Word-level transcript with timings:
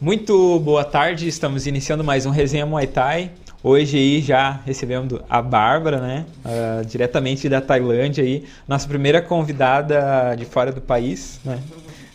Muito 0.00 0.60
boa 0.60 0.84
tarde, 0.84 1.26
estamos 1.26 1.66
iniciando 1.66 2.04
mais 2.04 2.24
um 2.24 2.30
Resenha 2.30 2.64
Muay 2.64 2.86
Thai. 2.86 3.32
Hoje 3.64 3.96
aí 3.96 4.20
já 4.20 4.60
recebemos 4.64 5.20
a 5.28 5.42
Bárbara, 5.42 6.00
né? 6.00 6.24
Uh, 6.44 6.84
diretamente 6.86 7.48
da 7.48 7.60
Tailândia 7.60 8.22
aí, 8.22 8.44
nossa 8.68 8.86
primeira 8.86 9.20
convidada 9.20 10.36
de 10.36 10.44
fora 10.44 10.70
do 10.70 10.80
país, 10.80 11.40
né? 11.44 11.58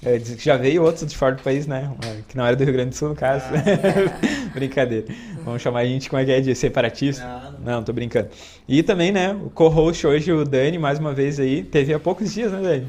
É, 0.01 0.17
já 0.39 0.55
veio 0.55 0.81
outros 0.81 1.05
de 1.05 1.17
fora 1.17 1.35
do 1.35 1.43
país, 1.43 1.67
né? 1.67 1.91
Que 2.29 2.37
não 2.37 2.45
era 2.45 2.55
do 2.55 2.63
Rio 2.63 2.71
Grande 2.71 2.91
do 2.91 2.95
Sul, 2.95 3.09
no 3.09 3.15
caso. 3.15 3.47
Ah. 3.47 4.51
Brincadeira. 4.55 5.05
Vamos 5.43 5.61
chamar 5.61 5.79
a 5.79 5.85
gente 5.85 6.09
como 6.09 6.21
é 6.21 6.25
que 6.25 6.31
é 6.31 6.39
de 6.39 6.55
separatista? 6.55 7.21
Não, 7.25 7.51
não. 7.51 7.59
não, 7.59 7.83
tô 7.83 7.91
brincando. 7.91 8.29
E 8.65 8.81
também, 8.81 9.11
né, 9.11 9.33
o 9.33 9.49
co-host 9.49 10.07
hoje, 10.07 10.31
o 10.31 10.45
Dani, 10.45 10.77
mais 10.77 10.99
uma 10.99 11.13
vez 11.13 11.37
aí, 11.37 11.63
teve 11.63 11.93
há 11.93 11.99
poucos 11.99 12.33
dias, 12.33 12.49
né, 12.49 12.61
Dani? 12.61 12.87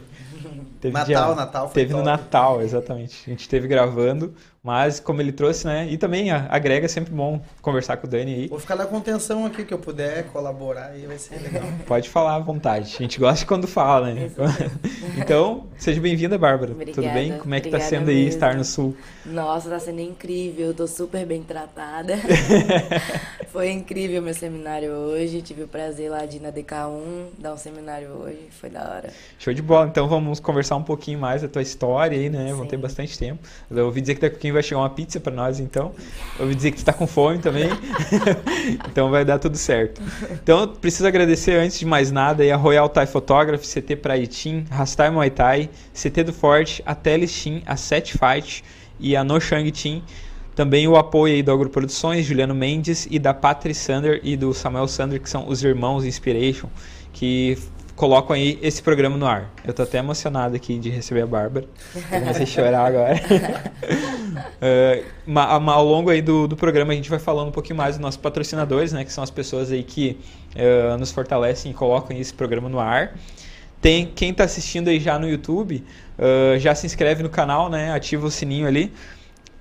Teve 0.85 0.93
Natal, 0.93 1.07
dia, 1.07 1.35
Natal 1.35 1.69
foi 1.69 1.75
Teve 1.75 1.93
top. 1.95 2.05
no 2.05 2.11
Natal, 2.11 2.61
exatamente. 2.61 3.23
A 3.27 3.31
gente 3.31 3.49
teve 3.49 3.67
gravando 3.67 4.35
mas, 4.65 4.99
como 4.99 5.21
ele 5.21 5.31
trouxe, 5.31 5.67
né? 5.67 5.87
E 5.91 5.99
também 5.99 6.31
agrega 6.31 6.89
sempre 6.89 7.13
bom 7.13 7.39
conversar 7.61 7.99
com 7.99 8.07
o 8.07 8.11
Dani 8.11 8.35
aí. 8.35 8.49
Vou 8.49 8.59
ficar 8.59 8.77
na 8.77 8.87
contenção 8.87 9.45
aqui 9.45 9.63
que 9.63 9.75
eu 9.75 9.79
puder 9.79 10.25
colaborar 10.29 10.87
aí, 10.87 11.07
vai 11.07 11.19
ser 11.19 11.39
legal. 11.39 11.65
Pode 11.87 12.09
falar 12.09 12.37
à 12.37 12.39
vontade. 12.39 12.95
A 12.97 13.03
gente 13.03 13.21
gosta 13.21 13.45
quando 13.45 13.67
fala, 13.67 14.15
né? 14.15 14.31
então, 15.19 15.67
seja 15.77 16.01
bem-vinda, 16.01 16.39
Bárbara. 16.39 16.73
Obrigada, 16.73 16.95
Tudo 16.95 17.13
bem? 17.13 17.37
Como 17.37 17.55
é 17.55 17.61
que 17.61 17.69
tá 17.69 17.79
sendo 17.79 18.07
mesmo. 18.07 18.23
aí 18.23 18.27
estar 18.27 18.55
no 18.57 18.65
Sul? 18.65 18.97
Nossa, 19.27 19.69
tá 19.69 19.79
sendo 19.79 20.01
incrível. 20.01 20.69
Eu 20.69 20.75
tô 20.75 20.87
super 20.87 21.27
bem 21.27 21.43
tratada. 21.43 22.15
Foi 23.53 23.71
incrível 23.71 24.23
meu 24.23 24.33
seminário 24.33 24.93
hoje. 24.93 25.43
Tive 25.43 25.65
o 25.65 25.69
prazer 25.69 26.11
lá 26.11 26.25
de 26.25 26.39
ir 26.39 26.41
na 26.41 26.51
DK1 26.51 27.27
dar 27.39 27.53
um 27.53 27.59
seminário 27.59 28.09
hoje. 28.13 28.49
Foi 28.51 28.71
da 28.71 28.81
hora. 28.81 29.11
Show 29.39 29.53
de 29.53 29.61
bola. 29.61 29.89
Então, 29.89 30.09
vamos 30.09 30.41
conversar 30.41 30.74
um 30.77 30.83
pouquinho 30.83 31.19
mais 31.19 31.43
da 31.43 31.49
tua 31.49 31.63
história 31.63 32.19
aí, 32.19 32.29
né? 32.29 32.49
Sim. 32.49 32.55
Vão 32.55 32.67
ter 32.67 32.77
bastante 32.77 33.19
tempo. 33.19 33.41
Eu 33.71 33.87
ouvi 33.87 34.01
dizer 34.01 34.15
que 34.15 34.21
daqui 34.21 34.33
a 34.33 34.37
pouquinho 34.37 34.55
vai 34.55 34.63
chegar 34.63 34.81
uma 34.81 34.91
pizza 34.91 35.21
para 35.21 35.33
nós, 35.33 35.61
então. 35.61 35.93
Eu 36.39 36.43
ouvi 36.43 36.55
dizer 36.55 36.71
que 36.73 36.79
tu 36.79 36.85
tá 36.85 36.93
com 36.93 37.07
fome 37.07 37.39
também. 37.39 37.69
então 38.91 39.11
vai 39.11 39.25
dar 39.25 39.39
tudo 39.39 39.57
certo. 39.57 40.03
Então, 40.33 40.69
preciso 40.69 41.07
agradecer 41.07 41.57
antes 41.57 41.79
de 41.79 41.87
mais 41.87 42.11
nada 42.11 42.43
aí 42.43 42.51
a 42.51 42.57
Royal 42.57 42.89
Thai 42.89 43.07
Photography, 43.07 43.67
CT 43.67 43.97
Praitim, 43.97 44.65
Rastai 44.71 45.11
Muay 45.11 45.31
Thai, 45.31 45.71
CT 45.93 46.25
do 46.25 46.33
Forte, 46.33 46.83
a 46.85 46.95
Teles 46.95 47.43
Team, 47.43 47.63
a 47.67 47.77
Set 47.77 48.17
Fight 48.19 48.65
e 48.99 49.17
a 49.17 49.25
No 49.25 49.41
Shang 49.41 49.71
Team. 49.71 50.03
Também 50.55 50.87
o 50.87 50.97
apoio 50.97 51.35
aí 51.35 51.43
do 51.43 51.51
Agroproduções, 51.51 52.25
Juliano 52.25 52.55
Mendes 52.55 53.09
e 53.11 53.19
da 53.19 53.35
Patrick 53.35 53.77
Sander 53.77 54.21
e 54.23 54.37
do 54.37 54.55
Samuel 54.55 54.87
Sander, 54.87 55.21
que 55.21 55.29
são 55.29 55.49
os 55.49 55.65
irmãos 55.65 56.05
Inspiration, 56.05 56.69
que 57.13 57.59
colocam 57.97 58.35
aí 58.35 58.59
esse 58.63 58.83
programa 58.83 59.17
no 59.17 59.27
ar. 59.27 59.51
Eu 59.65 59.73
tô 59.73 59.83
até 59.83 59.99
emocionado 59.99 60.57
aqui 60.57 60.79
de 60.79 60.91
receber 60.91 61.23
a 61.23 61.27
Bárbara. 61.27 61.67
Eu 61.95 62.21
comecei 62.21 62.43
a 62.43 62.47
chorar 62.47 62.87
agora. 62.87 63.15
uh, 65.27 65.71
ao 65.71 65.85
longo 65.85 66.11
aí 66.11 66.21
do, 66.21 66.49
do 66.49 66.57
programa 66.57 66.93
a 66.93 66.97
gente 66.97 67.09
vai 67.09 67.19
falando 67.19 67.49
um 67.49 67.53
pouquinho 67.53 67.77
mais 67.77 67.97
dos 67.97 68.03
nossos 68.03 68.21
patrocinadores, 68.21 68.93
né? 68.93 69.05
Que 69.05 69.13
são 69.13 69.23
as 69.23 69.31
pessoas 69.31 69.71
aí 69.71 69.83
que 69.83 70.19
uh, 70.57 70.99
nos 70.99 71.13
fortalecem 71.13 71.71
e 71.71 71.75
colocam 71.75 72.17
esse 72.17 72.35
programa 72.35 72.69
no 72.69 72.81
ar. 72.81 73.17
Tem 73.81 74.07
quem 74.07 74.31
está 74.31 74.45
assistindo 74.45 74.89
aí 74.89 74.99
já 74.99 75.19
no 75.19 75.29
YouTube, 75.29 75.85
uh, 76.19 76.59
já 76.59 76.75
se 76.75 76.87
inscreve 76.87 77.23
no 77.23 77.29
canal, 77.29 77.69
né? 77.69 77.93
Ativa 77.93 78.27
o 78.27 78.31
sininho 78.31 78.67
ali. 78.67 78.93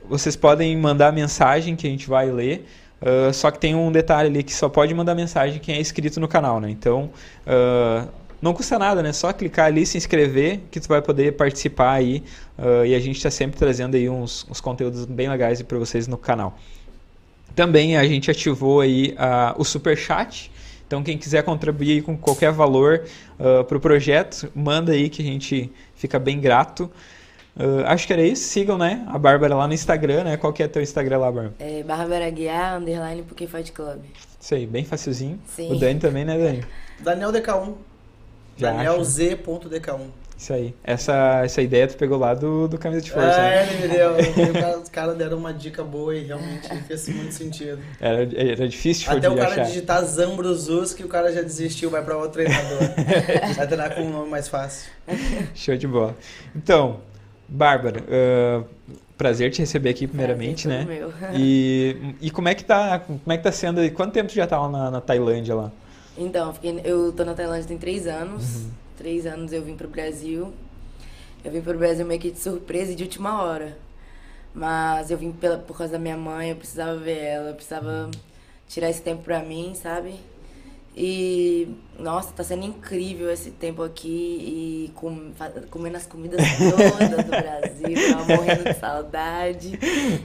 Vocês 0.09 0.35
podem 0.35 0.75
mandar 0.75 1.11
mensagem 1.11 1.75
que 1.75 1.85
a 1.85 1.89
gente 1.89 2.07
vai 2.07 2.31
ler. 2.31 2.65
Uh, 3.03 3.33
só 3.33 3.51
que 3.51 3.59
tem 3.59 3.75
um 3.75 3.91
detalhe 3.91 4.29
ali 4.29 4.43
que 4.43 4.53
só 4.53 4.69
pode 4.69 4.93
mandar 4.93 5.13
mensagem 5.13 5.59
quem 5.59 5.75
é 5.75 5.81
inscrito 5.81 6.21
no 6.21 6.27
canal, 6.27 6.61
né? 6.61 6.69
Então, 6.69 7.09
uh, 7.45 8.07
não 8.43 8.53
custa 8.53 8.77
nada, 8.77 9.01
né? 9.01 9.13
Só 9.13 9.31
clicar 9.31 9.67
ali, 9.67 9.85
se 9.85 9.97
inscrever, 9.97 10.59
que 10.69 10.77
tu 10.77 10.89
vai 10.89 11.01
poder 11.01 11.31
participar 11.31 11.93
aí. 11.93 12.21
Uh, 12.59 12.85
e 12.85 12.93
a 12.93 12.99
gente 12.99 13.15
está 13.15 13.31
sempre 13.31 13.57
trazendo 13.57 13.95
aí 13.95 14.09
uns, 14.09 14.45
uns 14.51 14.59
conteúdos 14.59 15.05
bem 15.05 15.29
legais 15.29 15.61
para 15.61 15.77
vocês 15.77 16.09
no 16.09 16.17
canal. 16.17 16.59
Também 17.55 17.95
a 17.95 18.03
gente 18.03 18.29
ativou 18.29 18.81
aí 18.81 19.11
uh, 19.13 19.55
o 19.57 19.63
super 19.63 19.97
chat. 19.97 20.51
Então 20.85 21.01
quem 21.01 21.17
quiser 21.17 21.41
contribuir 21.43 22.03
com 22.03 22.17
qualquer 22.17 22.51
valor 22.51 23.05
uh, 23.39 23.63
para 23.63 23.77
o 23.77 23.79
projeto, 23.79 24.51
manda 24.53 24.91
aí 24.91 25.07
que 25.07 25.21
a 25.21 25.25
gente 25.25 25.71
fica 25.95 26.19
bem 26.19 26.37
grato. 26.37 26.91
Uh, 27.55 27.85
acho 27.85 28.05
que 28.05 28.11
era 28.11 28.23
isso. 28.23 28.43
Sigam, 28.43 28.77
né? 28.77 29.05
A 29.07 29.17
Bárbara 29.17 29.55
lá 29.55 29.65
no 29.69 29.73
Instagram, 29.73 30.25
né? 30.25 30.35
Qual 30.35 30.51
que 30.51 30.61
é 30.61 30.67
teu 30.67 30.81
Instagram 30.81 31.19
lá, 31.19 31.31
Bárbara? 31.31 31.55
É 31.59 31.81
Bárbara 31.81 32.29
Guiar, 32.29 32.77
underline 32.77 33.23
porque 33.23 33.47
Fight 33.47 33.71
Club. 33.71 34.01
Isso 34.37 34.53
aí, 34.53 34.67
bem 34.67 34.83
facilzinho. 34.83 35.39
Sim. 35.47 35.71
O 35.71 35.79
Dani 35.79 35.97
também, 35.97 36.25
né, 36.25 36.37
Dani? 36.37 36.65
Daniel 36.99 37.31
DK1. 37.31 37.92
DanielZ.dk1. 38.57 40.23
Isso 40.43 40.51
aí. 40.51 40.75
Essa, 40.83 41.41
essa 41.45 41.61
ideia 41.61 41.87
tu 41.87 41.95
pegou 41.95 42.17
lá 42.17 42.33
do, 42.33 42.67
do 42.67 42.77
Camisa 42.77 43.01
de 43.01 43.11
Força. 43.11 43.39
É, 43.39 43.65
né? 43.65 43.73
ele 43.73 43.87
me 43.87 43.93
deu. 43.93 44.75
Os 44.81 44.89
caras 44.89 45.15
deram 45.15 45.37
uma 45.37 45.53
dica 45.53 45.83
boa 45.83 46.13
e 46.13 46.25
realmente 46.25 46.67
fez 46.85 47.07
muito 47.07 47.33
sentido. 47.33 47.79
Era, 47.99 48.23
era 48.35 48.67
difícil 48.67 49.09
de 49.09 49.17
Até 49.17 49.29
o 49.29 49.35
cara 49.37 49.51
achar. 49.51 49.65
digitar 49.65 50.03
Zambrosus 50.03 50.93
que 50.93 51.03
o 51.03 51.07
cara 51.07 51.31
já 51.31 51.41
desistiu, 51.41 51.89
vai 51.89 52.03
para 52.03 52.17
outro 52.17 52.43
treinador. 52.43 52.79
vai 53.55 53.67
treinar 53.67 53.95
com 53.95 54.01
um 54.01 54.11
nome 54.11 54.29
mais 54.29 54.49
fácil. 54.49 54.91
Show 55.55 55.77
de 55.77 55.87
bola. 55.87 56.13
Então, 56.53 56.99
Bárbara, 57.47 58.01
uh, 58.01 58.65
prazer 59.17 59.49
te 59.49 59.59
receber 59.59 59.91
aqui 59.91 60.07
primeiramente, 60.07 60.67
prazer 60.67 60.85
né? 60.85 60.99
Meu. 60.99 61.13
E, 61.33 62.15
e 62.19 62.31
como 62.31 62.49
é 62.49 62.55
que 62.55 62.65
tá, 62.65 62.99
como 62.99 63.21
é 63.27 63.37
que 63.37 63.43
tá 63.43 63.51
sendo? 63.51 63.89
Quanto 63.91 64.11
tempo 64.11 64.27
tu 64.29 64.35
já 64.35 64.45
tá 64.45 64.59
lá 64.59 64.67
na, 64.67 64.91
na 64.91 64.99
Tailândia 64.99 65.55
lá? 65.55 65.71
Então, 66.17 66.53
fiquei, 66.53 66.81
eu 66.83 67.11
tô 67.11 67.23
na 67.23 67.33
Tailândia 67.33 67.67
tem 67.67 67.77
três 67.77 68.07
anos. 68.07 68.55
Uhum. 68.55 68.71
Três 68.97 69.25
anos 69.25 69.51
eu 69.51 69.63
vim 69.63 69.75
pro 69.75 69.87
Brasil. 69.87 70.53
Eu 71.43 71.51
vim 71.51 71.61
pro 71.61 71.77
Brasil 71.77 72.05
meio 72.05 72.19
que 72.19 72.31
de 72.31 72.39
surpresa 72.39 72.91
e 72.91 72.95
de 72.95 73.03
última 73.03 73.41
hora. 73.41 73.77
Mas 74.53 75.09
eu 75.09 75.17
vim 75.17 75.31
pela, 75.31 75.57
por 75.57 75.77
causa 75.77 75.93
da 75.93 75.99
minha 75.99 76.15
mãe, 76.15 76.51
eu 76.51 76.55
precisava 76.55 76.95
ver 76.97 77.17
ela, 77.17 77.49
eu 77.49 77.55
precisava 77.55 78.09
tirar 78.67 78.89
esse 78.89 79.01
tempo 79.01 79.23
pra 79.23 79.39
mim, 79.39 79.73
sabe? 79.73 80.13
E, 80.95 81.75
nossa, 81.97 82.31
tá 82.33 82.43
sendo 82.43 82.63
incrível 82.63 83.31
esse 83.31 83.49
tempo 83.49 83.81
aqui 83.81 84.07
e 84.07 84.91
com, 84.93 85.31
comendo 85.71 85.97
as 85.97 86.05
comidas 86.05 86.39
todas 86.57 87.25
do 87.25 87.29
Brasil, 87.29 88.13
tava 88.13 88.35
morrendo 88.35 88.63
de 88.63 88.79
saudade. 88.79 89.79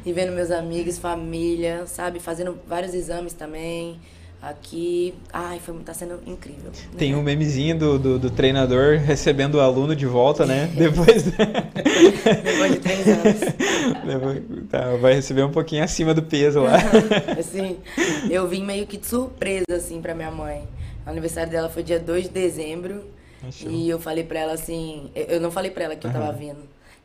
E 0.05 0.13
vendo 0.13 0.33
meus 0.33 0.51
amigos, 0.51 0.99
família, 0.99 1.87
sabe? 1.87 2.21
Fazendo 2.21 2.59
vários 2.67 2.93
exames 2.93 3.33
também 3.33 3.99
aqui. 4.41 5.15
Ai, 5.33 5.59
foi, 5.59 5.75
tá 5.81 5.93
sendo 5.93 6.21
incrível. 6.27 6.71
Tem 6.97 7.15
um 7.15 7.23
memezinho 7.23 7.79
do, 7.79 7.99
do, 7.99 8.19
do, 8.19 8.31
treinador 8.31 8.99
recebendo 8.99 9.57
o 9.57 9.61
aluno 9.61 9.95
de 9.95 10.07
volta, 10.07 10.47
né? 10.47 10.67
Depois, 10.77 11.25
Depois 11.25 12.73
de 12.73 12.81
três 12.81 13.07
anos. 13.09 13.41
Depois, 14.07 14.43
tá, 14.71 14.97
vai 14.97 15.15
receber 15.15 15.43
um 15.43 15.51
pouquinho 15.51 15.85
acima 15.85 16.15
do 16.15 16.23
peso 16.23 16.61
lá. 16.61 16.77
assim, 17.39 17.79
eu 18.31 18.47
vim 18.49 18.65
meio 18.65 18.87
que 18.87 18.97
de 18.97 19.07
surpresa, 19.07 19.65
assim, 19.77 20.01
pra 20.01 20.15
minha 20.15 20.31
mãe. 20.31 20.67
O 21.07 21.11
aniversário 21.11 21.51
dela 21.51 21.69
foi 21.69 21.83
dia 21.83 21.99
2 21.99 22.25
de 22.25 22.31
dezembro. 22.31 23.05
Achou. 23.47 23.71
E 23.71 23.89
eu 23.89 23.99
falei 23.99 24.25
pra 24.25 24.41
ela 24.41 24.53
assim. 24.55 25.11
Eu 25.15 25.41
não 25.41 25.51
falei 25.51 25.71
pra 25.71 25.85
ela 25.85 25.97
que 25.97 26.07
uhum. 26.07 26.13
eu 26.13 26.21
tava 26.21 26.33
vindo. 26.33 26.59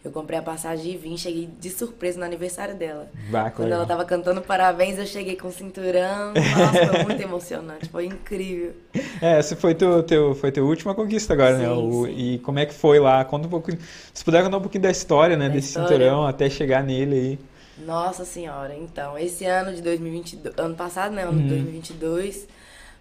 Eu 0.03 0.11
comprei 0.11 0.37
a 0.37 0.41
passagem 0.41 0.91
e 0.91 0.97
vim, 0.97 1.15
cheguei 1.15 1.47
de 1.47 1.69
surpresa 1.69 2.19
no 2.19 2.25
aniversário 2.25 2.75
dela. 2.75 3.09
Bah, 3.29 3.49
Quando 3.49 3.71
ela 3.71 3.85
tava 3.85 4.03
cantando 4.03 4.41
parabéns, 4.41 4.97
eu 4.97 5.05
cheguei 5.05 5.37
com 5.37 5.47
o 5.47 5.51
cinturão. 5.51 6.33
Nossa, 6.35 6.87
foi 6.87 7.03
muito 7.05 7.21
emocionante, 7.21 7.87
foi 7.87 8.05
incrível. 8.07 8.73
É, 9.21 9.39
essa 9.39 9.55
foi 9.55 9.73
teu, 9.73 10.03
teu, 10.03 10.35
foi 10.35 10.51
tua 10.51 10.63
última 10.63 10.93
conquista 10.93 11.31
agora, 11.31 11.57
né? 11.57 11.63
sim, 11.63 11.69
né? 11.69 11.77
O, 11.77 12.05
e 12.05 12.39
como 12.39 12.59
é 12.59 12.65
que 12.65 12.73
foi 12.73 12.99
lá? 12.99 13.23
Conta 13.23 13.47
um 13.47 13.49
pouco. 13.49 13.71
Se 14.13 14.25
puder 14.25 14.43
contar 14.43 14.57
um 14.57 14.61
pouquinho 14.61 14.83
da 14.83 14.91
história, 14.91 15.37
né? 15.37 15.47
Da 15.47 15.55
desse 15.55 15.69
história. 15.69 15.87
cinturão 15.87 16.27
até 16.27 16.49
chegar 16.49 16.83
nele 16.83 17.15
aí. 17.15 17.39
Nossa 17.85 18.25
senhora, 18.25 18.75
então, 18.75 19.17
esse 19.17 19.45
ano 19.45 19.73
de 19.73 19.81
2022, 19.81 20.53
ano 20.57 20.75
passado, 20.75 21.13
né, 21.15 21.23
ano 21.23 21.41
de 21.41 21.47
2022, 21.47 22.35
uhum. 22.35 22.47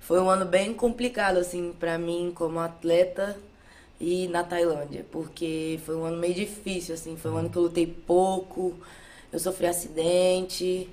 foi 0.00 0.20
um 0.20 0.31
ano 0.31 0.46
bem 0.46 0.72
complicado 0.72 1.37
assim 1.37 1.75
para 1.78 1.99
mim 1.99 2.32
como 2.34 2.58
atleta 2.58 3.37
e 4.02 4.26
na 4.26 4.43
Tailândia, 4.43 5.06
porque 5.12 5.78
foi 5.87 5.94
um 5.94 6.04
ano 6.04 6.16
meio 6.16 6.34
difícil, 6.34 6.93
assim, 6.93 7.16
foi 7.16 7.31
um 7.31 7.37
ano 7.37 7.49
que 7.49 7.56
eu 7.56 7.62
lutei 7.62 7.87
pouco, 7.87 8.75
eu 9.32 9.38
sofri 9.38 9.69
acidente 9.69 10.88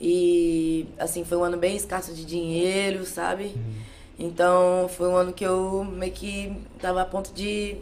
e 0.00 0.86
assim, 0.96 1.24
foi 1.24 1.36
um 1.36 1.42
ano 1.42 1.56
bem 1.56 1.74
escasso 1.74 2.14
de 2.14 2.24
dinheiro, 2.24 3.04
sabe? 3.04 3.46
Uhum. 3.46 3.74
Então, 4.16 4.88
foi 4.88 5.08
um 5.08 5.16
ano 5.16 5.32
que 5.32 5.44
eu 5.44 5.82
meio 5.82 6.12
que 6.12 6.56
tava 6.80 7.02
a 7.02 7.04
ponto 7.04 7.32
de 7.32 7.78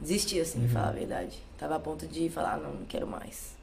desistir, 0.00 0.40
assim, 0.42 0.62
uhum. 0.62 0.68
falar 0.68 0.90
a 0.90 0.92
verdade. 0.92 1.36
Tava 1.58 1.74
a 1.74 1.80
ponto 1.80 2.06
de 2.06 2.28
falar, 2.28 2.56
não, 2.56 2.74
não 2.74 2.86
quero 2.86 3.06
mais. 3.06 3.56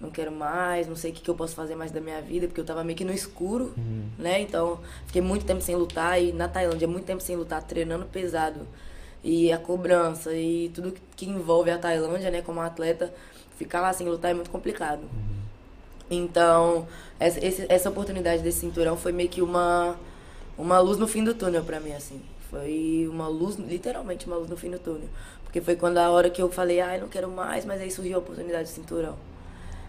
Não 0.00 0.10
quero 0.10 0.32
mais, 0.32 0.88
não 0.88 0.96
sei 0.96 1.12
o 1.12 1.14
que, 1.14 1.20
que 1.20 1.30
eu 1.30 1.34
posso 1.36 1.54
fazer 1.54 1.76
mais 1.76 1.92
da 1.92 2.00
minha 2.00 2.20
vida, 2.20 2.48
porque 2.48 2.60
eu 2.60 2.64
tava 2.64 2.82
meio 2.82 2.98
que 2.98 3.04
no 3.04 3.12
escuro, 3.12 3.72
uhum. 3.76 4.08
né? 4.18 4.40
Então, 4.40 4.80
fiquei 5.06 5.22
muito 5.22 5.44
tempo 5.44 5.60
sem 5.60 5.76
lutar 5.76 6.20
e 6.20 6.32
na 6.32 6.48
Tailândia, 6.48 6.88
muito 6.88 7.04
tempo 7.04 7.22
sem 7.22 7.36
lutar, 7.36 7.62
treinando 7.62 8.06
pesado 8.06 8.66
e 9.22 9.52
a 9.52 9.58
cobrança 9.58 10.32
e 10.34 10.70
tudo 10.74 10.94
que 11.16 11.26
envolve 11.26 11.70
a 11.70 11.78
Tailândia, 11.78 12.30
né, 12.30 12.42
como 12.42 12.60
atleta, 12.60 13.12
ficar 13.56 13.80
lá 13.80 13.92
sem 13.92 14.08
lutar 14.08 14.30
é 14.30 14.34
muito 14.34 14.50
complicado. 14.50 15.02
Uhum. 15.02 15.40
Então, 16.10 16.88
essa, 17.18 17.38
essa 17.68 17.88
oportunidade 17.88 18.42
desse 18.42 18.60
cinturão 18.60 18.96
foi 18.96 19.12
meio 19.12 19.28
que 19.28 19.42
uma, 19.42 19.96
uma 20.58 20.78
luz 20.80 20.98
no 20.98 21.06
fim 21.06 21.22
do 21.22 21.34
túnel 21.34 21.62
para 21.62 21.78
mim, 21.78 21.92
assim. 21.92 22.20
Foi 22.50 23.06
uma 23.08 23.28
luz, 23.28 23.56
literalmente 23.56 24.26
uma 24.26 24.36
luz 24.36 24.50
no 24.50 24.56
fim 24.56 24.70
do 24.70 24.78
túnel. 24.78 25.08
Porque 25.44 25.60
foi 25.60 25.76
quando 25.76 25.98
a 25.98 26.10
hora 26.10 26.28
que 26.30 26.42
eu 26.42 26.50
falei, 26.50 26.80
ai, 26.80 26.96
ah, 26.96 27.00
não 27.00 27.08
quero 27.08 27.28
mais, 27.28 27.64
mas 27.64 27.80
aí 27.80 27.90
surgiu 27.90 28.16
a 28.16 28.18
oportunidade 28.18 28.64
do 28.64 28.74
cinturão. 28.74 29.16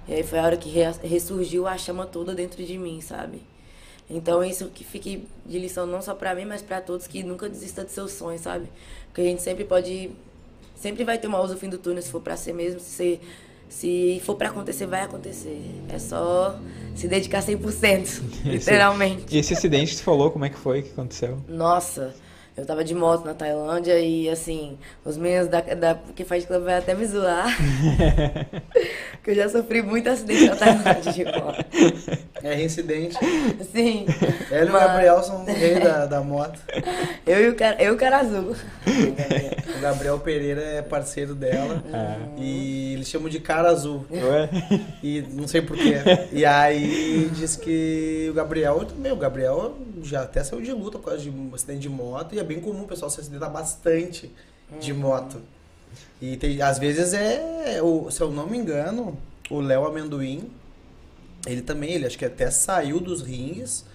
E 0.07 0.13
aí 0.13 0.23
foi 0.23 0.39
a 0.39 0.43
hora 0.43 0.57
que 0.57 0.69
re- 0.69 0.91
ressurgiu 1.03 1.67
a 1.67 1.77
chama 1.77 2.05
toda 2.05 2.35
dentro 2.35 2.63
de 2.63 2.77
mim, 2.77 3.01
sabe? 3.01 3.41
Então 4.11 4.43
isso 4.43 4.67
que 4.67 4.83
fique 4.83 5.25
de 5.45 5.57
lição 5.57 5.85
não 5.85 6.01
só 6.01 6.13
pra 6.13 6.35
mim, 6.35 6.45
mas 6.45 6.61
pra 6.61 6.81
todos 6.81 7.07
que 7.07 7.23
nunca 7.23 7.47
desista 7.47 7.83
de 7.85 7.91
seus 7.91 8.11
sonhos, 8.11 8.41
sabe? 8.41 8.67
Porque 9.07 9.21
a 9.21 9.25
gente 9.25 9.41
sempre 9.41 9.63
pode 9.63 10.11
sempre 10.75 11.03
vai 11.03 11.17
ter 11.17 11.27
uma 11.27 11.39
luz 11.39 11.51
no 11.51 11.57
fim 11.57 11.69
do 11.69 11.77
túnel 11.77 12.01
se 12.01 12.09
for 12.09 12.21
pra 12.21 12.35
ser 12.35 12.53
mesmo, 12.53 12.79
se 12.79 13.19
se 13.69 14.21
for 14.25 14.35
pra 14.35 14.49
acontecer, 14.49 14.85
vai 14.85 15.01
acontecer. 15.01 15.57
É 15.87 15.97
só 15.97 16.59
se 16.93 17.07
dedicar 17.07 17.41
100%, 17.41 18.21
literalmente. 18.43 19.33
E 19.33 19.39
esse 19.39 19.53
acidente 19.53 19.91
que 19.91 19.97
tu 19.97 20.03
falou, 20.03 20.29
como 20.29 20.43
é 20.43 20.49
que 20.49 20.57
foi 20.57 20.81
que 20.81 20.91
aconteceu? 20.91 21.37
Nossa, 21.47 22.13
eu 22.56 22.65
tava 22.65 22.83
de 22.83 22.94
moto 22.94 23.25
na 23.25 23.33
Tailândia 23.33 23.98
e 24.00 24.30
assim, 24.30 24.77
os 25.06 25.18
meninos 25.18 25.48
da, 25.48 25.62
da 25.62 25.98
que 26.15 26.25
faz 26.25 26.45
club 26.45 26.63
vai 26.63 26.77
até 26.77 26.94
me 26.94 27.06
zoar. 27.06 27.48
que 29.24 29.31
eu 29.31 29.36
já 29.36 29.48
sofri 29.48 29.81
muito 29.81 30.09
acidente 30.09 30.45
na 30.45 30.56
Tailândia 30.56 31.13
de 31.13 31.25
moto. 31.25 31.65
É 32.44 32.56
reincidente. 32.56 33.15
Sim. 33.71 34.06
Ela 34.50 34.65
e 34.65 34.69
o 34.69 34.74
Gabriel 34.74 35.24
são 35.24 35.44
o 35.44 35.45
rei 35.53 35.80
da, 35.80 36.07
da 36.07 36.21
moto. 36.21 36.59
Eu 37.24 37.39
e 37.39 37.50
o 37.50 37.56
cara, 37.56 37.81
eu 37.81 37.94
e 37.94 37.95
o 37.95 38.00
cara 38.00 38.18
azul. 38.18 38.56
O 39.77 39.80
Gabriel 39.80 40.19
Pereira 40.19 40.62
é 40.62 40.81
parceiro 40.81 41.36
dela. 41.36 41.83
Ah. 41.94 42.18
E 42.38 42.94
eles 42.94 43.07
chamam 43.07 43.30
de 43.30 43.39
cara 43.39 43.69
azul. 43.69 44.06
Ué? 44.12 44.50
E 45.03 45.21
não 45.33 45.48
sei 45.48 45.62
porquê. 45.62 45.94
E 46.31 46.44
aí 46.44 47.30
diz 47.36 47.56
que 47.56 48.27
o 48.31 48.33
Gabriel 48.33 48.86
também, 48.86 49.12
o 49.12 49.18
Gabriel 49.18 49.77
já 50.01 50.24
até 50.24 50.44
saiu 50.44 50.63
de 50.63 50.71
luta 50.71 50.98
por 50.98 51.09
causa 51.09 51.21
de 51.21 51.30
um 51.30 51.51
acidente 51.53 51.81
de 51.81 51.89
moto. 51.89 52.33
E 52.33 52.39
é 52.41 52.43
bem 52.43 52.59
comum 52.59 52.83
o 52.83 52.88
pessoal 52.88 53.09
se 53.09 53.19
acidentar 53.19 53.51
bastante 53.51 54.31
de 54.79 54.93
moto. 54.93 55.41
E 56.21 56.38
tem, 56.38 56.61
às 56.61 56.77
vezes 56.77 57.13
é, 57.13 57.81
o, 57.81 58.09
se 58.11 58.21
eu 58.21 58.31
não 58.31 58.47
me 58.47 58.57
engano, 58.57 59.17
o 59.49 59.59
Léo 59.59 59.85
Amendoim, 59.85 60.49
ele 61.45 61.61
também, 61.61 61.93
ele 61.93 62.05
acho 62.05 62.17
que 62.17 62.25
até 62.25 62.49
saiu 62.51 62.99
dos 62.99 63.21
ringues 63.21 63.85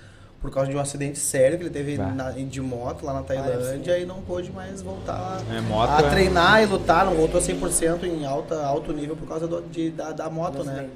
por 0.47 0.53
causa 0.53 0.71
de 0.71 0.77
um 0.77 0.81
acidente 0.81 1.19
sério 1.19 1.59
que 1.59 1.65
ele 1.65 1.71
teve 1.71 1.99
na- 1.99 2.31
de 2.31 2.61
moto 2.61 3.05
lá 3.05 3.15
na 3.15 3.23
Tailândia 3.23 3.99
e 3.99 4.07
não 4.07 4.23
pôde 4.23 4.53
mais 4.53 4.81
voltar 4.81 5.43
É, 5.53 5.61
moto 5.63 5.91
a 5.91 6.07
é- 6.07 6.09
treinar 6.11 6.63
e 6.63 6.67
lutar, 6.67 7.05
não 7.05 7.15
voltou 7.15 7.41
100% 7.41 8.05
em 8.07 8.25
alta, 8.25 8.65
alto 8.65 8.93
nível 8.93 9.17
por 9.17 9.27
causa 9.27 9.49
do- 9.49 9.61
de, 9.63 9.91
da, 9.91 10.13
da 10.13 10.31
moto, 10.31 10.63
né? 10.63 10.87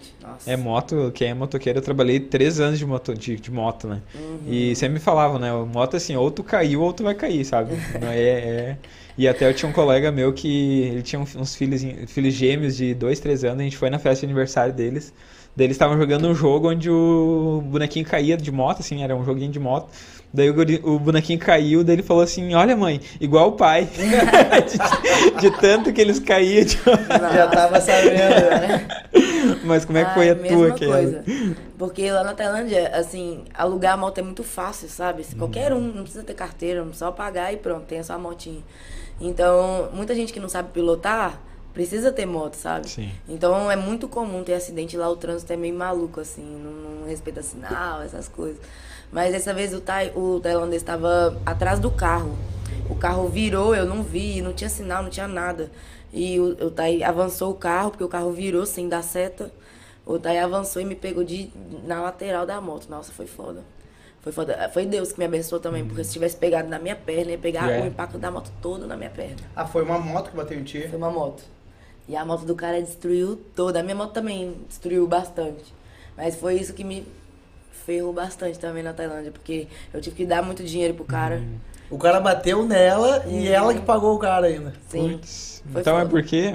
É 0.46 0.56
moto, 0.56 1.10
quem 1.12 1.30
é 1.30 1.34
motoqueiro, 1.34 1.80
eu 1.80 1.82
trabalhei 1.82 2.20
três 2.20 2.60
anos 2.60 2.78
de 2.78 2.86
moto, 2.86 3.12
de, 3.12 3.34
de 3.40 3.50
moto, 3.50 3.88
né? 3.88 4.00
E 4.46 4.76
sempre 4.76 4.94
me 4.94 5.00
falavam, 5.00 5.40
né? 5.40 5.50
Moto 5.52 5.96
assim, 5.96 6.14
ou 6.14 6.30
tu 6.30 6.44
caiu 6.44 6.82
ou 6.82 6.92
tu 6.92 7.02
vai 7.02 7.14
cair, 7.16 7.44
sabe? 7.44 7.74
Não 8.00 8.06
é, 8.08 8.20
é- 8.20 8.76
E 9.18 9.26
até 9.26 9.48
eu 9.48 9.52
tinha 9.52 9.68
um 9.68 9.72
colega 9.72 10.12
meu 10.12 10.32
que 10.32 10.82
ele 10.84 11.02
tinha 11.02 11.20
uns 11.20 11.56
filhos, 11.56 11.82
filhos 12.06 12.32
gêmeos 12.32 12.76
de 12.76 12.94
dois, 12.94 13.18
três 13.18 13.42
anos, 13.42 13.58
a 13.60 13.64
gente 13.64 13.76
foi 13.76 13.90
na 13.90 13.98
festa 13.98 14.20
de 14.24 14.26
aniversário 14.26 14.72
deles. 14.72 15.12
Daí 15.56 15.66
eles 15.66 15.74
estavam 15.74 15.98
jogando 15.98 16.28
um 16.28 16.34
jogo 16.34 16.70
onde 16.70 16.88
o 16.90 17.62
bonequinho 17.66 18.06
caía 18.06 18.36
de 18.36 18.50
moto, 18.52 18.80
assim, 18.80 19.02
era 19.02 19.14
um 19.16 19.24
joguinho 19.24 19.50
de 19.50 19.58
moto. 19.58 19.88
Daí 20.32 20.48
o, 20.48 20.94
o 20.94 20.98
bonequinho 20.98 21.40
caiu, 21.40 21.82
daí 21.82 21.96
ele 21.96 22.04
falou 22.04 22.22
assim, 22.22 22.54
olha 22.54 22.76
mãe, 22.76 23.00
igual 23.20 23.48
o 23.48 23.52
pai. 23.52 23.88
de, 23.90 25.40
de 25.40 25.50
tanto 25.58 25.92
que 25.92 26.00
eles 26.00 26.20
caíam. 26.20 26.64
de- 26.64 26.78
Já 27.34 27.48
tava 27.48 27.80
sabendo, 27.80 28.14
né? 28.16 28.88
Mas 29.64 29.84
como 29.84 29.98
é 29.98 30.04
que 30.04 30.10
Ah, 30.10 30.14
foi 30.14 30.30
a 30.30 30.34
mesma 30.36 30.70
tua 30.74 30.86
coisa. 30.88 31.24
Porque 31.76 32.10
lá 32.12 32.22
na 32.22 32.32
Tailândia, 32.34 32.88
assim, 32.94 33.40
alugar 33.52 33.94
a 33.94 33.96
moto 33.96 34.18
é 34.18 34.22
muito 34.22 34.44
fácil, 34.44 34.88
sabe? 34.88 35.24
Se 35.24 35.34
Qualquer 35.34 35.72
um, 35.72 35.80
não 35.80 36.02
precisa 36.02 36.22
ter 36.22 36.34
carteira, 36.34 36.86
só 36.92 37.10
pagar 37.10 37.52
e 37.52 37.56
pronto, 37.56 37.86
tem 37.86 37.98
a 37.98 38.04
sua 38.04 38.18
motinha. 38.18 38.62
Então, 39.20 39.88
muita 39.92 40.14
gente 40.14 40.32
que 40.32 40.38
não 40.40 40.48
sabe 40.48 40.70
pilotar 40.72 41.40
precisa 41.72 42.10
ter 42.12 42.26
moto, 42.26 42.54
sabe? 42.54 42.88
Sim. 42.88 43.10
Então 43.28 43.70
é 43.70 43.76
muito 43.76 44.08
comum 44.08 44.42
ter 44.42 44.54
acidente 44.54 44.96
lá, 44.96 45.08
o 45.08 45.16
trânsito 45.16 45.52
é 45.52 45.56
meio 45.56 45.74
maluco, 45.74 46.20
assim, 46.20 46.42
não, 46.42 47.00
não 47.00 47.06
respeita 47.06 47.42
sinal, 47.42 48.02
essas 48.02 48.28
coisas. 48.28 48.60
Mas 49.12 49.32
dessa 49.32 49.52
vez 49.52 49.74
o, 49.74 49.80
tai, 49.80 50.12
o 50.14 50.40
tailandês 50.40 50.82
estava 50.82 51.36
atrás 51.44 51.78
do 51.80 51.90
carro. 51.90 52.36
O 52.88 52.94
carro 52.94 53.28
virou, 53.28 53.74
eu 53.74 53.84
não 53.86 54.02
vi, 54.02 54.40
não 54.40 54.52
tinha 54.52 54.70
sinal, 54.70 55.02
não 55.02 55.10
tinha 55.10 55.28
nada. 55.28 55.70
E 56.12 56.38
o, 56.40 56.66
o 56.66 56.70
Tai 56.70 57.02
avançou 57.04 57.50
o 57.52 57.54
carro, 57.54 57.90
porque 57.90 58.02
o 58.04 58.08
carro 58.08 58.32
virou 58.32 58.66
sem 58.66 58.88
dar 58.88 59.02
seta. 59.02 59.50
O 60.04 60.18
Tai 60.18 60.38
avançou 60.38 60.82
e 60.82 60.84
me 60.84 60.96
pegou 60.96 61.22
de, 61.22 61.50
na 61.84 62.00
lateral 62.02 62.44
da 62.44 62.60
moto. 62.60 62.88
Nossa, 62.88 63.12
foi 63.12 63.26
foda. 63.26 63.62
Foi 64.20 64.32
foda. 64.32 64.68
Foi 64.74 64.84
Deus 64.86 65.12
que 65.12 65.18
me 65.18 65.24
abençoou 65.24 65.60
também, 65.60 65.84
porque 65.86 66.02
se 66.02 66.12
tivesse 66.12 66.36
pegado 66.36 66.68
na 66.68 66.78
minha 66.80 66.96
perna, 66.96 67.30
ia 67.32 67.38
pegar 67.38 67.70
É. 67.70 67.82
o 67.82 67.86
impacto 67.86 68.18
da 68.18 68.30
moto 68.30 68.50
todo 68.60 68.86
na 68.86 68.96
minha 68.96 69.10
perna. 69.10 69.36
Ah, 69.54 69.64
foi 69.66 69.82
uma 69.82 69.98
moto 69.98 70.30
que 70.30 70.36
bateu 70.36 70.58
em 70.58 70.64
ti? 70.64 70.86
Foi 70.88 70.98
uma 70.98 71.10
moto. 71.10 71.42
E 72.10 72.16
a 72.16 72.24
moto 72.24 72.44
do 72.44 72.56
cara 72.56 72.82
destruiu 72.82 73.40
toda. 73.54 73.78
A 73.78 73.82
minha 73.84 73.94
moto 73.94 74.12
também 74.12 74.56
destruiu 74.68 75.06
bastante. 75.06 75.72
Mas 76.16 76.34
foi 76.34 76.56
isso 76.56 76.72
que 76.74 76.82
me 76.82 77.06
ferrou 77.86 78.12
bastante 78.12 78.58
também 78.58 78.82
na 78.82 78.92
Tailândia, 78.92 79.30
porque 79.30 79.68
eu 79.94 80.00
tive 80.00 80.16
que 80.16 80.26
dar 80.26 80.42
muito 80.42 80.64
dinheiro 80.64 80.94
pro 80.94 81.04
cara. 81.04 81.40
O 81.88 81.96
cara 81.96 82.18
bateu 82.20 82.64
nela 82.64 83.24
e 83.28 83.46
Uhum. 83.48 83.52
ela 83.54 83.74
que 83.74 83.80
pagou 83.82 84.16
o 84.16 84.18
cara 84.18 84.48
ainda. 84.48 84.72
Sim. 84.88 85.20
Então 85.70 85.96
é 85.96 86.00
foda. 86.00 86.10
porque. 86.10 86.52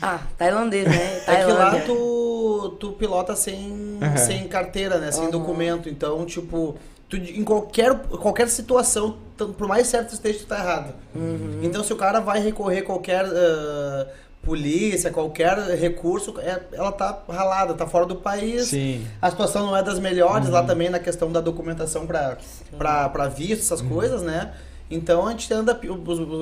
Ah, 0.00 0.20
tailandês, 0.36 0.84
né? 0.86 1.22
É 1.26 1.36
que 1.44 1.52
lá 1.52 1.70
Tailândia. 1.70 1.82
tu, 1.86 2.76
tu 2.78 2.92
pilota 2.92 3.34
sem, 3.34 3.70
Uhum. 4.00 4.16
sem 4.16 4.46
carteira, 4.46 4.98
né? 4.98 5.10
Sem 5.10 5.24
Uhum. 5.24 5.30
documento. 5.30 5.88
Então, 5.88 6.24
tipo, 6.24 6.76
tu, 7.08 7.16
em 7.16 7.42
qualquer, 7.42 7.94
qualquer 7.98 8.48
situação, 8.48 9.16
por 9.56 9.66
mais 9.66 9.86
certo 9.88 10.08
que 10.08 10.14
esteja, 10.14 10.38
tu 10.40 10.46
tá 10.46 10.58
errado. 10.58 10.94
Uhum. 11.14 11.60
Então, 11.62 11.82
se 11.82 11.92
o 11.92 11.96
cara 11.96 12.20
vai 12.20 12.38
recorrer 12.40 12.82
qualquer 12.82 13.24
ah, 13.26 14.06
polícia, 14.48 15.10
qualquer 15.10 15.58
recurso, 15.78 16.34
é- 16.40 16.60
ela 16.72 16.90
tá 16.90 17.22
ralada, 17.28 17.74
tá 17.74 17.86
fora 17.86 18.06
do 18.06 18.16
país. 18.16 18.68
Sim. 18.68 19.06
A 19.20 19.30
situação 19.30 19.66
não 19.66 19.76
é 19.76 19.82
das 19.82 19.98
melhores 19.98 20.46
Uhum. 20.48 20.54
lá 20.54 20.62
também 20.62 20.88
na 20.88 20.98
questão 20.98 21.30
da 21.30 21.40
documentação 21.40 22.06
pra 22.06 23.28
visto, 23.28 23.60
essas 23.60 23.82
Uhum. 23.82 23.88
coisas, 23.90 24.22
né? 24.22 24.52
Então 24.90 25.26
a 25.26 25.30
gente 25.32 25.52
anda, 25.52 25.78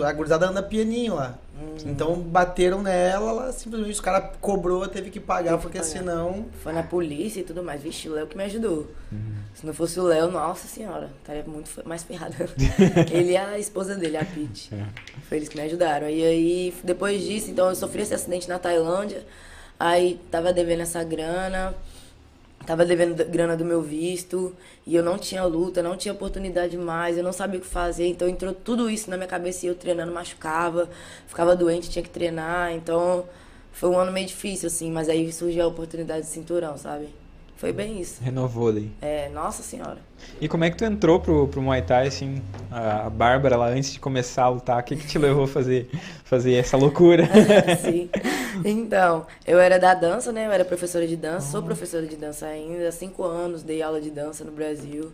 a 0.07 0.13
gurizada 0.13 0.47
anda 0.49 0.63
pianinho 0.63 1.17
lá. 1.17 1.35
Uhum. 1.59 1.77
Então 1.87 2.21
bateram 2.21 2.83
nela, 2.83 3.31
ela 3.31 3.53
simplesmente 3.53 3.93
os 3.93 4.01
cara 4.01 4.21
cobrou, 4.21 4.87
teve 4.89 5.11
que 5.11 5.19
pagar, 5.19 5.53
Teve 5.53 5.57
que 5.57 5.63
porque 5.63 5.79
pagar. 5.79 5.91
senão. 5.91 6.47
Foi 6.63 6.73
na 6.73 6.83
polícia 6.83 7.41
e 7.41 7.45
tudo 7.45 7.63
mais. 7.63 7.83
Vixe, 7.83 8.09
o 8.09 8.13
Léo 8.13 8.27
que 8.27 8.37
me 8.37 8.45
ajudou. 8.45 8.87
Uhum. 9.11 9.37
Se 9.55 9.65
não 9.65 9.73
fosse 9.73 9.99
o 9.99 10.03
Léo, 10.03 10.31
nossa 10.31 10.69
senhora, 10.69 11.11
estaria 11.19 11.43
muito 11.45 11.71
mais 11.87 12.03
ferrada. 12.03 12.37
Ele 13.11 13.33
e 13.33 13.37
a 13.37 13.59
esposa 13.59 13.95
dele, 13.95 14.19
a 14.19 14.25
Pete. 14.25 14.75
É. 14.75 14.85
Foi 15.29 15.39
eles 15.39 15.49
que 15.49 15.57
me 15.57 15.63
ajudaram. 15.63 16.09
E 16.09 16.23
aí, 16.23 16.75
depois 16.85 17.23
disso, 17.23 17.51
então 17.51 17.69
eu 17.71 17.75
sofri 17.75 18.03
esse 18.03 18.13
acidente 18.13 18.49
na 18.49 18.59
Tailândia. 18.59 19.25
Aí 19.81 20.21
tava 20.31 20.53
devendo 20.53 20.81
essa 20.83 21.03
grana. 21.03 21.75
Tava 22.67 22.85
devendo 22.85 23.15
grana 23.27 23.57
do 23.57 23.65
meu 23.65 23.81
visto. 23.81 24.55
E 24.87 24.95
eu 24.95 25.03
não 25.03 25.19
tinha 25.19 25.45
luta, 25.45 25.83
não 25.83 25.97
tinha 25.97 26.13
oportunidade 26.13 26.77
mais. 26.77 27.17
Eu 27.17 27.25
não 27.25 27.33
sabia 27.33 27.59
o 27.59 27.63
que 27.63 27.69
fazer. 27.69 28.07
Então 28.07 28.29
entrou 28.29 28.53
tudo 28.53 28.91
isso 28.91 29.09
na 29.11 29.17
minha 29.17 29.29
cabeça 29.29 29.67
e 29.67 29.69
eu 29.69 29.75
treinando 29.75 30.13
machucava. 30.13 30.89
Ficava 31.27 31.55
doente, 31.55 31.91
tinha 31.91 32.03
que 32.03 32.11
treinar. 32.11 32.73
Então 32.73 33.25
foi 33.73 33.89
um 33.91 33.99
ano 33.99 34.13
meio 34.13 34.27
difícil, 34.27 34.67
assim. 34.67 34.91
Mas 34.91 35.09
aí 35.09 35.33
surgiu 35.33 35.65
a 35.65 35.69
oportunidade 35.69 36.23
de 36.23 36.33
cinturão, 36.33 36.77
sabe? 36.77 37.09
Foi 37.57 37.73
bem 37.73 38.01
isso. 38.01 38.23
Renovou 38.23 38.71
daí. 38.71 38.91
É, 39.01 39.31
nossa 39.31 39.63
senhora. 39.63 39.99
E 40.41 40.47
como 40.47 40.65
é 40.65 40.71
que 40.71 40.77
tu 40.77 40.85
entrou 40.85 41.19
pro, 41.19 41.49
pro 41.49 41.63
Muay 41.63 41.81
Thai, 41.81 42.09
assim, 42.09 42.43
a 42.71 43.09
Bárbara 43.09 43.57
lá, 43.57 43.69
antes 43.69 43.95
de 43.95 43.99
começar 43.99 44.45
a 44.45 44.49
lutar, 44.51 44.81
o 44.81 44.83
que 44.83 44.95
que 44.95 45.07
te 45.07 45.19
levou 45.19 45.45
a 45.45 45.49
fazer, 45.49 45.89
fazer 46.25 46.53
essa 46.55 46.77
loucura? 46.77 47.29
Sim. 47.81 48.11
Então, 48.65 49.27
eu 49.47 49.59
era 49.61 49.79
da 49.79 49.93
dança, 49.93 50.33
né? 50.33 50.47
Eu 50.47 50.51
era 50.51 50.65
professora 50.65 51.07
de 51.07 51.15
dança, 51.15 51.51
sou 51.53 51.63
professora 51.63 52.07
de 52.07 52.17
dança 52.17 52.47
ainda. 52.47 52.89
Há 52.89 52.93
cinco 52.93 53.23
anos 53.23 53.63
dei 53.63 53.83
aula 53.83 54.01
de 54.01 54.11
dança 54.11 54.45
no 54.45 54.51
Brasil. 54.51 55.13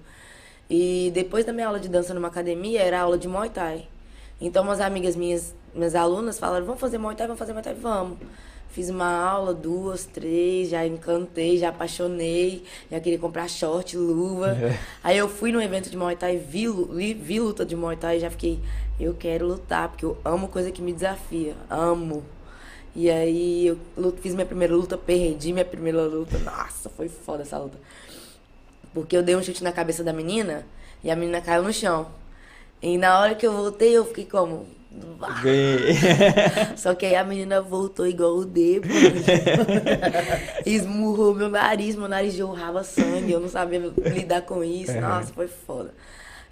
E 0.70 1.11
depois 1.12 1.44
da 1.44 1.52
minha 1.52 1.66
aula 1.66 1.80
de 1.80 1.88
dança 1.88 2.14
numa 2.14 2.28
academia, 2.28 2.80
era 2.80 3.00
aula 3.00 3.18
de 3.18 3.26
Muay 3.26 3.50
Thai. 3.50 3.88
Então, 4.40 4.62
umas 4.62 4.80
amigas 4.80 5.16
minhas, 5.16 5.54
minhas 5.75 5.96
alunas 5.96 6.38
falaram, 6.38 6.64
vamos 6.64 6.80
fazer 6.80 6.99
Muay 6.99 7.16
Thai, 7.16 7.26
vamos 7.26 7.38
fazer 7.38 7.52
Muay 7.52 7.64
Thai, 7.64 7.75
vamos. 7.75 8.18
Fiz 8.73 8.88
uma 8.88 9.07
aula, 9.07 9.52
duas, 9.52 10.07
três, 10.07 10.71
já 10.71 10.87
encantei, 10.87 11.59
já 11.59 11.69
apaixonei, 11.69 12.64
já 12.91 12.99
queria 12.99 13.19
comprar 13.19 13.47
short, 13.47 13.97
luva. 13.99 14.52
É. 14.52 14.79
Aí 15.05 15.19
eu 15.19 15.29
fui 15.29 15.52
num 15.52 15.61
evento 15.61 15.91
de 15.91 15.97
Muay 15.97 16.17
Thai, 16.17 16.38
vi, 16.38 16.67
vi, 16.69 17.12
vi 17.12 17.38
luta 17.38 17.67
de 17.67 17.76
Muay 17.76 17.97
Thai 17.97 18.17
e 18.17 18.21
já 18.21 18.31
fiquei, 18.31 18.59
eu 18.99 19.12
quero 19.12 19.47
lutar, 19.47 19.91
porque 19.91 20.07
eu 20.07 20.17
amo 20.25 20.49
coisa 20.49 20.71
que 20.71 20.81
me 20.81 20.91
desafia, 20.91 21.55
amo. 21.69 22.23
E 22.97 23.11
aí 23.11 23.67
eu 23.67 23.79
fiz 24.23 24.35
minha 24.35 24.47
primeira 24.47 24.75
luta, 24.75 24.97
perdi 24.97 25.52
minha 25.52 25.64
primeira 25.64 26.02
luta. 26.05 26.38
Nossa, 26.38 26.88
foi 26.91 27.09
foda 27.09 27.43
essa 27.43 27.59
luta. 27.59 27.79
Porque 28.95 29.17
eu 29.17 29.23
dei 29.23 29.37
um 29.37 29.43
chute 29.43 29.62
na 29.62 29.73
cabeça 29.73 30.02
da 30.02 30.12
menina 30.12 30.67
e 31.05 31.11
a 31.11 31.17
menina 31.17 31.41
caiu 31.41 31.62
no 31.62 31.73
chão. 31.73 32.07
E 32.81 32.99
na 32.99 33.19
hora 33.21 33.35
que 33.35 33.47
eu 33.47 33.52
voltei, 33.52 33.97
eu 33.97 34.05
fiquei 34.05 34.25
como. 34.25 34.67
Só 36.76 36.94
que 36.94 37.06
aí 37.06 37.14
a 37.14 37.25
menina 37.25 37.61
voltou 37.61 38.06
igual 38.06 38.37
o 38.37 38.44
dedo. 38.44 38.88
Esmurrou 40.66 41.34
meu 41.34 41.49
nariz, 41.49 41.96
meu 41.96 42.08
nariz 42.08 42.34
jorrava 42.34 42.82
sangue, 42.84 43.32
eu 43.32 43.40
não 43.40 43.49
sabia 43.49 43.78
lidar 43.96 44.42
com 44.42 44.62
isso. 44.62 44.99
Nossa, 45.00 45.32
foi 45.32 45.49
foda. 45.49 45.94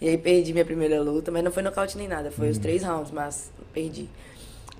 E 0.00 0.08
aí 0.08 0.16
perdi 0.16 0.52
minha 0.52 0.64
primeira 0.64 1.00
luta, 1.02 1.30
mas 1.30 1.44
não 1.44 1.52
foi 1.52 1.62
nocaute 1.62 1.98
nem 1.98 2.08
nada, 2.08 2.30
foi 2.30 2.48
os 2.48 2.58
três 2.58 2.82
rounds, 2.82 3.10
mas 3.10 3.50
perdi. 3.72 4.08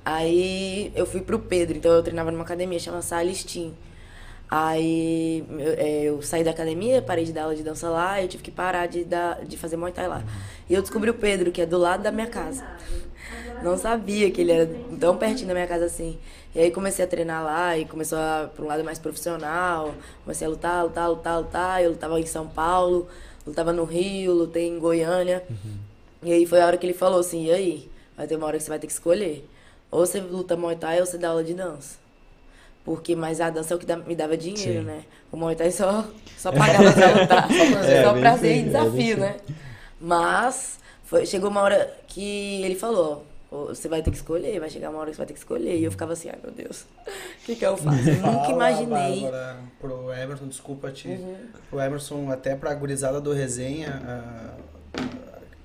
Aí 0.04 0.90
eu 0.94 1.04
fui 1.04 1.20
pro 1.20 1.38
Pedro, 1.38 1.76
então 1.76 1.92
eu 1.92 2.02
treinava 2.02 2.30
numa 2.30 2.42
academia 2.42 2.78
chamada 2.78 3.02
Salistim. 3.02 3.74
Aí 4.50 5.44
eu, 5.48 5.72
é, 5.76 6.02
eu 6.04 6.22
saí 6.22 6.42
da 6.42 6.50
academia, 6.50 7.00
parei 7.00 7.24
de 7.24 7.32
dar 7.32 7.42
aula 7.42 7.54
de 7.54 7.62
dança 7.62 7.88
lá, 7.88 8.20
eu 8.20 8.26
tive 8.26 8.42
que 8.42 8.50
parar 8.50 8.86
de, 8.86 9.04
dar, 9.04 9.44
de 9.44 9.56
fazer 9.56 9.76
Muay 9.76 9.92
Thai 9.92 10.08
lá. 10.08 10.24
E 10.68 10.74
eu 10.74 10.80
descobri 10.80 11.10
o 11.10 11.14
Pedro, 11.14 11.52
que 11.52 11.60
é 11.60 11.66
do 11.66 11.78
lado 11.78 12.02
da 12.02 12.10
minha 12.10 12.26
casa. 12.26 12.64
Não 13.62 13.76
sabia 13.76 14.30
que 14.30 14.40
ele 14.40 14.52
era 14.52 14.70
tão 14.98 15.16
pertinho 15.16 15.48
da 15.48 15.54
minha 15.54 15.66
casa 15.66 15.84
assim. 15.84 16.18
E 16.54 16.58
aí 16.58 16.70
comecei 16.70 17.04
a 17.04 17.08
treinar 17.08 17.44
lá 17.44 17.76
e 17.78 17.84
começou 17.84 18.18
a 18.18 18.50
para 18.54 18.64
um 18.64 18.68
lado 18.68 18.82
mais 18.82 18.98
profissional. 18.98 19.94
Comecei 20.24 20.46
a 20.46 20.50
lutar, 20.50 20.84
lutar, 20.84 21.08
lutar, 21.08 21.38
lutar. 21.38 21.82
Eu 21.82 21.90
lutava 21.90 22.18
em 22.18 22.26
São 22.26 22.46
Paulo, 22.48 23.08
lutava 23.46 23.72
no 23.72 23.84
Rio, 23.84 24.32
lutei 24.32 24.66
em 24.66 24.78
Goiânia. 24.78 25.44
Uhum. 25.48 25.76
E 26.22 26.32
aí 26.32 26.46
foi 26.46 26.60
a 26.60 26.66
hora 26.66 26.76
que 26.76 26.86
ele 26.86 26.94
falou 26.94 27.20
assim: 27.20 27.46
"E 27.46 27.52
aí, 27.52 27.90
vai 28.16 28.26
ter 28.26 28.36
uma 28.36 28.46
hora 28.46 28.58
que 28.58 28.64
você 28.64 28.68
vai 28.70 28.78
ter 28.78 28.86
que 28.86 28.92
escolher. 28.92 29.48
Ou 29.90 30.04
você 30.04 30.20
luta 30.20 30.56
Muay 30.56 30.76
Thai 30.76 31.00
ou 31.00 31.06
você 31.06 31.18
dá 31.18 31.28
aula 31.28 31.44
de 31.44 31.54
dança". 31.54 31.98
Porque, 32.84 33.14
mas 33.14 33.40
a 33.40 33.50
dança 33.50 33.74
é 33.74 33.76
o 33.76 33.78
que 33.78 33.86
dá, 33.86 33.96
me 33.96 34.16
dava 34.16 34.36
dinheiro, 34.36 34.80
Sim. 34.80 34.86
né? 34.86 35.04
O 35.30 35.36
Muay 35.36 35.54
Thai 35.54 35.70
só, 35.70 36.04
só 36.36 36.50
pagava 36.52 36.92
pra 36.92 37.20
lutar. 37.20 37.48
só 37.48 37.80
é, 37.82 38.04
só 38.04 38.14
prazer 38.14 38.56
e 38.56 38.62
desafio, 38.64 39.16
é 39.16 39.20
né? 39.20 39.36
Mas 40.00 40.78
foi, 41.04 41.26
chegou 41.26 41.50
uma 41.50 41.60
hora 41.60 41.94
que 42.06 42.62
ele 42.62 42.74
falou, 42.74 43.24
você 43.50 43.88
vai 43.88 44.00
ter 44.02 44.10
que 44.10 44.16
escolher, 44.16 44.60
vai 44.60 44.70
chegar 44.70 44.90
uma 44.90 45.00
hora 45.00 45.10
que 45.10 45.16
você 45.16 45.20
vai 45.20 45.26
ter 45.26 45.32
que 45.34 45.40
escolher. 45.40 45.76
E 45.76 45.84
eu 45.84 45.90
ficava 45.90 46.12
assim, 46.12 46.28
ai 46.28 46.38
meu 46.42 46.52
Deus, 46.52 46.82
o 46.82 47.44
que, 47.44 47.56
que 47.56 47.66
eu 47.66 47.76
faço? 47.76 48.08
Eu 48.08 48.16
nunca 48.22 48.50
imaginei. 48.50 49.22
Bárbara, 49.22 49.56
pro 49.80 50.12
Emerson, 50.12 50.46
desculpa 50.46 50.90
te. 50.90 51.08
Uhum. 51.08 51.36
Pro 51.68 51.80
Emerson, 51.80 52.30
até 52.30 52.54
pra 52.54 52.72
gurizada 52.74 53.20
do 53.20 53.32
resenha, 53.32 54.00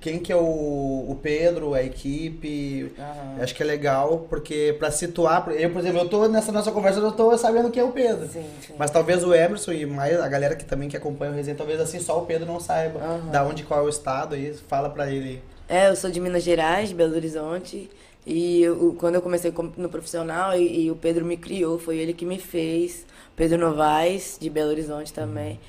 quem 0.06 0.20
que 0.20 0.32
é 0.32 0.36
o, 0.36 0.42
o 0.42 1.20
Pedro, 1.20 1.74
a 1.74 1.82
equipe. 1.82 2.94
Uhum. 2.96 3.42
Acho 3.42 3.56
que 3.56 3.64
é 3.64 3.66
legal, 3.66 4.28
porque 4.30 4.76
para 4.78 4.92
situar. 4.92 5.48
Eu, 5.50 5.72
por 5.72 5.80
exemplo, 5.80 6.00
eu 6.00 6.08
tô 6.08 6.28
nessa 6.28 6.52
nossa 6.52 6.72
conversa, 6.72 7.00
eu 7.00 7.12
tô 7.12 7.36
sabendo 7.38 7.72
quem 7.72 7.82
é 7.82 7.86
o 7.86 7.92
Pedro. 7.92 8.28
Sim, 8.28 8.46
sim. 8.62 8.74
Mas 8.78 8.92
talvez 8.92 9.24
o 9.24 9.34
Emerson 9.34 9.72
e 9.72 9.84
mais 9.84 10.20
a 10.20 10.28
galera 10.28 10.56
que 10.56 10.64
também 10.64 10.88
que 10.88 10.96
acompanha 10.96 11.32
o 11.32 11.36
resenha, 11.36 11.58
talvez 11.58 11.80
assim 11.80 12.00
só 12.00 12.20
o 12.22 12.26
Pedro 12.28 12.46
não 12.46 12.60
saiba 12.60 13.00
uhum. 13.00 13.32
da 13.32 13.44
onde 13.44 13.64
qual 13.64 13.80
é 13.80 13.84
o 13.84 13.90
estado 13.90 14.36
aí. 14.36 14.54
Fala 14.68 14.92
para 14.92 15.10
ele. 15.10 15.42
É, 15.68 15.90
eu 15.90 15.96
sou 15.96 16.10
de 16.10 16.20
Minas 16.20 16.44
Gerais, 16.44 16.90
de 16.90 16.96
Belo 16.96 17.16
Horizonte. 17.16 17.90
E 18.26 18.62
eu, 18.62 18.96
quando 19.00 19.16
eu 19.16 19.22
comecei 19.22 19.54
no 19.78 19.90
profissional, 19.90 20.58
e, 20.58 20.86
e, 20.86 20.92
o 20.92 20.96
Pedro 20.96 21.24
me 21.26 21.38
criou, 21.38 21.78
foi 21.78 21.98
ele 21.98 22.14
que 22.14 22.26
me 22.26 22.40
fez. 22.40 23.06
Pedro 23.36 23.58
Novaes, 23.58 24.38
de 24.40 24.50
Belo 24.50 24.70
Horizonte 24.70 25.14
também. 25.14 25.54
Uhum. 25.54 25.60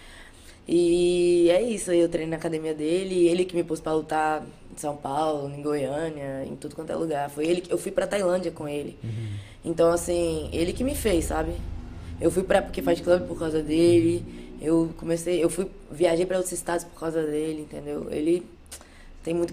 E 0.68 1.48
é 1.50 1.62
isso, 1.62 1.92
eu 1.92 2.08
treino 2.08 2.30
na 2.30 2.36
academia 2.36 2.74
dele, 2.74 3.28
ele 3.28 3.44
que 3.44 3.54
me 3.54 3.62
pôs 3.62 3.78
pra 3.80 3.92
lutar 3.92 4.42
em 4.72 4.78
São 4.78 4.96
Paulo, 4.96 5.52
em 5.54 5.62
Goiânia, 5.62 6.44
em 6.44 6.56
tudo 6.56 6.74
quanto 6.74 6.90
é 6.90 6.96
lugar. 6.96 7.30
Foi 7.30 7.46
ele 7.46 7.60
que 7.60 7.72
eu 7.72 7.78
fui 7.78 7.92
pra 7.92 8.06
Tailândia 8.06 8.50
com 8.50 8.66
ele. 8.66 8.98
Uhum. 9.02 9.28
Então, 9.64 9.92
assim, 9.92 10.48
ele 10.52 10.72
que 10.72 10.82
me 10.82 10.94
fez, 10.94 11.26
sabe? 11.26 11.52
Eu 12.20 12.30
fui 12.30 12.42
pra 12.42 12.62
porque 12.62 12.82
faz 12.82 13.00
club 13.00 13.26
por 13.26 13.38
causa 13.38 13.62
dele. 13.62 14.24
Eu 14.60 14.90
comecei, 14.96 15.42
eu 15.42 15.50
fui 15.50 15.68
viajei 15.90 16.24
para 16.24 16.36
outros 16.36 16.52
estados 16.52 16.84
por 16.84 16.98
causa 16.98 17.22
dele, 17.22 17.62
entendeu? 17.62 18.08
Ele 18.10 18.42
tem 19.26 19.34
muito 19.34 19.52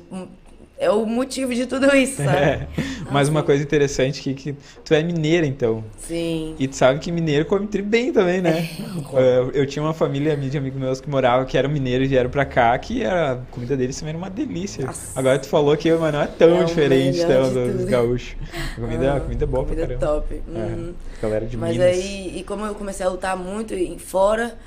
é 0.77 0.89
o 0.89 1.05
motivo 1.05 1.53
de 1.53 1.65
tudo 1.65 1.95
isso, 1.95 2.17
sabe? 2.17 2.37
É. 2.37 2.67
Mas 3.09 3.29
uma 3.29 3.41
coisa 3.41 3.63
interessante 3.63 4.21
que, 4.21 4.33
que 4.33 4.55
tu 4.83 4.93
é 4.93 5.01
mineira, 5.01 5.45
então. 5.45 5.83
Sim. 5.97 6.55
E 6.59 6.67
tu 6.67 6.75
sabe 6.75 6.99
que 6.99 7.11
mineiro 7.11 7.45
come 7.45 7.67
tri 7.67 7.81
bem 7.81 8.11
também, 8.11 8.41
né? 8.41 8.69
É. 9.13 9.39
eu, 9.39 9.51
eu, 9.51 9.65
tinha 9.65 9.81
uma 9.81 9.93
família 9.93 10.35
de 10.35 10.57
amigos 10.57 10.79
meus 10.79 10.99
que 10.99 11.09
moravam, 11.09 11.45
que 11.45 11.57
eram 11.57 11.69
mineiros 11.69 12.07
e 12.07 12.09
vieram 12.09 12.29
pra 12.29 12.43
cá, 12.43 12.77
que 12.77 13.05
a 13.05 13.39
comida 13.51 13.77
deles 13.77 13.97
também 13.97 14.09
era 14.09 14.17
uma 14.17 14.29
delícia. 14.29 14.85
Nossa. 14.85 15.17
Agora 15.17 15.39
tu 15.39 15.47
falou 15.47 15.77
que 15.77 15.91
mas 15.93 16.13
não 16.13 16.21
é 16.21 16.27
tão 16.27 16.61
é 16.61 16.63
diferente 16.65 17.19
então, 17.21 17.53
dos 17.53 17.85
gaúchos. 17.85 18.35
A 18.75 18.81
comida, 18.81 19.13
ah, 19.13 19.17
a 19.17 19.19
comida 19.21 19.43
é 19.43 19.47
boa 19.47 19.63
comida 19.63 19.87
pra 19.87 19.97
caramba. 19.97 20.21
top. 20.21 20.41
É, 20.53 20.59
uhum. 20.59 20.93
Galera 21.21 21.45
de 21.45 21.57
Mas 21.57 21.71
Minas. 21.77 21.87
aí, 21.87 22.39
e 22.39 22.43
como 22.43 22.65
eu 22.65 22.75
comecei 22.75 23.05
a 23.05 23.09
lutar 23.09 23.37
muito 23.37 23.73
em 23.73 23.97
fora, 23.97 24.57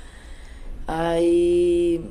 aí 0.87 2.01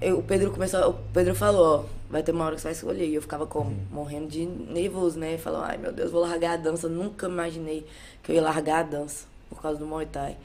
eu, 0.00 0.18
o 0.18 0.22
Pedro 0.22 0.50
começou, 0.52 0.90
o 0.90 0.94
Pedro 1.12 1.34
falou, 1.34 1.86
ó, 1.86 1.99
vai 2.10 2.22
ter 2.22 2.32
uma 2.32 2.44
hora 2.44 2.56
que 2.56 2.60
você 2.60 2.68
vai 2.68 2.72
escolher. 2.72 3.06
E 3.06 3.14
eu 3.14 3.22
ficava 3.22 3.46
como? 3.46 3.70
Uhum. 3.70 3.86
Morrendo 3.90 4.26
de 4.26 4.44
nervoso, 4.44 5.18
né? 5.18 5.38
Falando, 5.38 5.64
ai 5.64 5.78
meu 5.78 5.92
Deus, 5.92 6.10
vou 6.10 6.20
largar 6.20 6.54
a 6.54 6.56
dança. 6.56 6.88
Nunca 6.88 7.26
imaginei 7.26 7.86
que 8.22 8.32
eu 8.32 8.36
ia 8.36 8.42
largar 8.42 8.80
a 8.80 8.82
dança 8.82 9.26
por 9.48 9.62
causa 9.62 9.78
do 9.78 9.86
Muay 9.86 10.06
Thai. 10.06 10.36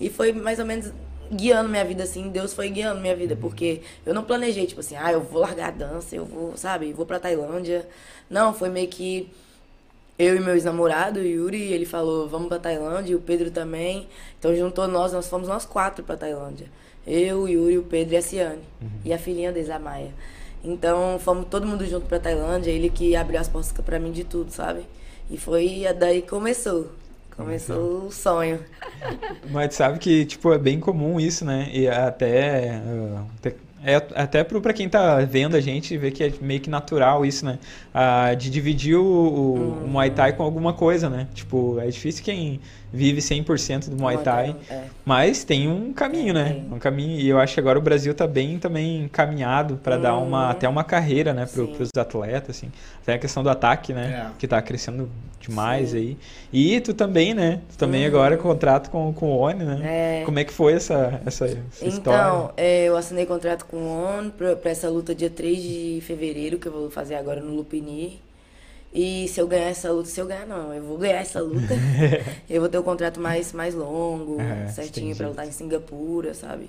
E 0.00 0.08
foi 0.08 0.32
mais 0.32 0.58
ou 0.58 0.64
menos 0.64 0.92
guiando 1.30 1.68
minha 1.68 1.84
vida, 1.84 2.02
assim, 2.02 2.28
Deus 2.28 2.52
foi 2.52 2.68
guiando 2.70 3.00
minha 3.00 3.14
vida, 3.14 3.34
uhum. 3.34 3.40
porque 3.40 3.82
eu 4.04 4.12
não 4.12 4.24
planejei, 4.24 4.66
tipo 4.66 4.80
assim, 4.80 4.96
ah, 4.96 5.12
eu 5.12 5.20
vou 5.20 5.40
largar 5.40 5.68
a 5.68 5.70
dança, 5.70 6.16
eu 6.16 6.24
vou, 6.24 6.56
sabe, 6.56 6.92
vou 6.92 7.06
pra 7.06 7.20
Tailândia. 7.20 7.86
Não, 8.28 8.52
foi 8.52 8.68
meio 8.68 8.88
que 8.88 9.30
eu 10.18 10.36
e 10.36 10.40
meu 10.40 10.54
ex-namorado, 10.54 11.20
Yuri, 11.20 11.72
ele 11.72 11.86
falou, 11.86 12.28
vamos 12.28 12.48
pra 12.48 12.58
Tailândia, 12.58 13.12
e 13.12 13.14
o 13.14 13.20
Pedro 13.20 13.50
também. 13.50 14.08
Então 14.38 14.54
juntou 14.54 14.88
nós, 14.88 15.12
nós 15.12 15.28
fomos 15.28 15.48
nós 15.48 15.64
quatro 15.64 16.04
pra 16.04 16.16
Tailândia. 16.16 16.66
Eu, 17.06 17.48
Yuri, 17.48 17.78
o 17.78 17.82
Pedro 17.82 18.14
e 18.14 18.16
a 18.16 18.22
Ciane. 18.22 18.62
Uhum. 18.82 18.88
E 19.04 19.12
a 19.12 19.18
filhinha 19.18 19.52
deles, 19.52 19.70
a 19.70 19.78
Maia. 19.78 20.10
Então, 20.62 21.18
fomos 21.18 21.46
todo 21.48 21.66
mundo 21.66 21.86
junto 21.86 22.06
pra 22.06 22.18
Tailândia, 22.18 22.70
ele 22.70 22.90
que 22.90 23.16
abriu 23.16 23.40
as 23.40 23.48
portas 23.48 23.72
para 23.72 23.98
mim 23.98 24.12
de 24.12 24.24
tudo, 24.24 24.50
sabe? 24.50 24.82
E 25.30 25.36
foi 25.38 25.86
daí 25.98 26.22
que 26.22 26.28
começou. 26.28 26.90
Começou 27.36 28.06
o 28.06 28.12
sonho. 28.12 28.60
Mas 29.50 29.74
sabe 29.74 29.98
que, 29.98 30.26
tipo, 30.26 30.52
é 30.52 30.58
bem 30.58 30.78
comum 30.78 31.18
isso, 31.18 31.44
né? 31.44 31.70
E 31.72 31.88
até, 31.88 32.82
uh, 32.84 33.24
é 33.84 33.96
até 33.96 34.44
para 34.44 34.72
quem 34.72 34.88
tá 34.88 35.20
vendo 35.20 35.56
a 35.56 35.60
gente 35.60 35.96
ver 35.96 36.10
que 36.10 36.22
é 36.22 36.32
meio 36.40 36.60
que 36.60 36.68
natural 36.68 37.24
isso, 37.24 37.44
né? 37.44 37.58
Ah, 37.94 38.34
de 38.34 38.50
dividir 38.50 38.96
o, 38.96 39.02
o, 39.02 39.54
hum. 39.54 39.84
o, 39.84 39.88
Muay 39.88 40.10
Thai 40.10 40.34
com 40.34 40.42
alguma 40.42 40.72
coisa, 40.72 41.08
né? 41.08 41.26
Tipo, 41.32 41.78
é 41.80 41.86
difícil 41.86 42.22
quem 42.22 42.60
vive 42.92 43.20
100% 43.20 43.88
do 43.88 43.96
Muay 43.96 44.18
Thai, 44.18 44.56
é. 44.68 44.82
mas 45.04 45.44
tem 45.44 45.68
um 45.68 45.92
caminho, 45.92 46.34
né? 46.34 46.62
Um 46.70 46.78
caminho 46.78 47.20
e 47.20 47.28
eu 47.28 47.38
acho 47.38 47.54
que 47.54 47.60
agora 47.60 47.78
o 47.78 47.82
Brasil 47.82 48.12
tá 48.14 48.26
bem 48.26 48.58
também 48.58 49.04
encaminhado 49.04 49.76
para 49.76 49.96
hum. 49.96 50.00
dar 50.00 50.16
uma 50.18 50.44
uhum. 50.44 50.50
até 50.50 50.68
uma 50.68 50.84
carreira, 50.84 51.32
né, 51.32 51.46
para 51.46 51.62
os 51.62 51.90
atletas, 51.96 52.56
assim. 52.56 52.70
Até 53.02 53.14
a 53.14 53.18
questão 53.18 53.42
do 53.42 53.48
ataque, 53.48 53.94
né? 53.94 54.26
É. 54.26 54.30
Que 54.38 54.46
tá 54.46 54.60
crescendo 54.60 55.08
demais 55.40 55.90
Sim. 55.90 55.96
aí. 55.96 56.18
E 56.52 56.80
tu 56.80 56.92
também, 56.92 57.32
né? 57.32 57.60
Tu 57.70 57.78
também 57.78 58.02
uhum. 58.02 58.08
agora 58.08 58.36
contrato 58.36 58.90
com, 58.90 59.12
com 59.12 59.32
o 59.32 59.38
ONI, 59.38 59.64
né? 59.64 60.20
É. 60.20 60.24
Como 60.24 60.38
é 60.38 60.44
que 60.44 60.52
foi 60.52 60.74
essa, 60.74 61.20
essa, 61.24 61.46
essa 61.46 61.56
então, 61.80 61.88
história? 61.88 62.18
Então, 62.18 62.52
eu 62.58 62.96
assinei 62.96 63.24
contrato 63.24 63.64
com 63.70 63.76
o 63.76 64.18
ONI 64.18 64.32
para 64.32 64.70
essa 64.70 64.90
luta 64.90 65.14
dia 65.14 65.30
3 65.30 65.62
de 65.62 66.02
fevereiro, 66.04 66.58
que 66.58 66.66
eu 66.66 66.72
vou 66.72 66.90
fazer 66.90 67.14
agora 67.14 67.40
no 67.40 67.54
Lupini. 67.54 68.20
E 68.92 69.28
se 69.28 69.40
eu 69.40 69.46
ganhar 69.46 69.68
essa 69.68 69.92
luta, 69.92 70.08
se 70.08 70.20
eu 70.20 70.26
ganhar 70.26 70.44
não, 70.44 70.74
eu 70.74 70.82
vou 70.82 70.98
ganhar 70.98 71.20
essa 71.20 71.40
luta, 71.40 71.74
eu 72.50 72.60
vou 72.60 72.68
ter 72.68 72.78
um 72.78 72.82
contrato 72.82 73.20
mais, 73.20 73.52
mais 73.52 73.72
longo, 73.72 74.40
é, 74.40 74.66
certinho 74.66 75.14
para 75.14 75.28
lutar 75.28 75.46
em 75.46 75.52
Singapura, 75.52 76.34
sabe? 76.34 76.68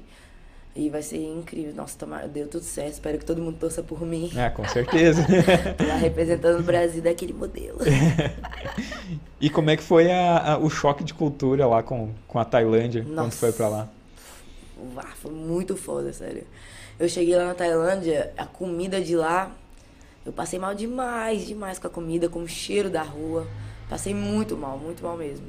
E 0.75 0.89
vai 0.89 1.01
ser 1.01 1.17
incrível. 1.17 1.73
Nossa, 1.73 1.97
tomara, 1.97 2.27
deu 2.27 2.47
tudo 2.47 2.63
certo. 2.63 2.93
Espero 2.93 3.17
que 3.17 3.25
todo 3.25 3.41
mundo 3.41 3.57
torça 3.59 3.81
por 3.81 4.05
mim. 4.05 4.31
Ah, 4.37 4.51
com 4.51 4.65
certeza. 4.65 5.25
Tô 5.75 5.83
lá 5.83 5.95
representando 5.95 6.59
o 6.59 6.63
Brasil 6.63 7.01
daquele 7.01 7.33
modelo. 7.33 7.79
e 9.41 9.49
como 9.49 9.71
é 9.71 9.75
que 9.75 9.83
foi 9.83 10.09
a, 10.09 10.53
a, 10.53 10.57
o 10.59 10.69
choque 10.69 11.03
de 11.03 11.13
cultura 11.13 11.65
lá 11.65 11.81
com, 11.81 12.11
com 12.27 12.39
a 12.39 12.45
Tailândia, 12.45 13.01
Nossa. 13.01 13.15
quando 13.15 13.33
foi 13.33 13.51
pra 13.51 13.67
lá? 13.67 13.89
Foi 15.15 15.31
muito 15.31 15.75
foda, 15.75 16.13
sério. 16.13 16.45
Eu 17.01 17.09
cheguei 17.09 17.35
lá 17.35 17.45
na 17.45 17.55
Tailândia, 17.55 18.31
a 18.37 18.45
comida 18.45 19.01
de 19.01 19.15
lá, 19.15 19.51
eu 20.23 20.31
passei 20.31 20.59
mal 20.59 20.75
demais, 20.75 21.47
demais 21.47 21.79
com 21.79 21.87
a 21.87 21.89
comida, 21.89 22.29
com 22.29 22.43
o 22.43 22.47
cheiro 22.47 22.91
da 22.91 23.01
rua. 23.01 23.47
Passei 23.89 24.13
muito 24.13 24.55
mal, 24.55 24.77
muito 24.77 25.01
mal 25.01 25.17
mesmo 25.17 25.47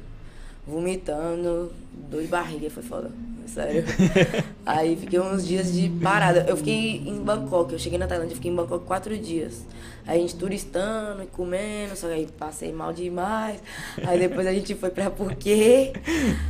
vomitando, 0.65 1.71
dor 2.09 2.21
de 2.21 2.27
barriga, 2.27 2.69
foi 2.69 2.83
foda. 2.83 3.11
Sério. 3.47 3.83
aí 4.65 4.95
fiquei 4.95 5.19
uns 5.19 5.45
dias 5.45 5.71
de 5.71 5.89
parada. 6.01 6.45
Eu 6.47 6.57
fiquei 6.57 7.03
em 7.05 7.21
Bangkok, 7.21 7.73
eu 7.73 7.79
cheguei 7.79 7.99
na 7.99 8.07
Tailândia, 8.07 8.35
fiquei 8.35 8.51
em 8.51 8.55
Bangkok 8.55 8.85
quatro 8.85 9.17
dias. 9.17 9.65
Aí 10.05 10.17
a 10.17 10.21
gente 10.21 10.35
turistando 10.35 11.23
e 11.23 11.27
comendo, 11.27 11.95
só 11.95 12.07
que 12.07 12.13
aí 12.13 12.27
passei 12.37 12.73
mal 12.73 12.91
demais. 12.91 13.61
Aí 14.05 14.19
depois 14.19 14.45
a 14.45 14.53
gente 14.53 14.75
foi 14.75 14.89
pra 14.89 15.09
Phuket. 15.09 15.93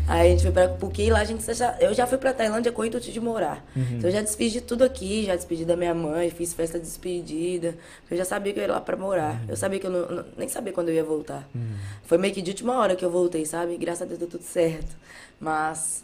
Aí 0.08 0.28
a 0.28 0.32
gente 0.32 0.42
foi 0.42 0.52
pra 0.52 0.70
Phuket 0.70 1.08
e 1.08 1.12
lá 1.12 1.20
a 1.20 1.24
gente 1.24 1.54
já, 1.54 1.78
eu 1.80 1.94
já 1.94 2.08
fui 2.08 2.18
pra 2.18 2.34
Tailândia 2.34 2.72
com 2.72 2.82
o 2.82 2.86
intuito 2.86 3.12
de 3.12 3.20
morar. 3.20 3.64
Uhum. 3.76 3.84
Então 3.98 4.10
eu 4.10 4.12
já 4.12 4.22
despedi 4.22 4.54
de 4.54 4.62
tudo 4.62 4.84
aqui, 4.84 5.26
já 5.26 5.36
despedi 5.36 5.66
da 5.66 5.76
minha 5.76 5.94
mãe, 5.94 6.32
fiz 6.32 6.54
festa 6.54 6.80
de 6.80 6.86
despedida. 6.86 7.76
Eu 8.10 8.18
já 8.18 8.26
sabia 8.26 8.54
que 8.54 8.60
eu 8.60 8.64
ia 8.64 8.72
lá 8.72 8.82
pra 8.82 8.98
morar. 8.98 9.34
Uhum. 9.34 9.50
Eu 9.50 9.56
sabia 9.56 9.80
que 9.80 9.86
eu 9.86 9.92
não, 9.92 10.26
nem 10.36 10.48
sabia 10.50 10.74
quando 10.74 10.90
eu 10.90 10.96
ia 10.96 11.04
voltar. 11.04 11.48
Uhum. 11.54 11.76
Foi 12.04 12.18
meio 12.18 12.34
que 12.34 12.42
de 12.42 12.50
última 12.50 12.80
hora 12.80 12.96
que 12.96 13.06
eu 13.06 13.12
voltei, 13.12 13.46
sabe? 13.46 13.78
Graças 13.78 14.02
a 14.02 14.06
Deus 14.06 14.18
deu 14.18 14.28
tudo 14.28 14.44
certo. 14.44 14.96
Mas. 15.44 16.04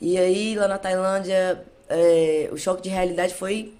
E 0.00 0.18
aí, 0.18 0.54
lá 0.54 0.68
na 0.68 0.78
Tailândia, 0.78 1.64
é, 1.88 2.50
o 2.52 2.56
choque 2.58 2.82
de 2.82 2.90
realidade 2.90 3.34
foi 3.34 3.72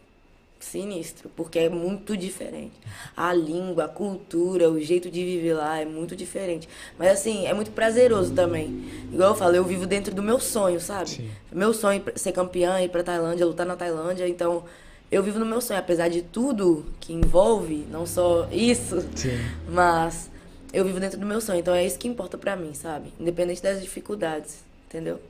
sinistro, 0.58 1.30
porque 1.36 1.58
é 1.58 1.68
muito 1.68 2.16
diferente. 2.16 2.72
A 3.16 3.32
língua, 3.32 3.84
a 3.84 3.88
cultura, 3.88 4.68
o 4.68 4.80
jeito 4.80 5.08
de 5.08 5.24
viver 5.24 5.54
lá 5.54 5.78
é 5.78 5.84
muito 5.84 6.16
diferente. 6.16 6.68
Mas 6.98 7.12
assim, 7.12 7.46
é 7.46 7.54
muito 7.54 7.70
prazeroso 7.70 8.34
também. 8.34 8.84
Igual 9.12 9.30
eu 9.30 9.36
falo, 9.36 9.54
eu 9.54 9.64
vivo 9.64 9.86
dentro 9.86 10.12
do 10.12 10.22
meu 10.22 10.40
sonho, 10.40 10.80
sabe? 10.80 11.10
Sim. 11.10 11.30
Meu 11.52 11.72
sonho 11.72 12.02
é 12.06 12.18
ser 12.18 12.32
campeã, 12.32 12.80
ir 12.80 12.88
pra 12.88 13.04
Tailândia, 13.04 13.46
lutar 13.46 13.66
na 13.66 13.76
Tailândia, 13.76 14.26
então 14.26 14.64
eu 15.12 15.22
vivo 15.22 15.38
no 15.38 15.46
meu 15.46 15.60
sonho, 15.60 15.78
apesar 15.78 16.08
de 16.08 16.22
tudo 16.22 16.84
que 16.98 17.12
envolve, 17.12 17.86
não 17.90 18.04
só 18.04 18.48
isso, 18.50 19.00
Sim. 19.14 19.38
mas 19.68 20.28
eu 20.72 20.84
vivo 20.84 20.98
dentro 20.98 21.18
do 21.18 21.26
meu 21.26 21.40
sonho. 21.40 21.60
Então 21.60 21.74
é 21.74 21.86
isso 21.86 21.98
que 21.98 22.08
importa 22.08 22.36
pra 22.36 22.56
mim, 22.56 22.74
sabe? 22.74 23.12
Independente 23.18 23.62
das 23.62 23.80
dificuldades, 23.80 24.67
entendeu? 24.88 25.20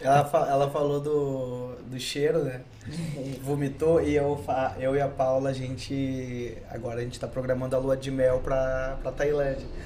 Ela, 0.00 0.24
fa- 0.24 0.48
ela 0.48 0.70
falou 0.70 1.00
do, 1.00 1.76
do 1.90 1.98
cheiro, 2.00 2.44
né? 2.44 2.62
Vomitou 3.42 4.02
e 4.02 4.16
eu, 4.16 4.38
eu 4.80 4.96
e 4.96 5.00
a 5.00 5.08
Paula, 5.08 5.50
a 5.50 5.52
gente. 5.52 6.56
Agora 6.70 7.00
a 7.00 7.04
gente 7.04 7.20
tá 7.20 7.28
programando 7.28 7.76
a 7.76 7.78
lua 7.78 7.96
de 7.96 8.10
mel 8.10 8.40
pra, 8.40 8.98
pra 9.02 9.12
Tailândia. 9.12 9.66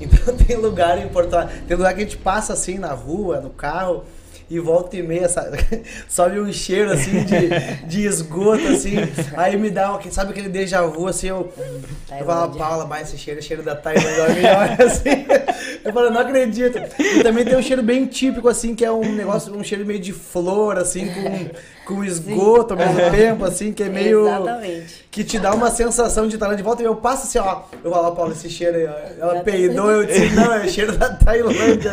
Então 0.00 0.36
tem 0.36 0.56
lugar 0.56 0.98
em 0.98 1.08
Porto 1.08 1.34
Alegre. 1.34 1.60
Tem 1.68 1.76
lugar 1.76 1.94
que 1.94 2.00
a 2.00 2.04
gente 2.04 2.16
passa 2.16 2.54
assim 2.54 2.76
na 2.76 2.92
rua, 2.92 3.40
no 3.40 3.50
carro. 3.50 4.04
E 4.52 4.58
volta 4.58 4.94
e 4.98 5.02
meia, 5.02 5.30
sabe? 5.30 5.64
sobe 6.06 6.38
um 6.38 6.52
cheiro 6.52 6.92
assim 6.92 7.24
de, 7.24 7.48
de 7.88 8.04
esgoto, 8.06 8.68
assim. 8.68 8.96
Aí 9.34 9.56
me 9.56 9.70
dá, 9.70 9.92
uma- 9.92 10.10
sabe 10.10 10.32
aquele 10.32 10.50
déjà 10.50 10.82
vu, 10.82 11.06
assim, 11.08 11.28
eu, 11.28 11.50
eu 11.58 12.26
falo. 12.26 12.54
Paula, 12.58 12.86
mas 12.86 13.08
esse 13.08 13.16
cheiro 13.16 13.38
é 13.40 13.42
cheiro 13.42 13.62
da 13.62 13.74
Tailândia, 13.74 14.10
ela 14.10 14.28
me 14.34 14.40
olha 14.44 14.84
assim. 14.86 15.24
Eu 15.82 15.90
falo, 15.90 16.10
não 16.10 16.20
acredito. 16.20 16.78
E 16.98 17.22
também 17.22 17.46
tem 17.46 17.56
um 17.56 17.62
cheiro 17.62 17.82
bem 17.82 18.04
típico, 18.04 18.46
assim, 18.46 18.74
que 18.74 18.84
é 18.84 18.92
um 18.92 19.14
negócio, 19.14 19.56
um 19.56 19.64
cheiro 19.64 19.86
meio 19.86 19.98
de 20.00 20.12
flor, 20.12 20.76
assim, 20.76 21.08
com, 21.08 21.94
com 21.94 22.04
esgoto 22.04 22.74
ao 22.74 22.78
mesmo 22.78 23.00
tempo, 23.10 23.46
assim, 23.46 23.72
que 23.72 23.82
é 23.84 23.88
meio. 23.88 24.26
Exatamente. 24.28 25.06
Que 25.10 25.24
te 25.24 25.38
dá 25.38 25.54
uma 25.54 25.70
sensação 25.70 26.28
de 26.28 26.36
Tailândia 26.36 26.58
de 26.62 26.62
volta. 26.62 26.82
E 26.82 26.84
eu 26.84 26.96
passo 26.96 27.26
assim, 27.26 27.38
ó. 27.38 27.62
Eu 27.82 27.90
falo, 27.90 28.14
Paula, 28.14 28.32
esse 28.32 28.50
cheiro 28.50 28.76
aí, 28.76 28.86
ó. 28.86 29.22
Ela 29.24 29.34
Já 29.36 29.42
peidou, 29.44 29.90
eu 29.90 30.04
disse, 30.04 30.28
não, 30.34 30.52
é 30.52 30.68
cheiro 30.68 30.92
da 30.98 31.08
Tailândia. 31.14 31.90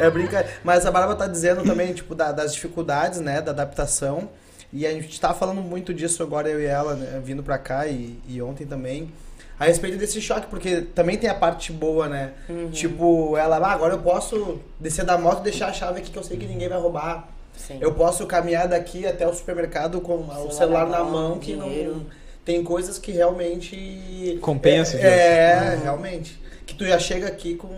É 0.00 0.10
brincadeira. 0.10 0.52
Mas 0.64 0.84
a 0.86 0.90
Bárbara 0.90 1.16
tá 1.18 1.26
dizendo 1.26 1.62
também, 1.62 1.92
tipo, 1.92 2.14
da- 2.14 2.32
das 2.32 2.54
dificuldades, 2.54 3.20
né, 3.20 3.40
da 3.40 3.50
adaptação. 3.52 4.28
E 4.72 4.86
a 4.86 4.90
gente 4.92 5.20
tá 5.20 5.34
falando 5.34 5.60
muito 5.60 5.92
disso 5.92 6.22
agora, 6.22 6.48
eu 6.48 6.60
e 6.60 6.64
ela, 6.66 6.94
né, 6.94 7.20
vindo 7.24 7.42
pra 7.42 7.58
cá 7.58 7.86
e, 7.86 8.18
e 8.28 8.40
ontem 8.40 8.66
também. 8.66 9.10
A 9.58 9.64
respeito 9.66 9.98
desse 9.98 10.20
choque, 10.22 10.46
porque 10.46 10.80
também 10.80 11.18
tem 11.18 11.28
a 11.28 11.34
parte 11.34 11.70
boa, 11.72 12.08
né? 12.08 12.30
Uhum. 12.48 12.70
Tipo, 12.70 13.36
ela, 13.36 13.58
ah, 13.58 13.72
agora 13.72 13.94
eu 13.94 13.98
posso 13.98 14.58
descer 14.78 15.04
da 15.04 15.18
moto 15.18 15.40
e 15.40 15.44
deixar 15.44 15.66
a 15.66 15.72
chave 15.72 16.00
aqui 16.00 16.10
que 16.10 16.16
eu 16.18 16.22
sei 16.22 16.36
que 16.38 16.46
ninguém 16.46 16.68
vai 16.68 16.78
roubar. 16.78 17.28
Sim. 17.58 17.76
Eu 17.78 17.92
posso 17.92 18.26
caminhar 18.26 18.66
daqui 18.68 19.06
até 19.06 19.26
o 19.28 19.34
supermercado 19.34 20.00
com 20.00 20.14
o 20.16 20.50
celular 20.50 20.86
na 20.88 21.04
mão, 21.04 21.38
que 21.38 21.54
dinheiro. 21.56 21.96
não. 21.96 22.06
Tem 22.42 22.64
coisas 22.64 22.96
que 22.98 23.12
realmente. 23.12 24.38
Compensa, 24.40 24.96
É, 24.96 25.72
é, 25.72 25.74
Uhum. 25.76 25.82
realmente. 25.82 26.40
Que 26.64 26.74
tu 26.74 26.86
já 26.86 26.98
chega 26.98 27.26
aqui 27.26 27.54
com, 27.56 27.68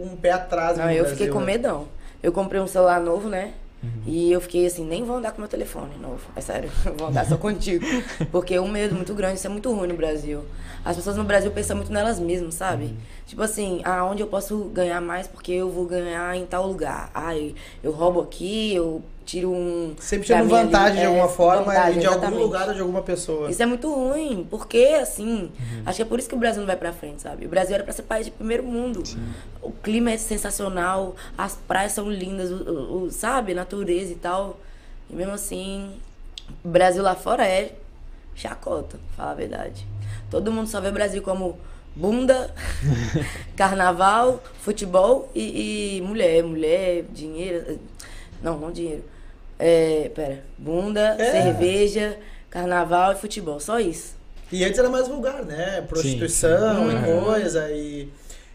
com 0.00 0.14
um 0.14 0.16
pé 0.16 0.32
atrás. 0.32 0.78
Não, 0.78 0.90
eu 0.90 1.02
Brasil, 1.02 1.10
fiquei 1.10 1.28
com 1.28 1.40
né? 1.40 1.46
medão. 1.46 1.88
Eu 2.22 2.32
comprei 2.32 2.60
um 2.60 2.66
celular 2.66 3.00
novo, 3.00 3.28
né? 3.28 3.52
Uhum. 3.82 3.90
E 4.06 4.30
eu 4.30 4.40
fiquei 4.42 4.66
assim, 4.66 4.84
nem 4.84 5.02
vou 5.04 5.16
andar 5.16 5.32
com 5.32 5.40
meu 5.40 5.48
telefone 5.48 5.96
novo. 6.00 6.20
É 6.36 6.40
sério, 6.40 6.70
vou 6.96 7.08
andar 7.08 7.24
só 7.26 7.36
contigo. 7.38 7.84
Porque 8.30 8.54
é 8.54 8.60
um 8.60 8.68
medo 8.68 8.94
muito 8.94 9.14
grande, 9.14 9.36
isso 9.36 9.46
é 9.46 9.50
muito 9.50 9.72
ruim 9.72 9.88
no 9.88 9.94
Brasil. 9.94 10.44
As 10.84 10.96
pessoas 10.96 11.16
no 11.16 11.24
Brasil 11.24 11.50
pensam 11.50 11.76
muito 11.76 11.92
nelas 11.92 12.18
mesmas, 12.18 12.54
sabe? 12.54 12.84
Uhum. 12.84 12.96
Tipo 13.26 13.42
assim, 13.42 13.80
ah, 13.84 14.04
onde 14.04 14.22
eu 14.22 14.26
posso 14.26 14.64
ganhar 14.72 15.00
mais 15.00 15.26
porque 15.26 15.52
eu 15.52 15.70
vou 15.70 15.86
ganhar 15.86 16.36
em 16.36 16.44
tal 16.46 16.66
lugar. 16.66 17.10
Ai, 17.14 17.54
eu 17.82 17.92
roubo 17.92 18.20
aqui, 18.20 18.74
eu 18.74 19.02
tiro 19.24 19.50
um. 19.52 19.94
Sempre 20.00 20.26
tirando 20.26 20.46
mim 20.46 20.54
ali. 20.54 20.64
vantagem 20.66 20.94
de 20.96 21.02
É, 21.02 21.06
alguma 21.06 21.28
forma 21.28 21.64
vantagem, 21.64 22.00
de 22.00 22.06
algum 22.06 22.18
exatamente. 22.18 22.42
lugar 22.42 22.68
ou 22.68 22.74
de 22.74 22.80
alguma 22.80 23.02
pessoa. 23.02 23.50
Isso 23.50 23.62
é 23.62 23.66
muito 23.66 23.92
ruim, 23.92 24.46
porque 24.50 24.98
assim, 25.00 25.50
acho 25.86 25.96
que 25.96 26.02
é 26.02 26.04
por 26.04 26.18
isso 26.18 26.28
que 26.28 26.34
o 26.34 26.38
Brasil 26.38 26.60
não 26.60 26.66
vai 26.66 26.76
pra 26.76 26.92
frente, 26.92 27.22
sabe? 27.22 27.46
O 27.46 27.48
Brasil 27.48 27.74
era 27.74 27.84
pra 27.84 27.92
ser 27.92 28.02
país 28.02 28.26
de 28.26 28.32
primeiro 28.32 28.62
mundo. 28.64 29.02
O 29.62 29.70
clima 29.70 30.10
é 30.10 30.16
sensacional, 30.16 31.14
as 31.38 31.54
praias 31.54 31.92
são 31.92 32.10
lindas, 32.10 32.50
o, 32.50 32.54
o- 32.56 33.02
o- 33.04 33.10
sabe? 33.10 33.54
Natureza 33.54 34.12
e 34.12 34.16
tal. 34.16 34.58
E 35.08 35.14
mesmo 35.14 35.32
assim, 35.32 35.92
o 36.64 36.68
Brasil 36.68 37.02
lá 37.02 37.14
fora 37.14 37.46
é 37.46 37.72
chacota, 38.34 38.98
falar 39.16 39.32
a 39.32 39.34
verdade. 39.34 39.86
Todo 40.30 40.50
mundo 40.50 40.68
só 40.68 40.80
vê 40.80 40.88
o 40.88 40.92
Brasil 40.92 41.22
como 41.22 41.58
bunda, 41.94 42.54
carnaval, 43.56 44.42
futebol 44.60 45.28
e, 45.34 45.98
e 45.98 46.00
mulher. 46.02 46.42
Mulher, 46.42 47.04
dinheiro. 47.12 47.78
Não, 48.42 48.58
não 48.58 48.70
dinheiro. 48.72 49.04
É, 49.58 50.10
pera. 50.14 50.42
Bunda, 50.56 51.16
É. 51.18 51.42
cerveja, 51.42 52.18
carnaval 52.48 53.12
e 53.12 53.16
futebol. 53.16 53.60
Só 53.60 53.78
isso. 53.78 54.14
E 54.50 54.64
antes 54.64 54.78
era 54.78 54.88
mais 54.88 55.06
vulgar, 55.06 55.44
né? 55.44 55.80
Prostituição 55.82 56.86
Uhum. 56.86 56.90
e 56.90 57.24
coisa. 57.24 57.70
E, 57.70 58.08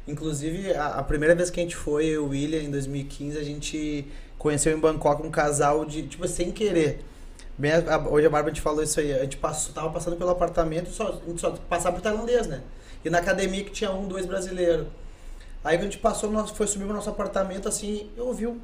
inclusive, 0.07 0.73
a, 0.73 0.87
a 0.87 1.03
primeira 1.03 1.33
vez 1.35 1.49
que 1.49 1.59
a 1.59 1.63
gente 1.63 1.75
foi, 1.75 2.05
eu 2.05 2.11
e 2.11 2.17
o 2.17 2.29
William, 2.29 2.61
em 2.61 2.71
2015, 2.71 3.37
a 3.37 3.43
gente 3.43 4.05
conheceu 4.37 4.75
em 4.75 4.79
Bangkok 4.79 5.25
um 5.25 5.31
casal 5.31 5.85
de, 5.85 6.03
tipo, 6.03 6.27
sem 6.27 6.51
querer. 6.51 6.99
Bem, 7.57 7.71
a- 7.71 7.95
a- 7.95 8.09
hoje 8.09 8.27
a 8.27 8.29
Bárbara 8.29 8.53
te 8.53 8.59
falou 8.61 8.83
isso 8.83 8.99
aí. 8.99 9.13
A 9.13 9.19
gente 9.23 9.37
passou, 9.37 9.73
tava 9.73 9.89
passando 9.89 10.17
pelo 10.17 10.29
apartamento, 10.31 10.89
só, 10.89 11.07
a 11.25 11.29
gente 11.29 11.39
só 11.39 11.51
passava 11.69 11.95
por 11.95 12.01
tailandês, 12.01 12.47
né? 12.47 12.61
E 13.03 13.09
na 13.09 13.19
academia 13.19 13.63
que 13.63 13.71
tinha 13.71 13.91
um, 13.91 14.07
dois 14.07 14.25
brasileiros. 14.25 14.87
Aí 15.63 15.77
quando 15.77 15.81
a 15.87 15.91
gente 15.91 15.97
passou, 15.99 16.29
nós 16.29 16.49
foi 16.51 16.67
subir 16.67 16.85
pro 16.85 16.93
nosso 16.93 17.09
apartamento, 17.09 17.67
assim, 17.69 18.09
eu 18.17 18.27
ouvi 18.27 18.45
um 18.45 18.59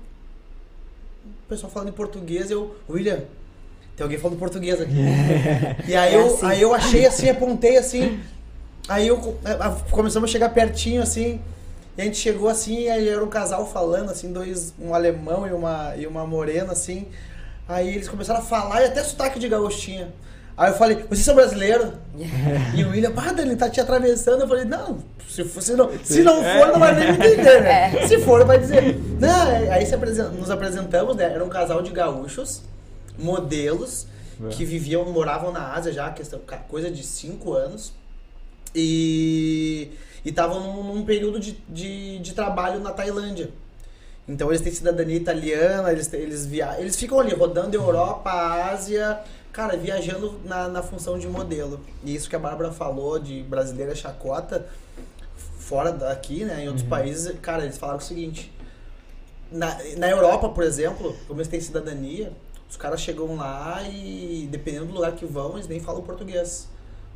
pessoal 1.51 1.69
falando 1.69 1.89
em 1.89 1.93
português, 1.93 2.49
eu, 2.49 2.73
William, 2.89 3.19
tem 3.95 4.03
alguém 4.03 4.17
falando 4.17 4.39
português 4.39 4.79
aqui. 4.79 4.93
e 5.85 5.93
aí, 5.93 6.13
É 6.13 6.17
eu, 6.17 6.25
assim. 6.27 6.45
aí 6.45 6.61
eu 6.61 6.73
achei 6.73 7.05
assim, 7.05 7.29
apontei 7.29 7.77
assim. 7.77 8.21
Aí 8.87 9.07
eu 9.07 9.17
começamos 9.91 10.29
a 10.29 10.31
chegar 10.31 10.49
pertinho 10.49 11.01
assim. 11.01 11.41
E 11.97 12.01
a 12.01 12.05
gente 12.05 12.17
chegou 12.17 12.47
assim, 12.47 12.83
e 12.83 12.89
aí 12.89 13.09
era 13.09 13.21
um 13.21 13.27
casal 13.27 13.67
falando, 13.67 14.09
assim, 14.09 14.31
dois, 14.31 14.73
um 14.79 14.95
alemão 14.95 15.45
e 15.45 15.51
uma, 15.51 15.93
e 15.97 16.07
uma 16.07 16.25
morena, 16.25 16.71
assim. 16.71 17.07
Aí 17.67 17.93
eles 17.95 18.07
começaram 18.07 18.39
a 18.39 18.43
falar 18.43 18.81
e 18.81 18.85
até 18.85 19.03
sotaque 19.03 19.37
de 19.37 19.49
gaúcho 19.49 19.77
tinha. 19.77 20.13
Aí 20.57 20.71
eu 20.71 20.77
falei, 20.77 20.97
vocês 21.09 21.25
são 21.25 21.35
brasileiros? 21.35 21.89
E 22.75 22.83
o 22.83 22.89
William, 22.91 23.11
pá, 23.11 23.33
ele 23.37 23.55
tá 23.55 23.69
te 23.69 23.79
atravessando. 23.81 24.41
Eu 24.41 24.47
falei, 24.47 24.65
não, 24.65 24.99
se, 25.27 25.43
se, 25.43 25.73
não, 25.73 25.89
se 26.03 26.21
não 26.21 26.43
for, 26.43 26.67
não 26.71 26.79
vai 26.79 26.93
nem 26.95 27.11
me 27.11 27.17
entender, 27.17 27.61
né? 27.61 28.07
Se 28.07 28.19
for, 28.19 28.45
vai 28.45 28.59
dizer. 28.59 28.95
Não, 29.19 29.71
aí 29.71 29.85
se 29.85 29.95
apresen- 29.95 30.29
nos 30.29 30.49
apresentamos, 30.51 31.15
né? 31.15 31.23
Era 31.25 31.43
um 31.43 31.49
casal 31.49 31.81
de 31.81 31.91
gaúchos, 31.91 32.61
modelos, 33.17 34.05
que 34.51 34.65
viviam, 34.65 35.05
moravam 35.11 35.51
na 35.51 35.73
Ásia 35.73 35.91
já, 35.93 36.09
questão, 36.11 36.39
coisa 36.67 36.89
de 36.91 37.03
cinco 37.03 37.53
anos. 37.53 37.93
E 38.75 39.91
estavam 40.25 40.59
num, 40.61 40.83
num 40.95 41.05
período 41.05 41.39
de, 41.39 41.57
de, 41.67 42.19
de 42.19 42.33
trabalho 42.33 42.79
na 42.79 42.91
Tailândia. 42.91 43.49
Então 44.27 44.49
eles 44.49 44.61
têm 44.61 44.71
cidadania 44.71 45.15
italiana, 45.17 45.91
eles, 45.91 46.07
têm- 46.07 46.21
eles, 46.21 46.45
via, 46.45 46.75
eles 46.79 46.95
ficam 46.95 47.19
ali 47.19 47.33
rodando 47.33 47.75
Europa, 47.75 48.31
Ásia, 48.71 49.19
cara, 49.51 49.77
viajando 49.77 50.39
na, 50.43 50.67
na 50.67 50.83
função 50.83 51.17
de 51.19 51.27
modelo. 51.27 51.79
E 52.03 52.15
isso 52.15 52.29
que 52.29 52.35
a 52.35 52.39
Bárbara 52.39 52.71
falou 52.71 53.19
de 53.19 53.43
brasileira 53.43 53.93
chacota, 53.93 54.67
fora 55.59 55.91
daqui, 55.91 56.43
né, 56.43 56.63
em 56.63 56.67
outros 56.67 56.87
países, 56.87 57.33
cara, 57.41 57.63
eles 57.63 57.77
falaram 57.77 57.99
o 57.99 58.03
seguinte: 58.03 58.51
na, 59.51 59.77
na 59.97 60.09
Europa, 60.09 60.49
por 60.49 60.63
exemplo, 60.63 61.15
como 61.27 61.39
eles 61.39 61.47
têm 61.47 61.59
cidadania, 61.59 62.31
os 62.69 62.77
caras 62.77 63.01
chegam 63.01 63.35
lá 63.35 63.83
e, 63.83 64.47
dependendo 64.49 64.85
do 64.85 64.93
lugar 64.93 65.11
que 65.13 65.25
vão, 65.25 65.53
eles 65.53 65.67
nem 65.67 65.79
falam 65.79 66.01
português. 66.01 66.69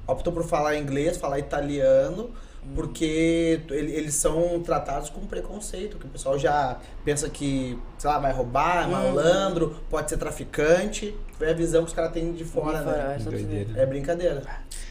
Optam 0.06 0.34
por 0.34 0.44
falar 0.44 0.78
inglês, 0.78 1.18
falar 1.18 1.40
italiano, 1.40 2.30
porque 2.74 3.60
ele- 3.70 3.92
eles 3.92 4.16
são 4.16 4.60
tratados 4.62 5.10
com 5.10 5.22
preconceito, 5.26 5.98
que 5.98 6.06
o 6.06 6.10
pessoal 6.10 6.38
já 6.40 6.78
pensa 7.04 7.30
que, 7.30 7.78
sei 7.98 8.10
lá, 8.10 8.18
vai 8.20 8.32
roubar, 8.34 8.84
é 8.84 8.86
Uhum. 8.86 8.92
malandro, 8.92 9.76
pode 9.90 10.10
ser 10.10 10.18
traficante. 10.18 11.16
Foi 11.38 11.50
a 11.50 11.54
visão 11.54 11.84
que 11.84 11.90
os 11.90 11.94
caras 11.94 12.12
têm 12.14 12.32
de 12.34 12.46
fora, 12.46 12.82
né? 12.82 13.18
é. 13.20 13.24
Doideira. 13.24 13.70
É 13.82 13.86
brincadeira. 13.86 14.42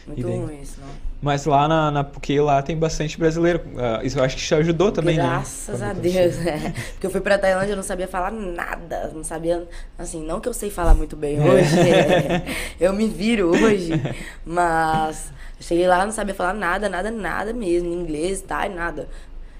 Muito 0.07 0.27
ruim 0.27 0.61
isso, 0.61 0.79
não. 0.79 0.87
Mas 1.19 1.45
lá 1.45 1.67
na, 1.67 1.89
na 1.89 2.03
PUC 2.03 2.39
lá 2.39 2.61
tem 2.61 2.77
bastante 2.77 3.17
brasileiro. 3.17 3.61
Ah, 3.77 3.99
isso 4.03 4.19
eu 4.19 4.23
acho 4.23 4.35
que 4.37 4.43
te 4.43 4.53
ajudou 4.53 4.91
também, 4.91 5.15
Graças 5.15 5.79
né? 5.79 5.89
a 5.89 5.93
Deus, 5.93 6.35
né? 6.37 6.73
Porque 6.91 7.07
eu 7.07 7.09
fui 7.09 7.19
pra 7.19 7.39
Tailândia 7.39 7.71
eu 7.71 7.75
não 7.75 7.81
sabia 7.83 8.07
falar 8.07 8.29
nada. 8.31 9.09
Não 9.11 9.23
sabia, 9.23 9.67
assim, 9.97 10.23
não 10.23 10.39
que 10.39 10.47
eu 10.47 10.53
sei 10.53 10.69
falar 10.69 10.93
muito 10.93 11.15
bem 11.15 11.41
hoje. 11.41 11.79
é, 11.79 12.43
eu 12.79 12.93
me 12.93 13.07
viro 13.07 13.47
hoje. 13.49 13.93
Mas 14.45 15.31
cheguei 15.63 15.87
lá, 15.87 16.05
não 16.05 16.11
sabia 16.11 16.33
falar 16.35 16.53
nada, 16.53 16.89
nada, 16.89 17.09
nada 17.11 17.53
mesmo. 17.53 17.93
Inglês, 17.93 18.41
tá, 18.41 18.67
nada. 18.69 19.07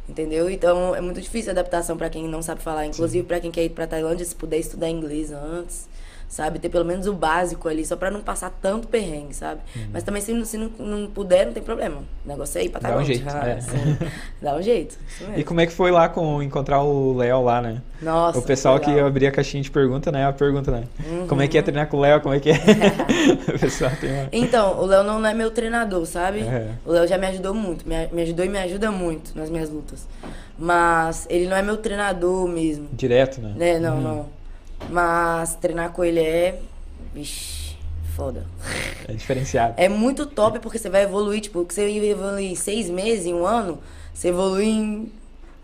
Entendeu? 0.08 0.50
Então 0.50 0.96
é 0.96 1.02
muito 1.02 1.20
difícil 1.20 1.50
a 1.50 1.54
adaptação 1.54 1.98
pra 1.98 2.10
quem 2.10 2.28
não 2.28 2.42
sabe 2.42 2.62
falar. 2.62 2.86
Inclusive 2.86 3.26
pra 3.26 3.40
quem 3.40 3.52
quer 3.52 3.64
ir 3.64 3.70
pra 3.70 3.88
Tailândia, 3.88 4.26
se 4.26 4.36
puder 4.36 4.58
estudar 4.58 4.90
inglês 4.90 5.32
antes. 5.32 5.88
Sabe? 6.28 6.60
Ter 6.60 6.70
pelo 6.70 6.84
menos 6.84 7.06
o 7.08 7.14
básico 7.14 7.70
ali, 7.70 7.86
só 7.86 7.96
pra 7.96 8.10
não 8.12 8.20
passar 8.22 8.50
tanto 8.62 8.88
perrengue, 8.88 9.34
sabe? 9.34 9.62
Mas 9.94 10.04
também 10.04 10.22
se, 10.22 10.34
não- 10.34 10.44
se 10.44 10.58
não, 10.58 10.70
não 10.80 11.08
puder, 11.08 11.46
não 11.46 11.54
tem 11.54 11.62
problema. 11.64 11.98
O 12.26 12.28
negócio 12.28 12.60
é 12.60 12.66
ir 12.66 12.70
pra 12.70 12.80
Dá 12.82 12.98
um 12.98 13.04
jeito, 13.06 13.24
Ah, 13.30 13.48
é. 13.48 13.62
sim. 13.62 13.98
Dá 14.42 14.56
um 14.56 14.62
jeito. 14.62 14.98
E 15.38 15.44
como 15.44 15.62
é 15.62 15.66
que 15.66 15.72
foi 15.72 15.92
lá 15.92 16.10
com 16.10 16.42
encontrar 16.42 16.82
o 16.82 17.16
Léo 17.16 17.42
lá, 17.44 17.62
né? 17.62 17.82
Nossa, 18.02 18.40
o 18.40 18.42
pessoal 18.42 18.80
que 18.80 19.00
abria 19.00 19.30
a 19.30 19.32
caixinha 19.32 19.64
de 19.64 19.72
pergunta, 19.72 20.12
né? 20.12 20.26
A 20.26 20.34
pergunta, 20.34 20.72
né? 20.72 20.84
Uhum. 21.08 21.28
Como 21.28 21.42
é 21.42 21.48
que 21.48 21.58
é 21.58 21.62
treinar 21.62 21.88
com 21.88 21.98
o 21.98 22.02
Léo? 22.02 22.20
Como 22.20 22.34
é 22.34 22.40
que 22.40 22.50
é? 22.50 22.56
o 23.56 23.60
pessoal 23.60 23.92
tem 24.02 24.12
uma... 24.12 24.30
Então, 24.32 24.80
o 24.82 24.86
Léo 24.86 25.04
não 25.04 25.26
é 25.26 25.34
meu 25.34 25.52
treinador, 25.52 26.06
sabe? 26.06 26.42
É. 26.42 26.72
O 26.86 26.92
Léo 26.92 27.08
já 27.08 27.18
me 27.18 27.28
ajudou 27.28 27.54
muito, 27.54 27.88
me, 27.88 28.22
ajudou 28.24 28.46
e 28.46 28.50
me 28.50 28.60
ajuda 28.60 28.92
muito 28.92 29.38
nas 29.38 29.50
minhas 29.50 29.70
lutas. 29.70 30.08
Mas 30.58 31.26
ele 31.30 31.48
não 31.48 31.56
é 31.56 31.62
meu 31.62 31.78
treinador 31.78 32.48
mesmo, 32.48 32.88
Direto, 32.92 33.42
né? 33.42 33.54
né? 33.56 33.80
Não, 33.80 34.00
não. 34.02 34.26
Mas 34.90 35.56
treinar 35.56 35.92
com 35.92 36.04
ele 36.04 36.20
é. 36.20 36.60
Vixe, 37.14 37.76
foda. 38.16 38.46
É 39.08 39.14
diferenciado. 39.14 39.74
É 39.78 39.88
muito 39.88 40.26
top 40.26 40.60
porque 40.60 40.78
você 40.78 40.90
vai 40.90 41.04
evoluir, 41.04 41.42
tipo, 41.42 41.64
que 41.66 41.74
você 41.74 41.90
ia 41.90 42.12
evoluir 42.12 42.52
em 42.52 42.56
seis 42.56 42.90
meses, 42.90 43.26
em 43.26 43.34
um 43.34 43.46
ano, 43.46 43.80
você 44.14 44.30
evolui 44.30 44.66
em 44.66 45.12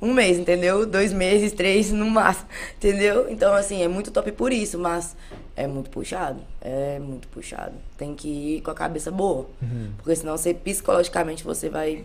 um 0.01 0.13
mês, 0.13 0.39
entendeu? 0.39 0.85
Dois 0.85 1.13
meses, 1.13 1.51
três 1.51 1.91
no 1.91 2.09
máximo, 2.09 2.47
entendeu? 2.77 3.29
Então, 3.29 3.53
assim, 3.53 3.83
é 3.83 3.87
muito 3.87 4.11
top 4.11 4.31
por 4.31 4.51
isso, 4.51 4.79
mas 4.79 5.15
é 5.55 5.67
muito 5.67 5.89
puxado. 5.89 6.41
É 6.59 6.97
muito 6.99 7.27
puxado. 7.27 7.73
Tem 7.97 8.15
que 8.15 8.27
ir 8.27 8.61
com 8.61 8.71
a 8.71 8.75
cabeça 8.75 9.11
boa. 9.11 9.47
Uhum. 9.61 9.91
Porque 9.97 10.15
senão 10.15 10.35
você, 10.37 10.53
psicologicamente, 10.53 11.43
você 11.43 11.69
vai 11.69 12.03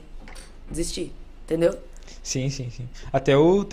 desistir, 0.70 1.12
entendeu? 1.44 1.78
Sim, 2.26 2.50
sim, 2.50 2.68
sim. 2.70 2.88
Até 3.12 3.36
o, 3.36 3.64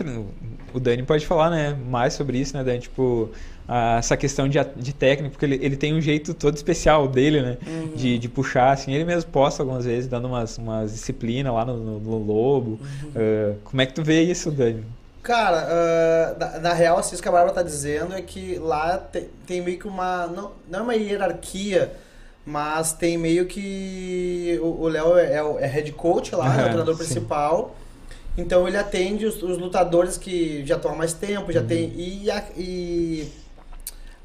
o 0.74 0.80
Dani 0.80 1.02
pode 1.02 1.26
falar, 1.26 1.50
né, 1.50 1.74
mais 1.90 2.14
sobre 2.14 2.38
isso, 2.38 2.56
né, 2.56 2.64
Dani? 2.64 2.82
Tipo, 2.82 3.32
a- 3.68 3.96
essa 3.98 4.16
questão 4.16 4.48
de, 4.48 4.60
de 4.78 4.94
técnico, 4.94 5.32
porque 5.32 5.46
ele, 5.46 5.56
ele 5.60 5.76
tem 5.76 5.92
um 5.92 6.00
jeito 6.00 6.36
todo 6.36 6.56
especial 6.56 7.08
dele, 7.08 7.42
né? 7.42 7.58
De, 7.96 8.20
de 8.20 8.30
puxar, 8.30 8.72
assim. 8.72 8.94
Ele 8.94 9.06
mesmo 9.06 9.32
posta 9.32 9.64
algumas 9.64 9.86
vezes, 9.86 10.08
dando 10.08 10.28
umas, 10.28 10.56
umas 10.60 10.92
disciplinas 10.92 11.52
lá 11.52 11.66
no, 11.66 11.78
no- 11.78 12.00
no 12.00 12.18
Lobo. 12.20 12.80
Ah, 13.16 13.56
como 13.64 13.82
é 13.82 13.88
que 13.88 13.94
tu 13.94 14.04
vê 14.04 14.22
isso, 14.22 14.52
Dani? 14.52 14.84
Cara, 15.24 15.66
ah, 15.68 16.36
na, 16.38 16.60
na 16.60 16.74
real, 16.74 16.98
assim, 17.00 17.14
isso 17.16 17.24
que 17.24 17.30
a 17.30 17.32
Bárbara 17.32 17.54
tá 17.56 17.64
dizendo 17.64 18.14
é 18.14 18.22
que 18.22 18.60
lá 18.60 18.98
te- 19.00 19.30
tem, 19.48 19.62
meio 19.62 19.80
que 19.80 19.88
uma. 19.88 20.28
Não, 20.28 20.52
não 20.70 20.80
é 20.80 20.82
uma 20.84 20.96
hierarquia, 20.96 21.92
mas 22.46 22.94
tem 22.94 23.18
meio 23.18 23.46
que. 23.48 24.60
O 24.62 24.84
o 24.84 24.88
Léo 24.90 25.18
é, 25.18 25.36
é 25.38 25.44
o- 25.44 25.58
é 25.60 25.66
head 25.66 25.92
coach 25.94 26.36
lá, 26.36 26.60
é 26.60 26.66
o 26.66 26.70
treinador 26.70 26.96
sim. 26.96 27.04
principal. 27.04 27.76
Então 28.38 28.68
ele 28.68 28.78
atende 28.78 29.26
os, 29.26 29.42
os 29.44 29.58
lutadores 29.58 30.18
que 30.18 30.66
já 30.66 30.76
estão 30.76 30.92
há 30.92 30.96
mais 30.96 31.14
tempo, 31.14 31.52
já 31.52 31.62
Uhum. 31.62 31.68
tem. 31.68 31.94
E 31.96 32.32
a, 32.32 32.44
e 32.58 33.28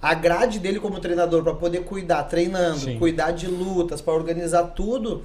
a 0.00 0.14
grade 0.14 0.58
dele 0.58 0.80
como 0.80 0.98
treinador 1.00 1.42
para 1.42 1.54
poder 1.54 1.80
cuidar, 1.84 2.22
treinando, 2.24 2.78
Sim. 2.80 2.98
cuidar 2.98 3.32
de 3.32 3.46
lutas, 3.46 4.00
para 4.00 4.14
organizar 4.14 4.62
tudo, 4.68 5.22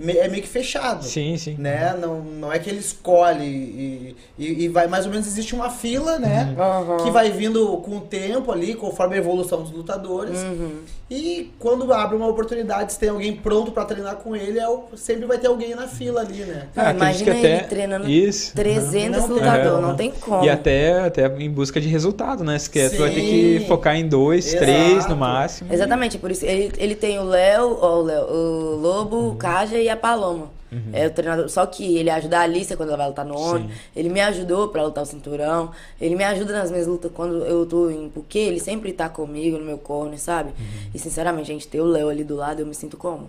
é 0.00 0.26
meio 0.28 0.42
que 0.42 0.48
fechado 0.48 1.04
Sim, 1.04 1.36
sim. 1.36 1.54
né? 1.58 1.94
Não, 2.00 2.20
não 2.20 2.52
é 2.52 2.58
que 2.58 2.68
ele 2.68 2.80
escolhe 2.80 3.44
e, 3.44 4.16
e, 4.38 4.64
e 4.64 4.68
vai 4.68 4.86
mais 4.88 5.04
ou 5.04 5.10
menos 5.12 5.26
existe 5.26 5.54
uma 5.54 5.70
fila, 5.70 6.18
né? 6.18 6.54
Uhum. 6.58 6.96
Que 7.04 7.10
vai 7.10 7.30
vindo 7.30 7.76
com 7.78 7.98
o 7.98 8.00
tempo 8.00 8.50
ali, 8.50 8.74
conforme 8.74 9.14
a 9.14 9.18
evolução 9.18 9.62
dos 9.62 9.70
lutadores. 9.70 10.38
Uhum. 10.42 10.80
E 11.10 11.52
quando 11.58 11.92
abre 11.92 12.16
uma 12.16 12.26
oportunidade, 12.26 12.94
se 12.94 12.98
tem 12.98 13.10
alguém 13.10 13.36
pronto 13.36 13.70
pra 13.70 13.84
treinar 13.84 14.16
com 14.16 14.34
ele, 14.34 14.58
é 14.58 14.66
o- 14.66 14.84
sempre 14.96 15.26
vai 15.26 15.36
ter 15.38 15.46
alguém 15.48 15.74
na 15.74 15.86
fila 15.86 16.22
ali, 16.22 16.38
né? 16.44 16.68
Ah, 16.74 16.90
imagina 16.90 17.34
que 17.34 17.38
ele 17.46 17.54
até- 17.54 17.64
treinando 17.66 18.08
Isso. 18.10 18.54
300 18.54 19.20
Não 19.20 19.28
tem- 19.28 19.36
lutadores, 19.36 19.82
não 19.86 19.94
tem 19.94 20.10
como. 20.10 20.42
E 20.44 20.48
até, 20.48 21.00
até 21.00 21.26
em 21.38 21.50
busca 21.50 21.78
de 21.80 21.86
resultado, 21.88 22.42
né? 22.42 22.58
Se 22.58 22.70
quer, 22.70 22.90
tu 22.90 22.96
vai 22.98 23.10
ter 23.10 23.20
que 23.20 23.64
focar 23.68 23.94
em 23.94 24.08
dois, 24.08 24.46
Exato. 24.48 24.64
três 24.64 25.06
no 25.06 25.16
máximo. 25.16 25.72
Exatamente, 25.72 26.16
por 26.18 26.30
isso 26.30 26.46
ele, 26.46 26.72
ele 26.78 26.94
tem 26.94 27.18
o 27.18 27.24
Léo, 27.24 27.78
ó, 27.80 27.98
o, 27.98 28.02
Léo, 28.02 28.24
o 28.24 28.76
Lobo, 28.76 29.16
Uhum. 29.16 29.28
o 29.32 29.36
Kaja 29.36 29.81
e 29.82 29.88
a 29.88 29.96
Paloma. 29.96 30.50
É 30.92 31.06
o 31.06 31.10
treinador. 31.10 31.48
Só 31.50 31.66
que 31.66 31.98
ele 31.98 32.08
ajuda 32.08 32.38
a 32.38 32.42
Alicia 32.42 32.76
quando 32.76 32.88
ela 32.88 32.96
vai 32.96 33.08
lutar 33.08 33.26
no. 33.26 33.58
Sim. 33.58 33.70
Ele 33.94 34.08
me 34.08 34.20
ajudou 34.20 34.68
pra 34.68 34.82
lutar 34.82 35.04
o 35.04 35.06
cinturão. 35.06 35.70
Ele 36.00 36.16
me 36.16 36.24
ajuda 36.24 36.54
nas 36.54 36.70
minhas 36.70 36.86
lutas 36.86 37.10
quando 37.12 37.44
eu 37.44 37.66
tô 37.66 37.90
em 37.90 38.08
Porque 38.08 38.38
ele 38.38 38.58
sempre 38.58 38.90
tá 38.92 39.08
comigo 39.08 39.58
no 39.58 39.64
meu 39.64 39.76
corner, 39.76 40.18
sabe? 40.18 40.50
Uhum. 40.50 40.90
E 40.94 40.98
sinceramente, 40.98 41.50
a 41.50 41.54
gente 41.54 41.68
ter 41.68 41.80
o 41.80 41.84
Léo 41.84 42.08
ali 42.08 42.24
do 42.24 42.36
lado, 42.36 42.60
eu 42.60 42.66
me 42.66 42.74
sinto 42.74 42.96
como? 42.96 43.28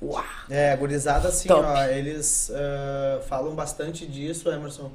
Uau! 0.00 0.24
É, 0.48 0.70
a 0.70 0.76
gurizada, 0.76 1.28
assim, 1.28 1.48
Top. 1.48 1.64
ó, 1.66 1.84
eles 1.86 2.52
ah, 2.54 3.20
falam 3.26 3.54
bastante 3.54 4.06
disso, 4.06 4.48
Emerson. 4.48 4.90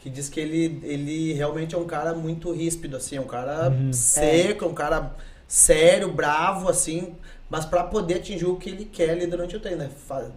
Que 0.00 0.10
diz 0.10 0.28
que 0.28 0.40
ele, 0.40 0.80
ele 0.82 1.32
realmente 1.32 1.74
é 1.74 1.78
um 1.78 1.86
cara 1.86 2.12
muito 2.14 2.52
ríspido, 2.52 2.96
assim, 2.96 3.16
é 3.16 3.20
um 3.20 3.26
cara 3.26 3.72
seco, 3.90 4.64
é 4.66 4.68
um 4.68 4.74
cara 4.74 5.14
sério, 5.48 6.12
bravo, 6.12 6.68
assim, 6.68 7.14
mas 7.50 7.64
pra 7.64 7.84
poder 7.84 8.14
atingir 8.14 8.46
o 8.46 8.56
que 8.56 8.70
ele 8.70 8.84
quer 8.84 9.10
ali 9.10 9.26
durante 9.26 9.56
o 9.56 9.60
treino, 9.60 9.78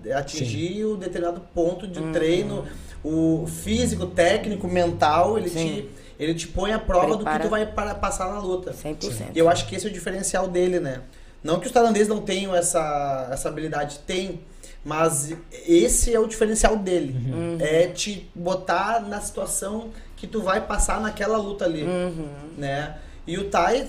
né? 0.04 0.14
Atingir 0.14 0.86
o 0.86 0.98
determinado 0.98 1.42
ponto 1.54 1.88
de 1.88 2.02
treino, 2.12 2.66
o 3.04 3.46
físico, 3.48 4.06
técnico, 4.08 4.68
mental, 4.68 5.38
ele 5.38 5.50
Sim. 5.50 5.66
te, 5.66 5.90
ele 6.20 6.34
te 6.36 6.48
põe 6.48 6.74
à 6.74 6.80
prova 6.80 7.12
do 7.14 7.18
que 7.20 7.24
Prepara. 7.24 7.44
tu 7.44 7.50
vai 7.50 7.66
para, 7.66 7.96
passar 7.96 8.32
na 8.32 8.40
luta. 8.40 8.72
100%. 8.74 9.30
E 9.34 9.40
eu 9.40 9.50
acho 9.50 9.68
que 9.68 9.76
esse 9.76 9.86
é 9.88 9.90
o 9.90 9.94
diferencial 9.94 10.48
dele, 10.48 10.80
né? 10.80 11.02
Não 11.44 11.60
que 11.60 11.68
os 11.68 11.72
tailandeses 11.72 12.08
não 12.08 12.22
tenham 12.22 12.54
essa, 12.56 13.30
essa 13.32 13.48
habilidade, 13.48 14.00
tem, 14.06 14.42
mas 14.84 15.34
esse 15.66 16.14
é 16.14 16.20
o 16.20 16.28
diferencial 16.28 16.76
dele. 16.76 17.16
Uhum. 17.32 17.58
É 17.62 17.88
te 17.88 18.30
botar 18.36 19.00
na 19.08 19.22
situação 19.22 19.92
que 20.16 20.28
tu 20.28 20.42
vai 20.42 20.66
passar 20.66 21.00
naquela 21.00 21.38
luta 21.38 21.64
ali, 21.66 21.84
Uhum. 21.84 22.28
né? 22.58 22.98
E 23.28 23.38
o 23.38 23.50
Tai, 23.50 23.88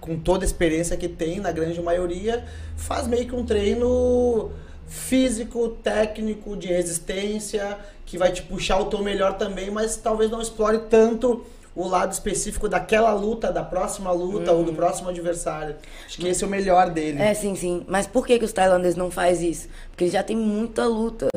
com 0.00 0.16
toda 0.16 0.44
a 0.44 0.46
experiência 0.46 0.96
que 0.96 1.08
tem, 1.08 1.40
na 1.40 1.50
grande 1.50 1.82
maioria, 1.82 2.44
faz 2.76 3.08
meio 3.08 3.26
que 3.26 3.34
um 3.34 3.44
treino 3.44 4.52
físico, 4.86 5.70
técnico, 5.82 6.56
de 6.56 6.68
resistência, 6.68 7.76
que 8.04 8.16
vai 8.16 8.30
te 8.30 8.42
puxar 8.42 8.78
o 8.78 8.84
teu 8.84 9.02
melhor 9.02 9.34
também, 9.34 9.70
mas 9.70 9.96
talvez 9.96 10.30
não 10.30 10.40
explore 10.40 10.78
tanto 10.88 11.44
o 11.74 11.86
lado 11.86 12.12
específico 12.12 12.68
daquela 12.68 13.12
luta, 13.12 13.52
da 13.52 13.62
próxima 13.62 14.10
luta 14.10 14.50
ou 14.52 14.64
do 14.64 14.72
próximo 14.72 15.10
adversário. 15.10 15.76
Acho 16.06 16.16
que 16.16 16.26
esse 16.26 16.42
é 16.42 16.46
o 16.46 16.50
melhor 16.50 16.88
dele. 16.90 17.18
Uhum. 17.18 17.24
É, 17.24 17.34
sim, 17.34 17.54
sim. 17.54 17.84
Mas 17.86 18.06
por 18.06 18.26
que, 18.26 18.38
que 18.38 18.44
os 18.44 18.52
tailandeses 18.52 18.96
não 18.96 19.10
fazem 19.10 19.50
isso? 19.50 19.68
Porque 19.90 20.04
eles 20.04 20.12
já 20.12 20.22
tem 20.22 20.36
muita 20.36 20.86
luta, 20.86 21.28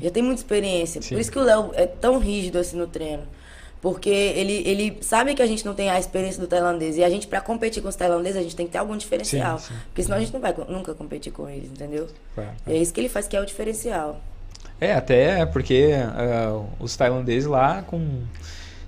já 0.00 0.10
tem 0.10 0.22
muita 0.22 0.40
experiência. 0.40 1.02
Sim. 1.02 1.14
Por 1.14 1.20
isso 1.20 1.32
que 1.32 1.38
o 1.38 1.42
Léo 1.42 1.70
é 1.74 1.86
tão 1.86 2.18
rígido 2.18 2.58
assim 2.58 2.76
no 2.76 2.86
treino. 2.86 3.24
Porque 3.80 4.08
ele, 4.10 4.62
ele 4.66 4.98
sabe 5.00 5.34
que 5.34 5.42
a 5.42 5.46
gente 5.46 5.64
não 5.64 5.72
tem 5.72 5.88
a 5.88 5.98
experiência 5.98 6.40
do 6.40 6.48
tailandês. 6.48 6.96
E 6.96 7.04
a 7.04 7.08
gente, 7.08 7.26
pra 7.28 7.40
competir 7.40 7.80
com 7.82 7.88
os 7.88 7.94
tailandeses, 7.94 8.36
a 8.36 8.42
gente 8.42 8.56
tem 8.56 8.66
que 8.66 8.72
ter 8.72 8.78
algum 8.78 8.96
diferencial. 8.96 9.58
Sim, 9.58 9.68
sim. 9.68 9.74
Porque 9.86 10.02
senão 10.02 10.16
a 10.16 10.20
gente 10.20 10.32
não 10.32 10.40
vai 10.40 10.54
nunca 10.68 10.94
competir 10.94 11.32
com 11.32 11.48
eles, 11.48 11.70
entendeu? 11.70 12.08
Claro, 12.34 12.50
E 12.66 12.72
é 12.72 12.76
isso 12.76 12.92
que 12.92 13.00
ele 13.00 13.08
faz 13.08 13.28
que 13.28 13.36
é 13.36 13.40
o 13.40 13.46
diferencial. 13.46 14.20
É, 14.80 14.94
até 14.94 15.46
porque 15.46 15.90
ah, 15.96 16.60
os 16.80 16.96
tailandeses 16.96 17.48
lá 17.48 17.82
com, 17.82 18.22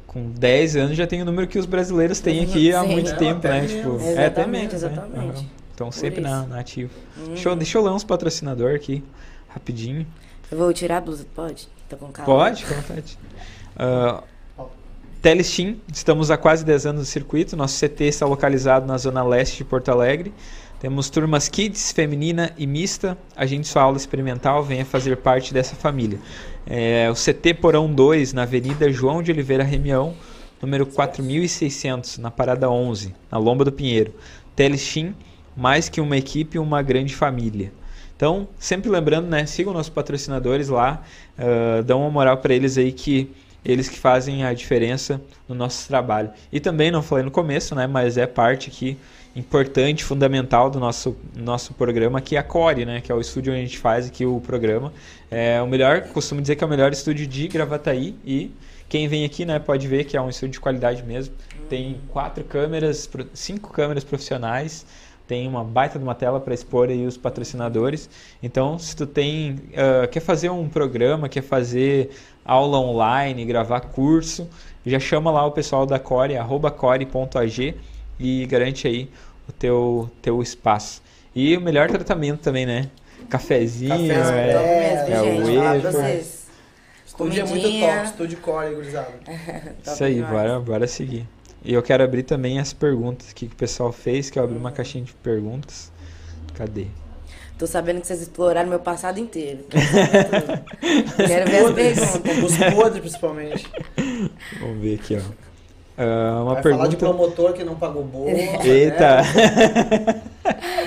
com 0.07 0.31
10 0.31 0.77
anos 0.77 0.97
já 0.97 1.07
tem 1.07 1.23
o 1.23 1.25
número 1.25 1.47
que 1.47 1.59
os 1.59 1.67
brasileiros 1.67 2.19
têm 2.21 2.43
aqui 2.43 2.73
há 2.73 2.83
Sim. 2.83 2.89
muito 2.89 3.11
Não, 3.13 3.17
tempo, 3.19 3.47
né? 3.47 3.61
menos. 3.61 3.73
Tipo, 3.73 4.01
é, 4.01 4.27
até 4.27 4.43
Exatamente, 4.43 4.51
menos, 4.75 4.83
né? 4.83 4.89
exatamente. 4.93 5.39
Aham. 5.39 5.47
Então 5.75 5.89
Por 5.89 5.95
sempre 5.95 6.21
isso. 6.21 6.31
na, 6.31 6.47
na 6.47 6.61
ativa. 6.61 6.91
Deixa, 7.29 7.49
eu, 7.49 7.57
deixa 7.57 7.79
eu 7.79 7.83
ler 7.83 7.91
uns 7.91 8.05
patrocinador 8.05 8.75
aqui, 8.75 9.03
rapidinho. 9.49 10.07
Eu 10.51 10.59
vou 10.59 10.73
tirar 10.73 10.99
a 10.99 11.01
blusa, 11.01 11.25
pode? 11.35 11.69
Tô 11.89 11.97
com 11.97 12.09
calor. 12.13 12.27
Pode, 12.27 12.65
com 12.67 12.75
vontade. 12.75 13.19
Uh, 13.77 14.23
Telestim, 15.23 15.79
estamos 15.93 16.31
há 16.31 16.39
quase 16.39 16.65
10 16.65 16.87
anos 16.87 17.01
no 17.01 17.05
circuito. 17.05 17.55
Nosso 17.55 17.79
CT 17.79 18.05
está 18.05 18.25
localizado 18.25 18.87
na 18.87 18.97
zona 18.97 19.23
leste 19.23 19.59
de 19.59 19.65
Porto 19.65 19.91
Alegre. 19.91 20.33
Temos 20.81 21.11
turmas 21.11 21.47
kids, 21.47 21.93
feminina 21.93 22.55
e 22.57 22.67
mista. 22.67 23.19
A 23.37 23.45
gente 23.45 23.69
sua 23.69 23.83
aula 23.83 23.99
experimental, 23.99 24.65
venha 24.65 24.83
fazer 24.83 25.15
parte 25.19 25.53
dessa 25.53 25.77
família. 25.77 26.19
É, 26.67 27.11
o 27.11 27.15
CT 27.15 27.53
Porão 27.61 27.93
2, 27.93 28.33
na 28.33 28.45
Avenida 28.45 28.91
João 28.91 29.23
de 29.23 29.31
Oliveira 29.31 29.63
Remião, 29.63 30.15
número 30.63 30.87
4600, 30.87 32.17
na 32.17 32.31
Parada 32.31 32.71
11, 32.71 33.15
na 33.31 33.37
Lomba 33.37 33.63
do 33.63 33.73
Pinheiro. 33.73 34.15
Telestim, 34.57 35.15
mais 35.55 35.91
que 35.91 36.01
uma 36.01 36.17
equipe, 36.17 36.59
uma 36.59 36.81
grande 36.81 37.15
família. 37.15 37.71
Então, 38.17 38.49
sempre 38.59 38.89
lembrando, 38.89 39.29
né? 39.29 39.45
Sigam 39.45 39.75
nossos 39.75 39.93
patrocinadores 39.93 40.71
lá, 40.71 41.03
ah, 41.37 41.83
dão 41.83 42.01
uma 42.01 42.11
moral 42.11 42.39
para 42.39 42.55
eles 42.55 42.79
aí 42.79 42.91
que 42.91 43.31
eles 43.65 43.89
que 43.89 43.99
fazem 43.99 44.45
a 44.45 44.53
diferença 44.53 45.21
no 45.49 45.55
nosso 45.55 45.87
trabalho. 45.89 46.31
E 46.53 46.61
também, 46.61 46.91
não 46.91 47.03
falei 47.03 47.25
no 47.25 47.31
começo, 47.31 47.75
né? 47.75 47.87
Mas 47.87 48.17
é 48.17 48.27
parte 48.27 48.71
aqui 48.71 48.97
importante, 49.35 50.03
fundamental 50.03 50.69
do 50.69 50.81
nosso, 50.81 51.17
nosso 51.37 51.73
programa, 51.75 52.21
que 52.21 52.37
é 52.37 52.39
a 52.39 52.43
Core, 52.43 52.85
né? 52.85 53.01
Que 53.01 53.13
é 53.13 53.15
o 53.15 53.21
estúdio 53.21 53.53
onde 53.53 53.63
a 53.63 53.65
gente 53.65 53.79
faz 53.79 54.07
aqui 54.07 54.27
o 54.27 54.41
programa. 54.41 54.93
É 55.31 55.61
o 55.63 55.67
melhor, 55.67 56.03
costumo 56.09 56.41
dizer 56.41 56.57
que 56.57 56.65
é 56.65 56.67
o 56.67 56.71
melhor 56.71 56.93
estúdio 56.93 57.27
de 57.27 57.49
Gravataí 57.49 58.17
e 58.25 58.51
quem 58.91 59.07
vem 59.07 59.25
aqui, 59.25 59.45
né, 59.45 59.61
pode 59.61 59.87
ver 59.87 60.03
que 60.03 60.17
é 60.17 60.21
um 60.21 60.29
estúdio 60.29 60.55
de 60.55 60.61
qualidade 60.61 61.05
mesmo. 61.05 61.33
Tem 61.69 62.01
quatro 62.09 62.43
câmeras, 62.43 63.09
cinco 63.33 63.73
câmeras 63.73 64.03
profissionais, 64.03 64.85
tem 65.29 65.47
uma 65.47 65.63
baita 65.63 65.97
de 65.97 66.03
uma 66.03 66.13
tela 66.13 66.41
para 66.41 66.53
expor 66.53 66.89
aí 66.89 67.07
os 67.07 67.17
patrocinadores. 67.17 68.11
Então, 68.43 68.77
se 68.81 68.97
tu 68.97 69.07
tem 69.07 69.61
ah, 69.77 70.09
quer 70.09 70.19
fazer 70.19 70.51
um 70.51 70.69
programa, 70.69 71.29
quer 71.29 71.43
fazer 71.43 72.11
aula 72.51 72.81
online, 72.81 73.45
gravar 73.45 73.81
curso, 73.81 74.49
já 74.85 74.99
chama 74.99 75.31
lá 75.31 75.47
o 75.47 75.53
pessoal 75.53 75.87
da 75.87 76.01
Core, 76.01 76.37
arroba 76.37 76.71
core.ag 76.71 77.77
e 78.19 78.47
garante 78.47 78.89
aí 78.89 79.09
o 79.49 79.53
teu, 79.53 80.11
teu 80.21 80.43
espaço. 80.43 81.01
E 81.35 81.57
o 81.57 81.61
melhor 81.61 81.89
tratamento 81.89 82.41
também, 82.41 82.67
né? 82.67 82.91
Cafezinho, 83.29 83.91
Café, 83.91 84.51
é, 84.51 84.53
É, 84.53 85.11
mesmo, 85.11 85.61
é 85.61 85.79
o 85.79 85.81
vocês. 85.81 86.41
Estúdio 87.07 87.41
é 87.41 87.45
muito 87.45 87.63
Comidinha. 87.63 87.95
top, 87.95 88.07
estúdio 88.07 88.39
core, 88.39 88.75
gurizada. 88.75 89.13
Isso 89.87 90.05
aí, 90.05 90.15
demais. 90.15 90.33
bora, 90.33 90.61
bora 90.61 90.87
seguir. 90.89 91.29
E 91.63 91.73
eu 91.73 91.83
quero 91.83 92.03
abrir 92.03 92.25
também 92.25 92.59
as 92.59 92.73
perguntas 92.73 93.33
que 93.33 93.47
o 93.47 93.51
pessoal 93.51 93.93
fez, 93.93 94.29
que 94.29 94.39
eu 94.39 94.43
abri 94.43 94.57
uma 94.57 94.73
caixinha 94.73 95.05
de 95.05 95.13
perguntas. 95.13 95.93
Cadê? 96.55 96.87
Tô 97.61 97.67
sabendo 97.67 98.01
que 98.01 98.07
vocês 98.07 98.23
exploraram 98.23 98.71
meu 98.71 98.79
passado 98.81 99.21
inteiro. 99.21 99.67
Quero 101.27 101.51
ver 101.75 101.93
as 101.93 102.17
perguntas. 102.17 102.43
Os 102.43 102.75
podres, 102.75 103.01
principalmente. 103.01 103.67
Vamos 104.61 104.81
ver 104.81 104.95
aqui, 104.95 105.17
ó. 105.17 105.21
Ah, 105.99 106.41
uma 106.43 106.55
Vai 106.55 106.63
falar 106.63 106.87
de 106.89 106.97
pergunta. 106.97 107.19
promotor 107.19 107.53
que 107.53 107.63
não 107.63 107.75
pagou 107.77 108.03
boa. 108.03 108.31
Eita! 108.65 109.19
Né? 109.21 110.23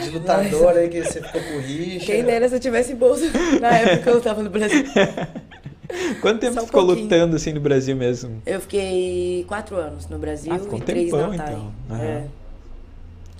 De 0.03 0.09
lutador 0.09 0.69
aí 0.75 0.89
que 0.89 1.03
você 1.03 1.21
ficou 1.21 1.39
com 1.41 1.59
rixa. 1.59 2.07
Quem 2.07 2.23
dera 2.23 2.49
se 2.49 2.55
eu 2.55 2.59
tivesse 2.59 2.95
bolsa 2.95 3.25
na 3.61 3.69
época 3.69 3.97
que 3.97 4.09
eu 4.09 4.19
tava 4.21 4.41
no 4.41 4.49
Brasil. 4.49 4.83
Quanto 6.21 6.39
tempo 6.39 6.55
Só 6.55 6.63
um 6.63 6.65
ficou 6.65 6.85
pouquinho. 6.87 7.03
lutando 7.05 7.35
assim 7.35 7.53
no 7.53 7.59
Brasil 7.61 7.95
mesmo? 7.95 8.41
Eu 8.47 8.59
fiquei 8.59 9.45
quatro 9.47 9.75
anos 9.77 10.09
no 10.09 10.17
Brasil 10.17 10.51
Ah, 10.51 10.57
ficou 10.59 10.79
um 10.79 10.81
e 10.81 10.85
três 10.85 11.11
tempão, 11.11 11.31
na 11.31 11.37
Thai. 11.37 11.53
então. 11.53 11.73
Aham. 11.91 12.03
É. 12.03 12.23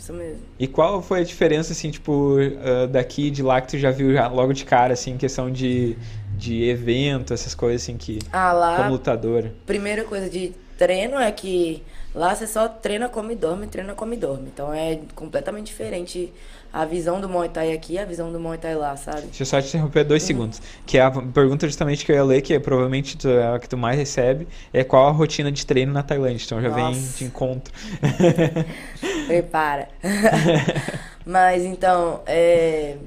Isso 0.03 0.11
mesmo. 0.11 0.41
E 0.59 0.67
qual 0.67 1.01
foi 1.01 1.21
a 1.21 1.23
diferença, 1.23 1.71
assim, 1.71 1.89
tipo, 1.89 2.35
ah, 2.61 2.87
daqui 2.87 3.31
de 3.31 3.41
lá 3.41 3.61
que 3.61 3.69
tu 3.69 3.77
já 3.77 3.89
viu 3.89 4.11
já 4.11 4.27
logo 4.27 4.51
de 4.51 4.65
cara, 4.65 4.91
assim, 4.91 5.11
em 5.11 5.17
questão 5.17 5.49
de, 5.49 5.95
de 6.37 6.65
evento, 6.65 7.33
essas 7.33 7.55
coisas, 7.55 7.83
assim, 7.83 7.95
que... 7.95 8.19
Ah, 8.29 8.51
lá, 8.51 8.75
Como 8.75 8.89
lutadora. 8.89 9.53
primeira 9.65 10.03
coisa 10.03 10.29
de 10.29 10.53
treino 10.77 11.17
é 11.17 11.31
que 11.31 11.81
lá 12.13 12.35
você 12.35 12.45
só 12.45 12.67
treina, 12.67 13.07
come 13.07 13.33
e 13.33 13.37
dorme, 13.37 13.65
treina, 13.67 13.95
come 13.95 14.17
e 14.17 14.19
dorme. 14.19 14.49
Então 14.53 14.73
é 14.73 14.99
completamente 15.15 15.67
diferente 15.67 16.33
a 16.73 16.85
visão 16.85 17.21
do 17.21 17.29
Muay 17.29 17.49
Thai 17.49 17.71
aqui 17.71 17.93
e 17.93 17.99
a 17.99 18.05
visão 18.05 18.31
do 18.31 18.39
Muay 18.39 18.57
Thai 18.57 18.73
lá, 18.75 18.97
sabe? 18.97 19.21
Deixa 19.27 19.43
eu 19.43 19.45
só 19.45 19.61
te 19.61 19.67
interromper 19.67 20.03
dois 20.03 20.23
segundos. 20.23 20.59
Que 20.87 20.97
é 20.97 21.01
a 21.03 21.11
pergunta 21.11 21.67
justamente 21.67 22.03
que 22.03 22.11
eu 22.11 22.15
ia 22.15 22.23
ler, 22.23 22.41
que 22.41 22.55
é 22.55 22.59
provavelmente 22.59 23.15
tu- 23.15 23.29
é 23.29 23.55
a 23.55 23.59
que 23.59 23.69
tu 23.69 23.77
mais 23.77 23.95
recebe, 23.97 24.47
é 24.73 24.83
qual 24.83 25.07
a 25.07 25.11
rotina 25.11 25.51
de 25.51 25.63
treino 25.65 25.93
na 25.93 26.01
Tailândia. 26.01 26.43
Então 26.43 26.59
já 26.59 26.69
vem 26.69 26.83
Nossa. 26.83 27.17
de 27.19 27.25
encontro. 27.25 27.71
Prepara. 29.27 29.87
Mas 31.25 31.63
então, 31.63 32.21
é, 32.25 32.97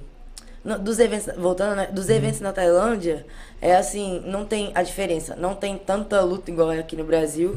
dos 0.81 0.99
eventos, 0.99 1.35
voltando, 1.37 1.77
né? 1.77 1.87
Dos 1.93 2.09
eventos 2.09 2.41
na 2.41 2.53
Tailândia, 2.53 3.27
é 3.61 3.75
assim, 3.77 4.23
não 4.27 4.45
tem 4.45 4.71
a 4.75 4.83
diferença, 4.83 5.35
não 5.37 5.55
tem 5.55 5.77
tanta 5.77 6.21
luta 6.23 6.51
igual 6.51 6.73
é 6.73 6.79
aqui 6.79 6.97
no 6.97 7.05
Brasil, 7.05 7.57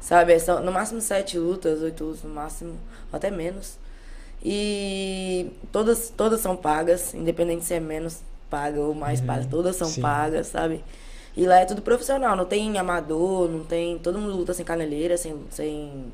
sabe? 0.00 0.32
É 0.32 0.38
só, 0.38 0.60
no 0.60 0.72
máximo 0.72 1.00
sete 1.00 1.38
lutas, 1.38 1.82
oito 1.82 2.04
lutas 2.04 2.22
no 2.22 2.30
máximo, 2.30 2.74
até 3.12 3.30
menos. 3.30 3.76
E 4.44 5.50
todas, 5.72 6.10
todas 6.10 6.40
são 6.40 6.56
pagas, 6.56 7.12
independente 7.14 7.64
se 7.64 7.74
é 7.74 7.80
menos 7.80 8.20
paga 8.48 8.80
ou 8.80 8.94
mais 8.94 9.20
paga, 9.20 9.46
todas 9.50 9.76
são 9.76 9.88
sim. 9.88 10.00
pagas, 10.00 10.46
sabe? 10.48 10.82
E 11.36 11.46
lá 11.46 11.58
é 11.60 11.64
tudo 11.64 11.82
profissional, 11.82 12.34
não 12.36 12.44
tem 12.44 12.78
amador, 12.78 13.48
não 13.48 13.64
tem. 13.64 13.98
Todo 13.98 14.18
mundo 14.18 14.34
luta 14.36 14.54
sem 14.54 14.64
caneleira, 14.64 15.16
sem. 15.16 15.36
sem 15.50 16.12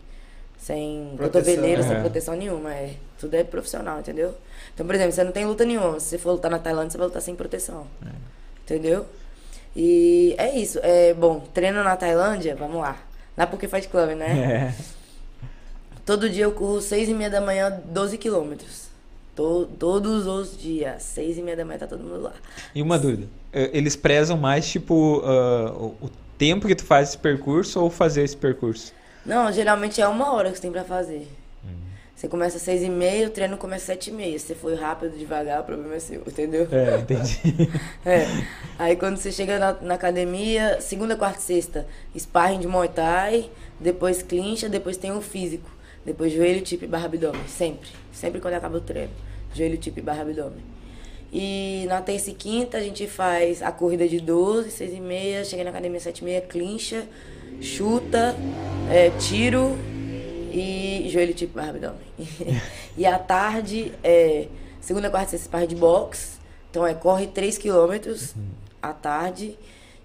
sem 0.59 1.13
Proteção. 1.17 1.43
cotoveleira, 1.43 1.83
sem 1.83 1.93
É. 1.97 2.01
proteção 2.01 2.35
nenhuma. 2.35 2.73
É, 2.73 2.95
tudo 3.21 3.35
é 3.35 3.45
profissional, 3.45 3.99
entendeu? 4.01 4.35
Então, 4.73 4.87
por 4.87 4.95
exemplo, 4.95 5.13
você 5.13 5.23
não 5.23 5.31
tem 5.33 5.45
luta 5.45 5.63
nenhuma. 5.63 6.01
Se 6.01 6.07
você 6.11 6.19
for 6.19 6.33
lutar 6.33 6.51
na 6.51 6.59
Tailândia, 6.59 6.93
você 6.93 6.97
vai 6.99 7.07
lutar 7.07 7.21
sem 7.21 7.37
proteção. 7.37 7.87
Entendeu? 8.63 9.05
E 9.77 10.35
é 10.39 10.57
isso. 10.59 10.79
É, 10.83 11.13
bom, 11.13 11.41
treino 11.53 11.85
na 11.85 11.95
Tailândia, 11.97 12.57
vamos 12.57 12.81
lá. 12.81 12.97
Na 13.37 13.47
Poké 13.47 13.69
Fight 13.69 13.89
Club, 13.89 14.11
né? 14.17 14.73
É. 14.79 14.85
Todo 16.05 16.29
dia 16.29 16.45
eu 16.45 16.53
corro 16.53 16.81
seis 16.81 17.09
e 17.09 17.15
meia 17.15 17.31
da 17.31 17.41
manhã, 17.41 17.81
12 17.87 18.19
quilômetros. 18.19 18.85
To- 19.35 19.67
todos 19.79 20.27
os 20.27 20.57
dias. 20.57 21.03
Seis 21.03 21.39
e 21.39 21.43
meia 21.43 21.57
da 21.57 21.65
manhã 21.65 21.79
tá 21.79 21.87
todo 21.87 22.03
mundo 22.03 22.23
lá. 22.23 22.33
E 22.75 22.83
uma 22.83 22.99
dúvida. 22.99 23.27
eh, 23.53 23.71
Eles 23.73 23.97
prezam 23.97 24.37
mais, 24.37 24.67
tipo, 24.69 25.23
ah, 25.25 25.73
o, 25.77 25.87
o 26.07 26.11
tempo 26.39 26.67
que 26.67 26.75
tu 26.75 26.85
faz 26.85 27.09
esse 27.11 27.19
percurso 27.19 27.81
ou 27.81 27.91
fazer 27.91 28.23
esse 28.23 28.37
percurso? 28.37 28.93
Não, 29.25 29.51
geralmente 29.51 30.01
é 30.01 30.07
uma 30.07 30.33
hora 30.35 30.51
que 30.51 30.57
você 30.57 30.63
tem 30.63 30.71
pra 30.73 30.85
fazer. 30.85 31.27
Você 32.15 32.29
começa 32.29 32.57
às 32.59 32.63
seis 32.63 32.81
e 32.83 32.89
meia, 32.89 33.27
o 33.27 33.31
treino 33.31 33.57
começa 33.57 33.83
às 33.83 33.87
sete 33.87 34.09
e 34.11 34.13
meia. 34.13 34.39
Se 34.39 34.47
você 34.47 34.55
for 34.55 34.73
rápido, 34.79 35.19
devagar, 35.19 35.61
o 35.61 35.65
problema 35.65 35.97
é 35.97 35.99
seu, 35.99 36.21
entendeu? 36.21 36.69
É, 36.71 36.99
entendi. 36.99 37.39
É. 38.07 38.25
Aí 38.79 38.95
quando 38.97 39.17
você 39.17 39.33
chega 39.33 39.59
na, 39.59 39.73
na 39.83 39.95
academia, 39.95 40.81
segunda, 40.81 41.17
quarta 41.17 41.41
e 41.41 41.43
sexta, 41.43 41.87
sparring 42.17 42.61
de 42.61 42.69
Muay 42.69 42.89
Thai, 42.89 43.51
depois 43.81 44.23
clincha, 44.23 44.69
depois 44.69 44.97
tem 44.97 45.11
o 45.11 45.21
físico. 45.21 45.69
Depois 46.05 46.33
joelho, 46.33 46.61
tipo 46.61 46.85
e 46.85 46.89
barra 46.89 47.07
abdômen. 47.07 47.41
Sempre. 47.49 47.89
Sempre 48.13 48.41
quando 48.41 48.55
acaba 48.55 48.77
o 48.77 48.81
treino. 48.81 49.13
Joelho, 49.55 49.79
tipo 49.79 49.99
e 49.99 50.03
barra 50.03 50.23
abdômen. 50.23 50.63
E 51.33 51.85
na 51.89 52.01
terça 52.01 52.31
e 52.31 52.35
quinta 52.35 52.79
a 52.79 52.81
gente 52.81 53.09
faz 53.09 53.61
a 53.61 53.73
corrida 53.73 54.07
de 54.07 54.21
12, 54.21 54.71
6 54.71 54.93
e 54.93 55.01
meia, 55.01 55.45
chega 55.45 55.65
na 55.65 55.71
academia 55.71 55.99
7 55.99 56.21
e 56.21 56.25
meia, 56.25 56.41
clincha, 56.41 57.09
chuta, 57.61 58.37
é, 58.89 59.11
tiro 59.19 59.77
e 60.53 61.09
joelho 61.09 61.35
tipo 61.35 61.55
barra 61.55 61.71
abdômen. 61.71 61.99
e 62.97 63.05
à 63.05 63.19
tarde, 63.19 63.93
é, 64.05 64.47
segunda, 64.81 65.11
quarta 65.11 65.31
sexta, 65.31 65.47
sparring 65.47 65.67
de 65.67 65.75
boxe. 65.75 66.39
Então 66.71 66.87
é 66.87 66.95
corre 66.95 67.27
3 67.27 67.59
quilômetros 67.59 68.35
à 68.81 68.93
tarde 68.93 69.59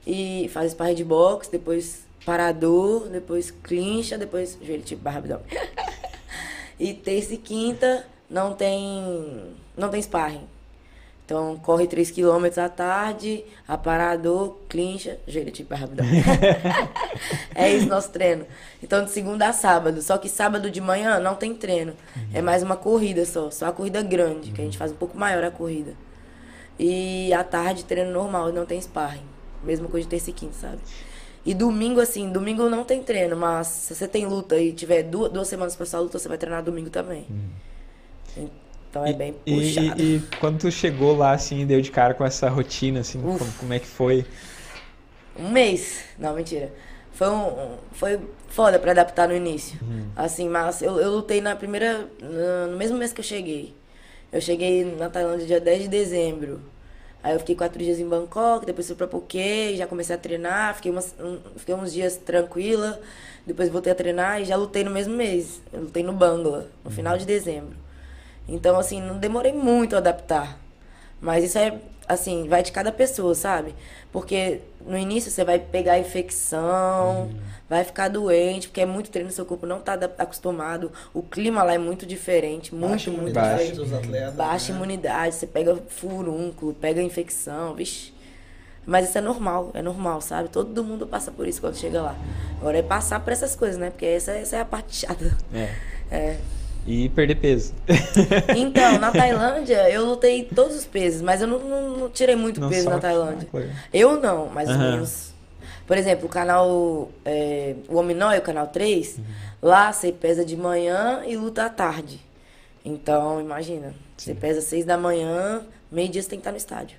e 0.08 0.50
faz 0.52 0.72
sparring 0.72 0.96
de 0.96 1.04
boxe, 1.04 1.52
depois 1.52 2.09
parador, 2.26 3.08
depois 3.10 3.52
clincha, 3.52 4.18
depois 4.18 4.58
joelho 4.62 4.84
tipo 4.84 5.02
barra 5.02 5.20
abdômen. 5.20 5.46
e 6.80 6.94
terça 6.94 7.34
e 7.34 7.38
quinta 7.38 8.06
não 8.30 8.54
tem 8.54 9.56
não 9.76 9.90
tem 9.90 10.02
sparring. 10.02 10.48
Então 11.26 11.58
corre 11.58 11.86
3 11.86 12.10
km 12.10 12.46
à 12.58 12.68
tarde, 12.68 13.46
aparador, 13.68 14.58
clincha, 14.68 15.20
joelho 15.28 15.52
tipo 15.52 15.70
barra 15.70 15.86
abdômen. 15.86 16.24
é 17.54 17.72
isso 17.72 17.88
nosso 17.88 18.10
treino. 18.10 18.48
Então 18.82 19.06
de 19.06 19.12
segunda 19.12 19.48
a 19.48 19.54
sábado, 19.54 20.02
só 20.02 20.18
que 20.18 20.28
sábado 20.28 20.72
de 20.72 20.82
manhã 20.82 21.20
não 21.20 21.36
tem 21.36 21.54
treino. 21.54 21.94
É 22.34 22.42
mais 22.42 22.64
uma 22.64 22.76
corrida 22.76 23.26
só, 23.26 23.52
só 23.52 23.68
a 23.68 23.72
corrida 23.72 24.02
grande, 24.02 24.52
que 24.52 24.60
a 24.60 24.64
gente 24.64 24.78
faz 24.78 24.92
um 24.92 24.96
pouco 24.96 25.18
maior 25.18 25.44
a 25.44 25.52
corrida. 25.52 25.94
E 26.80 27.32
à 27.34 27.44
tarde 27.44 27.86
treino 27.86 28.12
normal, 28.12 28.52
não 28.52 28.66
tem 28.66 28.82
sparring. 28.82 29.26
Mesma 29.64 29.88
coisa 29.88 30.06
de 30.06 30.10
terça 30.10 30.30
e 30.30 30.34
quinta, 30.34 30.54
sabe? 30.54 30.80
E 31.50 31.54
domingo, 31.56 32.00
assim, 32.00 32.32
domingo 32.32 32.70
não 32.70 32.84
tem 32.84 33.02
treino, 33.02 33.36
mas 33.36 33.68
se 33.68 33.96
você 33.96 34.08
tem 34.08 34.26
luta 34.28 34.56
e 34.60 34.72
tiver 34.72 35.02
duas, 35.04 35.32
duas 35.32 35.48
semanas 35.48 35.76
pra 35.76 35.86
sua 35.86 36.00
luta, 36.00 36.20
você 36.20 36.28
vai 36.30 36.38
treinar 36.38 36.62
domingo 36.64 36.90
também. 36.92 37.26
Então 38.90 39.06
é 39.06 39.14
bem 39.14 39.36
E, 39.46 39.52
puxado. 39.54 40.02
e- 40.02 40.16
e 40.18 40.22
quando 40.40 40.60
tu 40.60 40.72
chegou 40.72 41.16
lá, 41.16 41.32
assim, 41.32 41.66
deu 41.66 41.82
de 41.82 41.92
cara 41.92 42.14
com 42.14 42.26
essa 42.26 42.50
rotina, 42.50 43.00
assim, 43.00 43.20
como, 43.22 43.40
como 43.60 43.74
é 43.74 43.80
que 43.80 43.88
foi? 43.88 44.26
Um 45.38 45.50
mês. 45.50 46.04
Não, 46.18 46.34
mentira. 46.36 46.72
Foi, 47.14 47.30
um, 47.30 47.78
foi 47.94 48.20
foda 48.50 48.80
pra 48.80 48.92
adaptar 48.92 49.28
no 49.28 49.36
início. 49.36 49.78
Assim, 50.16 50.48
mas 50.50 50.82
eu, 50.82 51.00
eu 51.00 51.12
lutei 51.12 51.42
na 51.42 51.56
primeira. 51.56 52.08
No, 52.22 52.72
no 52.72 52.78
mesmo 52.78 52.98
mês 52.98 53.14
que 53.14 53.22
eu 53.22 53.26
cheguei. 53.26 53.74
Eu 54.32 54.42
cheguei 54.42 54.84
na 54.86 55.10
Tailândia 55.10 55.48
dia 55.48 55.60
10 55.60 55.84
de 55.84 55.88
dezembro. 55.88 56.62
Aí 57.22 57.34
eu 57.34 57.40
fiquei 57.40 57.56
quatro 57.56 57.78
dias 57.84 58.00
em 58.00 58.08
Bangkok, 58.08 58.66
depois 58.66 58.88
fui 58.88 58.96
pra 58.96 59.08
Phuket, 59.08 59.76
já 59.76 59.86
comecei 59.86 60.16
a 60.16 60.20
treinar, 60.20 60.76
fiquei, 60.76 60.90
umas, 60.92 61.14
um- 61.20 61.40
fiquei 61.58 61.76
uns 61.76 61.92
dias 61.92 62.16
tranquila, 62.16 63.00
depois 63.46 63.68
voltei 63.70 63.92
a 63.92 63.96
treinar 63.96 64.42
e 64.42 64.46
já 64.46 64.56
lutei 64.56 64.84
no 64.86 64.92
mesmo 64.92 65.14
mês. 65.16 65.62
Eu 65.74 65.82
lutei 65.82 66.02
no 66.02 66.14
Bangla, 66.14 66.68
no 66.84 66.90
final 66.90 67.18
de 67.18 67.26
dezembro. 67.26 67.76
Então, 68.48 68.80
assim, 68.80 69.02
não 69.02 69.18
demorei 69.18 69.52
muito 69.54 69.96
a 69.96 70.00
adaptar. 70.00 70.58
Mas 71.22 71.44
isso 71.44 71.58
é, 71.58 71.80
assim, 72.08 72.48
vai 72.48 72.64
de 72.64 72.72
cada 72.72 72.92
pessoa, 72.92 73.36
sabe? 73.36 73.76
Porque 74.12 74.62
no 74.86 74.98
início 74.98 75.30
você 75.30 75.44
vai 75.44 75.60
pegar 75.60 76.00
infecção, 76.00 77.30
vai 77.70 77.84
ficar 77.84 78.08
doente, 78.08 78.68
porque 78.68 78.82
é 78.82 78.86
muito 78.86 79.12
treino, 79.12 79.30
seu 79.32 79.46
corpo 79.46 79.66
não 79.66 79.80
tá 79.80 79.94
acostumado. 80.18 80.92
O 81.14 81.22
clima 81.22 81.62
lá 81.64 81.74
é 81.74 81.78
muito 81.78 82.06
diferente, 82.06 82.74
muito, 82.74 82.92
Baixa 82.92 83.12
muito 83.12 83.22
imunidade 83.22 83.64
diferente. 83.66 83.76
dos 83.78 83.94
atletas. 83.94 84.36
Baixa 84.36 84.72
né? 84.72 84.78
imunidade, 84.78 85.36
você 85.36 85.48
pega 85.48 85.76
furúnculo, 85.90 86.74
pega 86.74 87.02
infecção, 87.02 87.76
vixi. 87.76 88.14
Mas 88.86 89.10
isso 89.10 89.18
é 89.20 89.22
normal, 89.22 89.70
é 89.76 89.84
normal, 89.84 90.20
sabe? 90.20 90.50
Todo 90.50 90.84
mundo 90.84 91.06
passa 91.06 91.32
por 91.32 91.48
isso 91.48 91.62
quando 91.62 91.76
chega 91.76 92.02
lá. 92.02 92.16
Agora 92.60 92.78
é 92.80 92.82
passar 92.82 93.20
por 93.20 93.32
essas 93.32 93.56
coisas, 93.56 93.78
né? 93.78 93.92
Porque 93.92 94.06
essa, 94.06 94.32
essa 94.32 94.56
é 94.56 94.62
a 94.62 94.66
parte 94.66 94.96
chata. 94.96 95.38
É. 95.54 95.70
É. 96.10 96.40
E 96.92 97.08
perder 97.10 97.36
peso. 97.36 97.74
Então, 98.58 98.98
na 98.98 99.12
Tailândia, 99.14 99.88
eu 99.92 100.06
lutei 100.06 100.44
todos 100.44 100.76
os 100.76 100.86
pesos, 100.86 101.22
mas 101.22 101.40
eu 101.42 101.48
não, 101.48 101.60
não- 101.60 101.98
não 101.98 102.10
tirei 102.10 102.36
muito 102.36 102.60
Não 102.60 102.68
peso 102.70 102.90
na 102.90 102.98
Tailândia. 102.98 103.48
Eu 103.94 104.20
não, 104.20 104.48
mais 104.48 104.68
ou 104.70 104.76
Aham. 104.76 104.92
menos. 104.94 105.30
Por 105.86 105.98
exemplo, 105.98 106.26
o 106.26 106.30
canal. 106.30 107.10
É, 107.24 107.76
o 107.88 107.98
Hominói, 107.98 108.40
o 108.40 108.42
canal 108.42 108.68
3, 108.68 109.18
Uhum. 109.18 109.24
lá 109.62 109.92
você 109.94 110.12
pesa 110.12 110.44
de 110.44 110.56
manhã 110.58 111.22
e 111.28 111.36
luta 111.38 111.66
à 111.66 111.70
tarde. 111.70 112.20
Então, 112.84 113.40
imagina. 113.40 113.94
Você 114.18 114.34
pesa 114.34 114.60
6 114.62 114.84
da 114.86 114.98
manhã, 114.98 115.62
meio-dia 115.92 116.22
você 116.24 116.30
tem 116.30 116.40
que 116.40 116.42
estar 116.42 116.52
no 116.52 116.58
estádio. 116.58 116.98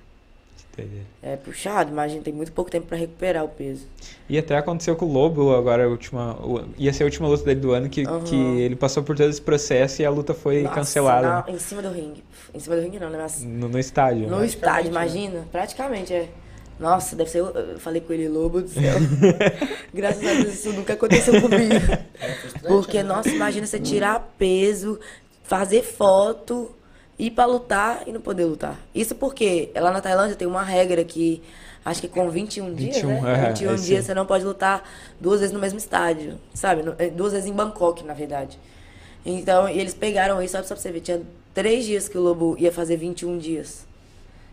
Entendi. 0.73 1.01
É 1.21 1.35
puxado, 1.35 1.91
imagina, 1.91 2.21
tem 2.21 2.33
muito 2.33 2.51
pouco 2.53 2.71
tempo 2.71 2.87
pra 2.87 2.97
recuperar 2.97 3.43
o 3.43 3.49
peso. 3.49 3.85
E 4.29 4.37
até 4.37 4.55
aconteceu 4.57 4.95
com 4.95 5.05
o 5.05 5.11
Lobo, 5.11 5.53
agora 5.53 5.83
a 5.85 5.87
última. 5.87 6.33
o- 6.41 6.63
Ia 6.77 6.93
ser 6.93 7.03
a 7.03 7.05
última 7.07 7.27
luta 7.27 7.43
dele 7.43 7.59
do 7.59 7.71
ano, 7.71 7.89
que, 7.89 8.05
Aham. 8.07 8.21
que 8.21 8.35
ele 8.35 8.75
passou 8.77 9.03
por 9.03 9.17
todo 9.17 9.29
esse 9.29 9.41
processo 9.41 10.01
e 10.01 10.05
a 10.05 10.09
luta 10.09 10.33
foi 10.33 10.63
Nossa, 10.63 10.75
cancelada 10.75 11.27
na- 11.27 11.45
em 11.49 11.59
cima 11.59 11.81
do 11.81 11.91
ringue. 11.91 12.23
Em 12.53 12.59
cima 12.59 12.75
do 12.77 12.81
ringue 12.81 12.99
não, 12.99 13.09
né? 13.09 13.17
Mas 13.21 13.43
no, 13.43 13.67
no 13.67 13.77
estádio. 13.77 14.29
No 14.29 14.39
né? 14.39 14.45
estádio, 14.45 14.85
né? 14.85 14.89
imagina. 14.91 15.45
Praticamente, 15.51 16.13
é. 16.13 16.29
Nossa, 16.79 17.15
deve 17.15 17.29
ser. 17.29 17.39
Eu 17.39 17.47
eu 17.49 17.79
falei 17.79 18.01
com 18.01 18.11
ele, 18.13 18.27
lobo 18.29 18.61
do 18.61 18.67
céu. 18.69 18.81
Graças 19.93 20.25
a 20.25 20.33
Deus 20.41 20.53
isso 20.55 20.73
nunca 20.73 20.93
aconteceu 20.93 21.39
comigo. 21.41 21.73
É 22.19 22.67
Porque, 22.67 22.97
né? 22.97 23.03
nossa, 23.03 23.29
imagina 23.29 23.67
você 23.67 23.79
tirar 23.79 24.33
peso, 24.37 24.99
fazer 25.43 25.83
foto, 25.83 26.71
ir 27.21 27.31
pra 27.31 27.45
lutar 27.45 28.03
e 28.07 28.11
não 28.11 28.19
poder 28.19 28.45
lutar. 28.45 28.79
Isso 28.95 29.13
porque 29.13 29.69
lá 29.75 29.91
na 29.91 30.01
Tailândia 30.01 30.35
tem 30.35 30.47
uma 30.47 30.63
regra 30.63 31.03
que 31.03 31.41
acho 31.85 32.01
que 32.01 32.07
com 32.07 32.29
21 32.29 32.73
dias, 32.73 32.95
21, 32.95 33.21
né? 33.21 33.45
é, 33.45 33.49
21 33.49 33.71
é 33.71 33.75
dias 33.75 34.05
você 34.05 34.13
não 34.15 34.25
pode 34.25 34.43
lutar 34.43 34.83
duas 35.19 35.39
vezes 35.39 35.53
no 35.53 35.59
mesmo 35.59 35.77
estádio, 35.77 36.39
sabe? 36.53 36.83
Eh, 36.97 37.09
Duas 37.11 37.31
vezes 37.33 37.47
em 37.47 37.53
Bangkok, 37.53 38.03
na 38.03 38.13
verdade. 38.13 38.57
Então, 39.23 39.69
e 39.69 39.79
eles 39.79 39.93
pegaram 39.93 40.41
isso, 40.41 40.53
só 40.53 40.63
pra 40.63 40.75
você 40.75 40.91
ver, 40.91 41.01
tinha 41.01 41.21
três 41.53 41.85
dias 41.85 42.09
que 42.09 42.17
o 42.17 42.21
Lobo 42.21 42.55
ia 42.57 42.71
fazer 42.71 42.97
21 42.97 43.37
dias. 43.37 43.85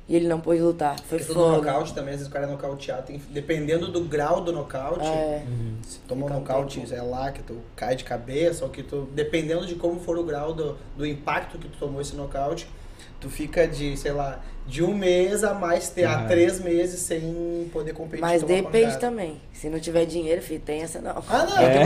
E 0.08 0.16
ele 0.16 0.26
não 0.26 0.40
pôde 0.40 0.60
lutar. 0.62 0.96
Foi 1.06 1.18
Porque 1.18 1.32
todo 1.32 1.44
foda. 1.44 1.56
nocaute 1.58 1.92
também, 1.94 2.10
às 2.14 2.20
vezes 2.20 2.28
o 2.28 2.32
cara 2.32 2.46
é 2.46 2.50
nocauteado, 2.50 3.02
tem- 3.06 3.20
dependendo 3.30 3.92
do 3.92 4.00
grau 4.00 4.40
do 4.40 4.52
nocaute, 4.52 5.06
É. 5.06 5.42
se 5.82 5.98
toma 6.00 6.26
um 6.26 6.28
nocaute, 6.30 6.86
sei 6.88 7.00
lá, 7.02 7.30
que 7.30 7.42
tu 7.42 7.56
cai 7.76 7.94
de 7.94 8.04
cabeça, 8.04 8.64
ou 8.64 8.70
que 8.70 8.82
tu, 8.82 9.08
dependendo 9.12 9.66
de 9.66 9.74
como 9.74 10.00
for 10.00 10.16
o 10.18 10.24
grau 10.24 10.52
do, 10.54 10.76
do 10.96 11.06
impacto 11.06 11.58
que 11.58 11.68
tu 11.68 11.76
tomou 11.78 12.00
esse 12.00 12.16
nocaute, 12.16 12.66
tu 13.20 13.28
fica 13.28 13.66
de, 13.66 13.96
sei 13.96 14.12
lá, 14.12 14.40
de 14.66 14.82
um 14.84 14.94
mês 14.94 15.42
a 15.44 15.54
mais, 15.54 15.88
ter 15.88 16.04
a 16.04 16.20
Ah. 16.20 16.24
três 16.26 16.60
meses 16.60 17.00
sem 17.00 17.68
poder 17.72 17.92
competir. 17.94 18.20
Mas 18.20 18.42
depende 18.42 18.84
pancada. 18.86 18.98
também. 18.98 19.40
Se 19.52 19.68
não 19.68 19.80
tiver 19.80 20.04
dinheiro, 20.04 20.40
filho, 20.42 20.60
tem 20.60 20.82
essa 20.82 21.00
não. 21.00 21.22
Ah, 21.28 21.46
não. 21.46 21.56
Tem 21.56 21.78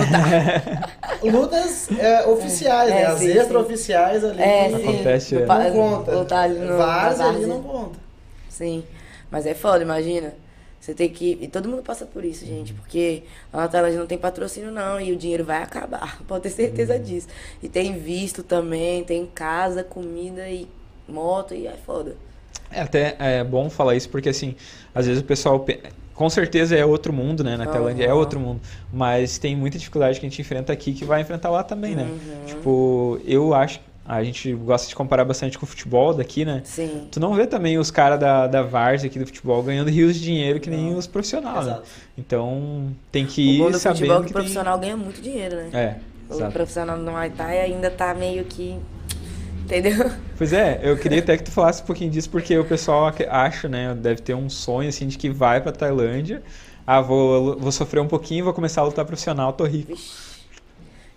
que 1.21 1.31
lutar. 1.31 1.33
Lutas 1.33 1.89
é, 1.99 2.27
oficiais, 2.27 2.91
É, 2.91 2.95
né? 2.95 3.07
As 3.07 3.23
extra-oficiais 3.23 4.25
ali. 4.25 4.43
É, 4.43 4.69
não 4.69 4.79
sim. 4.81 4.89
Acontece, 4.89 5.37
é. 5.37 5.47
Não 5.47 5.73
conta. 5.73 6.13
Lutar 6.13 6.45
ali 6.45 6.59
no 6.59 6.83
ali 6.83 7.47
não 7.47 7.63
conta. 7.63 7.99
Sim. 8.53 8.85
Mas 9.31 9.47
é 9.47 9.55
foda, 9.55 9.83
imagina. 9.83 10.35
Você 10.79 10.93
tem 10.95 11.09
que. 11.09 11.39
E 11.41 11.49
todo 11.49 11.69
mundo 11.69 11.83
passa 11.83 12.05
por 12.05 12.25
isso, 12.25 12.45
gente. 12.45 12.75
Porque 12.75 13.23
lá 13.53 13.63
na 13.63 13.69
Tailândia 13.69 13.99
não 13.99 14.07
tem 14.07 14.19
patrocínio, 14.19 14.71
não. 14.71 15.01
E 15.01 15.13
o 15.13 15.17
dinheiro 15.17 15.45
vai 15.45 15.63
acabar. 15.63 16.21
Pode 16.29 16.43
ter 16.43 16.51
certeza 16.51 16.99
disso. 16.99 17.29
E 17.63 17.69
tem 17.69 17.99
visto 17.99 18.43
também, 18.43 19.05
tem 19.05 19.25
casa, 19.27 19.83
comida 19.83 20.49
e 20.49 20.67
moto. 21.09 21.55
E 21.55 21.67
é 21.67 21.77
foda. 21.87 22.17
É 22.71 22.81
até 22.81 23.17
é 23.19 23.45
bom 23.45 23.71
falar 23.71 23.95
isso 23.95 24.09
porque 24.09 24.29
assim, 24.31 24.57
às 24.95 25.07
vezes 25.07 25.23
o 25.23 25.25
pessoal 25.25 25.61
pe- 25.61 25.81
com 26.15 26.29
certeza 26.29 26.77
é 26.77 26.85
outro 26.85 27.13
mundo, 27.13 27.45
né? 27.45 27.57
Na 27.57 27.65
Aham. 27.65 27.73
Tailândia 27.73 28.05
é 28.07 28.13
outro 28.15 28.41
mundo, 28.41 28.61
mas 28.93 29.39
tem 29.39 29.55
muita 29.55 29.79
dificuldade 29.79 30.19
que 30.19 30.27
a 30.27 30.29
gente 30.29 30.41
enfrenta 30.41 30.73
aqui 30.73 30.93
que 30.95 31.05
vai 31.05 31.21
enfrentar 31.21 31.51
lá 31.51 31.63
também, 31.63 31.95
né? 31.95 32.05
Uhum. 32.05 32.47
Tipo, 32.47 33.21
eu 33.25 33.55
acho, 33.55 33.79
a 34.05 34.23
gente 34.25 34.53
gosta 34.55 34.89
de 34.89 34.95
comparar 34.95 35.25
bastante 35.25 35.59
com 35.59 35.65
o 35.65 35.69
futebol 35.69 36.13
daqui, 36.13 36.45
né? 36.45 36.61
Sim. 36.65 37.07
Tu 37.11 37.21
não 37.21 37.35
vê 37.35 37.47
também 37.47 37.79
os 37.79 37.91
caras 37.91 38.19
da, 38.19 38.47
da 38.47 38.63
Várzea 38.63 39.09
aqui 39.09 39.19
do 39.19 39.27
futebol 39.27 39.63
ganhando 39.63 39.89
rios 39.91 40.15
de 40.17 40.23
dinheiro 40.23 40.59
que 40.61 40.69
nem 40.69 40.91
Não. 40.91 40.99
os 40.99 41.07
profissionais, 41.07 41.67
né? 41.67 41.81
Então 42.19 42.93
tem 43.13 43.25
que 43.27 43.41
O 43.41 43.53
ir 43.53 43.59
bom 43.59 43.71
do 43.71 43.79
sabendo 43.79 43.99
futebol 43.99 44.17
é 44.17 44.19
que 44.19 44.25
o 44.25 44.27
que 44.27 44.33
tem- 44.33 44.43
profissional 44.43 44.79
ganha 44.79 44.97
muito 44.97 45.21
dinheiro, 45.23 45.57
né? 45.57 45.71
É, 45.73 45.97
O 46.33 46.35
exato. 46.37 46.53
profissional 46.53 46.99
do 46.99 47.05
Muay 47.11 47.31
Thai 47.31 47.61
ainda 47.61 47.91
tá 47.91 48.13
meio 48.15 48.45
que. 48.45 48.77
Entendeu? 49.65 50.11
Pois 50.37 50.53
é, 50.53 50.81
eu 50.83 50.99
queria 50.99 51.21
até 51.21 51.37
que 51.37 51.45
tu 51.45 51.53
falasse 51.53 51.83
um 51.83 51.87
pouquinho 51.87 52.11
disso, 52.11 52.29
porque 52.29 52.59
o 52.59 52.65
pessoal 52.65 53.07
ac- 53.07 53.25
acha, 53.31 53.69
né, 53.69 53.95
deve 53.95 54.21
ter 54.21 54.35
um 54.35 54.51
sonho, 54.51 54.89
assim, 54.89 55.07
de 55.07 55.17
que 55.17 55.31
vai 55.31 55.61
pra 55.61 55.71
Tailândia, 55.71 56.43
ah, 56.85 57.01
vou, 57.01 57.57
vou 57.59 57.71
sofrer 57.71 58.01
um 58.01 58.09
pouquinho, 58.09 58.45
vou 58.45 58.53
começar 58.53 58.81
a 58.81 58.85
lutar 58.85 59.05
profissional, 59.05 59.53
tô 59.53 59.65
rico. 59.65 59.95
Vixe. 59.95 60.11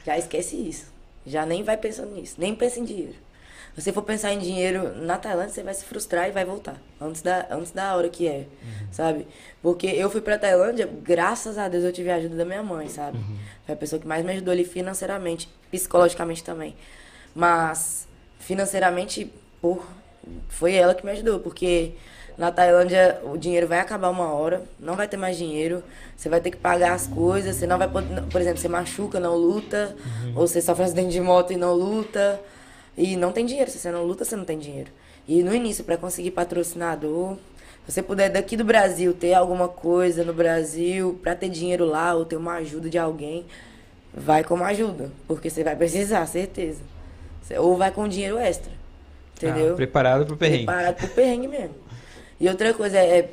Já 0.05 0.17
esquece 0.17 0.55
isso. 0.55 0.93
Já 1.25 1.45
nem 1.45 1.63
vai 1.63 1.77
pensando 1.77 2.11
nisso. 2.13 2.35
Nem 2.37 2.55
pensa 2.55 2.79
em 2.79 2.85
dinheiro. 2.85 3.15
Se 3.75 3.81
você 3.81 3.91
for 3.91 4.03
pensar 4.03 4.31
em 4.31 4.39
dinheiro 4.39 4.95
na 5.03 5.17
Tailândia, 5.17 5.53
você 5.53 5.61
vai 5.61 5.73
se 5.73 5.83
frustrar 5.83 6.29
e 6.29 6.31
vai 6.31 6.45
voltar. 6.45 6.81
Antes 6.99 7.21
da, 7.21 7.45
antes 7.51 7.71
da 7.71 7.93
hora 7.93 8.07
que 8.07 8.25
é, 8.25 8.47
sabe? 8.89 9.27
Porque 9.61 9.87
eu 9.87 10.09
fui 10.09 10.21
pra 10.21 10.37
Tailândia, 10.37 10.89
graças 11.03 11.57
a 11.57 11.67
Deus 11.67 11.83
eu 11.83 11.91
tive 11.91 12.09
a 12.09 12.15
ajuda 12.15 12.37
da 12.37 12.45
minha 12.45 12.63
mãe, 12.63 12.87
sabe? 12.87 13.19
Foi 13.65 13.75
a 13.75 13.77
pessoa 13.77 13.99
que 13.99 14.07
mais 14.07 14.23
me 14.23 14.31
ajudou 14.31 14.53
ali 14.53 14.63
financeiramente, 14.63 15.49
psicologicamente 15.69 16.41
também. 16.41 16.73
Mas 17.35 18.07
financeiramente, 18.39 19.29
por, 19.61 19.85
foi 20.47 20.73
ela 20.73 20.95
que 20.95 21.05
me 21.05 21.11
ajudou, 21.11 21.41
porque 21.41 21.95
na 22.37 22.51
Tailândia 22.51 23.19
o 23.23 23.37
dinheiro 23.37 23.67
vai 23.67 23.79
acabar 23.79 24.09
uma 24.09 24.33
hora, 24.33 24.63
não 24.79 24.95
vai 24.95 25.07
ter 25.07 25.17
mais 25.17 25.37
dinheiro, 25.37 25.81
você 26.15 26.27
vai 26.27 26.41
ter 26.41 26.51
que 26.51 26.57
pagar 26.57 26.93
as 26.93 27.07
coisas, 27.07 27.55
você 27.55 27.65
não 27.65 27.77
vai 27.77 27.87
poder, 27.87 28.21
por 28.23 28.41
exemplo, 28.41 28.59
você 28.59 28.67
machuca, 28.67 29.19
não 29.19 29.35
luta, 29.35 29.95
ou 30.35 30.47
você 30.47 30.61
sofre 30.61 30.83
acidente 30.83 31.11
de 31.11 31.21
moto 31.21 31.53
e 31.53 31.57
não 31.57 31.73
luta, 31.73 32.39
e 32.97 33.15
não 33.15 33.31
tem 33.31 33.45
dinheiro, 33.45 33.71
se 33.71 33.79
você 33.79 33.91
não 33.91 34.03
luta, 34.03 34.25
você 34.25 34.35
não 34.35 34.45
tem 34.45 34.59
dinheiro. 34.59 34.91
E 35.27 35.41
no 35.43 35.55
início, 35.55 35.83
para 35.83 35.97
conseguir 35.97 36.31
patrocinador, 36.31 37.35
se 37.85 37.91
você 37.91 38.01
puder 38.01 38.29
daqui 38.29 38.57
do 38.57 38.63
Brasil 38.63 39.13
ter 39.13 39.33
alguma 39.33 39.67
coisa 39.67 40.23
no 40.23 40.33
Brasil, 40.33 41.19
para 41.21 41.35
ter 41.35 41.49
dinheiro 41.49 41.85
lá, 41.85 42.13
ou 42.13 42.25
ter 42.25 42.35
uma 42.35 42.55
ajuda 42.55 42.89
de 42.89 42.97
alguém, 42.97 43.45
vai 44.13 44.43
com 44.43 44.55
uma 44.55 44.67
ajuda, 44.67 45.11
porque 45.27 45.49
você 45.49 45.63
vai 45.63 45.75
precisar, 45.75 46.25
certeza. 46.25 46.81
Ou 47.57 47.77
vai 47.77 47.91
com 47.91 48.07
dinheiro 48.07 48.37
extra. 48.37 48.71
Entendeu? 49.35 49.73
Ah, 49.73 49.75
preparado 49.75 50.25
pro 50.25 50.37
perrengue. 50.37 50.65
Preparado 50.65 50.95
pro 50.95 51.07
perrengue 51.09 51.47
mesmo. 51.47 51.75
E 52.39 52.47
outra 52.49 52.73
coisa 52.73 52.97
é, 52.97 53.19
é, 53.19 53.29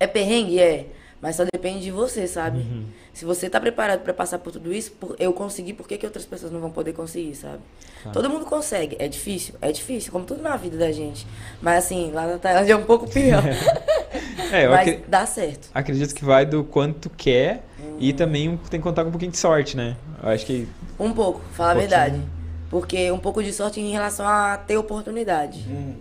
é 0.00 0.06
perrengue? 0.06 0.58
É. 0.60 0.86
Mas 1.20 1.36
só 1.36 1.44
depende 1.44 1.80
de 1.84 1.90
você, 1.92 2.26
sabe? 2.26 2.58
Uhum. 2.58 2.84
Se 3.14 3.24
você 3.24 3.48
tá 3.48 3.60
preparado 3.60 4.00
pra 4.00 4.12
passar 4.12 4.38
por 4.40 4.50
tudo 4.52 4.72
isso, 4.72 4.90
por- 4.92 5.14
eu 5.20 5.32
consegui, 5.32 5.72
por 5.72 5.86
que, 5.86 5.96
que 5.96 6.04
outras 6.06 6.24
pessoas 6.26 6.50
não 6.50 6.58
vão 6.60 6.70
poder 6.70 6.92
conseguir, 6.94 7.36
sabe? 7.36 7.60
Tá. 8.02 8.10
Todo 8.10 8.28
mundo 8.28 8.44
consegue. 8.44 8.96
É 8.98 9.06
difícil? 9.06 9.54
É 9.62 9.70
difícil, 9.70 10.10
como 10.10 10.24
tudo 10.24 10.42
na 10.42 10.56
vida 10.56 10.76
da 10.76 10.90
gente. 10.90 11.24
Mas 11.60 11.84
assim, 11.84 12.10
lá 12.12 12.26
na 12.26 12.38
Tailândia 12.38 12.72
é 12.72 12.76
um 12.76 12.84
pouco 12.84 13.08
pior. 13.08 13.42
É, 14.52 14.66
eu 14.66 14.70
Mas 14.70 14.80
acre- 14.88 15.04
dá 15.08 15.24
certo. 15.24 15.70
acredito 15.72 16.14
que 16.14 16.24
vai 16.26 16.44
do 16.44 16.62
quanto 16.62 17.08
tu 17.08 17.10
quer 17.10 17.62
Uhum. 17.78 17.96
e 17.98 18.12
também 18.12 18.58
tem 18.68 18.78
que 18.78 18.84
contar 18.84 19.02
com 19.02 19.08
um 19.08 19.12
pouquinho 19.12 19.30
de 19.32 19.38
sorte, 19.38 19.74
né? 19.76 19.96
Eu 20.22 20.28
acho 20.28 20.44
que 20.44 20.68
Um 21.00 21.10
pouco, 21.12 21.40
fala 21.52 21.70
Um 21.70 21.76
a 21.76 21.80
verdade. 21.80 22.10
pouquinho. 22.16 22.30
Porque 22.68 23.10
um 23.10 23.18
pouco 23.18 23.42
de 23.42 23.50
sorte 23.52 23.80
em 23.80 23.90
relação 23.90 24.26
a 24.28 24.58
ter 24.58 24.76
oportunidade. 24.76 25.64
Hum. 25.68 25.94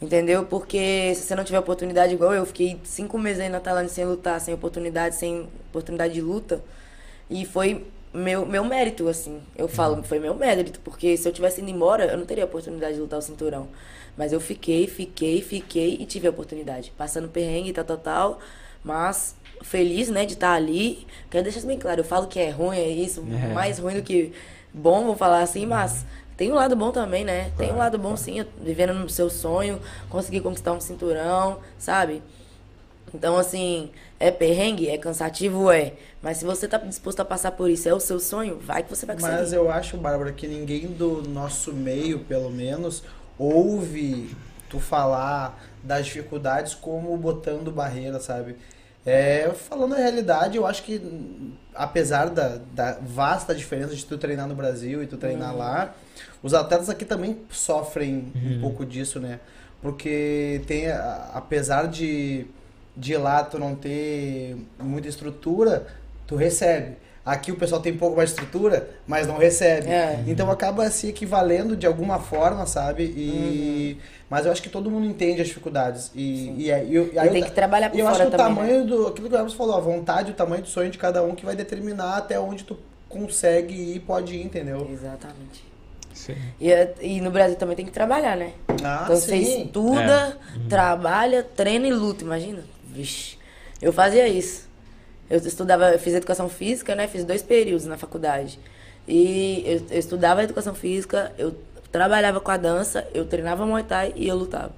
Entendeu? 0.00 0.44
Porque 0.44 1.12
se 1.16 1.22
você 1.22 1.34
não 1.34 1.42
tiver 1.42 1.58
oportunidade 1.58 2.14
igual 2.14 2.32
eu, 2.32 2.46
fiquei 2.46 2.78
cinco 2.84 3.18
meses 3.18 3.40
aí 3.40 3.48
na 3.48 3.58
Tailândia 3.58 3.88
sem 3.88 4.04
lutar, 4.04 4.40
sem 4.40 4.54
oportunidade, 4.54 5.16
sem 5.16 5.48
oportunidade 5.70 6.14
de 6.14 6.20
luta. 6.20 6.62
E 7.28 7.44
foi 7.44 7.84
meu, 8.14 8.46
meu 8.46 8.64
mérito, 8.64 9.08
assim. 9.08 9.40
Eu 9.56 9.66
falo, 9.66 10.02
foi 10.04 10.20
meu 10.20 10.34
mérito, 10.34 10.78
porque 10.80 11.16
se 11.16 11.28
eu 11.28 11.32
tivesse 11.32 11.60
ido 11.60 11.68
embora, 11.70 12.04
eu 12.06 12.16
não 12.16 12.24
teria 12.24 12.44
oportunidade 12.44 12.94
de 12.94 13.00
lutar 13.00 13.18
o 13.18 13.22
cinturão. 13.22 13.68
Mas 14.16 14.32
eu 14.32 14.40
fiquei, 14.40 14.86
fiquei, 14.86 15.42
fiquei 15.42 15.96
e 16.00 16.06
tive 16.06 16.26
a 16.28 16.30
oportunidade. 16.30 16.92
Passando 16.96 17.28
perrengue 17.28 17.70
e 17.70 17.72
tal, 17.72 17.84
tal, 17.84 17.98
tal. 17.98 18.38
Mas 18.84 19.34
feliz, 19.62 20.08
né, 20.08 20.24
de 20.24 20.34
estar 20.34 20.52
ali. 20.54 21.06
Quero 21.28 21.42
deixar 21.42 21.58
isso 21.58 21.66
bem 21.66 21.78
claro. 21.78 22.00
Eu 22.00 22.04
falo 22.04 22.28
que 22.28 22.38
é 22.38 22.50
ruim, 22.50 22.76
é 22.78 22.88
isso, 22.88 23.24
É. 23.32 23.52
mais 23.52 23.78
ruim 23.80 23.94
do 23.94 24.02
que 24.02 24.32
bom, 24.72 25.06
vou 25.06 25.16
falar 25.16 25.42
assim, 25.42 25.66
mas 25.66 26.04
tem 26.38 26.52
um 26.52 26.54
lado 26.54 26.76
bom 26.76 26.92
também, 26.92 27.24
né? 27.24 27.50
Tem 27.58 27.72
um 27.72 27.76
lado 27.76 27.98
bom 27.98 28.16
sim, 28.16 28.46
vivendo 28.62 28.94
no 28.94 29.10
seu 29.10 29.28
sonho, 29.28 29.80
conseguir 30.08 30.40
conquistar 30.40 30.72
um 30.72 30.80
cinturão, 30.80 31.58
sabe? 31.76 32.22
Então, 33.12 33.36
assim, 33.36 33.90
é 34.20 34.30
perrengue, 34.30 34.88
é 34.88 34.96
cansativo, 34.96 35.68
é. 35.68 35.94
Mas 36.22 36.36
se 36.36 36.44
você 36.44 36.68
tá 36.68 36.78
disposto 36.78 37.18
a 37.18 37.24
passar 37.24 37.50
por 37.50 37.68
isso, 37.68 37.88
é 37.88 37.92
o 37.92 37.98
seu 37.98 38.20
sonho, 38.20 38.56
vai 38.56 38.84
que 38.84 38.90
você 38.90 39.04
vai 39.04 39.16
conseguir. 39.16 39.34
Mas 39.34 39.52
eu 39.52 39.68
acho, 39.68 39.96
Bárbara, 39.96 40.30
que 40.30 40.46
ninguém 40.46 40.86
do 40.86 41.22
nosso 41.28 41.72
meio, 41.72 42.20
pelo 42.20 42.50
menos, 42.50 43.02
ouve 43.36 44.30
tu 44.70 44.78
falar 44.78 45.60
das 45.82 46.06
dificuldades 46.06 46.72
como 46.72 47.16
botando 47.16 47.72
barreira, 47.72 48.20
sabe? 48.20 48.54
É, 49.08 49.50
falando 49.54 49.94
a 49.94 49.98
realidade, 49.98 50.56
eu 50.56 50.66
acho 50.66 50.82
que 50.82 50.96
hum, 50.98 51.52
apesar 51.74 52.30
da, 52.30 52.58
da 52.74 52.98
vasta 53.00 53.54
diferença 53.54 53.94
de 53.94 54.04
tu 54.04 54.18
treinar 54.18 54.46
no 54.48 54.54
Brasil 54.54 55.02
e 55.02 55.06
tu 55.06 55.16
treinar 55.16 55.54
lá, 55.56 55.94
os 56.42 56.54
atletas 56.54 56.88
aqui 56.88 57.04
também 57.04 57.38
sofrem 57.50 58.32
um 58.34 58.60
pouco 58.60 58.84
disso, 58.84 59.18
né? 59.20 59.40
Porque 59.80 60.60
tem, 60.66 60.86
apesar 61.32 61.86
de, 61.86 62.46
de 62.96 63.16
lá 63.16 63.44
tu 63.44 63.58
não 63.58 63.74
ter 63.76 64.56
muita 64.80 65.08
estrutura, 65.08 65.86
tu 66.26 66.34
recebe. 66.36 66.96
Aqui 67.24 67.52
o 67.52 67.56
pessoal 67.56 67.80
tem 67.80 67.92
um 67.92 67.98
pouco 67.98 68.16
mais 68.16 68.30
de 68.30 68.36
estrutura, 68.36 68.88
mas 69.06 69.26
não 69.26 69.36
recebe. 69.36 69.88
É. 69.88 70.24
Então 70.26 70.50
acaba 70.50 70.90
se 70.90 71.08
equivalendo 71.08 71.76
de 71.76 71.86
alguma 71.86 72.18
forma, 72.18 72.66
sabe? 72.66 73.04
E, 73.04 73.98
Uhum. 73.98 74.17
Mas 74.30 74.44
eu 74.44 74.52
acho 74.52 74.62
que 74.62 74.68
todo 74.68 74.90
mundo 74.90 75.06
entende 75.06 75.40
as 75.40 75.48
dificuldades. 75.48 76.10
E, 76.14 76.54
e, 76.58 76.70
é- 76.70 76.84
e, 76.84 76.94
eu- 76.94 77.10
E 77.12 77.18
aí 77.18 77.30
tem 77.30 77.40
eu- 77.40 77.46
que 77.46 77.52
trabalhar 77.52 77.88
por 77.90 77.96
e 77.96 78.00
eu 78.00 78.06
acho 78.08 78.16
fora 78.18 78.28
que 78.30 78.34
o 78.34 78.38
também, 78.38 78.54
né? 78.54 78.60
tamanho 78.68 78.86
do. 78.86 79.06
Aquilo 79.06 79.28
que 79.28 79.34
o 79.34 79.38
Elvis 79.38 79.54
falou, 79.54 79.76
a 79.76 79.80
vontade, 79.80 80.30
o 80.32 80.34
tamanho 80.34 80.62
do 80.62 80.68
sonho 80.68 80.90
de 80.90 80.98
cada 80.98 81.22
um 81.22 81.34
que 81.34 81.46
vai 81.46 81.56
determinar 81.56 82.16
até 82.18 82.38
onde 82.38 82.64
tu 82.64 82.76
consegue 83.08 83.72
ir 83.74 83.96
e 83.96 84.00
pode 84.00 84.34
ir, 84.36 84.42
entendeu? 84.44 84.86
Exatamente. 84.92 85.64
Sim. 86.12 86.34
E, 86.60 86.70
é- 86.70 86.94
e 87.00 87.20
no 87.22 87.30
Brasil 87.30 87.56
também 87.56 87.74
tem 87.76 87.86
que 87.86 87.92
trabalhar, 87.92 88.36
né? 88.36 88.52
Ah, 88.84 89.02
então 89.04 89.16
você 89.16 89.42
sim. 89.42 89.62
estuda, 89.64 90.36
trabalha, 90.68 91.42
treina 91.42 91.86
e 91.86 91.92
luta, 91.92 92.22
imagina. 92.22 92.62
Vixe. 92.86 93.38
Eu 93.80 93.92
fazia 93.92 94.28
isso. 94.28 94.68
Eu 95.30 95.38
estudava, 95.38 95.90
eu 95.92 95.98
fiz 95.98 96.14
educação 96.14 96.48
física, 96.48 96.94
né? 96.94 97.06
Fiz 97.06 97.24
dois 97.24 97.42
períodos 97.42 97.86
na 97.86 97.96
faculdade. 97.96 98.58
E 99.06 99.62
eu, 99.64 99.82
eu 99.90 99.98
estudava 99.98 100.42
educação 100.42 100.74
física, 100.74 101.32
eu 101.38 101.54
trabalhava 101.90 102.40
com 102.40 102.50
a 102.50 102.56
dança, 102.56 103.06
eu 103.14 103.24
treinava 103.24 103.66
Muay 103.66 103.82
Thai 103.82 104.12
e 104.16 104.28
eu 104.28 104.36
lutava. 104.36 104.72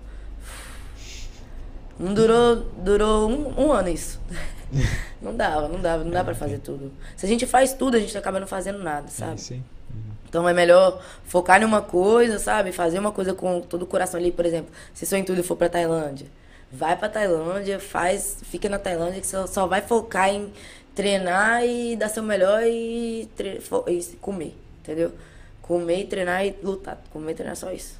Não 1.99 2.15
durou, 2.15 2.57
durou 2.79 3.31
um, 3.31 3.67
um 3.67 3.73
ano 3.73 3.89
isso. 3.89 4.21
não 5.21 5.35
dava, 5.35 5.69
não 5.69 5.81
dava, 5.81 6.05
não 6.05 6.11
dá 6.11 6.25
pra 6.25 6.35
fazer 6.35 6.59
tudo. 6.59 6.93
Se 7.17 7.27
a 7.27 7.29
gente 7.29 7.47
faz 7.47 7.73
tudo, 7.73 7.97
a 7.97 8.01
gente 8.01 8.17
acaba 8.17 8.41
não 8.41 8.47
fazendo 8.47 8.83
nada, 8.83 9.09
sabe? 9.09 9.41
Sim. 9.41 9.63
Então 10.31 10.49
é 10.49 10.55
melhor 10.55 11.03
focar 11.25 11.61
em 11.61 11.65
uma 11.65 11.83
coisa, 11.83 12.39
sabe? 12.39 12.71
Fazer 12.71 13.01
uma 13.01 13.11
coisa 13.11 13.35
com 13.35 13.61
todo 13.61 13.83
o 13.83 13.87
coração 13.87 14.19
ali, 14.19 14.31
por 14.31 14.47
exemplo, 14.47 14.71
se 14.95 15.05
seu 15.05 15.19
intuito 15.19 15.43
for 15.43 15.57
pra 15.57 15.69
Tailândia, 15.69 16.29
vai 16.73 16.97
pra 16.97 17.09
Tailândia, 17.09 17.81
faz, 17.81 18.39
fica 18.45 18.69
na 18.69 18.79
Tailândia 18.79 19.21
que 19.21 19.27
só, 19.27 19.47
só 19.49 19.67
vai 19.67 19.83
focar 19.83 20.29
em 20.29 20.53
treinar 20.95 21.65
e 21.65 21.97
dar 21.97 22.09
seu 22.09 22.23
melhor 22.23 22.63
e, 22.63 23.29
e 23.89 24.03
comer, 24.21 24.57
entendeu? 24.81 25.13
Comer, 25.71 26.05
treinar 26.09 26.45
e 26.45 26.57
lutar. 26.65 27.01
Comer 27.13 27.31
e 27.31 27.35
treinar 27.37 27.55
só 27.55 27.71
isso. 27.71 27.95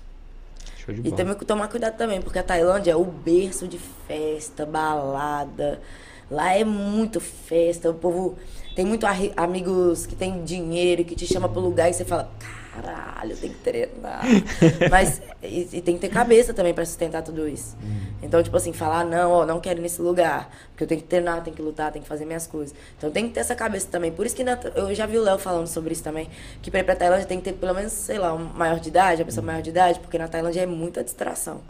Show 0.77 0.93
de 0.93 1.03
E 1.03 1.05
bola. 1.05 1.17
temos 1.17 1.37
que 1.37 1.45
tomar 1.45 1.69
cuidado 1.69 1.97
também, 1.97 2.21
porque 2.21 2.41
a 2.41 2.43
Tailândia 2.43 2.91
é 2.91 2.97
o 2.97 3.05
berço 3.05 3.69
de 3.69 3.79
festa, 4.09 4.67
balada. 4.67 5.81
Lá 6.29 6.53
é 6.53 6.65
muito 6.65 7.21
festa. 7.21 7.89
O 7.89 7.95
povo 7.95 8.37
tem 8.75 8.85
muito 8.85 9.07
amigos 9.37 10.05
que 10.05 10.17
tem 10.17 10.43
dinheiro, 10.43 11.05
que 11.05 11.15
te 11.15 11.33
chama 11.33 11.49
pro 11.49 11.61
lugar 11.61 11.89
e 11.89 11.95
você 11.95 12.05
fala, 12.05 12.29
caralho, 12.73 13.37
tem 13.37 13.51
que 13.51 13.59
treinar. 13.59 14.23
Mas 14.91 15.21
e, 15.43 15.69
e 15.73 15.83
tem 15.83 15.95
que 15.97 16.01
ter 16.01 16.09
cabeça 16.09 16.53
também 16.55 16.73
pra 16.73 16.85
sustentar 16.85 17.23
tudo 17.23 17.49
isso. 17.49 17.77
Então, 18.23 18.43
tipo 18.43 18.57
assim, 18.57 18.73
falar, 18.73 19.05
não, 19.05 19.31
ó, 19.31 19.47
não 19.47 19.61
quero 19.61 19.81
ir 19.81 19.83
nesse 19.83 20.01
lugar. 20.01 20.51
Porque 20.71 20.85
eu 20.85 20.89
tenho 20.89 21.01
que 21.01 21.07
treinar, 21.07 21.43
tenho 21.43 21.57
que 21.57 21.63
lutar, 21.63 21.91
tenho 21.93 22.03
que 22.03 22.09
fazer 22.09 22.25
minhas 22.25 22.47
coisas. 22.47 22.75
Então 22.97 23.11
tem 23.11 23.27
que 23.29 23.35
ter 23.35 23.41
essa 23.41 23.55
cabeça 23.55 23.87
também. 23.91 24.13
Por 24.13 24.27
isso 24.27 24.37
que 24.37 24.45
na- 24.45 24.59
eu 24.75 24.95
já 24.95 25.07
vi 25.07 25.19
o 25.19 25.23
Léo 25.23 25.39
falando 25.39 25.67
sobre 25.67 25.93
isso 25.93 26.03
também. 26.03 26.29
Que 26.63 26.71
pra 26.71 26.81
ir 26.81 26.85
pra 26.85 26.95
Tailândia 26.97 27.27
tem 27.27 27.39
que 27.39 27.45
ter 27.45 27.53
pelo 27.55 27.75
menos, 27.75 27.93
sei 27.93 28.19
lá, 28.19 28.33
um 28.35 28.45
maior 28.45 28.79
de 28.79 28.89
idade, 28.89 29.23
uma 29.23 29.27
pessoa 29.27 29.45
maior 29.45 29.63
de 29.63 29.71
idade, 29.71 29.99
porque 30.01 30.19
na 30.19 30.29
Tailândia 30.29 30.61
é 30.61 30.67
muita 30.67 31.03
distração. 31.03 31.61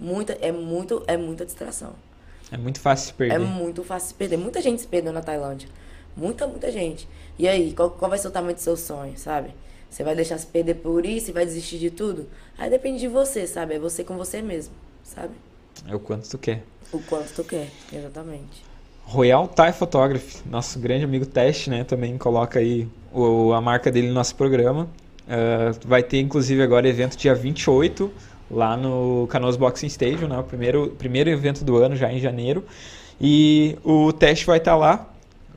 Muita, 0.00 0.32
é 0.40 0.50
muito, 0.50 1.02
é 1.06 1.16
muita 1.16 1.44
distração. 1.44 1.92
É 2.50 2.56
muito 2.56 2.80
fácil 2.80 3.08
se 3.08 3.14
perder. 3.14 3.34
É 3.36 3.38
muito 3.38 3.84
fácil 3.84 4.08
se 4.08 4.14
perder. 4.14 4.36
Muita 4.36 4.60
gente 4.60 4.80
se 4.80 4.86
perdeu 4.86 5.12
na 5.12 5.22
Tailândia. 5.22 5.68
Muita, 6.16 6.46
muita 6.46 6.70
gente. 6.70 7.08
E 7.38 7.48
aí, 7.48 7.72
qual, 7.72 7.90
qual 7.90 8.10
vai 8.10 8.18
ser 8.18 8.28
o 8.28 8.30
tamanho 8.30 8.54
do 8.54 8.60
seu 8.60 8.76
sonho, 8.76 9.16
sabe? 9.16 9.54
Você 9.92 10.02
vai 10.02 10.16
deixar 10.16 10.38
se 10.38 10.46
perder 10.46 10.76
por 10.76 11.04
isso 11.04 11.28
e 11.28 11.32
vai 11.34 11.44
desistir 11.44 11.78
de 11.78 11.90
tudo? 11.90 12.26
Aí 12.56 12.70
depende 12.70 12.98
de 12.98 13.08
você, 13.08 13.46
sabe? 13.46 13.74
É 13.74 13.78
você 13.78 14.02
com 14.02 14.16
você 14.16 14.40
mesmo, 14.40 14.72
sabe? 15.04 15.34
É 15.86 15.94
o 15.94 16.00
quanto 16.00 16.26
tu 16.30 16.38
quer. 16.38 16.62
O 16.90 16.98
quanto 17.00 17.30
tu 17.34 17.44
quer, 17.44 17.68
exatamente. 17.92 18.64
Royal 19.04 19.46
Thai 19.48 19.70
Photography, 19.70 20.38
nosso 20.48 20.78
grande 20.78 21.04
amigo 21.04 21.26
Teste, 21.26 21.68
né? 21.68 21.84
Também 21.84 22.16
coloca 22.16 22.58
aí 22.58 22.88
o, 23.12 23.52
a 23.52 23.60
marca 23.60 23.92
dele 23.92 24.08
no 24.08 24.14
nosso 24.14 24.34
programa. 24.34 24.88
Ah, 25.28 25.72
vai 25.84 26.02
ter, 26.02 26.20
inclusive, 26.20 26.62
agora 26.62 26.88
evento 26.88 27.14
dia 27.14 27.34
28, 27.34 28.10
lá 28.50 28.78
no 28.78 29.26
Canoas 29.28 29.56
Boxing 29.56 29.88
Stadium, 29.88 30.28
né? 30.28 30.38
O 30.38 30.44
primeiro, 30.44 30.88
primeiro 30.96 31.28
evento 31.28 31.66
do 31.66 31.76
ano, 31.76 31.94
já 31.96 32.10
em 32.10 32.18
janeiro. 32.18 32.64
E 33.20 33.76
o 33.84 34.10
Teste 34.10 34.46
vai 34.46 34.56
estar 34.56 34.74
lá, 34.74 35.06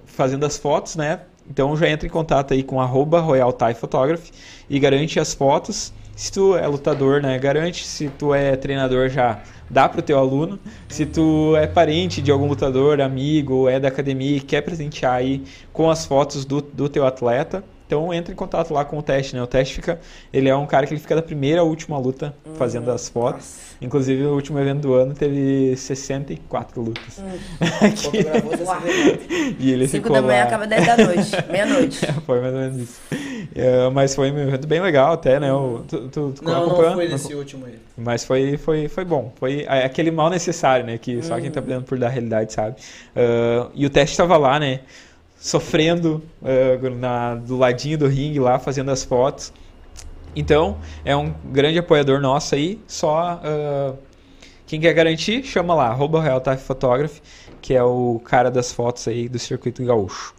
fazendo 0.05 0.45
as 0.45 0.57
fotos, 0.57 0.97
né? 0.97 1.21
Então 1.49 1.75
já 1.77 1.89
entra 1.89 2.07
em 2.07 2.09
contato 2.09 2.53
aí 2.53 2.63
com 2.63 2.81
arroba 2.81 3.19
Royal 3.19 3.55
Photography 3.75 4.31
e 4.69 4.79
garante 4.79 5.19
as 5.19 5.33
fotos. 5.33 5.93
Se 6.15 6.31
tu 6.31 6.55
é 6.55 6.65
lutador, 6.65 7.21
né, 7.21 7.37
garante. 7.37 7.85
Se 7.85 8.09
tu 8.09 8.33
é 8.33 8.55
treinador, 8.55 9.09
já 9.09 9.41
dá 9.69 9.89
pro 9.89 10.01
teu 10.01 10.17
aluno. 10.17 10.57
Se 10.87 11.05
tu 11.05 11.55
é 11.57 11.67
parente 11.67 12.21
de 12.21 12.31
algum 12.31 12.47
lutador, 12.47 13.01
amigo, 13.01 13.67
é 13.67 13.79
da 13.79 13.89
academia 13.89 14.37
e 14.37 14.39
quer 14.39 14.61
presentear 14.61 15.15
aí 15.15 15.43
com 15.73 15.89
as 15.89 16.05
fotos 16.05 16.45
do, 16.45 16.61
do 16.61 16.87
teu 16.87 17.05
atleta, 17.05 17.63
então 17.85 18.13
entra 18.13 18.31
em 18.33 18.35
contato 18.35 18.73
lá 18.73 18.83
com 18.83 18.97
o 18.97 19.01
teste, 19.03 19.35
né? 19.35 19.41
O 19.43 19.47
teste 19.47 19.75
fica, 19.75 19.99
ele 20.33 20.49
é 20.49 20.55
um 20.55 20.65
cara 20.65 20.87
que 20.87 20.93
ele 20.93 21.01
fica 21.01 21.15
da 21.15 21.21
primeira 21.21 21.61
à 21.61 21.63
última 21.63 21.97
luta 21.97 22.35
fazendo 22.57 22.89
as 22.91 23.07
fotos. 23.09 23.65
Inclusive 23.81 24.23
o 24.25 24.33
último 24.33 24.57
evento 24.59 24.81
do 24.81 24.93
ano 24.93 25.13
teve 25.13 25.75
64 25.75 26.81
lutas. 26.81 27.19
Cena. 27.95 29.55
E 29.59 29.71
ele 29.71 29.87
5 29.87 30.03
ficou 30.03 30.15
da 30.15 30.21
manhã 30.21 30.39
lá. 30.41 30.45
acaba 30.45 30.67
10 30.67 30.85
da 30.85 30.97
noite, 30.97 31.31
meia-noite. 31.51 31.99
foi 32.25 32.41
mais 32.41 32.53
ou 32.53 32.59
menos 32.59 32.77
isso. 32.77 33.01
É, 33.55 33.89
mas 33.89 34.15
foi 34.15 34.31
um 34.31 34.39
evento 34.39 34.67
bem 34.67 34.81
legal 34.81 35.13
até, 35.13 35.39
né? 35.39 35.51
O, 35.53 35.83
tu, 35.87 36.07
tu, 36.09 36.31
tu 36.33 36.43
Não, 36.43 36.67
não 36.69 36.75
foi 36.75 36.89
Não 37.05 37.11
nesse 37.13 37.33
último 37.33 37.65
aí. 37.65 37.75
Mas 37.97 38.25
foi, 38.25 38.57
foi, 38.57 38.87
foi 38.87 39.05
bom. 39.05 39.31
Foi 39.35 39.65
aquele 39.67 40.11
mal 40.11 40.29
necessário, 40.29 40.85
né? 40.85 40.97
Que 40.97 41.21
só 41.21 41.39
quem 41.39 41.51
tá 41.51 41.59
Uhum. 41.59 41.65
brigando 41.65 41.85
por 41.85 41.97
dar 41.97 42.09
realidade 42.09 42.53
sabe. 42.53 42.75
Ah, 43.15 43.69
e 43.73 43.85
o 43.85 43.89
teste 43.89 44.17
tava 44.17 44.37
lá, 44.37 44.59
né? 44.59 44.81
Sofrendo 45.45 46.23
ah, 46.43 46.89
na, 46.89 47.35
do 47.35 47.55
ladinho 47.55 47.97
do 47.99 48.07
ringue 48.07 48.39
lá, 48.39 48.57
fazendo 48.57 48.89
as 48.89 49.03
fotos. 49.03 49.53
Então, 50.35 50.77
é 51.05 51.15
um 51.15 51.33
grande 51.51 51.77
apoiador 51.77 52.19
nosso 52.19 52.55
aí. 52.55 52.81
Só 52.87 53.39
ah, 53.43 53.93
quem 54.65 54.81
quer 54.81 54.93
garantir, 54.93 55.43
chama 55.43 55.75
lá, 55.75 55.87
arroba 55.87 56.19
Photography, 56.57 57.21
que 57.61 57.75
é 57.75 57.83
o 57.83 58.19
cara 58.25 58.49
das 58.49 58.71
fotos 58.71 59.07
aí 59.07 59.29
do 59.29 59.37
circuito 59.37 59.85
gaúcho. 59.85 60.33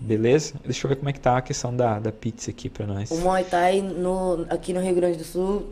Beleza? 0.00 0.54
Deixa 0.64 0.86
eu 0.86 0.88
ver 0.88 0.96
como 0.96 1.10
é 1.10 1.12
que 1.12 1.20
tá 1.20 1.36
a 1.36 1.42
questão 1.42 1.76
da, 1.76 2.00
da 2.00 2.10
pizza 2.10 2.50
aqui 2.50 2.68
pra 2.68 2.86
nós. 2.86 3.10
O 3.10 3.18
Muay 3.18 3.44
Thai 3.44 3.80
no, 3.80 4.46
aqui 4.48 4.72
no 4.72 4.80
Rio 4.80 4.94
Grande 4.94 5.18
do 5.18 5.24
Sul 5.24 5.68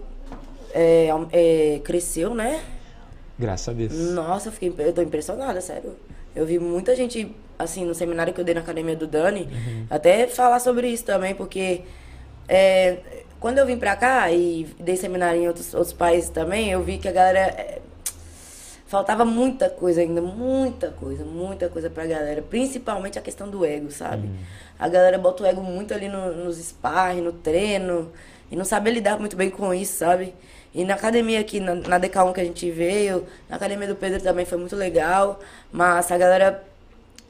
é, 0.73 1.09
é, 1.33 1.81
cresceu, 1.83 2.35
né? 2.35 2.63
Graças 3.39 3.69
a 3.69 3.73
Deus. 3.73 3.93
Nossa, 3.93 4.49
eu, 4.49 4.53
fiquei, 4.53 4.73
eu 4.79 4.93
tô 4.93 5.03
impressionada, 5.03 5.61
sério. 5.61 5.97
Eu 6.37 6.45
vi 6.45 6.59
muita 6.59 6.95
gente, 6.95 7.35
assim, 7.59 7.85
no 7.85 7.95
seminário 7.95 8.33
que 8.33 8.41
eu 8.41 8.45
dei 8.45 8.55
na 8.55 8.61
academia 8.61 8.95
do 8.95 9.07
Dani, 9.07 9.49
até 9.91 10.27
falar 10.27 10.61
sobre 10.61 10.89
isso 10.89 11.05
também, 11.05 11.35
porque 11.35 11.83
é, 12.49 12.99
quando 13.41 13.59
eu 13.59 13.67
vim 13.67 13.77
pra 13.77 13.97
cá 13.97 14.31
e 14.31 14.65
dei 14.79 14.97
seminário 14.97 15.41
em 15.41 15.49
outros, 15.49 15.75
outros 15.75 15.93
países 15.93 16.31
também, 16.31 16.71
eu 16.71 16.83
vi 16.83 16.99
que 16.99 17.09
a 17.09 17.13
galera. 17.13 17.41
é, 17.41 17.81
faltava 18.89 19.23
muita 19.25 19.69
coisa 19.69 20.01
ainda, 20.01 20.21
muita 20.23 20.89
coisa, 20.91 21.23
muita 21.23 21.69
coisa 21.69 21.91
pra 21.91 22.07
galera. 22.07 22.41
Principalmente 22.41 23.19
a 23.19 23.23
questão 23.23 23.49
do 23.49 23.65
ego, 23.65 23.91
sabe? 23.91 24.29
A 24.79 24.89
galera 24.89 25.19
bota 25.19 25.43
o 25.43 25.47
ego 25.47 25.63
muito 25.63 25.93
ali 25.93 26.09
no, 26.09 26.33
nos 26.35 26.57
sparring, 26.57 27.21
no 27.21 27.33
treino, 27.33 28.11
e 28.51 28.57
não 28.57 28.65
sabe 28.65 28.91
lidar 28.91 29.19
muito 29.19 29.37
bem 29.37 29.51
com 29.51 29.75
isso, 29.75 29.99
sabe? 29.99 30.35
E 30.75 30.85
na 30.85 30.95
academia 30.95 31.41
aqui, 31.41 31.61
na, 31.61 31.75
na 31.75 32.01
DK1 32.01 32.33
que 32.33 32.41
a 32.41 32.45
gente 32.45 32.71
veio, 32.71 33.27
na 33.49 33.57
academia 33.57 33.87
do 33.87 33.95
Pedro 33.95 34.23
também 34.23 34.47
foi 34.47 34.59
muito 34.59 34.75
legal, 34.75 35.39
mas 35.71 36.11
a 36.11 36.17
galera 36.17 36.65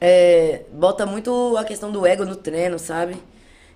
é, 0.01 0.61
bota 0.73 1.05
muito 1.05 1.55
a 1.57 1.63
questão 1.63 1.91
do 1.91 2.05
ego 2.05 2.25
no 2.25 2.35
treino, 2.35 2.79
sabe? 2.79 3.17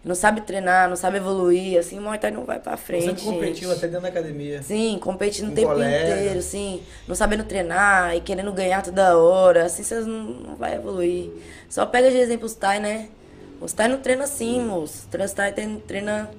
Não 0.04 0.16
sabe 0.16 0.42
treinar, 0.42 0.90
não 0.90 0.98
sabe 0.98 1.16
evoluir, 1.16 1.80
assim, 1.80 1.98
o 1.98 2.02
Muay 2.02 2.20
Thai 2.20 2.32
não 2.32 2.44
vai 2.44 2.60
pra 2.60 2.76
frente. 2.76 3.06
Sempre 3.06 3.24
competiu 3.24 3.72
até 3.72 3.88
dentro 3.88 4.02
da 4.02 4.10
academia. 4.10 4.62
Sim, 4.62 5.00
competindo 5.02 5.50
o 5.50 5.56
tempo 5.56 5.70
colega. 5.70 6.18
inteiro, 6.18 6.42
sim. 6.42 6.84
Não 7.08 7.16
sabendo 7.16 7.46
treinar 7.46 8.14
e 8.14 8.20
querendo 8.20 8.52
ganhar 8.52 8.84
toda 8.84 9.18
hora. 9.18 9.66
Assim, 9.66 9.82
vocês 9.82 10.06
não, 10.06 10.24
não 10.24 10.56
vai 10.58 10.76
evoluir. 10.76 11.30
Só 11.70 11.86
pega 11.86 12.12
de 12.12 12.18
exemplo 12.18 12.46
os 12.46 12.54
Thai, 12.54 12.82
né? 12.82 13.08
Os 13.62 13.72
Thai 13.72 13.88
não 13.88 14.00
treinam 14.00 14.26
assim, 14.26 14.60
moço. 14.60 15.08
Os 15.08 15.32
Thai 15.32 15.54
treina 15.88 16.30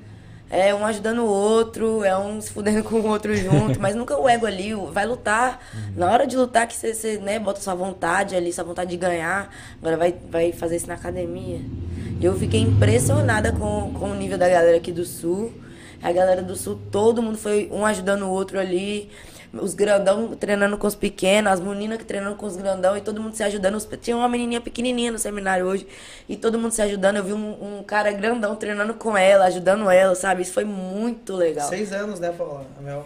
é 0.55 0.73
um 0.73 0.87
ajudando 0.87 1.19
o 1.19 1.27
outro, 1.27 2.05
é 2.05 2.17
um 2.17 2.41
se 2.41 2.51
fudendo 2.51 2.85
com 2.85 2.97
o 2.97 3.07
outro 3.09 3.35
junto, 3.37 3.79
mas 3.83 3.97
nunca 3.97 4.17
o 4.17 4.29
ego 4.29 4.47
ali, 4.47 4.73
vai 4.93 5.05
lutar. 5.05 5.61
Na 5.97 6.11
hora 6.11 6.27
de 6.27 6.37
lutar 6.37 6.69
que 6.69 6.77
você, 6.77 7.19
né, 7.19 7.41
bota 7.41 7.61
sua 7.61 7.75
vontade 7.75 8.37
ali, 8.37 8.53
sua 8.53 8.63
vontade 8.63 8.91
de 8.91 8.97
ganhar. 8.97 9.53
Agora 9.81 9.97
vai, 9.97 10.15
vai 10.31 10.53
fazer 10.53 10.77
isso 10.77 10.87
na 10.87 10.95
academia. 10.95 11.61
Eu 12.23 12.39
fiquei 12.39 12.61
impressionada 12.61 13.51
com, 13.51 13.93
com 13.99 14.13
o 14.13 14.15
nível 14.15 14.39
da 14.39 14.49
galera 14.49 14.77
aqui 14.77 14.93
do 14.93 15.05
sul. 15.05 15.53
A 16.01 16.13
galera 16.13 16.43
do 16.43 16.55
sul, 16.55 16.79
todo 16.91 17.23
mundo 17.23 17.37
foi 17.37 17.69
um 17.73 17.85
ajudando 17.85 18.23
o 18.23 18.31
outro 18.31 18.61
ali. 18.61 19.11
Os 19.61 19.75
grandão 19.75 20.35
treinando 20.37 20.77
com 20.77 20.87
os 20.87 20.95
pequenos, 20.95 21.53
as 21.53 21.61
meninas 21.61 21.99
que 21.99 22.05
treinando 22.05 22.37
com 22.37 22.47
os 22.47 22.57
grandão 22.57 22.97
e 22.97 23.01
todo 23.01 23.21
mundo 23.21 23.35
se 23.35 23.43
ajudando. 23.43 23.79
Tinha 23.99 24.17
uma 24.17 24.29
menininha 24.29 24.61
pequenininha 24.61 25.13
no 25.13 25.19
seminário 25.19 25.67
hoje 25.67 25.87
e 26.29 26.37
todo 26.37 26.59
mundo 26.59 26.73
se 26.73 26.83
ajudando. 26.83 27.17
Eu 27.17 27.25
vi 27.25 27.33
um, 27.33 27.79
um 27.79 27.83
cara 27.83 28.11
grandão 28.13 28.57
treinando 28.57 28.95
com 28.95 29.17
ela, 29.17 29.47
ajudando 29.47 29.89
ela, 29.91 30.15
sabe? 30.15 30.43
Isso 30.43 30.53
foi 30.53 30.65
muito 30.65 31.35
legal. 31.35 31.69
Seis 31.69 31.93
anos, 31.93 32.21
né, 32.21 32.33
Paula? 32.37 32.67
A 32.79 32.83
Mel? 32.83 33.05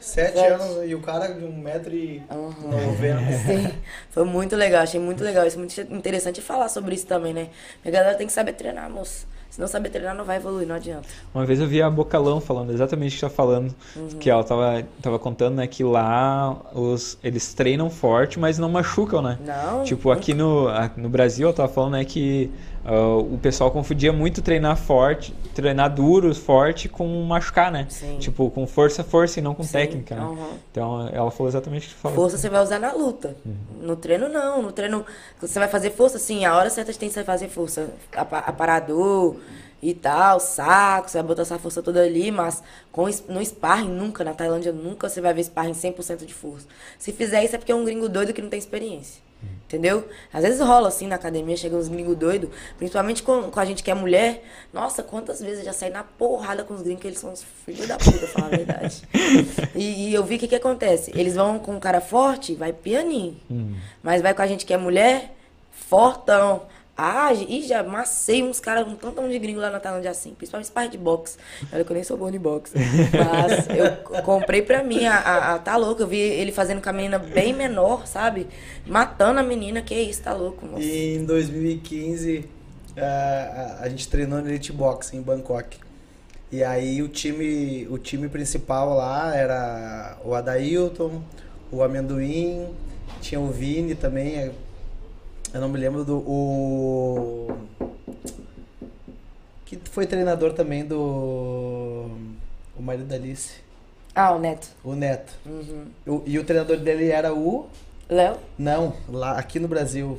Sete, 0.00 0.38
Sete. 0.38 0.46
anos 0.46 0.88
e 0.90 0.94
o 0.94 1.00
cara 1.02 1.28
de 1.28 1.44
um 1.44 1.52
metro 1.52 1.94
e 1.94 2.22
Aham. 2.30 2.70
noventa. 2.70 3.32
Sim, 3.46 3.70
foi 4.10 4.24
muito 4.24 4.56
legal, 4.56 4.82
achei 4.82 4.98
muito 4.98 5.22
legal. 5.22 5.46
Isso 5.46 5.56
é 5.56 5.58
muito 5.58 5.94
interessante 5.94 6.40
falar 6.40 6.70
sobre 6.70 6.94
isso 6.94 7.06
também, 7.06 7.34
né? 7.34 7.48
A 7.84 7.90
galera 7.90 8.14
tem 8.16 8.26
que 8.26 8.32
saber 8.32 8.54
treinar, 8.54 8.88
moço. 8.88 9.26
Se 9.50 9.60
não 9.60 9.66
saber 9.66 9.90
treinar, 9.90 10.14
não 10.14 10.24
vai 10.24 10.36
evoluir, 10.36 10.66
não 10.66 10.76
adianta. 10.76 11.08
Uma 11.34 11.44
vez 11.44 11.60
eu 11.60 11.66
vi 11.66 11.82
a 11.82 11.90
Bocalão 11.90 12.40
falando 12.40 12.72
exatamente 12.72 13.10
o 13.10 13.14
que 13.14 13.20
você 13.20 13.26
tá 13.26 13.30
falando, 13.30 13.74
que 14.20 14.30
ela 14.30 14.44
tava, 14.44 14.84
tava 15.02 15.18
contando, 15.18 15.56
né, 15.56 15.66
que 15.66 15.82
lá 15.82 16.56
os, 16.72 17.18
eles 17.22 17.52
treinam 17.52 17.90
forte, 17.90 18.38
mas 18.38 18.58
não 18.58 18.68
machucam, 18.68 19.20
né? 19.20 19.38
Não. 19.44 19.82
Tipo, 19.82 20.12
aqui 20.12 20.34
no, 20.34 20.68
no 20.96 21.08
Brasil, 21.08 21.48
eu 21.48 21.52
tava 21.52 21.68
falando, 21.68 21.92
né, 21.92 22.04
que 22.04 22.48
ah, 22.84 23.16
o 23.18 23.38
pessoal 23.42 23.70
confundia 23.70 24.12
muito 24.12 24.40
treinar 24.42 24.76
forte, 24.76 25.32
treinar 25.54 25.92
duro, 25.94 26.34
forte, 26.34 26.88
com 26.88 27.06
machucar, 27.24 27.70
né? 27.70 27.86
Sim. 27.88 28.18
Tipo, 28.18 28.50
com 28.50 28.66
força, 28.66 29.04
força 29.04 29.38
e 29.38 29.42
não 29.42 29.54
com 29.54 29.62
Sim, 29.62 29.72
técnica, 29.72 30.14
né? 30.16 30.22
aham. 30.22 30.48
Então, 30.70 31.08
ela 31.12 31.30
falou 31.30 31.48
exatamente 31.48 31.86
o 31.86 31.88
que 31.90 31.94
você 31.94 32.00
falou. 32.00 32.16
Força 32.16 32.38
você 32.38 32.48
vai 32.48 32.62
usar 32.62 32.78
na 32.78 32.92
luta. 32.92 33.36
No 33.80 33.96
treino, 33.96 34.28
não. 34.28 34.62
No 34.62 34.72
treino, 34.72 35.04
você 35.40 35.58
vai 35.58 35.68
fazer 35.68 35.90
força, 35.90 36.18
sim. 36.18 36.44
A 36.44 36.56
hora 36.56 36.70
certa 36.70 36.92
tem 36.94 37.08
que 37.08 37.14
você 37.14 37.24
fazer 37.24 37.48
força. 37.48 37.90
Apa- 38.16 38.38
Aparador 38.38 39.36
e 39.82 39.94
tal, 39.94 40.38
saco, 40.40 41.08
você 41.10 41.16
vai 41.18 41.26
botar 41.28 41.42
essa 41.42 41.58
força 41.58 41.82
toda 41.82 42.02
ali, 42.02 42.30
mas 42.30 42.62
com, 42.92 43.06
no 43.28 43.42
sparring, 43.44 43.88
nunca. 43.88 44.22
Na 44.22 44.34
Tailândia, 44.34 44.72
nunca 44.72 45.08
você 45.08 45.20
vai 45.20 45.32
ver 45.32 45.42
sparring 45.44 45.72
100% 45.72 46.24
de 46.26 46.34
força. 46.34 46.66
Se 46.98 47.12
fizer 47.12 47.42
isso 47.44 47.54
é 47.56 47.58
porque 47.58 47.72
é 47.72 47.74
um 47.74 47.84
gringo 47.84 48.08
doido 48.08 48.32
que 48.34 48.42
não 48.42 48.50
tem 48.50 48.58
experiência. 48.58 49.22
Entendeu? 49.66 50.08
Às 50.32 50.42
vezes 50.42 50.60
rola 50.60 50.88
assim 50.88 51.06
na 51.06 51.14
academia, 51.14 51.56
chega 51.56 51.76
uns 51.76 51.86
gringos 51.86 52.16
doidos, 52.16 52.50
principalmente 52.76 53.22
com, 53.22 53.50
com 53.50 53.60
a 53.60 53.64
gente 53.64 53.84
que 53.84 53.90
é 53.90 53.94
mulher. 53.94 54.42
Nossa, 54.72 55.00
quantas 55.00 55.40
vezes 55.40 55.60
eu 55.60 55.64
já 55.66 55.72
saí 55.72 55.90
na 55.90 56.02
porrada 56.02 56.64
com 56.64 56.74
os 56.74 56.82
gringos, 56.82 57.00
que 57.00 57.06
eles 57.06 57.20
são 57.20 57.30
uns 57.30 57.44
filhos 57.64 57.86
da 57.86 57.96
puta, 57.96 58.18
pra 58.18 58.26
falar 58.26 58.46
a 58.46 58.50
verdade. 58.50 59.02
E, 59.74 60.08
e 60.10 60.14
eu 60.14 60.24
vi 60.24 60.34
o 60.34 60.38
que 60.38 60.48
que 60.48 60.56
acontece. 60.56 61.12
Eles 61.14 61.36
vão 61.36 61.58
com 61.58 61.72
um 61.72 61.80
cara 61.80 62.00
forte, 62.00 62.54
vai 62.54 62.72
pianinho. 62.72 63.36
Mas 64.02 64.20
vai 64.20 64.34
com 64.34 64.42
a 64.42 64.46
gente 64.46 64.66
que 64.66 64.74
é 64.74 64.76
mulher, 64.76 65.32
fortão, 65.70 66.62
Ah, 67.02 67.32
e 67.32 67.62
já 67.62 67.80
amassei 67.80 68.42
uns 68.42 68.60
caras, 68.60 68.86
um 68.86 68.94
tantão 68.94 69.26
de 69.26 69.38
gringo 69.38 69.58
lá 69.58 69.70
na 69.70 69.80
Tailândia 69.80 70.10
assim, 70.10 70.34
principalmente 70.34 70.70
parte 70.70 70.92
de 70.92 70.98
boxe. 70.98 71.38
Olha 71.72 71.82
que 71.82 71.90
eu 71.90 71.94
nem 71.94 72.04
sou 72.04 72.14
bom 72.18 72.30
de 72.30 72.38
boxe. 72.38 72.74
Mas 72.76 73.66
eu 73.70 74.22
comprei 74.22 74.60
pra 74.60 74.84
mim, 74.84 75.06
a, 75.06 75.16
a, 75.16 75.54
a, 75.54 75.58
tá 75.58 75.78
louco, 75.78 76.02
eu 76.02 76.06
vi 76.06 76.18
ele 76.18 76.52
fazendo 76.52 76.82
com 76.82 76.90
a 76.90 76.92
menina 76.92 77.18
bem 77.18 77.54
menor, 77.54 78.06
sabe? 78.06 78.46
Matando 78.86 79.40
a 79.40 79.42
menina, 79.42 79.80
que 79.80 79.94
isso, 79.94 80.20
tá 80.20 80.34
louco, 80.34 80.66
moço. 80.66 80.82
E 80.82 81.16
em 81.16 81.24
2015, 81.24 82.44
a, 82.98 83.02
a, 83.02 83.84
a 83.84 83.88
gente 83.88 84.06
treinou 84.06 84.42
no 84.42 84.48
Elite 84.50 84.70
Box 84.70 85.14
em 85.16 85.22
Bangkok. 85.22 85.78
E 86.52 86.62
aí 86.62 87.00
o 87.00 87.08
time, 87.08 87.88
o 87.88 87.96
time 87.96 88.28
principal 88.28 88.94
lá 88.94 89.34
era 89.34 90.18
o 90.22 90.34
Adailton, 90.34 91.22
o 91.72 91.82
Amendoim, 91.82 92.68
tinha 93.22 93.40
o 93.40 93.50
Vini 93.50 93.94
também, 93.94 94.50
eu 95.52 95.60
não 95.60 95.68
me 95.68 95.78
lembro 95.78 96.04
do. 96.04 96.18
O. 96.18 97.56
Que 99.64 99.78
foi 99.90 100.06
treinador 100.06 100.52
também 100.52 100.84
do. 100.84 102.10
O 102.76 102.82
marido 102.82 103.06
da 103.06 103.16
Alice. 103.16 103.54
Ah, 104.14 104.32
o 104.32 104.38
Neto. 104.38 104.68
O 104.82 104.94
Neto. 104.94 105.32
Uhum. 105.46 105.86
O, 106.06 106.22
e 106.26 106.38
o 106.38 106.44
treinador 106.44 106.76
dele 106.78 107.10
era 107.10 107.34
o. 107.34 107.68
Léo? 108.08 108.38
Não, 108.58 108.94
lá 109.08 109.38
aqui 109.38 109.60
no 109.60 109.68
Brasil. 109.68 110.18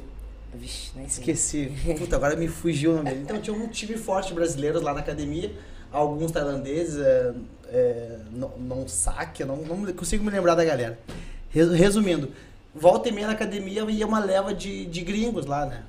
Vixe, 0.53 0.91
nem 0.95 1.07
sei. 1.07 1.21
Esqueci. 1.21 1.71
Puta, 1.97 2.15
agora 2.15 2.35
me 2.35 2.47
fugiu 2.47 2.91
o 2.91 2.95
nome 2.95 3.09
dele. 3.09 3.21
Então 3.23 3.39
tinha 3.39 3.55
um 3.55 3.67
time 3.67 3.97
forte 3.97 4.33
brasileiro 4.33 4.81
lá 4.81 4.93
na 4.93 4.99
academia, 4.99 5.51
alguns 5.91 6.31
tailandeses, 6.31 6.97
é, 6.99 7.33
é, 7.69 8.17
não, 8.31 8.49
não 8.57 8.87
saque, 8.87 9.43
não, 9.43 9.57
não 9.57 9.93
consigo 9.93 10.23
me 10.23 10.31
lembrar 10.31 10.55
da 10.55 10.63
galera. 10.63 10.99
Resumindo, 11.49 12.31
volta 12.73 13.09
e 13.09 13.11
meia 13.11 13.27
na 13.27 13.33
academia 13.33 13.81
ia 13.89 14.07
uma 14.07 14.19
leva 14.19 14.53
de, 14.53 14.85
de 14.85 15.01
gringos 15.01 15.45
lá, 15.45 15.65
né? 15.65 15.83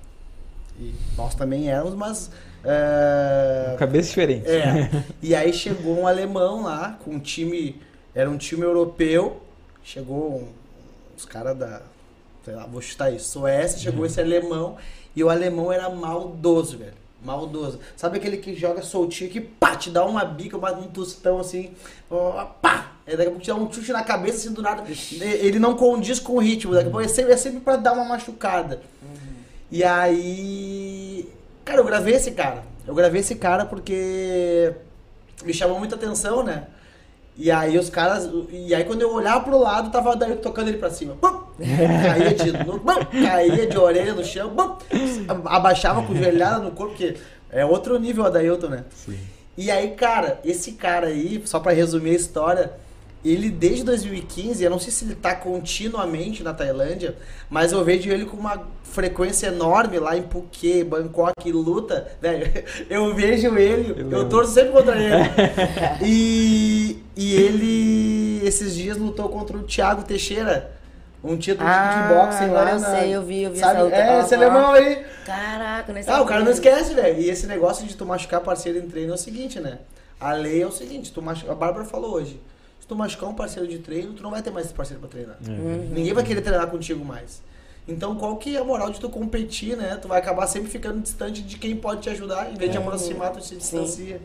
E 0.79 0.95
nós 1.17 1.35
também 1.35 1.71
éramos, 1.71 1.95
mas. 1.95 2.31
É... 2.65 3.77
Cabeça 3.79 4.09
diferente. 4.09 4.49
É. 4.49 5.05
E 5.21 5.35
aí 5.35 5.53
chegou 5.53 6.01
um 6.01 6.07
alemão 6.07 6.65
lá, 6.65 6.99
com 7.05 7.13
um 7.13 7.21
time. 7.21 7.81
Era 8.15 8.31
um 8.31 8.37
time 8.37 8.63
europeu. 8.63 9.43
Chegou 9.83 10.43
um, 10.43 10.49
os 11.17 11.25
caras 11.25 11.57
da. 11.57 11.83
Sei 12.45 12.55
lá, 12.55 12.67
vou 12.67 12.81
chutar 12.81 13.13
isso. 13.13 13.29
Suécia, 13.29 13.79
chegou 13.79 14.01
uhum. 14.01 14.07
esse 14.07 14.21
alemão. 14.21 14.77
E 15.15 15.23
o 15.23 15.29
alemão 15.29 15.71
era 15.71 15.89
maldoso, 15.91 16.79
velho. 16.79 16.95
Maldoso. 17.23 17.79
Sabe 17.97 18.19
aquele 18.19 18.39
que 18.39 18.55
joga 18.55 18.83
soltinho 18.83 19.31
que 19.31 19.41
pá, 19.41 19.77
te 19.77 19.91
dá 19.91 20.05
uma 20.05 20.25
bica, 20.25 20.57
um 20.57 20.89
tostão 20.89 21.39
assim, 21.39 21.73
ó, 22.11 22.45
pá! 22.45 22.92
Aí 23.07 23.17
daqui 23.17 23.29
a 23.29 23.31
pouco 23.31 23.41
te 23.41 23.49
dá 23.49 23.57
um 23.57 23.73
chute 23.73 23.93
na 23.93 24.05
cabeça 24.05 24.39
assim 24.39 24.53
do 24.53 24.63
nada. 24.63 24.85
Ele 25.21 25.59
não 25.59 25.75
condiz 25.75 26.21
com 26.21 26.35
o 26.35 26.39
ritmo. 26.39 26.73
Daqui 26.73 26.89
a 26.89 26.91
pouco 26.91 27.05
é 27.05 27.09
sempre, 27.09 27.33
é 27.33 27.37
sempre 27.37 27.61
pra 27.61 27.77
dar 27.77 27.93
uma 27.93 28.05
machucada. 28.05 28.81
Uhum. 29.03 29.19
E 29.71 29.83
aí. 29.83 31.29
Cara, 31.65 31.81
eu 31.81 31.85
gravei 31.85 32.15
esse 32.15 32.31
cara. 32.31 32.63
Eu 32.87 32.95
gravei 32.95 33.21
esse 33.21 33.35
cara 33.35 33.65
porque 33.65 34.73
me 35.45 35.53
chamou 35.53 35.79
muita 35.79 35.97
atenção, 35.97 36.43
né? 36.43 36.67
E 37.37 37.51
aí 37.51 37.79
os 37.79 37.89
caras. 37.89 38.29
E 38.51 38.75
aí 38.75 38.85
quando 38.85 39.03
eu 39.03 39.13
olhava 39.13 39.41
pro 39.41 39.59
lado, 39.59 39.91
tava 39.91 40.15
daí 40.15 40.37
tocando 40.37 40.69
ele 40.69 40.79
pra 40.79 40.91
cima. 40.91 41.15
Bum! 41.15 41.43
Caía 41.59 42.35
de 42.35 42.53
bum! 42.65 42.81
caía 43.25 43.67
de 43.67 43.79
orelha 43.79 44.15
no 44.15 44.25
chão, 44.25 44.51
bum! 44.51 44.77
abaixava 45.47 46.03
com 46.03 46.15
joelhada 46.15 46.59
no 46.59 46.73
corpo, 46.73 46.93
porque 46.93 47.17
é 47.51 47.65
outro 47.65 47.99
nível 47.99 48.25
a 48.25 48.31
Dailton, 48.31 48.69
né? 48.69 48.85
Sim. 48.95 49.19
E 49.57 49.71
aí, 49.71 49.91
cara, 49.91 50.41
esse 50.45 50.73
cara 50.73 51.09
aí, 51.09 51.43
só 51.45 51.61
para 51.61 51.73
resumir 51.73 52.11
a 52.11 52.15
história, 52.15 52.73
ele 53.25 53.51
desde 53.51 53.85
2015, 53.85 54.65
eu 54.65 54.71
não 54.71 54.81
sei 54.81 54.91
se 54.91 55.05
ele 55.05 55.15
tá 55.15 55.35
continuamente 55.35 56.43
na 56.43 56.53
Tailândia, 56.53 57.17
mas 57.49 57.71
eu 57.71 57.85
vejo 57.85 58.11
ele 58.11 58.25
com 58.25 58.37
uma 58.37 58.67
frequência 58.83 59.47
enorme 59.47 59.99
lá 60.01 60.17
em 60.17 60.23
Phuket, 60.23 60.85
Bangkok, 60.85 61.53
luta, 61.53 62.09
velho. 62.21 62.51
Eu 62.91 63.15
vejo 63.15 63.57
ele, 63.57 63.95
eu, 64.03 64.11
eu 64.11 64.29
torço 64.29 64.53
sempre 64.53 64.73
contra 64.73 64.97
ele. 64.97 65.15
e, 66.05 67.03
e 67.17 67.35
ele, 67.35 68.47
esses 68.47 68.75
dias, 68.75 68.99
lutou 68.99 69.29
contra 69.29 69.57
o 69.57 69.63
Thiago 69.63 70.03
Teixeira. 70.03 70.73
Um 71.25 71.37
título 71.37 71.69
ah, 71.69 71.89
de 71.89 72.03
kickboxing 72.03 72.53
lá. 72.53 72.73
Eu 72.73 72.79
sei, 72.81 73.15
eu 73.15 73.23
vi, 73.23 73.43
eu 73.45 73.53
vi 73.53 73.59
sabe? 73.61 73.93
essa 73.93 73.97
É, 73.97 74.21
esse 74.21 74.35
alemão 74.35 74.73
aí. 74.73 75.05
Caraca, 75.25 75.93
nesse 75.93 76.11
Ah, 76.11 76.21
o 76.21 76.27
cara 76.27 76.43
não 76.43 76.51
esquece, 76.51 76.95
velho. 76.95 77.21
E 77.21 77.31
esse 77.31 77.47
negócio 77.47 77.87
de 77.87 77.97
tu 77.97 78.05
machucar 78.05 78.41
parceiro 78.41 78.79
em 78.79 78.89
treino 78.89 79.13
é 79.13 79.15
o 79.15 79.19
seguinte, 79.19 79.61
né? 79.61 79.79
A 80.21 80.33
lei 80.33 80.63
é 80.63 80.67
o 80.67 80.73
seguinte, 80.73 81.13
tu 81.13 81.23
machuca... 81.23 81.53
a 81.53 81.55
Bárbara 81.55 81.85
falou 81.85 82.13
hoje 82.15 82.41
tu 82.93 82.97
machucar 82.97 83.29
um 83.29 83.35
parceiro 83.35 83.67
de 83.67 83.79
treino, 83.79 84.13
tu 84.13 84.23
não 84.23 84.31
vai 84.31 84.43
ter 84.43 84.51
mais 84.51 84.67
esse 84.67 84.75
parceiro 84.75 85.01
pra 85.01 85.09
treinar. 85.09 85.37
Uhum. 85.47 85.89
Ninguém 85.93 86.13
vai 86.13 86.23
querer 86.23 86.43
treinar 86.43 86.67
contigo 86.69 87.03
mais. 87.05 87.43
Então, 87.89 88.15
qual 88.15 88.37
que 88.37 88.55
é 88.55 88.61
a 88.61 88.65
moral 88.65 88.91
de 88.91 89.01
tu 89.01 89.09
competir, 89.09 89.77
né? 89.77 89.99
Tu 90.01 90.07
vai 90.07 90.19
acabar 90.19 90.47
sempre 90.47 90.71
ficando 90.71 91.01
distante 91.01 91.43
de 91.43 91.59
quem 91.59 91.75
pode 91.75 92.03
te 92.03 92.11
ajudar, 92.11 92.53
em 92.53 92.55
vez 92.55 92.71
de 92.71 92.79
uhum. 92.79 92.85
aproximar, 92.85 93.33
tu 93.33 93.43
se 93.43 93.57
distancia. 93.57 94.19
Sim. 94.19 94.25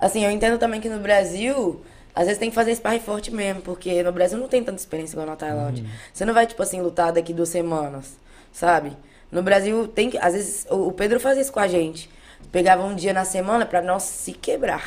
Assim, 0.00 0.24
eu 0.24 0.30
entendo 0.30 0.58
também 0.58 0.80
que 0.80 0.88
no 0.88 0.98
Brasil, 0.98 1.80
às 2.14 2.24
vezes 2.24 2.38
tem 2.38 2.48
que 2.48 2.54
fazer 2.54 2.74
sparring 2.74 3.00
forte 3.00 3.32
mesmo, 3.32 3.60
porque 3.62 4.02
no 4.02 4.10
Brasil 4.10 4.38
não 4.38 4.48
tem 4.48 4.64
tanta 4.64 4.78
experiência 4.78 5.14
igual 5.14 5.26
na 5.26 5.36
Tailândia. 5.36 5.84
Uhum. 5.84 5.90
Você 6.12 6.24
não 6.24 6.34
vai, 6.34 6.46
tipo 6.46 6.62
assim, 6.62 6.80
lutar 6.80 7.12
daqui 7.12 7.32
duas 7.32 7.50
semanas, 7.50 8.16
sabe? 8.52 8.96
No 9.30 9.42
Brasil 9.42 9.86
tem 9.86 10.10
que. 10.10 10.18
Às 10.18 10.32
vezes, 10.32 10.66
o 10.70 10.90
Pedro 10.90 11.20
faz 11.20 11.38
isso 11.38 11.52
com 11.52 11.60
a 11.60 11.68
gente 11.68 12.10
pegava 12.50 12.84
um 12.84 12.94
dia 12.94 13.12
na 13.12 13.24
semana 13.24 13.66
para 13.66 13.82
não 13.82 13.98
se 13.98 14.32
quebrar. 14.32 14.82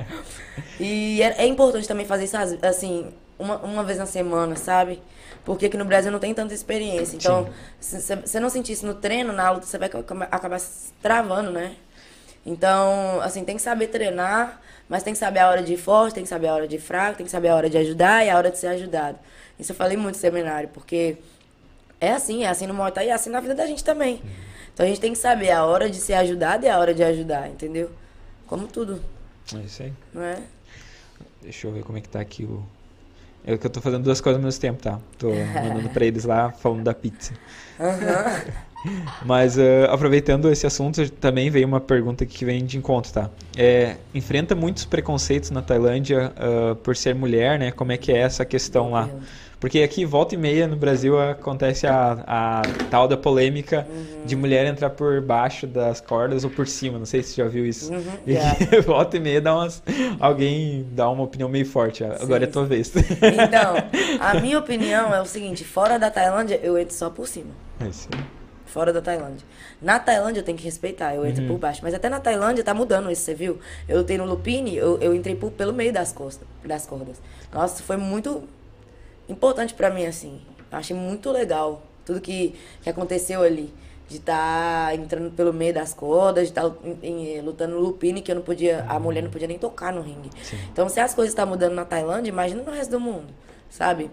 e 0.78 1.22
é, 1.22 1.42
é, 1.42 1.46
importante 1.46 1.86
também 1.86 2.06
fazer 2.06 2.24
isso 2.24 2.36
assim, 2.62 3.12
uma, 3.38 3.58
uma 3.58 3.84
vez 3.84 3.98
na 3.98 4.06
semana, 4.06 4.56
sabe? 4.56 5.02
Porque 5.44 5.66
aqui 5.66 5.76
no 5.76 5.84
Brasil 5.84 6.10
não 6.10 6.18
tem 6.18 6.32
tanta 6.32 6.54
experiência. 6.54 7.16
Então, 7.16 7.48
se 7.78 8.16
você 8.16 8.40
não 8.40 8.48
sentir 8.48 8.72
isso 8.72 8.86
no 8.86 8.94
treino, 8.94 9.32
na 9.32 9.50
luta, 9.50 9.66
você 9.66 9.76
vai 9.76 9.90
acabar 10.30 10.58
se 10.58 10.92
travando, 11.02 11.50
né? 11.50 11.76
Então, 12.46 13.20
assim, 13.22 13.44
tem 13.44 13.56
que 13.56 13.62
saber 13.62 13.88
treinar, 13.88 14.60
mas 14.88 15.02
tem 15.02 15.12
que 15.12 15.18
saber 15.18 15.40
a 15.40 15.48
hora 15.48 15.62
de 15.62 15.74
ir 15.74 15.76
forte, 15.76 16.14
tem 16.14 16.24
que 16.24 16.28
saber 16.28 16.48
a 16.48 16.54
hora 16.54 16.68
de 16.68 16.76
ir 16.76 16.80
fraco, 16.80 17.16
tem 17.16 17.26
que 17.26 17.32
saber 17.32 17.48
a 17.48 17.56
hora 17.56 17.70
de 17.70 17.76
ajudar 17.78 18.24
e 18.24 18.30
a 18.30 18.36
hora 18.36 18.50
de 18.50 18.58
ser 18.58 18.68
ajudado. 18.68 19.18
Isso 19.58 19.72
eu 19.72 19.76
falei 19.76 19.96
muito 19.96 20.16
no 20.16 20.20
seminário, 20.20 20.68
porque 20.72 21.16
é 22.00 22.12
assim, 22.12 22.44
é 22.44 22.48
assim 22.48 22.66
no 22.66 22.74
Muay 22.74 22.92
Thai 22.92 23.06
e 23.06 23.10
é 23.10 23.12
assim 23.12 23.30
na 23.30 23.40
vida 23.40 23.54
da 23.54 23.66
gente 23.66 23.84
também. 23.84 24.22
Então 24.74 24.84
a 24.84 24.88
gente 24.88 25.00
tem 25.00 25.12
que 25.12 25.18
saber 25.18 25.52
a 25.52 25.64
hora 25.64 25.88
de 25.88 25.96
ser 25.96 26.14
ajudado 26.14 26.66
e 26.66 26.68
a 26.68 26.78
hora 26.78 26.92
de 26.92 27.02
ajudar, 27.02 27.48
entendeu? 27.48 27.90
Como 28.46 28.66
tudo. 28.66 29.00
É 29.54 29.58
isso 29.58 29.82
aí. 29.84 29.92
Não 30.12 30.22
é? 30.22 30.42
Deixa 31.40 31.66
eu 31.66 31.72
ver 31.72 31.84
como 31.84 31.96
é 31.96 32.00
que 32.00 32.08
tá 32.08 32.20
aqui 32.20 32.44
o. 32.44 32.62
Eu 33.46 33.58
que 33.58 33.66
eu 33.66 33.70
tô 33.70 33.80
fazendo 33.80 34.02
duas 34.02 34.20
coisas 34.20 34.40
ao 34.40 34.44
mesmo 34.44 34.60
tempo, 34.60 34.82
tá? 34.82 34.98
Tô 35.18 35.30
mandando 35.30 35.88
pra 35.90 36.04
eles 36.04 36.24
lá 36.24 36.50
falando 36.50 36.82
da 36.82 36.94
pizza. 36.94 37.34
Uhum. 37.78 38.52
Mas 39.24 39.56
uh, 39.56 39.90
aproveitando 39.90 40.50
esse 40.50 40.66
assunto, 40.66 41.08
também 41.10 41.50
veio 41.50 41.66
uma 41.66 41.80
pergunta 41.80 42.26
que 42.26 42.44
vem 42.44 42.64
de 42.64 42.76
encontro, 42.76 43.12
tá? 43.12 43.30
É, 43.56 43.96
enfrenta 44.14 44.54
muitos 44.54 44.84
preconceitos 44.84 45.50
na 45.50 45.62
Tailândia 45.62 46.32
uh, 46.36 46.76
por 46.76 46.96
ser 46.96 47.14
mulher, 47.14 47.58
né? 47.58 47.70
Como 47.70 47.92
é 47.92 47.96
que 47.96 48.12
é 48.12 48.18
essa 48.18 48.44
questão 48.44 48.90
lá? 48.90 49.08
Porque 49.60 49.82
aqui, 49.82 50.04
volta 50.04 50.34
e 50.34 50.38
meia, 50.38 50.66
no 50.66 50.76
Brasil, 50.76 51.18
acontece 51.18 51.86
a, 51.86 52.24
a 52.26 52.62
tal 52.90 53.08
da 53.08 53.16
polêmica 53.16 53.86
uhum. 53.88 54.26
de 54.26 54.36
mulher 54.36 54.66
entrar 54.66 54.90
por 54.90 55.20
baixo 55.20 55.66
das 55.66 56.00
cordas 56.00 56.44
ou 56.44 56.50
por 56.50 56.66
cima. 56.66 56.98
Não 56.98 57.06
sei 57.06 57.22
se 57.22 57.30
você 57.30 57.42
já 57.42 57.48
viu 57.48 57.66
isso. 57.66 57.92
Uhum, 57.92 58.02
e 58.26 58.32
yeah. 58.32 58.56
volta 58.86 59.16
e 59.16 59.20
meia 59.20 59.40
dá 59.40 59.54
umas, 59.54 59.82
alguém 60.20 60.86
dá 60.92 61.08
uma 61.08 61.24
opinião 61.24 61.48
meio 61.48 61.66
forte. 61.66 62.04
Agora 62.04 62.40
sim, 62.40 62.46
é 62.46 62.48
a 62.48 62.52
tua 62.52 62.64
vez. 62.66 62.92
Então, 62.96 63.74
a 64.20 64.34
minha 64.40 64.58
opinião 64.58 65.14
é 65.14 65.20
o 65.20 65.26
seguinte: 65.26 65.64
fora 65.64 65.98
da 65.98 66.10
Tailândia, 66.10 66.60
eu 66.62 66.78
entro 66.78 66.94
só 66.94 67.08
por 67.08 67.26
cima. 67.26 67.50
É 67.80 67.90
sim. 67.90 68.10
Fora 68.66 68.92
da 68.92 69.00
Tailândia. 69.00 69.46
Na 69.80 70.00
Tailândia 70.00 70.40
eu 70.40 70.44
tenho 70.44 70.58
que 70.58 70.64
respeitar, 70.64 71.14
eu 71.14 71.24
entro 71.24 71.42
uhum. 71.42 71.48
por 71.48 71.58
baixo. 71.58 71.80
Mas 71.82 71.94
até 71.94 72.08
na 72.08 72.18
Tailândia 72.18 72.64
tá 72.64 72.74
mudando 72.74 73.10
isso, 73.10 73.22
você 73.22 73.32
viu? 73.32 73.60
Eu 73.88 74.02
tenho 74.02 74.24
no 74.24 74.30
Lupine, 74.30 74.76
eu, 74.76 74.98
eu 74.98 75.14
entrei 75.14 75.36
por, 75.36 75.52
pelo 75.52 75.72
meio 75.72 75.92
das, 75.92 76.12
costas, 76.12 76.46
das 76.64 76.84
cordas. 76.84 77.22
Nossa, 77.52 77.82
foi 77.82 77.96
muito 77.96 78.42
importante 79.28 79.74
para 79.74 79.90
mim, 79.90 80.06
assim. 80.06 80.40
Eu 80.70 80.78
achei 80.78 80.96
muito 80.96 81.30
legal 81.30 81.82
tudo 82.04 82.20
que, 82.20 82.54
que 82.82 82.90
aconteceu 82.90 83.42
ali. 83.42 83.72
De 84.06 84.16
estar 84.16 84.88
tá 84.88 84.94
entrando 84.94 85.30
pelo 85.30 85.52
meio 85.52 85.72
das 85.72 85.94
cordas, 85.94 86.44
de 86.44 86.50
estar 86.50 86.68
tá 86.68 86.76
lutando 87.42 87.74
no 87.74 87.80
lupine, 87.80 88.20
que 88.20 88.30
eu 88.30 88.36
não 88.36 88.42
podia, 88.42 88.84
a 88.86 89.00
mulher 89.00 89.22
não 89.22 89.30
podia 89.30 89.48
nem 89.48 89.58
tocar 89.58 89.92
no 89.92 90.02
ringue. 90.02 90.28
Sim. 90.42 90.58
Então, 90.70 90.88
se 90.90 91.00
as 91.00 91.14
coisas 91.14 91.32
estão 91.32 91.46
tá 91.46 91.50
mudando 91.50 91.72
na 91.72 91.86
Tailândia, 91.86 92.28
imagina 92.28 92.62
no 92.62 92.70
resto 92.70 92.90
do 92.90 93.00
mundo, 93.00 93.28
sabe? 93.70 94.10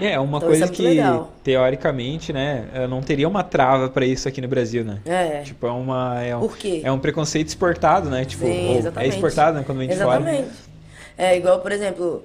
É, 0.00 0.18
uma 0.18 0.38
então, 0.38 0.48
coisa 0.48 0.64
é 0.64 0.68
que, 0.68 0.82
legal. 0.82 1.30
teoricamente, 1.42 2.32
né, 2.32 2.66
não 2.88 3.00
teria 3.00 3.28
uma 3.28 3.44
trava 3.44 3.88
para 3.88 4.04
isso 4.04 4.26
aqui 4.26 4.40
no 4.40 4.48
Brasil, 4.48 4.84
né? 4.84 5.00
É. 5.04 5.42
Tipo, 5.42 5.66
é 5.66 5.70
uma... 5.70 6.22
É 6.22 6.36
um, 6.36 6.40
Por 6.40 6.56
quê? 6.56 6.80
É 6.82 6.90
um 6.90 6.98
preconceito 6.98 7.48
exportado, 7.48 8.08
né? 8.10 8.24
Tipo, 8.24 8.44
Sim, 8.44 8.82
é 8.96 9.06
exportado, 9.06 9.58
né, 9.58 9.64
quando 9.64 9.78
vem 9.78 9.88
de 9.88 9.94
exatamente. 9.94 10.44
fora. 10.44 10.74
É, 11.16 11.36
igual, 11.36 11.60
por 11.60 11.70
exemplo, 11.70 12.24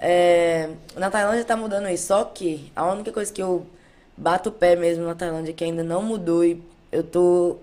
é, 0.00 0.70
na 0.96 1.10
Tailândia 1.10 1.44
tá 1.44 1.56
mudando 1.56 1.88
isso, 1.88 2.08
só 2.08 2.24
que 2.24 2.70
a 2.74 2.86
única 2.92 3.12
coisa 3.12 3.32
que 3.32 3.42
eu 3.42 3.66
bato 4.16 4.48
o 4.48 4.52
pé 4.52 4.76
mesmo 4.76 5.04
na 5.04 5.14
Tailândia 5.14 5.52
que 5.52 5.64
ainda 5.64 5.82
não 5.82 6.02
mudou 6.02 6.44
e 6.44 6.62
eu 6.90 7.02
tô. 7.02 7.56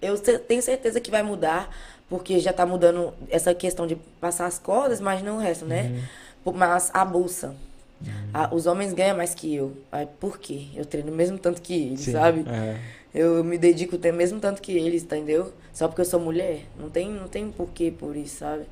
Eu 0.00 0.18
tenho 0.18 0.62
certeza 0.62 1.00
que 1.00 1.10
vai 1.10 1.22
mudar, 1.22 1.74
porque 2.08 2.38
já 2.38 2.52
tá 2.52 2.66
mudando 2.66 3.12
essa 3.30 3.54
questão 3.54 3.86
de 3.86 3.96
passar 4.20 4.46
as 4.46 4.58
cordas, 4.58 5.00
mas 5.00 5.22
não 5.22 5.36
o 5.36 5.40
resto, 5.40 5.64
né? 5.64 6.00
Uhum. 6.44 6.52
Mas 6.52 6.90
a 6.92 7.04
bolsa. 7.04 7.56
Uhum. 8.00 8.12
Ah, 8.32 8.50
os 8.52 8.66
homens 8.66 8.92
ganham 8.92 9.16
mais 9.16 9.34
que 9.34 9.54
eu. 9.54 9.72
Aí, 9.90 10.06
por 10.20 10.38
quê? 10.38 10.66
Eu 10.74 10.84
treino 10.84 11.10
mesmo 11.10 11.38
tanto 11.38 11.62
que 11.62 11.74
eles, 11.74 12.00
Sim, 12.00 12.12
sabe? 12.12 12.44
é. 12.48 12.76
Eu 13.14 13.42
me 13.42 13.56
dedico 13.56 13.96
até 13.96 14.12
mesmo 14.12 14.38
tanto 14.38 14.60
que 14.60 14.72
eles, 14.72 15.02
entendeu? 15.02 15.50
Só 15.72 15.88
porque 15.88 16.02
eu 16.02 16.04
sou 16.04 16.20
mulher. 16.20 16.66
Não 16.78 16.90
tem, 16.90 17.10
não 17.10 17.26
tem 17.26 17.50
porquê 17.50 17.90
por 17.90 18.14
isso, 18.14 18.36
sabe? 18.40 18.66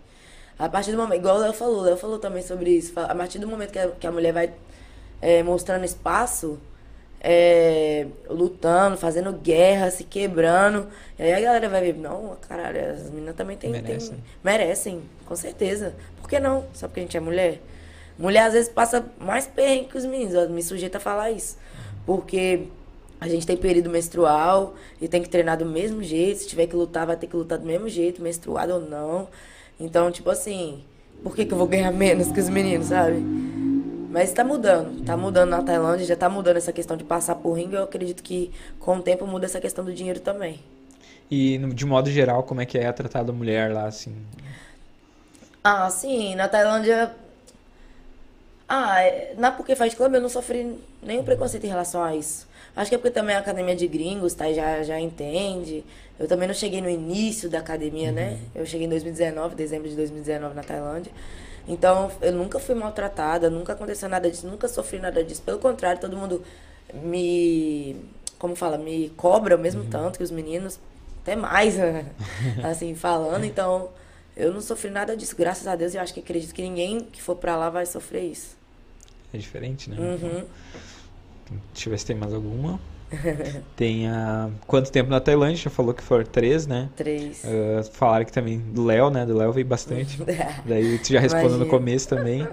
A 0.59 0.68
partir 0.68 0.92
do 0.92 0.96
momento, 0.98 1.18
igual 1.18 1.36
o 1.36 1.40
Léo 1.40 1.52
falou, 1.52 1.78
o 1.78 1.82
Léo 1.82 1.96
falou 1.96 2.18
também 2.18 2.42
sobre 2.42 2.70
isso. 2.70 2.92
A 2.98 3.14
partir 3.14 3.38
do 3.38 3.46
momento 3.48 3.72
que 3.72 3.78
a, 3.78 3.88
que 3.88 4.07
a 4.07 4.12
mulher 4.12 4.32
vai 4.32 4.52
é, 5.20 5.42
mostrando 5.42 5.84
espaço, 5.84 6.59
é, 7.20 8.07
lutando, 8.28 8.96
fazendo 8.96 9.32
guerra, 9.32 9.90
se 9.90 10.05
quebrando, 10.05 10.86
e 11.18 11.22
aí 11.22 11.32
a 11.32 11.40
galera 11.40 11.68
vai 11.68 11.80
ver, 11.80 11.94
não, 11.96 12.36
caralho, 12.46 12.90
as 12.92 13.11
meninas 13.11 13.34
também 13.34 13.57
tem, 13.57 13.70
Merecem. 13.70 14.11
tem- 14.11 14.18
merecem, 14.44 15.02
com 15.26 15.34
certeza. 15.34 15.94
Por 16.20 16.28
que 16.28 16.38
não? 16.38 16.64
Só 16.74 16.86
porque 16.86 17.00
a 17.00 17.02
gente 17.02 17.16
é 17.16 17.20
mulher? 17.20 17.61
Mulher 18.18 18.44
às 18.46 18.52
vezes 18.52 18.68
passa 18.68 19.05
mais 19.18 19.46
perrengue 19.46 19.86
que 19.88 19.96
os 19.98 20.05
meninos, 20.05 20.34
eu 20.34 20.48
me 20.50 20.62
sujeito 20.62 20.96
a 20.96 21.00
falar 21.00 21.30
isso. 21.30 21.57
Porque 22.07 22.68
a 23.20 23.26
gente 23.26 23.46
tem 23.46 23.57
período 23.57 23.88
menstrual 23.90 24.74
e 25.00 25.09
tem 25.09 25.22
que 25.22 25.28
treinar 25.28 25.57
do 25.57 25.64
mesmo 25.64 26.02
jeito. 26.02 26.40
Se 26.40 26.46
tiver 26.46 26.66
que 26.66 26.76
lutar, 26.76 27.07
vai 27.07 27.16
ter 27.16 27.26
que 27.26 27.34
lutar 27.34 27.59
do 27.59 27.66
mesmo 27.66 27.88
jeito, 27.88 28.22
menstruado 28.22 28.74
ou 28.74 28.80
não. 28.80 29.26
Então, 29.79 30.11
tipo 30.11 30.31
assim, 30.31 30.85
por 31.22 31.35
que, 31.35 31.45
que 31.45 31.53
eu 31.53 31.59
vou 31.59 31.66
ganhar 31.66 31.91
menos 31.93 32.31
que 32.31 32.41
os 32.41 32.49
meninos, 32.49 32.87
sabe? 32.89 33.18
Mas 34.11 34.33
tá 34.33 34.45
mudando, 34.45 35.05
tá 35.05 35.16
mudando 35.16 35.51
na 35.51 35.62
Tailândia, 35.62 36.07
já 36.07 36.16
tá 36.16 36.29
mudando 36.29 36.57
essa 36.57 36.72
questão 36.72 36.97
de 36.97 37.03
passar 37.05 37.35
por 37.35 37.53
ringue. 37.55 37.75
Eu 37.75 37.83
acredito 37.85 38.22
que 38.22 38.53
com 38.79 38.99
o 38.99 39.03
tempo 39.03 39.27
muda 39.27 39.47
essa 39.47 39.61
questão 39.61 39.85
do 39.85 39.93
dinheiro 39.93 40.20
também. 40.20 40.61
E 41.31 41.59
de 41.59 41.85
modo 41.87 42.11
geral, 42.11 42.43
como 42.45 42.61
é 42.61 42.66
que 42.66 42.79
é 42.79 42.91
tratada 42.93 43.33
a 43.33 43.35
mulher 43.35 43.72
lá, 43.72 43.87
assim? 43.87 44.14
Ah, 45.62 45.89
sim, 45.91 46.35
na 46.35 46.49
Tailândia. 46.49 47.14
Ah, 48.68 49.01
é- 49.03 49.35
na 49.37 49.51
Porque 49.51 49.75
Fight 49.77 49.97
Club 49.97 50.14
eu 50.14 50.20
não 50.20 50.29
sofri 50.29 50.79
nenhum 51.03 51.25
preconceito 51.25 51.64
em 51.64 51.68
relação 51.68 52.03
a 52.03 52.14
isso. 52.14 52.47
Acho 52.77 52.91
que 52.91 52.95
é 52.97 52.99
porque 52.99 53.12
também 53.12 53.37
a 53.37 53.39
academia 53.39 53.77
de 53.77 53.87
gringos, 53.87 54.35
tá? 54.35 54.53
Já, 54.53 54.83
já 54.83 55.01
entende. 55.01 55.85
Eu 56.18 56.27
também 56.27 56.49
não 56.49 56.55
cheguei 56.55 56.81
no 56.81 56.91
início 56.91 57.49
da 57.49 57.59
academia, 57.61 58.11
né? 58.11 58.39
Eu 58.55 58.66
cheguei 58.66 58.87
em 58.87 58.91
2019, 58.91 59.55
dezembro 59.55 59.89
de 59.89 59.95
2019 59.95 60.55
na 60.55 60.62
Tailândia. 60.62 61.12
Então, 61.66 62.11
eu 62.20 62.33
nunca 62.33 62.59
fui 62.59 62.75
maltratada, 62.75 63.49
nunca 63.49 63.72
aconteceu 63.72 64.09
nada 64.09 64.31
disso, 64.31 64.47
nunca 64.47 64.68
sofri 64.68 64.99
nada 64.99 65.22
disso. 65.25 65.41
Pelo 65.43 65.59
contrário, 65.59 66.01
todo 66.01 66.16
mundo 66.16 66.43
me. 66.93 67.97
Como 68.39 68.55
fala? 68.55 68.77
Me 68.77 69.11
cobra 69.16 69.57
o 69.57 69.59
mesmo 69.59 69.85
tanto 69.85 70.18
que 70.18 70.25
os 70.25 70.31
meninos, 70.31 70.79
até 71.22 71.35
mais, 71.37 71.77
né? 71.77 72.07
assim, 72.62 72.95
falando. 72.95 73.45
Então, 73.45 73.89
eu 74.37 74.53
não 74.53 74.61
sofri 74.61 74.91
nada 74.91 75.16
disso. 75.16 75.35
Graças 75.37 75.66
a 75.66 75.77
Deus, 75.77 75.95
eu 75.95 76.01
acho 76.01 76.12
que 76.12 76.20
acredito 76.20 76.53
que 76.53 76.62
ninguém 76.62 77.01
que 77.01 77.22
for 77.22 77.37
pra 77.37 77.57
lá 77.57 77.70
vai 77.70 77.87
sofrer 77.87 78.25
isso. 78.25 78.57
É 79.33 79.39
diferente, 79.39 79.89
né? 79.91 79.97
Uhum. 79.99 80.45
Deixa 81.72 81.88
eu 81.88 81.90
ver 81.92 81.99
se 81.99 82.07
tem 82.07 82.16
mais 82.16 82.32
alguma. 82.34 82.78
Tem 83.76 84.09
a... 84.09 84.49
Quanto 84.66 84.90
tempo 84.90 85.09
na 85.11 85.20
Tailândia? 85.20 85.57
Já 85.64 85.70
falou 85.70 85.95
que 85.95 86.03
foram 86.03 86.24
três, 86.24 86.66
né? 86.66 86.88
Três. 86.97 87.42
Ah, 87.45 87.82
falaram 87.92 88.24
que 88.24 88.32
também 88.32 88.59
do 88.59 88.84
Léo, 88.84 89.09
né? 89.11 89.24
Do 89.24 89.36
Léo 89.36 89.53
veio 89.53 89.66
bastante. 89.66 90.18
Daí 90.66 90.99
tu 90.99 91.12
já 91.12 91.20
respondeu 91.20 91.59
no 91.59 91.66
começo 91.66 92.09
também. 92.09 92.49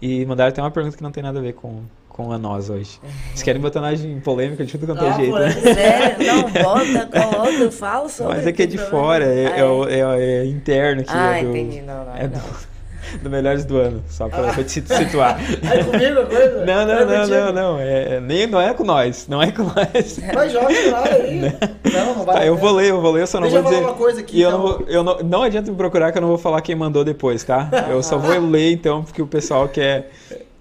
E 0.00 0.24
mandaram 0.24 0.48
até 0.48 0.62
uma 0.62 0.70
pergunta 0.70 0.96
que 0.96 1.02
não 1.02 1.10
tem 1.12 1.22
nada 1.22 1.38
a 1.38 1.42
ver 1.42 1.52
com, 1.52 1.82
com 2.08 2.32
a 2.32 2.38
nós 2.38 2.70
hoje. 2.70 2.98
Vocês 3.28 3.42
querem 3.42 3.60
botar 3.60 3.80
nós 3.82 4.02
em 4.02 4.18
polêmica 4.20 4.64
de 4.64 4.72
tudo 4.72 4.86
quanto 4.86 5.04
é 5.04 5.08
Ah, 5.08 5.12
jeito, 5.12 5.38
né? 5.38 5.50
Sério? 5.52 6.26
Não, 6.26 6.50
bota, 6.50 7.06
coloca, 7.06 7.50
eu 7.52 7.72
falo 7.72 8.08
sobre. 8.08 8.34
Mas 8.36 8.46
é 8.46 8.52
que 8.52 8.62
é 8.62 8.66
de 8.66 8.78
tem 8.78 8.86
fora, 8.86 9.24
é, 9.26 9.44
problema. 9.50 9.56
é, 9.58 10.04
o- 10.04 10.14
é, 10.16 10.22
é 10.40 10.44
interno 10.46 11.02
aqui. 11.02 11.10
Ah, 11.12 11.36
é 11.38 11.44
do, 11.44 11.50
entendi. 11.50 11.82
Não, 11.82 12.04
não, 12.04 12.16
é 12.16 12.28
do, 12.28 12.36
não. 12.38 12.71
Do 13.20 13.28
Melhores 13.30 13.64
do 13.64 13.76
Ano, 13.78 14.02
só 14.08 14.28
pra, 14.28 14.52
pra 14.52 14.64
te 14.64 14.70
situar. 14.80 15.38
Aí 15.68 15.82
comigo 15.84 16.20
a 16.20 16.26
coisa? 16.26 16.64
Não, 16.64 16.86
não, 16.86 16.94
É 16.94 17.04
não, 17.04 17.16
contigo? 17.20 17.36
não, 17.36 17.52
não. 17.52 17.78
É, 17.80 18.14
é- 18.16 18.20
nem, 18.20 18.46
não 18.46 18.60
é 18.60 18.72
com 18.74 18.84
nós. 18.84 19.26
Não 19.28 19.42
é 19.42 19.50
com 19.50 19.62
nós. 19.64 20.18
Mas 20.34 20.52
joga 20.52 20.68
lá 20.90 21.04
aí. 21.04 21.40
Não, 21.92 22.14
não 22.16 22.24
vai. 22.24 22.36
Tá, 22.36 22.46
eu 22.46 22.56
vou 22.56 22.72
ler, 22.72 22.88
eu 22.90 23.00
vou 23.02 23.10
ler, 23.12 23.22
eu 23.22 23.26
só 23.26 23.38
não 23.38 23.42
Deixa 23.48 23.58
eu 23.58 23.62
vou 23.62 23.70
dizer. 23.72 23.84
uma 23.84 23.92
coisa 23.94 24.20
aqui, 24.20 24.38
e 24.38 24.42
eu 24.42 24.48
então. 24.48 24.60
não, 24.62 24.66
vou, 24.78 24.86
eu 24.88 25.02
não, 25.04 25.18
não 25.18 25.42
adianta 25.42 25.70
me 25.70 25.76
procurar 25.76 26.10
que 26.10 26.16
eu 26.16 26.22
não 26.22 26.28
vou 26.28 26.38
falar 26.38 26.62
quem 26.62 26.74
mandou 26.74 27.04
depois, 27.04 27.44
tá? 27.44 27.68
Eu 27.90 28.02
só 28.02 28.16
vou 28.16 28.38
ler 28.48 28.72
então, 28.72 29.02
porque 29.04 29.20
o 29.20 29.26
pessoal 29.26 29.68
quer. 29.68 30.10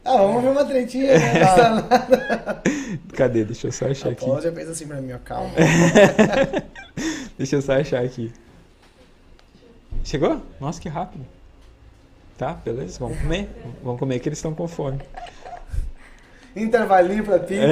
Ah, 0.04 0.18
vamos 0.18 0.44
ver 0.44 0.50
uma 0.50 0.66
tretinha, 0.66 1.14
né? 1.18 1.40
Cadê? 3.14 3.46
Deixa 3.46 3.68
eu 3.68 3.72
só 3.72 3.86
achar 3.88 4.10
A 4.10 4.12
aqui. 4.12 4.26
Paula 4.26 4.42
já 4.42 4.52
fez 4.52 4.70
assim 4.70 4.88
pra 4.88 4.98
mim, 5.00 5.14
ó, 5.14 5.18
calma. 5.24 5.52
Deixa 7.38 7.56
eu 7.56 7.62
só 7.62 7.74
achar 7.74 8.04
aqui. 8.04 8.32
Chegou? 10.04 10.42
Nossa, 10.60 10.82
que 10.82 10.90
rápido. 10.90 11.24
Tá, 12.38 12.54
beleza, 12.54 12.98
vamos 13.00 13.20
comer. 13.20 13.50
Vamos 13.84 14.00
comer 14.00 14.20
que 14.20 14.28
eles 14.30 14.38
estão 14.40 14.54
com 14.54 14.68
fome. 14.68 15.00
Intervalinho 16.56 17.24
pra 17.24 17.40
pizza. 17.40 17.64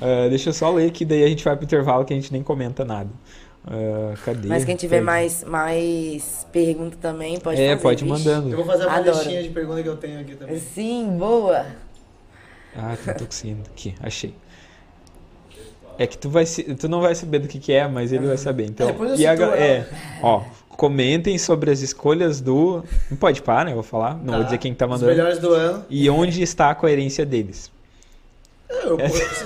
Ah, 0.00 0.28
deixa 0.30 0.50
eu 0.50 0.52
só 0.54 0.70
ler 0.70 0.90
que 0.90 1.04
daí 1.04 1.22
a 1.24 1.28
gente 1.28 1.44
vai 1.44 1.54
pro 1.56 1.64
intervalo 1.64 2.04
que 2.04 2.12
a 2.12 2.16
gente 2.16 2.32
nem 2.32 2.42
comenta 2.42 2.84
nada. 2.84 3.10
Ah, 3.66 4.14
cadê? 4.24 4.48
Mas 4.48 4.64
quem 4.64 4.76
tiver 4.76 5.02
mais, 5.02 5.44
mais 5.44 6.46
pergunta 6.52 6.96
também, 7.00 7.38
pode 7.38 7.60
É, 7.60 7.70
fazer. 7.70 7.82
pode 7.82 8.04
ir 8.04 8.08
mandando. 8.08 8.50
Eu 8.50 8.56
vou 8.56 8.64
fazer 8.64 8.86
uma 8.86 8.96
Adoro. 8.96 9.16
listinha 9.18 9.42
de 9.42 9.50
perguntas 9.50 9.82
que 9.82 9.88
eu 9.88 9.96
tenho 9.96 10.20
aqui 10.20 10.34
também. 10.36 10.58
Sim, 10.58 11.16
boa. 11.18 11.66
Ah, 12.76 12.96
não 13.06 13.14
tô 13.14 13.26
conseguindo. 13.26 13.62
Aqui, 13.70 13.94
achei. 14.00 14.34
É 15.98 16.06
que 16.06 16.16
tu, 16.16 16.30
vai, 16.30 16.46
se- 16.46 16.62
tu 16.76 16.88
não 16.88 17.00
vai 17.00 17.14
saber 17.14 17.40
do 17.40 17.48
que, 17.48 17.58
que 17.58 17.72
é, 17.72 17.86
mas 17.88 18.12
ele 18.12 18.26
vai 18.28 18.36
saber. 18.38 18.66
Então, 18.66 18.88
É, 18.88 18.92
depois 18.92 19.10
eu 19.10 19.16
e 19.18 19.26
a 19.26 19.32
situa 19.32 19.46
ga- 19.48 19.56
ela. 19.56 19.64
é, 19.64 19.86
ó, 20.22 20.42
comentem 20.78 21.36
sobre 21.36 21.72
as 21.72 21.80
escolhas 21.80 22.40
do. 22.40 22.84
Não 23.10 23.16
pode 23.18 23.42
parar, 23.42 23.64
né? 23.64 23.72
Eu 23.72 23.74
vou 23.74 23.82
falar. 23.82 24.14
Não 24.14 24.26
vou 24.34 24.38
Tá. 24.38 24.42
dizer 24.44 24.58
quem 24.58 24.72
tá 24.72 24.84
Os 24.86 24.92
mandando. 24.92 25.10
melhores 25.10 25.38
do 25.40 25.52
ano. 25.52 25.84
E 25.90 26.08
onde 26.08 26.40
está 26.40 26.70
a 26.70 26.74
coerência 26.74 27.26
deles. 27.26 27.70
Eu, 28.70 28.96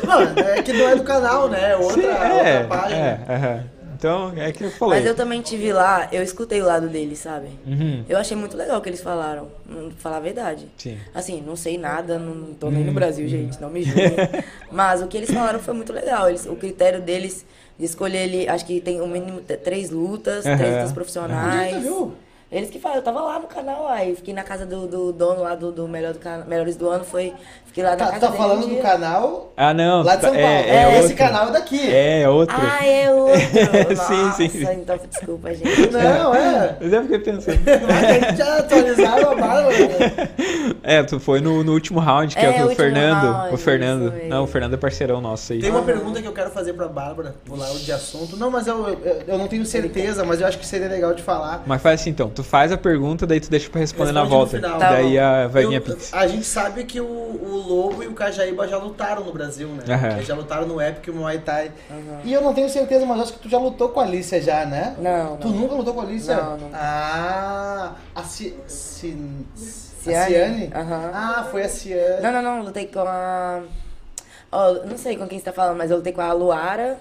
não, 0.06 0.20
é 0.44 0.62
que 0.62 0.72
não 0.74 0.88
é 0.88 0.94
do 0.96 1.04
canal, 1.04 1.48
né? 1.48 1.70
É 1.72 1.76
outra, 1.76 1.94
Sim, 2.02 2.06
é, 2.08 2.58
outra 2.58 2.64
página. 2.68 3.00
é. 3.00 3.64
Então, 3.96 4.32
é 4.36 4.50
que 4.50 4.64
eu 4.64 4.70
falei. 4.72 4.98
Mas 4.98 5.08
eu 5.08 5.14
também 5.14 5.40
tive 5.40 5.72
lá, 5.72 6.08
eu 6.10 6.24
escutei 6.24 6.60
o 6.60 6.66
lado 6.66 6.88
deles, 6.88 7.20
sabe? 7.20 7.46
Uhum, 7.64 8.04
Eu 8.08 8.18
achei 8.18 8.36
muito 8.36 8.56
legal 8.56 8.78
o 8.78 8.80
que 8.82 8.88
eles 8.88 9.00
falaram, 9.00 9.46
hum, 9.70 9.90
falar 9.96 10.16
a 10.16 10.20
verdade. 10.20 10.66
sim. 10.76 10.98
Assim, 11.14 11.40
não 11.46 11.54
sei 11.54 11.78
nada, 11.78 12.18
não 12.18 12.52
tô 12.52 12.68
nem 12.68 12.82
no 12.84 12.92
Brasil, 12.92 13.28
gente, 13.28 13.60
não 13.60 13.70
me 13.70 13.84
julguem. 13.84 14.10
Mas 14.72 15.00
o 15.00 15.06
que 15.06 15.16
eles 15.16 15.30
falaram 15.30 15.60
foi 15.60 15.72
muito 15.72 15.92
legal. 15.92 16.28
Eles, 16.28 16.44
o 16.46 16.56
critério 16.56 17.00
deles 17.00 17.46
de 17.78 17.84
escolher 17.84 18.24
ele, 18.28 18.48
acho 18.48 18.64
que 18.64 18.80
tem 18.80 19.00
o 19.00 19.06
mínimo 19.06 19.40
três 19.40 19.90
lutas, 19.90 20.44
três 20.44 20.60
lutas 20.76 20.92
profissionais. 20.92 21.82
viu? 21.82 22.12
Eles 22.52 22.68
que 22.68 22.78
falam, 22.78 22.98
eu 22.98 23.02
tava 23.02 23.20
lá 23.22 23.38
no 23.38 23.46
canal, 23.46 23.88
aí 23.88 24.14
fiquei 24.14 24.34
na 24.34 24.42
casa 24.42 24.66
do, 24.66 24.86
do 24.86 25.10
dono 25.12 25.40
lá 25.42 25.54
do, 25.54 25.72
do 25.72 25.88
melhor 25.88 26.12
do 26.12 26.18
cana- 26.18 26.44
Melhores 26.44 26.76
do 26.76 26.86
Ano, 26.90 27.02
foi. 27.02 27.32
Fiquei 27.64 27.82
lá 27.82 27.92
na 27.92 27.96
Tá, 27.96 28.06
casa 28.08 28.20
tá 28.20 28.26
dele. 28.26 28.38
falando 28.38 28.66
um 28.66 28.74
do 28.74 28.82
canal 28.82 29.52
Ah, 29.56 29.72
não. 29.72 30.02
lá 30.02 30.16
de 30.16 30.20
São 30.20 30.30
Paulo. 30.32 30.46
É, 30.46 30.68
é 30.68 30.92
Esse 30.92 31.00
outro. 31.02 31.16
canal 31.16 31.48
é 31.48 31.52
daqui. 31.52 31.90
É, 31.90 32.20
é 32.20 32.28
outro. 32.28 32.54
Ah, 32.60 32.86
é 32.86 33.10
outro! 33.10 33.40
Sim, 33.96 34.22
Nossa, 34.22 34.36
sim, 34.36 34.48
sim. 34.50 34.66
então 34.72 34.98
desculpa, 35.08 35.54
gente. 35.54 35.90
Não, 35.90 36.34
é. 36.34 36.76
Mas 36.78 36.92
eu 36.92 37.02
fiquei 37.04 37.18
pensando. 37.20 37.58
Mas 37.64 38.36
já 38.38 38.58
atualizaram 38.58 39.30
a 39.30 39.34
barba. 39.34 39.70
né? 39.70 40.28
É, 40.82 41.02
tu 41.02 41.18
foi 41.18 41.40
no, 41.40 41.64
no 41.64 41.72
último 41.72 42.00
round, 42.00 42.34
que 42.36 42.44
é, 42.44 42.58
É, 42.58 42.64
o 42.64 42.74
Fernando. 42.74 43.32
round, 43.32 43.54
o 43.54 43.56
Fernando. 43.56 44.12
Não, 44.28 44.44
o 44.44 44.46
Fernando 44.46 44.74
é 44.74 44.76
parceirão 44.76 45.20
nosso 45.22 45.54
aí. 45.54 45.60
Tem 45.60 45.70
uma 45.70 45.82
pergunta 45.82 46.20
que 46.20 46.28
eu 46.28 46.32
quero 46.32 46.50
fazer 46.50 46.74
pra 46.74 46.88
Bárbara, 46.88 47.34
pular 47.46 47.70
de 47.70 47.90
assunto. 47.92 48.36
Não, 48.36 48.50
mas 48.50 48.66
eu, 48.66 48.86
eu, 48.88 49.22
eu 49.26 49.38
não 49.38 49.48
tenho 49.48 49.64
certeza, 49.64 50.22
mas 50.24 50.40
eu 50.40 50.46
acho 50.46 50.58
que 50.58 50.66
seria 50.66 50.88
legal 50.88 51.14
de 51.14 51.22
falar. 51.22 51.62
Mas 51.66 51.80
faz 51.80 52.00
assim 52.00 52.10
então, 52.10 52.28
tu 52.28 52.41
faz 52.42 52.72
a 52.72 52.76
pergunta, 52.78 53.26
daí 53.26 53.40
tu 53.40 53.48
deixa 53.50 53.68
pra 53.70 53.80
responder 53.80 54.12
na 54.12 54.22
Responde 54.22 54.30
no 54.32 54.50
volta. 54.50 54.56
final. 54.56 54.78
Tá 54.78 54.92
daí 54.92 55.18
a, 55.18 55.46
vai 55.48 55.66
vir 55.66 55.76
a 55.76 55.80
pizza. 55.80 56.16
a 56.16 56.26
gente 56.26 56.44
sabe 56.44 56.84
que 56.84 57.00
o, 57.00 57.04
o 57.06 57.64
Lobo 57.68 58.02
e 58.02 58.06
o 58.06 58.12
Cajaíba 58.14 58.66
já 58.68 58.76
lutaram 58.78 59.24
no 59.24 59.32
Brasil, 59.32 59.68
né? 59.68 60.12
Eles 60.16 60.26
já 60.26 60.34
lutaram 60.34 60.66
no 60.66 60.80
Epic 60.80 61.08
Muay 61.14 61.38
Thai. 61.38 61.70
Aham. 61.90 62.20
E 62.24 62.32
eu 62.32 62.40
não 62.40 62.52
tenho 62.54 62.68
certeza, 62.68 63.04
mas 63.06 63.20
acho 63.20 63.32
que 63.34 63.38
tu 63.40 63.48
já 63.48 63.58
lutou 63.58 63.88
com 63.90 64.00
a 64.00 64.04
Alicia 64.04 64.40
já, 64.40 64.64
né? 64.66 64.94
Não, 64.98 65.36
Tu 65.36 65.48
não. 65.48 65.56
nunca 65.56 65.74
lutou 65.74 65.94
com 65.94 66.00
a 66.00 66.04
Alicia? 66.04 66.36
Não, 66.36 66.56
nunca. 66.56 66.76
Ah, 66.76 67.92
a 68.14 68.22
Ci... 68.24 68.54
Ci... 68.68 69.16
A 70.02 70.04
Ciane? 70.04 70.26
Ciane? 70.34 70.70
Aham. 70.74 71.10
Ah, 71.14 71.48
foi 71.50 71.62
a 71.62 71.68
Ciane. 71.68 72.22
Não, 72.22 72.32
não, 72.32 72.42
não, 72.42 72.62
lutei 72.64 72.86
com 72.86 73.00
a. 73.00 73.60
Ó, 74.50 74.72
não 74.84 74.98
sei 74.98 75.16
com 75.16 75.26
quem 75.28 75.38
você 75.38 75.44
tá 75.44 75.52
falando, 75.52 75.78
mas 75.78 75.90
eu 75.90 75.98
lutei 75.98 76.12
com 76.12 76.20
a 76.20 76.32
Luara, 76.32 76.98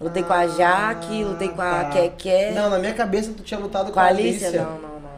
lutei 0.00 0.22
com 0.22 0.32
a 0.32 0.46
Jaque, 0.46 1.22
lutei 1.24 1.48
com 1.48 1.60
a 1.62 1.80
Ah, 1.80 1.84
tá. 1.84 1.90
Keké. 1.90 2.52
Não, 2.52 2.70
na 2.70 2.78
minha 2.78 2.94
cabeça 2.94 3.32
tu 3.36 3.42
tinha 3.42 3.60
lutado 3.60 3.86
com, 3.88 3.92
Com 3.92 4.00
a 4.00 4.04
Alicia? 4.06 4.50
Não, 4.52 4.78
não, 4.78 5.00
não. 5.00 5.10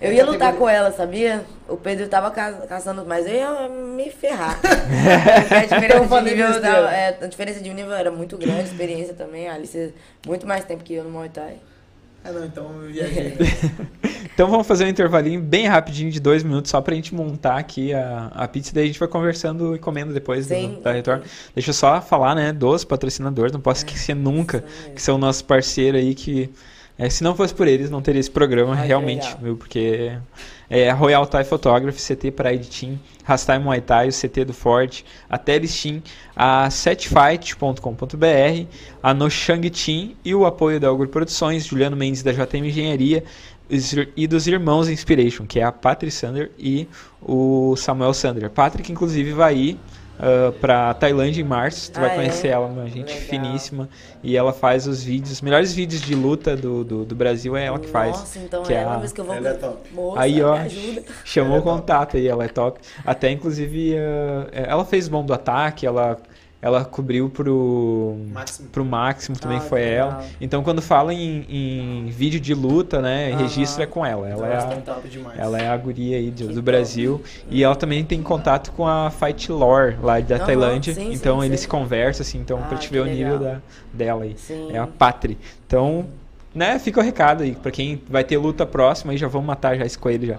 Eu 0.00 0.12
ia 0.12 0.24
lutar 0.26 0.52
com 0.54 0.68
ela, 0.68 0.92
sabia? 0.92 1.44
O 1.68 1.76
Pedro 1.76 2.06
tava 2.08 2.30
ca- 2.30 2.52
caçando, 2.68 3.04
mas 3.06 3.26
eu 3.26 3.32
ia 3.34 3.68
me 3.68 4.10
ferrar. 4.10 4.60
Porque 4.60 5.54
a 5.54 5.64
Então 5.64 5.78
diferença, 5.78 6.00
de 6.00 6.08
falei 6.08 6.34
nível, 6.34 6.60
da- 6.60 6.92
é, 6.92 7.18
a 7.22 7.26
diferença 7.26 7.60
de 7.60 7.72
nível 7.72 7.92
era 7.94 8.10
muito 8.10 8.36
grande, 8.36 8.64
experiência 8.64 9.14
também. 9.14 9.48
A 9.48 9.54
Alice 9.54 9.94
muito 10.26 10.46
mais 10.46 10.64
tempo 10.64 10.84
que 10.84 10.94
eu 10.94 11.04
no 11.04 11.10
Muay 11.10 11.28
Thai. 11.30 11.56
Ah, 12.24 12.32
não, 12.32 12.44
então 12.44 12.82
eu 12.82 12.88
viajei. 12.92 13.36
Então 14.34 14.50
vamos 14.50 14.66
fazer 14.66 14.84
um 14.84 14.88
intervalinho 14.88 15.40
bem 15.40 15.66
rapidinho 15.66 16.10
de 16.10 16.18
dois 16.18 16.42
minutos 16.42 16.70
só 16.70 16.80
pra 16.80 16.94
gente 16.94 17.14
montar 17.14 17.56
aqui 17.56 17.92
a, 17.94 18.32
a 18.34 18.48
pizza, 18.48 18.74
daí 18.74 18.84
a 18.84 18.86
gente 18.86 18.98
vai 18.98 19.06
conversando 19.08 19.76
e 19.76 19.78
comendo 19.78 20.12
depois 20.12 20.48
do, 20.48 20.80
da 20.80 20.92
retorno. 20.92 21.22
Deixa 21.54 21.70
eu 21.70 21.74
só 21.74 22.00
falar, 22.00 22.34
né, 22.34 22.52
dos 22.52 22.82
patrocinadores, 22.84 23.52
não 23.52 23.60
posso 23.60 23.84
esquecer 23.84 24.14
nunca, 24.16 24.64
mesmo. 24.66 24.94
que 24.94 25.02
são 25.02 25.18
nossos 25.18 25.42
parceiros 25.42 26.00
aí 26.00 26.14
que 26.14 26.50
É, 26.96 27.10
se 27.10 27.22
não 27.24 27.34
fosse 27.34 27.52
por 27.54 27.66
eles, 27.68 27.90
não 27.90 28.00
teria 28.00 28.20
esse 28.20 28.30
programa, 28.30 28.74
Ai, 28.74 28.86
realmente, 28.86 29.28
viu? 29.42 29.56
Porque 29.56 30.16
é 30.68 30.90
Royal 30.90 31.26
Thai 31.26 31.44
Photography, 31.44 32.00
CT 32.00 32.30
Pride 32.30 32.68
Team, 32.68 33.00
Rastai 33.24 33.58
Muay 33.58 33.80
Thai, 33.80 34.08
o 34.08 34.12
CT 34.12 34.44
do 34.44 34.52
Forte, 34.52 35.04
a 35.28 35.38
Teles 35.38 35.84
a 36.34 36.70
setfight.com.br, 36.70 38.66
a 39.02 39.14
No 39.14 39.30
Shang 39.30 39.68
Team 39.70 40.16
e 40.24 40.34
o 40.34 40.46
apoio 40.46 40.80
da 40.80 40.88
Algor 40.88 41.08
Produções, 41.08 41.66
Juliano 41.66 41.96
Mendes 41.96 42.22
da 42.22 42.32
JM 42.32 42.66
Engenharia 42.66 43.24
e 44.16 44.26
dos 44.26 44.46
Irmãos 44.46 44.88
Inspiration, 44.88 45.46
que 45.46 45.58
é 45.58 45.64
a 45.64 45.72
Patrick 45.72 46.14
Sander 46.14 46.50
e 46.58 46.86
o 47.22 47.74
Samuel 47.76 48.12
Sander. 48.12 48.50
Patrick, 48.50 48.92
inclusive, 48.92 49.32
vai 49.32 49.56
ir 49.56 49.80
uh, 50.18 50.52
para 50.52 50.92
Tailândia 50.94 51.40
em 51.40 51.44
março, 51.44 51.90
tu 51.92 51.98
Ah, 51.98 52.02
vai 52.02 52.10
é? 52.12 52.14
conhecer 52.16 52.48
ela, 52.48 52.66
uma 52.66 52.86
gente 52.88 53.12
Legal. 53.12 53.28
finíssima, 53.28 53.88
e 54.22 54.36
ela 54.36 54.52
faz 54.52 54.86
os 54.86 55.02
vídeos, 55.02 55.32
os 55.32 55.40
melhores 55.40 55.72
vídeos 55.72 56.00
de 56.02 56.14
luta 56.14 56.56
do, 56.56 56.82
do, 56.84 57.04
do 57.04 57.14
Brasil 57.14 57.56
é 57.56 57.66
ela 57.66 57.78
que 57.78 57.88
faz. 57.88 58.16
Nossa, 58.16 58.38
então 58.38 58.62
que 58.62 58.72
é 58.72 58.76
é 58.76 58.80
ela 58.82 58.94
a- 58.94 58.98
mesmo 58.98 59.14
que 59.14 59.20
eu 59.20 59.24
vou... 59.24 59.34
Ela 59.34 59.48
é 59.48 59.54
top. 59.54 59.94
Moça, 59.94 60.20
Aí, 60.20 60.42
ó, 60.42 60.54
me 60.54 60.58
ajuda. 60.60 61.02
chamou 61.24 61.50
o 61.50 61.54
Ela 61.54 61.60
é 61.60 61.64
top. 61.64 61.78
contato 61.80 62.16
aí, 62.16 62.26
ela 62.28 62.44
é 62.44 62.48
top. 62.48 62.80
Até, 63.04 63.30
inclusive, 63.30 63.94
uh, 63.94 64.48
ela 64.52 64.84
fez 64.84 65.08
bom 65.08 65.24
do 65.24 65.32
ataque, 65.34 65.86
ela, 65.86 66.16
ela 66.64 66.82
cobriu 66.82 67.28
pro, 67.28 68.16
Máximo. 68.32 68.68
pro 68.70 68.82
Máximo, 68.86 69.36
também 69.38 69.58
Ah, 69.58 69.60
foi 69.60 69.80
que 69.82 69.86
ela. 69.86 70.10
legal. 70.12 70.26
Então, 70.40 70.62
quando 70.62 70.80
fala 70.80 71.12
em, 71.12 71.44
em 71.46 72.06
vídeo 72.06 72.40
de 72.40 72.54
luta, 72.54 73.02
né, 73.02 73.28
Aham. 73.32 73.36
registro 73.42 73.82
é 73.82 73.86
com 73.86 74.04
ela. 74.06 74.26
Ela 74.26 74.48
é 74.48 74.54
Nossa, 74.54 74.68
a, 74.68 75.36
ela 75.36 75.58
é 75.58 75.68
a 75.68 75.76
guria 75.76 76.16
aí 76.16 76.30
do, 76.30 76.48
do. 76.48 76.62
Brasil. 76.62 77.22
E 77.50 77.62
ela 77.62 77.76
também 77.76 78.02
tem 78.02 78.22
contato 78.22 78.72
com 78.72 78.86
a 78.88 79.10
Fight 79.10 79.52
Lore 79.52 79.98
lá 80.02 80.18
da 80.20 80.36
Aham, 80.36 80.46
Tailândia. 80.46 80.94
sim, 80.94 81.12
então 81.12 81.40
sim, 81.40 81.46
eles 81.46 81.60
sei. 81.60 81.68
conversam, 81.68 82.22
assim, 82.22 82.38
então 82.38 82.58
Ah, 82.62 82.66
pra 82.66 82.78
te 82.78 82.88
ver 82.90 83.00
o 83.00 83.04
nível 83.04 83.38
legal. 83.38 83.56
da, 83.56 83.60
dela 83.92 84.24
aí. 84.24 84.34
Sim. 84.38 84.68
É 84.72 84.78
a 84.78 84.86
Patri. 84.86 85.36
Então, 85.66 86.06
né, 86.54 86.78
fica 86.78 86.98
o 86.98 87.02
recado 87.02 87.42
aí. 87.42 87.52
Pra 87.52 87.70
quem 87.70 88.00
vai 88.08 88.24
ter 88.24 88.38
luta 88.38 88.64
próxima 88.64 89.12
aí, 89.12 89.18
já 89.18 89.28
vamos 89.28 89.46
matar 89.46 89.76
já 89.76 89.84
esse 89.84 89.98
coelho 89.98 90.28
já. 90.28 90.38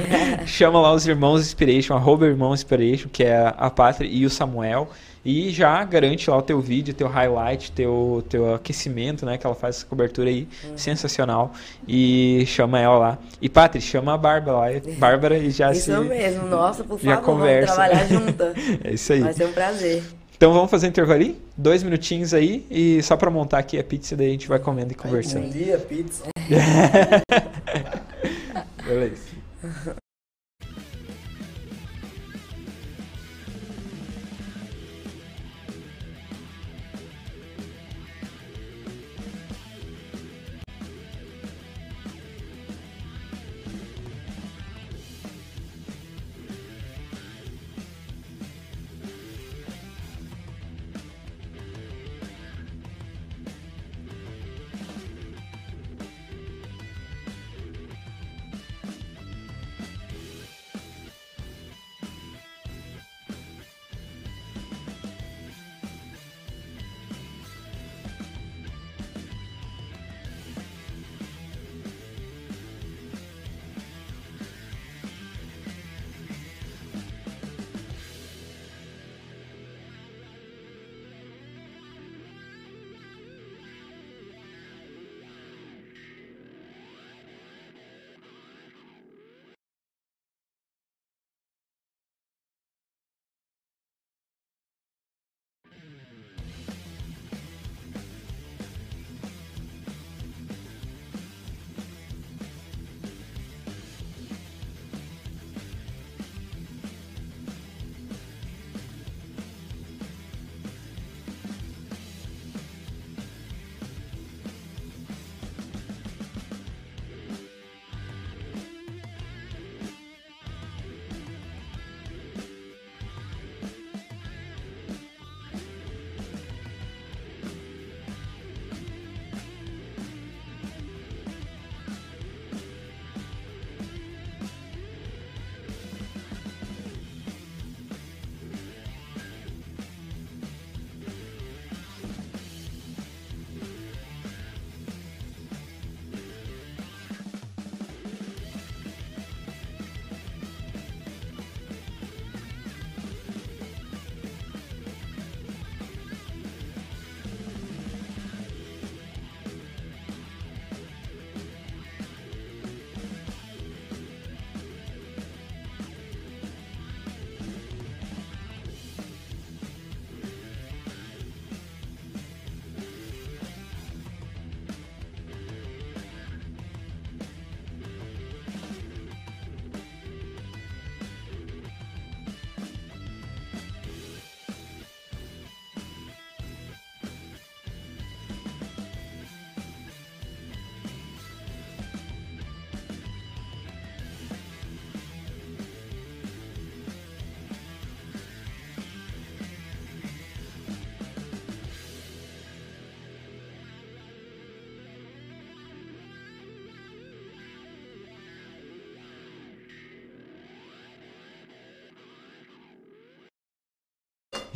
Chama 0.46 0.80
lá 0.80 0.94
os 0.94 1.06
irmãos 1.06 1.42
Inspiration, 1.42 1.94
arroba 1.94 2.24
irmão 2.26 2.54
Inspiration, 2.54 3.10
que 3.12 3.22
é 3.22 3.52
a 3.54 3.68
Patri 3.68 4.08
e 4.10 4.24
o 4.24 4.30
Samuel. 4.30 4.88
E 5.24 5.50
já 5.50 5.82
garante 5.84 6.30
lá 6.30 6.36
o 6.38 6.42
teu 6.42 6.60
vídeo, 6.60 6.94
teu 6.94 7.08
highlight, 7.08 7.72
teu, 7.72 8.24
teu 8.28 8.54
aquecimento, 8.54 9.26
né? 9.26 9.36
Que 9.36 9.46
ela 9.46 9.54
faz 9.54 9.76
essa 9.76 9.86
cobertura 9.86 10.28
aí, 10.30 10.48
Uhum. 10.64 10.78
sensacional. 10.78 11.52
E 11.86 12.44
chama 12.46 12.78
ela 12.80 12.96
lá. 12.98 13.18
E 13.42 13.48
Patri, 13.48 13.80
chama 13.80 14.14
a 14.14 14.18
Bárbara 14.18 14.56
lá. 14.58 14.66
Bárbara 14.98 15.36
e 15.36 15.50
já 15.50 15.74
se... 15.74 15.90
Isso 15.90 16.04
mesmo, 16.04 16.46
nossa, 16.46 16.84
por 16.84 16.98
já 17.00 17.16
favor, 17.16 17.24
conversa. 17.34 17.74
vamos 17.74 17.90
trabalhar 17.90 18.08
junto. 18.08 18.42
É 18.84 18.92
isso 18.92 19.12
aí. 19.12 19.20
Vai 19.20 19.32
ser 19.34 19.46
um 19.46 19.52
prazer. 19.52 20.02
Então 20.36 20.52
vamos 20.52 20.70
fazer 20.70 20.86
um 20.86 20.90
intervalo 20.90 21.18
ali? 21.20 21.36
Dois 21.56 21.82
minutinhos 21.82 22.32
aí. 22.32 22.64
E 22.70 23.02
só 23.02 23.16
pra 23.16 23.28
montar 23.28 23.58
aqui 23.58 23.76
a 23.78 23.82
pizza, 23.82 24.16
daí 24.16 24.28
a 24.28 24.30
gente 24.30 24.46
vai 24.46 24.60
comendo 24.60 24.92
e 24.92 24.94
conversando. 24.94 25.46
Um 25.46 25.50
dia, 25.50 25.76
pizza. 25.78 26.22
Beleza. 28.86 29.28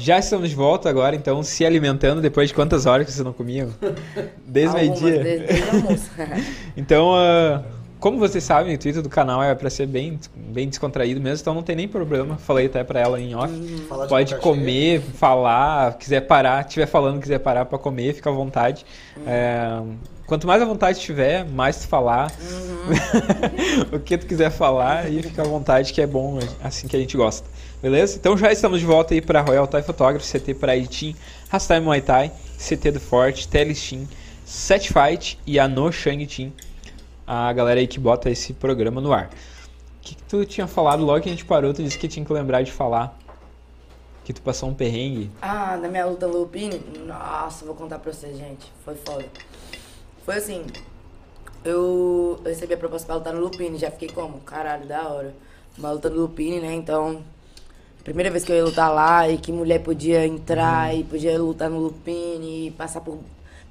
Já 0.03 0.19
estamos 0.19 0.51
de 0.51 0.57
volta 0.57 0.89
agora, 0.89 1.15
então, 1.15 1.45
se 1.45 1.65
alimentando 1.65 2.21
depois 2.21 2.49
de 2.49 2.55
quantas 2.55 2.87
horas 2.87 3.07
que 3.07 3.13
vocês 3.13 3.25
não 3.25 3.33
comiam? 3.33 3.69
Desde 4.45 4.75
meio-dia? 4.75 5.23
Desde, 5.23 5.69
almoço. 5.71 6.11
Então, 6.77 7.15
ah, 7.15 7.63
como 8.01 8.19
vocês 8.19 8.43
sabem, 8.43 8.73
o 8.73 8.75
intuito 8.75 9.01
do 9.01 9.09
canal 9.09 9.41
é 9.45 9.55
pra 9.55 9.71
ser 9.71 9.87
bem, 9.87 10.19
bem 10.35 10.69
descontraído 10.69 11.21
mesmo, 11.21 11.43
então 11.43 11.55
não 11.55 11.63
tem 11.63 11.77
nem 11.77 11.87
problema. 11.87 12.37
Falei 12.37 12.67
até 12.67 12.83
pra 12.83 12.99
ela 12.99 13.21
em 13.21 13.37
off. 13.37 13.55
De 13.55 14.09
Pode 14.09 14.35
comer, 14.39 15.01
falar, 15.01 15.97
quiser 15.97 16.23
parar, 16.23 16.67
estiver 16.67 16.87
falando, 16.87 17.21
quiser 17.21 17.39
parar 17.39 17.65
pra 17.65 17.79
comer, 17.79 18.13
fica 18.13 18.29
à 18.29 18.33
vontade. 18.33 18.85
É, 19.25 19.81
quanto 20.27 20.49
mais 20.49 20.61
à 20.61 20.65
vontade 20.65 20.99
tiver, 20.99 21.45
mais 21.45 21.77
tu 21.77 21.87
falar. 21.87 22.33
o 23.93 24.01
que 24.01 24.19
tu 24.19 24.27
quiser 24.27 24.51
falar 24.51 25.09
e 25.09 25.23
fica 25.23 25.43
à 25.43 25.47
vontade, 25.47 25.93
que 25.93 26.03
é 26.03 26.07
bom, 26.09 26.41
assim 26.61 26.89
que 26.89 26.97
a 26.97 26.99
gente 26.99 27.17
gosta. 27.17 27.49
Beleza? 27.83 28.17
Então 28.17 28.39
já 28.39 28.53
estamos 28.53 28.79
de 28.79 28.87
volta 28.87 29.13
aí 29.13 29.21
para 29.21 29.41
Royal 29.41 29.67
Thai 29.67 29.83
Photography, 29.83 30.39
CT 30.39 30.55
para 30.55 30.77
Itin, 30.77 31.17
Rastai 31.49 31.81
Muay 31.81 32.01
Thai, 32.01 32.31
CT 32.57 32.93
do 32.93 33.01
Forte, 33.01 33.49
Telestim, 33.49 34.09
Set 34.47 34.93
Fight 34.93 35.37
e 35.45 35.59
a 35.59 35.67
No 35.67 35.91
Shang 35.91 36.25
Team. 36.25 36.53
A 37.27 37.53
galera 37.53 37.81
aí 37.81 37.89
que 37.89 37.99
bota 37.99 38.31
esse 38.31 38.53
programa 38.53 39.01
no 39.01 39.13
ar. 39.13 39.27
O 39.27 40.01
que, 40.01 40.15
que 40.15 40.23
tu 40.23 40.45
tinha 40.45 40.69
falado 40.69 41.05
logo 41.05 41.21
que 41.23 41.29
a 41.29 41.33
gente 41.33 41.45
parou? 41.45 41.75
Tu 41.75 41.83
disse 41.83 41.99
que 41.99 42.07
tinha 42.07 42.25
que 42.25 42.33
lembrar 42.33 42.63
de 42.63 42.71
falar. 42.71 43.19
Que 44.25 44.33
tu 44.33 44.41
passou 44.43 44.69
um 44.69 44.75
perrengue. 44.75 45.29
Ah, 45.43 45.77
na 45.77 45.89
minha 45.89 46.07
luta 46.07 46.25
Lupine? 46.29 46.81
Nossa, 47.05 47.65
vou 47.65 47.75
contar 47.75 47.99
pra 47.99 48.13
vocês, 48.13 48.39
gente. 48.39 48.73
Foi 48.85 48.95
foda. 48.95 49.25
Foi 50.25 50.37
assim, 50.37 50.65
eu 51.65 52.41
recebi 52.45 52.75
a 52.75 52.77
proposta 52.77 53.07
pra 53.07 53.17
lutar 53.17 53.35
no 53.35 53.41
Lupine, 53.41 53.77
já 53.77 53.91
fiquei 53.91 54.09
como? 54.09 54.39
Caralho, 54.41 54.87
da 54.87 55.09
hora. 55.09 55.35
Uma 55.77 55.91
luta 55.91 56.09
no 56.09 56.21
Lupine, 56.21 56.61
né? 56.61 56.73
Então, 56.75 57.25
primeira 58.03 58.31
vez 58.31 58.45
que 58.45 58.53
eu 58.53 58.57
ia 58.57 58.65
lutar 58.65 58.93
lá 58.93 59.29
e 59.29 59.39
que 59.39 59.53
mulher 59.53 59.81
podia 59.81 60.27
entrar 60.27 60.95
e 60.95 61.05
podia 61.05 61.41
lutar 61.41 61.71
no 61.71 61.79
Lupine 61.79 62.69
e 62.69 62.71
passar 62.73 63.01
por, 63.01 63.19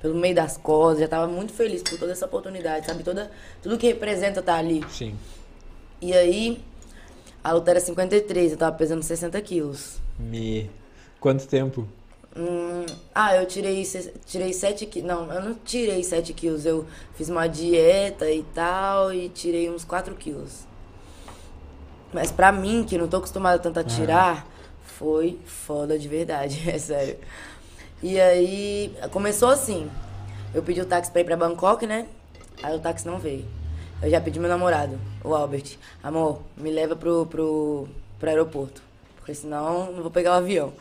pelo 0.02 0.16
meio 0.16 0.34
das 0.34 0.58
costas, 0.58 1.02
já 1.02 1.08
tava 1.08 1.28
muito 1.28 1.54
feliz 1.54 1.84
por 1.84 2.00
toda 2.00 2.12
essa 2.12 2.26
oportunidade, 2.26 2.86
sabe? 2.86 3.04
Toda, 3.04 3.30
tudo 3.62 3.78
que 3.78 3.88
representa 3.88 4.40
estar 4.40 4.56
ali. 4.56 4.84
Sim. 4.90 5.16
E 6.02 6.14
aí, 6.14 6.62
a 7.44 7.52
luta 7.52 7.72
era 7.72 7.80
53, 7.80 8.54
eu 8.54 8.58
tava 8.58 8.76
pesando 8.76 9.04
60 9.04 9.40
quilos. 9.42 10.00
Me. 10.18 10.70
Quanto 11.20 11.48
tempo? 11.48 11.88
Hum, 12.36 12.86
ah, 13.14 13.36
eu 13.36 13.46
tirei, 13.46 13.84
tirei 14.26 14.54
7 14.54 14.86
quilos. 14.86 15.08
Não, 15.08 15.32
eu 15.32 15.42
não 15.42 15.54
tirei 15.54 16.04
7 16.04 16.34
quilos. 16.34 16.66
Eu 16.66 16.86
fiz 17.16 17.30
uma 17.30 17.48
dieta 17.48 18.32
e 18.32 18.44
tal 18.44 19.14
e 19.14 19.30
tirei 19.30 19.70
uns 19.70 19.84
4 19.84 20.16
quilos. 20.16 20.66
Mas 22.14 22.32
pra 22.32 22.52
mim, 22.52 22.84
que 22.84 22.98
não 22.98 23.08
tô 23.08 23.18
acostumada 23.18 23.58
tanto 23.60 23.80
a 23.80 23.84
tirar, 23.84 24.46
foi 24.84 25.40
foda 25.46 25.98
de 25.98 26.08
verdade, 26.08 26.62
é 26.70 26.78
sério. 26.78 27.18
E 28.04 28.20
aí, 28.20 28.96
começou 29.12 29.50
assim. 29.50 29.90
Eu 30.54 30.62
pedi 30.62 30.82
o 30.82 30.86
táxi 30.86 31.12
pra 31.12 31.22
ir 31.22 31.24
pra 31.24 31.38
Bangkok, 31.38 31.88
né? 31.88 32.08
Aí 32.62 32.76
o 32.76 32.80
táxi 32.80 33.08
não 33.08 33.18
veio. 33.18 33.46
Eu 34.02 34.10
já 34.10 34.20
pedi 34.20 34.40
meu 34.40 34.50
namorado, 34.50 35.00
o 35.24 35.34
Albert. 35.34 35.78
Amor, 36.04 36.42
me 36.58 36.72
leva 36.72 36.96
pro, 36.96 37.26
pro, 37.28 37.88
pro 38.20 38.30
aeroporto. 38.30 38.82
Porque 39.16 39.34
senão 39.34 39.92
não 39.92 40.02
vou 40.02 40.12
pegar 40.12 40.32
o 40.32 40.38
avião. 40.38 40.74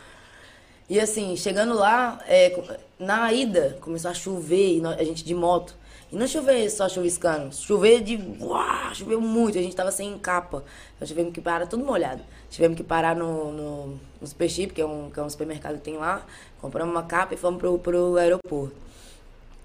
E 0.89 0.99
assim, 0.99 1.37
chegando 1.37 1.75
lá, 1.75 2.19
é, 2.27 2.53
na 2.99 3.33
ida, 3.33 3.79
começou 3.81 4.11
a 4.11 4.15
chover, 4.15 4.79
e 4.79 4.87
a 4.87 5.05
gente 5.05 5.23
de 5.23 5.35
moto. 5.35 5.77
E 6.13 6.17
não 6.17 6.27
chover 6.27 6.69
só 6.71 6.89
chuviscando, 6.89 7.55
chover 7.55 8.03
de. 8.03 8.17
Uau, 8.41 8.95
choveu 8.95 9.21
muito, 9.21 9.57
a 9.57 9.63
gente 9.63 9.77
tava 9.77 9.93
sem 9.93 10.19
capa. 10.19 10.65
Então 10.97 11.07
tivemos 11.07 11.33
que 11.33 11.41
parar, 11.41 11.67
tudo 11.67 11.85
molhado. 11.85 12.23
Tivemos 12.51 12.77
que 12.77 12.83
parar 12.83 13.15
no, 13.15 13.53
no, 13.53 13.99
no 14.21 14.27
Super 14.27 14.49
Chip, 14.49 14.75
que 14.75 14.81
é, 14.83 14.85
um, 14.87 15.09
que 15.09 15.21
é 15.21 15.23
um 15.23 15.31
supermercado 15.31 15.75
que 15.77 15.83
tem 15.83 15.97
lá. 15.97 16.27
Compramos 16.61 16.93
uma 16.93 17.05
capa 17.05 17.35
e 17.35 17.37
fomos 17.37 17.61
pro, 17.61 17.79
pro 17.79 18.17
aeroporto. 18.17 18.75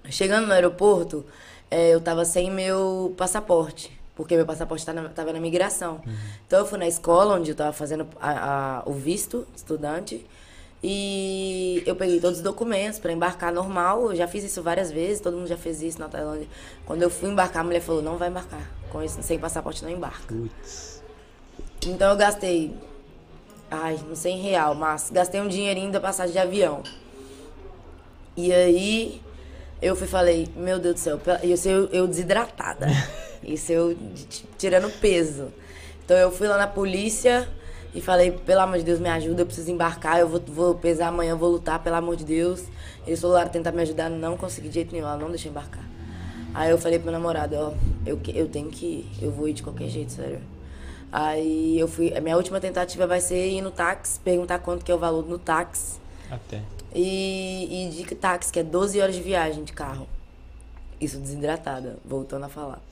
Chegando 0.08 0.46
no 0.46 0.52
aeroporto, 0.52 1.24
é, 1.68 1.90
eu 1.92 2.00
tava 2.00 2.24
sem 2.24 2.48
meu 2.48 3.12
passaporte, 3.16 3.90
porque 4.14 4.36
meu 4.36 4.46
passaporte 4.46 4.86
tá 4.86 4.92
na- 4.92 5.10
migração. 5.40 6.00
Então 6.46 6.60
eu 6.60 6.66
fui 6.66 6.78
na 6.78 6.86
escola 6.86 7.34
onde 7.34 7.50
eu 7.50 7.56
tava 7.56 7.72
fazendo 7.72 8.06
a- 8.20 8.78
a- 8.78 8.82
o 8.86 8.92
visto 8.92 9.44
estudante 9.56 10.24
e 10.82 11.82
eu 11.86 11.96
peguei 11.96 12.20
todos 12.20 12.38
os 12.38 12.44
documentos 12.44 12.98
para 12.98 13.12
embarcar 13.12 13.52
normal. 13.52 14.10
Eu 14.10 14.16
já 14.16 14.28
fiz 14.28 14.44
isso 14.44 14.62
várias 14.62 14.90
vezes, 14.90 15.20
todo 15.20 15.36
mundo 15.36 15.46
já 15.46 15.56
fez 15.56 15.82
isso 15.82 15.98
na 15.98 16.08
Tailândia. 16.08 16.46
Quando 16.84 17.02
eu 17.02 17.10
fui 17.10 17.28
embarcar, 17.28 17.62
a 17.62 17.64
mulher 17.64 17.80
falou: 17.80 18.02
não 18.02 18.16
vai 18.16 18.28
embarcar, 18.28 18.70
com 18.90 19.02
isso 19.02 19.22
sem 19.22 19.38
passaporte 19.38 19.82
não 19.82 19.90
embarca. 19.90 20.34
Putz. 20.34 21.02
Então 21.86 22.10
eu 22.10 22.16
gastei, 22.16 22.74
ai, 23.70 23.98
não 24.08 24.16
sei 24.16 24.32
em 24.32 24.42
real, 24.42 24.74
mas 24.74 25.10
gastei 25.10 25.40
um 25.40 25.48
dinheirinho 25.48 25.92
da 25.92 26.00
passagem 26.00 26.32
de 26.32 26.38
avião. 26.38 26.82
E 28.36 28.52
aí 28.52 29.22
eu 29.80 29.94
fui 29.94 30.06
falei, 30.06 30.48
meu 30.56 30.78
Deus 30.78 30.96
do 30.96 31.00
céu, 31.00 31.20
isso 31.42 31.68
eu, 31.68 31.86
eu 31.86 32.06
desidratada. 32.06 32.86
Isso 33.46 33.70
eu 33.70 33.96
tirando 34.58 34.90
peso. 34.98 35.52
Então 36.04 36.16
eu 36.16 36.32
fui 36.32 36.48
lá 36.48 36.58
na 36.58 36.66
polícia 36.66 37.48
e 37.96 38.00
falei, 38.02 38.30
pelo 38.30 38.60
amor 38.60 38.76
de 38.76 38.84
Deus, 38.84 39.00
me 39.00 39.08
ajuda, 39.08 39.40
eu 39.40 39.46
preciso 39.46 39.70
embarcar, 39.70 40.20
eu 40.20 40.28
vou, 40.28 40.38
vou 40.38 40.74
pesar 40.74 41.08
amanhã, 41.08 41.34
vou 41.34 41.50
lutar, 41.50 41.82
pelo 41.82 41.96
amor 41.96 42.14
de 42.14 42.26
Deus. 42.26 42.62
Eles 43.06 43.18
falaram 43.18 43.50
tentar 43.50 43.72
me 43.72 43.80
ajudar, 43.80 44.10
não 44.10 44.36
consegui 44.36 44.68
de 44.68 44.74
jeito 44.74 44.92
nenhum, 44.92 45.06
ela 45.06 45.16
não 45.16 45.30
deixou 45.30 45.50
embarcar. 45.50 45.82
Aí 46.52 46.70
eu 46.70 46.76
falei 46.76 46.98
pro 46.98 47.10
meu 47.10 47.18
namorado, 47.18 47.56
ó, 47.56 47.72
eu, 48.04 48.20
eu 48.34 48.48
tenho 48.48 48.68
que 48.68 48.84
ir, 48.84 49.24
eu 49.24 49.32
vou 49.32 49.48
ir 49.48 49.54
de 49.54 49.62
qualquer 49.62 49.88
jeito, 49.88 50.12
sério. 50.12 50.40
Aí 51.10 51.80
eu 51.80 51.88
fui, 51.88 52.14
a 52.14 52.20
minha 52.20 52.36
última 52.36 52.60
tentativa 52.60 53.06
vai 53.06 53.18
ser 53.18 53.48
ir 53.48 53.62
no 53.62 53.70
táxi, 53.70 54.20
perguntar 54.20 54.58
quanto 54.58 54.84
que 54.84 54.92
é 54.92 54.94
o 54.94 54.98
valor 54.98 55.26
no 55.26 55.38
táxi. 55.38 55.98
Até. 56.30 56.60
E, 56.94 57.86
e 57.86 57.88
de 57.88 58.14
táxi, 58.14 58.52
que 58.52 58.60
é 58.60 58.62
12 58.62 59.00
horas 59.00 59.14
de 59.14 59.22
viagem 59.22 59.64
de 59.64 59.72
carro. 59.72 60.06
Isso 61.00 61.16
desidratada, 61.16 61.96
voltando 62.04 62.44
a 62.44 62.48
falar. 62.50 62.82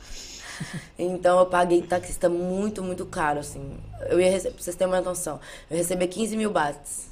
Então 0.98 1.38
eu 1.38 1.46
paguei 1.46 1.82
taxista 1.82 2.28
muito, 2.28 2.82
muito 2.82 3.04
caro, 3.06 3.40
assim. 3.40 3.76
Eu 4.08 4.20
ia 4.20 4.30
receber, 4.30 4.54
pra 4.54 4.62
vocês 4.62 4.76
terem 4.76 4.92
uma 4.92 5.00
noção, 5.00 5.40
eu 5.70 5.76
recebi 5.76 6.06
15 6.06 6.36
mil 6.36 6.50
bahts. 6.50 7.08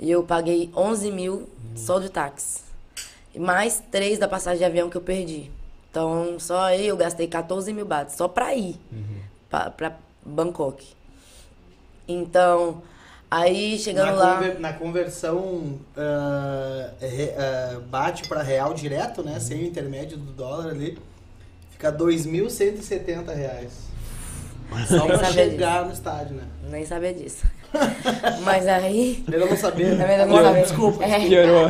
E 0.00 0.10
eu 0.10 0.22
paguei 0.24 0.70
11 0.76 1.12
mil 1.12 1.48
só 1.76 1.98
de 1.98 2.08
táxi. 2.08 2.60
E 3.34 3.38
mais 3.38 3.82
3 3.90 4.18
da 4.18 4.26
passagem 4.28 4.58
de 4.58 4.64
avião 4.64 4.90
que 4.90 4.96
eu 4.96 5.00
perdi. 5.00 5.50
Então 5.90 6.38
só 6.40 6.62
aí 6.62 6.86
eu 6.88 6.96
gastei 6.96 7.26
14 7.28 7.72
mil 7.72 7.84
bahts, 7.86 8.16
só 8.16 8.26
pra 8.28 8.54
ir 8.54 8.76
pra, 9.48 9.70
pra 9.70 9.96
Bangkok. 10.24 10.86
Então, 12.08 12.82
aí 13.30 13.78
chegando 13.78 14.06
na, 14.06 14.12
lá. 14.12 14.34
conver- 14.36 14.60
na 14.60 14.72
conversão 14.72 15.78
ah, 15.96 16.90
re- 17.00 17.34
ah, 17.36 17.80
bate 17.88 18.28
para 18.28 18.42
real 18.42 18.74
direto, 18.74 19.22
né? 19.22 19.38
Sem 19.38 19.62
o 19.62 19.66
intermédio 19.66 20.16
do 20.18 20.32
dólar 20.32 20.68
ali. 20.70 20.98
Fica 21.82 21.92
2.170 21.92 23.34
reais. 23.34 23.72
Só 24.86 24.98
Nem 24.98 25.06
pra 25.08 25.18
sabia 25.18 25.32
chegar 25.32 25.84
no 25.84 25.92
estádio, 25.92 26.36
né? 26.36 26.44
Nem 26.70 26.86
sabia 26.86 27.12
disso. 27.12 27.44
Mas 28.44 28.68
aí. 28.68 29.24
Melhor 29.26 29.50
não 29.50 29.56
saber. 29.56 29.96
Na 29.96 30.06
verdade, 30.06 30.30
eu 30.30 30.36
não 30.36 30.44
sabia. 30.44 30.62
Desculpa. 30.62 31.04
É. 31.04 31.18
Piorou. 31.26 31.68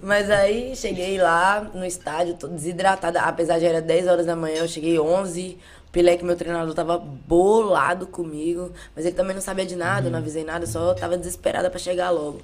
Mas 0.00 0.30
aí 0.30 0.76
cheguei 0.76 1.18
lá 1.18 1.68
no 1.74 1.84
estádio, 1.84 2.34
tô 2.34 2.46
desidratada. 2.46 3.20
Apesar 3.22 3.58
de 3.58 3.66
era 3.66 3.82
10 3.82 4.06
horas 4.06 4.26
da 4.26 4.36
manhã, 4.36 4.58
eu 4.58 4.68
cheguei 4.68 4.96
11. 4.96 5.58
O 5.88 5.90
Pileque, 5.90 6.24
meu 6.24 6.36
treinador, 6.36 6.72
tava 6.72 6.96
bolado 6.96 8.06
comigo. 8.06 8.70
Mas 8.94 9.06
ele 9.06 9.16
também 9.16 9.34
não 9.34 9.42
sabia 9.42 9.66
de 9.66 9.74
nada, 9.74 10.06
eu 10.06 10.12
não 10.12 10.20
avisei 10.20 10.44
nada, 10.44 10.66
eu 10.66 10.68
só 10.68 10.94
tava 10.94 11.18
desesperada 11.18 11.68
pra 11.68 11.80
chegar 11.80 12.10
logo. 12.10 12.40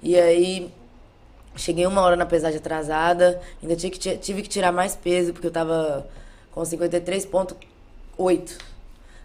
E 0.00 0.16
aí. 0.16 0.70
Cheguei 1.58 1.86
uma 1.86 2.00
hora 2.02 2.16
na 2.16 2.24
pesagem 2.24 2.58
atrasada, 2.58 3.40
ainda 3.62 3.74
tive 3.76 3.90
que, 3.90 3.98
ti- 3.98 4.16
tive 4.16 4.42
que 4.42 4.48
tirar 4.48 4.70
mais 4.72 4.94
peso, 4.96 5.32
porque 5.32 5.46
eu 5.46 5.50
tava 5.50 6.06
com 6.52 6.60
53,8. 6.62 8.58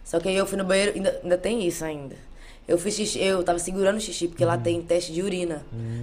Só 0.04 0.20
que 0.20 0.28
aí 0.28 0.36
eu 0.36 0.46
fui 0.46 0.58
no 0.58 0.64
banheiro, 0.64 0.92
ainda, 0.94 1.20
ainda 1.22 1.38
tem 1.38 1.66
isso 1.66 1.84
ainda. 1.84 2.16
Eu 2.66 2.78
fiz 2.78 2.94
xixi, 2.94 3.22
eu 3.22 3.42
tava 3.42 3.58
segurando 3.58 3.96
o 3.96 4.00
xixi, 4.00 4.28
porque 4.28 4.44
lá 4.44 4.56
tem 4.58 4.80
teste 4.82 5.12
de 5.12 5.22
urina, 5.22 5.62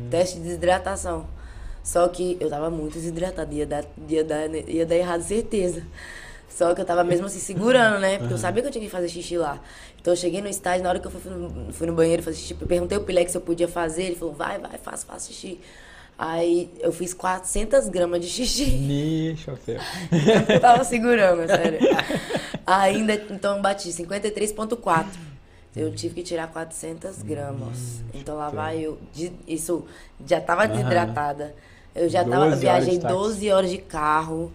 teste 0.10 0.38
de 0.38 0.44
desidratação. 0.44 1.26
Só 1.84 2.08
que 2.08 2.38
eu 2.40 2.50
tava 2.50 2.70
muito 2.70 2.94
desidratada, 2.94 3.52
ia 3.54 3.66
dar, 3.66 3.84
ia 4.08 4.24
dar, 4.24 4.48
ia 4.56 4.86
dar 4.86 4.96
errado, 4.96 5.22
certeza. 5.22 5.84
Só 6.50 6.76
que 6.76 6.82
eu 6.82 6.86
tava 6.86 7.04
mesmo 7.04 7.26
assim 7.26 7.40
segurando, 7.40 8.00
né? 8.00 8.20
Porque 8.20 8.34
eu 8.34 8.38
sabia 8.38 8.62
que 8.62 8.68
eu 8.68 8.72
tinha 8.72 8.84
que 8.86 8.90
fazer 8.92 9.10
xixi 9.10 9.38
lá. 9.38 9.60
Então 10.00 10.14
eu 10.14 10.18
cheguei 10.18 10.42
no 10.42 10.48
estádio, 10.48 10.84
na 10.84 10.90
hora 10.90 11.00
que 11.00 11.08
eu 11.08 11.12
fui 11.12 11.32
no, 11.32 11.74
fui 11.74 11.88
no 11.88 11.94
banheiro 11.94 12.22
fazer 12.22 12.38
xixi, 12.38 12.56
eu 12.60 12.68
perguntei 12.68 12.98
ao 12.98 13.04
Pileque 13.04 13.32
se 13.32 13.38
eu 13.38 13.42
podia 13.42 13.68
fazer, 13.68 14.04
ele 14.04 14.16
falou, 14.16 14.34
vai, 14.34 14.60
vai, 14.60 14.78
faça, 14.78 15.06
faça 15.06 15.28
xixi. 15.32 15.60
Aí 16.24 16.70
eu 16.80 16.92
fiz 16.92 17.16
400 17.16 17.90
gramas 17.90 18.22
de 18.22 18.28
xixi. 18.28 18.64
Chofeu. 19.38 19.80
Eu 20.48 20.60
tava 20.60 20.84
segurando, 20.84 21.48
sério. 21.48 21.80
Ainda, 22.66 23.16
então 23.32 23.56
eu 23.56 23.62
bati 23.62 23.90
53,4. 23.90 25.06
Eu 25.76 25.92
tive 25.96 26.14
que 26.16 26.22
tirar 26.22 26.48
400 26.50 27.24
gramas. 27.24 28.04
Então 28.14 28.38
lá 28.38 28.50
vai 28.50 28.78
eu. 28.82 29.00
de- 29.12 29.32
Isso, 29.48 29.84
já 30.28 30.40
tava 30.40 30.68
desidratada. 30.68 31.56
Eu 31.96 32.08
já 32.08 32.22
12 32.22 32.32
tava, 32.38 32.52
de 32.52 32.56
viajei 32.60 33.00
táxi. 33.00 33.16
12 33.18 33.52
horas 33.52 33.70
de 33.72 33.78
carro. 33.80 34.52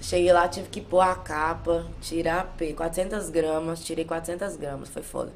Cheguei 0.00 0.32
lá, 0.32 0.48
tive 0.48 0.68
que 0.70 0.80
pôr 0.80 1.00
a 1.00 1.14
capa, 1.14 1.84
tirar 2.00 2.40
a 2.40 2.44
P, 2.44 2.72
400 2.72 3.28
gramas, 3.28 3.84
tirei 3.84 4.04
400 4.06 4.56
gramas, 4.56 4.88
foi 4.88 5.02
foda. 5.02 5.30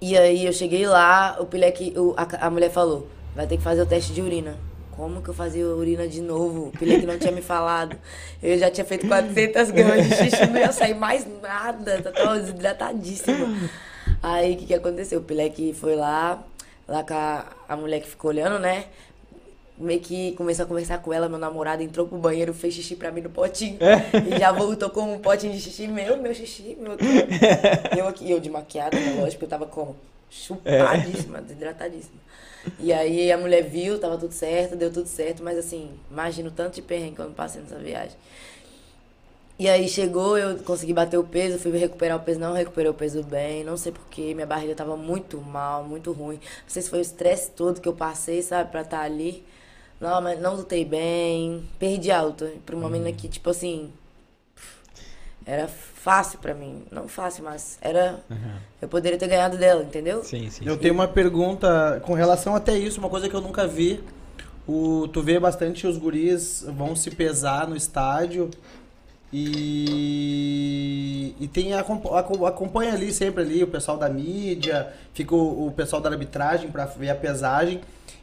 E 0.00 0.16
aí 0.16 0.46
eu 0.46 0.52
cheguei 0.52 0.86
lá, 0.86 1.36
o 1.40 1.46
Pileque, 1.46 1.92
o, 1.96 2.14
a, 2.16 2.46
a 2.46 2.50
mulher 2.50 2.70
falou, 2.70 3.08
vai 3.34 3.46
ter 3.46 3.56
que 3.56 3.62
fazer 3.62 3.82
o 3.82 3.86
teste 3.86 4.12
de 4.12 4.20
urina. 4.20 4.56
Como 4.90 5.22
que 5.22 5.28
eu 5.28 5.34
fazia 5.34 5.64
urina 5.66 6.08
de 6.08 6.20
novo? 6.20 6.68
O 6.68 6.72
Pileque 6.72 7.06
não 7.06 7.18
tinha 7.18 7.32
me 7.32 7.40
falado. 7.40 7.96
Eu 8.42 8.58
já 8.58 8.70
tinha 8.70 8.84
feito 8.84 9.06
400 9.06 9.70
gramas 9.70 10.08
de 10.08 10.14
xixi, 10.16 10.46
não 10.46 10.58
ia 10.58 10.72
sair 10.72 10.94
mais 10.94 11.24
nada, 11.40 12.02
tá 12.02 12.10
tava 12.10 12.38
desidratadíssima. 12.40 13.46
Aí 14.20 14.54
o 14.54 14.56
que, 14.56 14.66
que 14.66 14.74
aconteceu? 14.74 15.20
O 15.20 15.22
Pileque 15.22 15.72
foi 15.72 15.94
lá, 15.94 16.42
lá 16.88 17.04
com 17.04 17.14
a, 17.14 17.46
a 17.68 17.76
mulher 17.76 18.00
que 18.00 18.08
ficou 18.08 18.30
olhando, 18.30 18.58
né? 18.58 18.86
meio 19.78 20.00
que 20.00 20.32
comecei 20.32 20.64
a 20.64 20.68
conversar 20.68 20.98
com 20.98 21.12
ela, 21.12 21.28
meu 21.28 21.38
namorado 21.38 21.82
entrou 21.82 22.06
pro 22.06 22.18
banheiro, 22.18 22.52
fez 22.52 22.74
xixi 22.74 22.96
pra 22.96 23.12
mim 23.12 23.20
no 23.20 23.30
potinho. 23.30 23.78
É. 23.80 24.34
E 24.34 24.38
já 24.38 24.50
voltou 24.50 24.90
com 24.90 25.14
um 25.14 25.18
potinho 25.18 25.52
de 25.52 25.60
xixi 25.60 25.86
meu, 25.86 26.20
meu 26.20 26.34
xixi, 26.34 26.76
meu. 26.80 26.96
Eu 27.96 28.08
aqui, 28.08 28.30
eu 28.30 28.40
de 28.40 28.50
maquiada, 28.50 28.98
né? 28.98 29.16
Lógico, 29.20 29.44
eu 29.44 29.48
tava 29.48 29.66
como? 29.66 29.96
Chupadíssima, 30.30 31.40
desidratadíssima. 31.40 32.20
E 32.78 32.92
aí 32.92 33.30
a 33.30 33.38
mulher 33.38 33.62
viu, 33.62 33.98
tava 33.98 34.16
tudo 34.18 34.32
certo, 34.32 34.76
deu 34.76 34.92
tudo 34.92 35.06
certo, 35.06 35.42
mas 35.42 35.58
assim, 35.58 35.90
imagino 36.10 36.50
tanto 36.50 36.74
de 36.74 36.82
perrengue 36.82 37.16
que 37.16 37.20
eu 37.20 37.26
não 37.26 37.32
passei 37.32 37.62
nessa 37.62 37.76
viagem. 37.76 38.16
E 39.58 39.68
aí 39.68 39.88
chegou, 39.88 40.38
eu 40.38 40.56
consegui 40.58 40.92
bater 40.92 41.18
o 41.18 41.24
peso, 41.24 41.58
fui 41.58 41.76
recuperar 41.76 42.16
o 42.16 42.20
peso, 42.20 42.38
não 42.38 42.52
recuperei 42.52 42.90
o 42.90 42.94
peso 42.94 43.24
bem, 43.24 43.64
não 43.64 43.76
sei 43.76 43.90
porquê, 43.90 44.32
minha 44.32 44.46
barriga 44.46 44.72
tava 44.74 44.96
muito 44.96 45.40
mal, 45.40 45.82
muito 45.82 46.12
ruim. 46.12 46.36
Não 46.36 46.68
sei 46.68 46.80
se 46.80 46.88
foi 46.88 47.00
o 47.00 47.02
estresse 47.02 47.50
todo 47.50 47.80
que 47.80 47.88
eu 47.88 47.92
passei, 47.92 48.40
sabe, 48.40 48.70
pra 48.70 48.82
estar 48.82 49.00
ali. 49.00 49.44
Não, 50.00 50.20
mas 50.22 50.40
não 50.40 50.54
lutei 50.54 50.84
bem, 50.84 51.68
perdi 51.76 52.10
a 52.10 52.22
luta. 52.22 52.52
Pra 52.64 52.76
uma 52.76 52.88
menina 52.88 53.12
que, 53.12 53.28
tipo 53.28 53.50
assim, 53.50 53.92
era 55.44 55.68
fácil 56.00 56.38
pra 56.38 56.54
mim. 56.54 56.84
Não 56.90 57.06
fácil, 57.08 57.44
mas 57.44 57.78
era. 57.80 58.20
Eu 58.80 58.88
poderia 58.88 59.18
ter 59.18 59.28
ganhado 59.28 59.56
dela, 59.58 59.82
entendeu? 59.82 60.22
Sim, 60.24 60.48
sim. 60.50 60.64
Eu 60.66 60.76
tenho 60.76 60.94
uma 60.94 61.08
pergunta 61.08 62.00
com 62.04 62.14
relação 62.14 62.54
até 62.54 62.76
isso, 62.78 62.98
uma 63.00 63.08
coisa 63.10 63.28
que 63.28 63.34
eu 63.34 63.40
nunca 63.40 63.66
vi. 63.66 64.00
O, 64.66 65.08
tu 65.08 65.22
vê 65.22 65.38
bastante 65.40 65.86
os 65.86 65.96
guris 65.96 66.62
vão 66.76 66.94
se 66.94 67.10
pesar 67.10 67.66
no 67.66 67.74
estádio 67.74 68.50
e, 70.08 71.34
e 71.40 71.48
tem 71.48 71.74
acompa- 71.74 72.18
aco- 72.20 72.46
acompanha 72.46 72.92
ali 72.92 73.12
sempre 73.12 73.42
ali 73.42 73.62
o 73.62 73.66
pessoal 73.68 73.96
da 73.96 74.08
mídia, 74.08 74.92
fica 75.14 75.34
o, 75.34 75.68
o 75.68 75.72
pessoal 75.72 76.00
da 76.02 76.10
arbitragem 76.10 76.70
pra 76.70 76.84
ver 76.86 77.10
a 77.10 77.14
pesagem. 77.14 77.80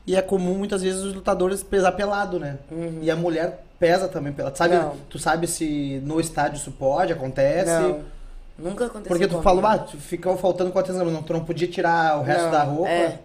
E 0.07 0.15
é 0.15 0.21
comum 0.21 0.55
muitas 0.55 0.83
vezes 0.83 1.01
os 1.01 1.13
lutadores 1.15 1.63
pesar 1.63 1.91
pelado, 1.93 2.39
né? 2.39 2.59
E 3.01 3.09
a 3.09 3.15
mulher 3.15 3.64
pesa 3.79 4.07
também 4.07 4.31
pelado. 4.33 4.57
Sabe, 4.57 4.75
Não. 4.75 4.95
tu 5.09 5.17
sabe 5.19 5.47
se 5.47 6.01
no 6.03 6.19
estádio 6.19 6.57
isso 6.57 6.71
pode, 6.71 7.13
acontece? 7.13 7.71
Não. 7.71 8.01
Nunca 8.57 8.85
aconteceu. 8.85 9.09
Porque 9.09 9.27
tu 9.27 9.41
falou, 9.41 9.65
ah, 9.65 9.77
tu 9.77 9.97
ficou 9.97 10.37
faltando 10.37 10.71
400 10.71 10.95
gramas, 11.01 11.13
não, 11.13 11.23
tu 11.23 11.33
não 11.33 11.43
podia 11.43 11.67
tirar 11.67 12.19
o 12.19 12.23
resto 12.23 12.43
Não, 12.45 12.51
da 12.51 12.63
roupa. 12.63 12.89
é. 12.89 13.19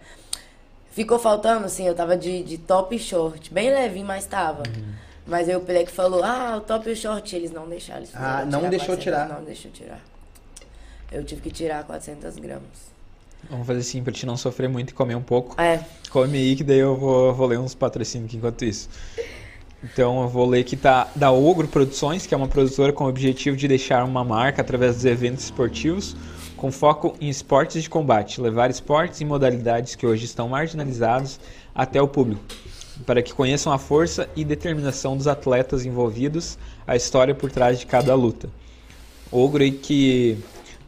Ficou 0.91 1.17
faltando, 1.17 1.65
assim, 1.65 1.87
eu 1.87 1.95
tava 1.95 2.17
de, 2.17 2.43
de 2.43 2.57
top 2.57 2.93
e 2.93 2.99
short. 2.99 3.53
Bem 3.53 3.69
levinho, 3.69 4.05
mas 4.05 4.25
tava. 4.25 4.63
Mas 5.25 5.47
aí 5.47 5.55
o 5.55 5.61
Pelé 5.61 5.85
que 5.85 5.91
falou, 5.91 6.21
ah, 6.21 6.57
o 6.57 6.61
top 6.61 6.89
e 6.89 6.91
o 6.91 6.95
short, 6.97 7.33
eles 7.33 7.49
não 7.49 7.69
deixaram. 7.69 8.01
Eles 8.01 8.11
Ah, 8.13 8.43
não 8.45 8.59
tirar 8.59 8.69
deixou 8.71 8.87
400, 8.97 9.03
tirar. 9.03 9.29
Não 9.29 9.43
deixou 9.45 9.71
tirar. 9.71 9.99
Eu 11.09 11.23
tive 11.23 11.39
que 11.41 11.49
tirar 11.51 11.83
400 11.85 12.35
gramas. 12.37 12.91
Vamos 13.49 13.65
fazer 13.65 13.79
assim 13.79 14.03
pra 14.03 14.11
te 14.11 14.25
não 14.25 14.35
sofrer 14.35 14.67
muito 14.67 14.89
e 14.89 14.93
comer 14.93 15.15
um 15.15 15.21
pouco. 15.21 15.59
É, 15.61 15.79
Come 16.09 16.37
aí 16.37 16.55
que 16.57 16.63
daí 16.63 16.79
eu 16.79 16.95
vou, 16.97 17.33
vou 17.33 17.47
ler 17.47 17.57
uns 17.57 17.73
patrocínios 17.73 18.27
aqui 18.29 18.37
enquanto 18.37 18.65
isso. 18.65 18.89
Então 19.83 20.21
eu 20.21 20.27
vou 20.27 20.47
ler 20.47 20.63
que 20.63 20.75
tá 20.75 21.09
da 21.15 21.31
Ogro 21.31 21.67
Produções, 21.67 22.27
que 22.27 22.33
é 22.33 22.37
uma 22.37 22.47
produtora 22.47 22.93
com 22.93 23.05
o 23.05 23.07
objetivo 23.07 23.57
de 23.57 23.67
deixar 23.67 24.03
uma 24.03 24.23
marca 24.23 24.61
através 24.61 24.95
dos 24.95 25.05
eventos 25.05 25.45
esportivos, 25.45 26.15
com 26.55 26.71
foco 26.71 27.15
em 27.19 27.27
esportes 27.27 27.81
de 27.81 27.89
combate, 27.89 28.39
levar 28.39 28.69
esportes 28.69 29.19
e 29.21 29.25
modalidades 29.25 29.95
que 29.95 30.05
hoje 30.05 30.25
estão 30.25 30.47
marginalizados 30.47 31.39
até 31.73 31.99
o 31.99 32.07
público, 32.07 32.43
para 33.07 33.23
que 33.23 33.33
conheçam 33.33 33.73
a 33.73 33.79
força 33.79 34.29
e 34.35 34.45
determinação 34.45 35.17
dos 35.17 35.27
atletas 35.27 35.83
envolvidos, 35.83 36.59
a 36.85 36.95
história 36.95 37.33
por 37.33 37.51
trás 37.51 37.79
de 37.79 37.87
cada 37.87 38.13
luta. 38.13 38.47
Ogro 39.31 39.63
que 39.71 40.37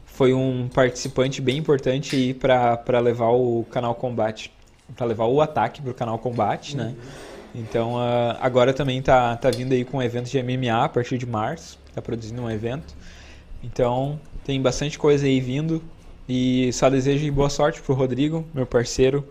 foi 0.05 0.31
um 0.31 0.69
participante 0.71 1.41
bem 1.41 1.57
importante 1.57 2.37
para 2.39 2.99
levar 2.99 3.31
o 3.31 3.65
canal 3.71 3.95
Combate, 3.95 4.53
para 4.95 5.07
levar 5.07 5.25
o 5.25 5.41
ataque 5.41 5.81
para 5.81 5.89
o 5.89 5.95
canal 5.95 6.19
Combate, 6.19 6.77
né? 6.77 6.93
Então 7.54 7.97
ah, 7.97 8.38
agora 8.41 8.74
também 8.74 9.01
tá, 9.01 9.36
tá 9.36 9.51
vindo 9.51 9.74
aí 9.74 9.86
com 9.86 9.97
um 9.97 10.01
evento 10.01 10.30
de 10.30 10.41
MMA 10.41 10.86
a 10.86 10.89
partir 10.89 11.18
de 11.18 11.26
março, 11.26 11.78
tá 11.93 12.01
produzindo 12.01 12.41
um 12.41 12.49
evento. 12.49 12.95
Então 13.64 14.20
tem 14.43 14.62
bastante 14.62 14.97
coisa 14.97 15.26
aí 15.26 15.39
vindo 15.39 15.82
e 16.28 16.72
só 16.74 16.89
desejo 16.89 17.32
boa 17.32 17.49
sorte 17.49 17.82
pro 17.82 17.93
Rodrigo, 17.93 18.45
meu 18.54 18.66
parceiro, 18.66 19.28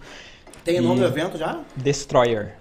Tem 0.65 0.79
o 0.79 0.83
nome 0.83 1.01
do 1.01 1.07
evento 1.07 1.39
já? 1.39 1.61
Destroyer. 1.75 2.55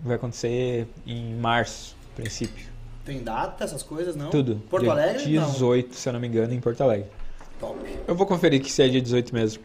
Vai 0.00 0.16
acontecer 0.16 0.86
em 1.06 1.34
março, 1.34 1.96
a 2.12 2.20
princípio. 2.20 2.66
Tem 3.04 3.22
data, 3.22 3.64
essas 3.64 3.82
coisas, 3.82 4.14
não? 4.14 4.30
Tudo. 4.30 4.62
Porto 4.70 4.84
Dia 4.84 4.92
Alegre? 4.92 5.24
18, 5.24 5.96
se 5.96 6.08
eu 6.08 6.12
não 6.12 6.20
me 6.20 6.28
engano, 6.28 6.52
em 6.52 6.60
Porto 6.60 6.82
Alegre. 6.82 7.06
Não. 7.60 7.70
Top. 7.70 7.78
Eu 8.06 8.14
vou 8.14 8.26
conferir 8.26 8.62
que 8.62 8.70
se 8.70 8.82
é 8.82 8.88
dia 8.88 9.00
18 9.00 9.34
mesmo. 9.34 9.62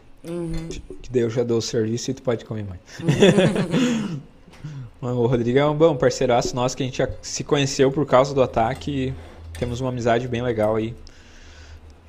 Que 1.02 1.10
daí 1.10 1.22
eu 1.22 1.30
já 1.30 1.44
dou 1.44 1.58
o 1.58 1.62
serviço 1.62 2.10
e 2.10 2.14
tu 2.14 2.22
pode 2.22 2.44
comer 2.44 2.64
mais. 2.64 2.80
Mas 5.04 5.12
o 5.12 5.26
Rodrigo 5.26 5.58
é 5.58 5.66
um 5.66 5.76
bom 5.76 5.94
parceiraço 5.94 6.56
nosso 6.56 6.74
que 6.74 6.82
a 6.82 6.86
gente 6.86 6.96
já 6.96 7.06
se 7.20 7.44
conheceu 7.44 7.92
por 7.92 8.06
causa 8.06 8.34
do 8.34 8.42
ataque. 8.42 9.12
Temos 9.58 9.78
uma 9.78 9.90
amizade 9.90 10.26
bem 10.26 10.40
legal 10.40 10.76
aí. 10.76 10.94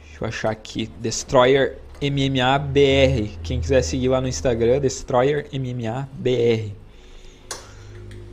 Deixa 0.06 0.24
eu 0.24 0.28
achar 0.30 0.50
aqui. 0.50 0.90
Destroyer 1.02 1.78
MMA 2.02 2.58
BR. 2.58 3.38
Quem 3.44 3.60
quiser 3.60 3.82
seguir 3.82 4.08
lá 4.08 4.22
no 4.22 4.30
Instagram, 4.30 4.80
Destroyer 4.80 5.46
MMA 5.52 6.08
BR. 6.14 6.72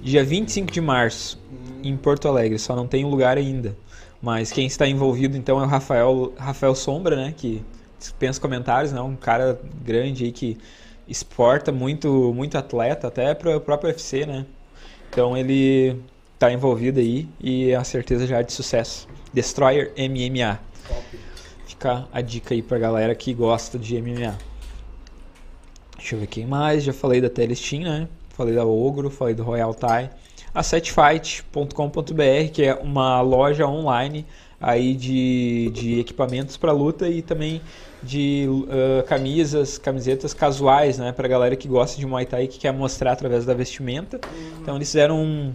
Dia 0.01 0.23
25 0.23 0.71
de 0.71 0.81
março, 0.81 1.41
em 1.83 1.97
Porto 1.97 2.29
Alegre. 2.29 2.57
Só 2.57 2.77
não 2.77 2.87
tem 2.87 3.05
lugar 3.05 3.37
ainda. 3.37 3.77
Mas 4.23 4.53
quem 4.53 4.69
está 4.69 4.87
envolvido 4.87 5.37
então 5.37 5.61
é 5.61 5.65
o 5.65 5.67
Rafael, 5.67 6.33
Rafael 6.39 6.77
Sombra, 6.77 7.17
né? 7.17 7.35
Que 7.37 7.65
dispensa 7.99 8.41
comentários, 8.41 8.93
né? 8.93 9.01
Um 9.01 9.17
cara 9.17 9.61
grande 9.85 10.27
aí 10.27 10.31
que 10.31 10.57
exporta 11.13 11.71
muito, 11.71 12.33
muito 12.35 12.57
atleta, 12.57 13.09
até 13.09 13.35
para 13.35 13.57
o 13.57 13.61
próprio 13.61 13.91
UFC, 13.91 14.25
né? 14.25 14.47
Então 15.11 15.37
ele 15.37 16.01
tá 16.39 16.51
envolvido 16.51 16.99
aí 16.99 17.29
e 17.39 17.71
é 17.71 17.77
a 17.77 17.85
certeza 17.85 18.27
já 18.27 18.41
de 18.41 18.53
sucesso. 18.53 19.07
Destroyer 19.33 19.93
MMA. 19.97 20.59
Top. 20.89 21.19
Fica 21.67 22.09
a 22.11 22.21
dica 22.23 22.55
aí 22.55 22.63
pra 22.63 22.79
galera 22.79 23.15
que 23.15 23.35
gosta 23.35 23.79
de 23.79 24.01
MMA. 24.01 24.37
Deixa 25.99 26.15
eu 26.15 26.21
ver 26.21 26.27
quem 26.27 26.47
mais. 26.47 26.83
Já 26.83 26.95
falei 26.95 27.21
da 27.21 27.29
Telestin, 27.29 27.85
né? 27.85 28.09
Falei 28.31 28.55
da 28.55 28.65
Ogro, 28.65 29.11
falei 29.11 29.35
do 29.35 29.43
Royal 29.43 29.75
Thai. 29.75 30.11
A 30.55 30.63
setfight.com.br, 30.63 32.51
que 32.53 32.65
é 32.65 32.75
uma 32.75 33.21
loja 33.21 33.67
online 33.67 34.27
aí 34.61 34.95
de, 34.95 35.71
de 35.75 36.01
equipamentos 36.01 36.57
para 36.57 36.73
luta 36.73 37.09
e 37.09 37.21
também 37.21 37.61
de 38.03 38.47
uh, 38.49 39.03
camisas, 39.05 39.79
camisetas 39.79 40.35
casuais, 40.35 40.99
né? 40.99 41.13
Pra 41.13 41.29
galera 41.29 41.55
que 41.57 41.69
gosta 41.69 41.99
de 41.99 42.07
Muay 42.07 42.27
Thai 42.27 42.45
e 42.45 42.49
que 42.49 42.59
quer 42.59 42.73
mostrar 42.73 43.13
através 43.13 43.45
da 43.45 43.55
vestimenta. 43.55 44.21
Então 44.61 44.77
eles 44.77 44.89
fizeram 44.89 45.23
um, 45.23 45.53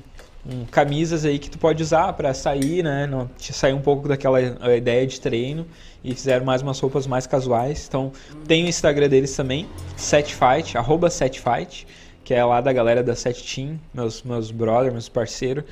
um, 0.50 0.66
camisas 0.66 1.26
aí 1.26 1.38
que 1.40 1.50
tu 1.50 1.58
pode 1.58 1.84
usar 1.84 2.14
para 2.14 2.34
sair, 2.34 2.84
né? 2.84 3.06
Não, 3.06 3.30
te 3.38 3.52
sair 3.54 3.74
um 3.74 3.82
pouco 3.82 4.08
daquela 4.08 4.40
uh, 4.40 4.76
ideia 4.76 5.06
de 5.06 5.20
treino 5.20 5.68
e 6.04 6.14
fizeram 6.14 6.46
mais 6.46 6.62
umas 6.62 6.80
roupas 6.80 7.06
mais 7.06 7.28
casuais. 7.28 7.86
Então 7.88 8.12
tem 8.48 8.64
o 8.64 8.68
Instagram 8.68 9.10
deles 9.10 9.36
também, 9.36 9.68
setfight, 9.98 10.78
arroba 10.78 11.10
setfight, 11.10 11.86
que 12.24 12.34
é 12.34 12.44
lá 12.44 12.60
da 12.60 12.74
galera 12.74 13.02
da 13.02 13.16
Set 13.16 13.42
Team, 13.56 13.80
meus, 13.94 14.22
meus 14.24 14.52
brothers, 14.52 14.92
meus 14.92 15.10
parceiros. 15.10 15.64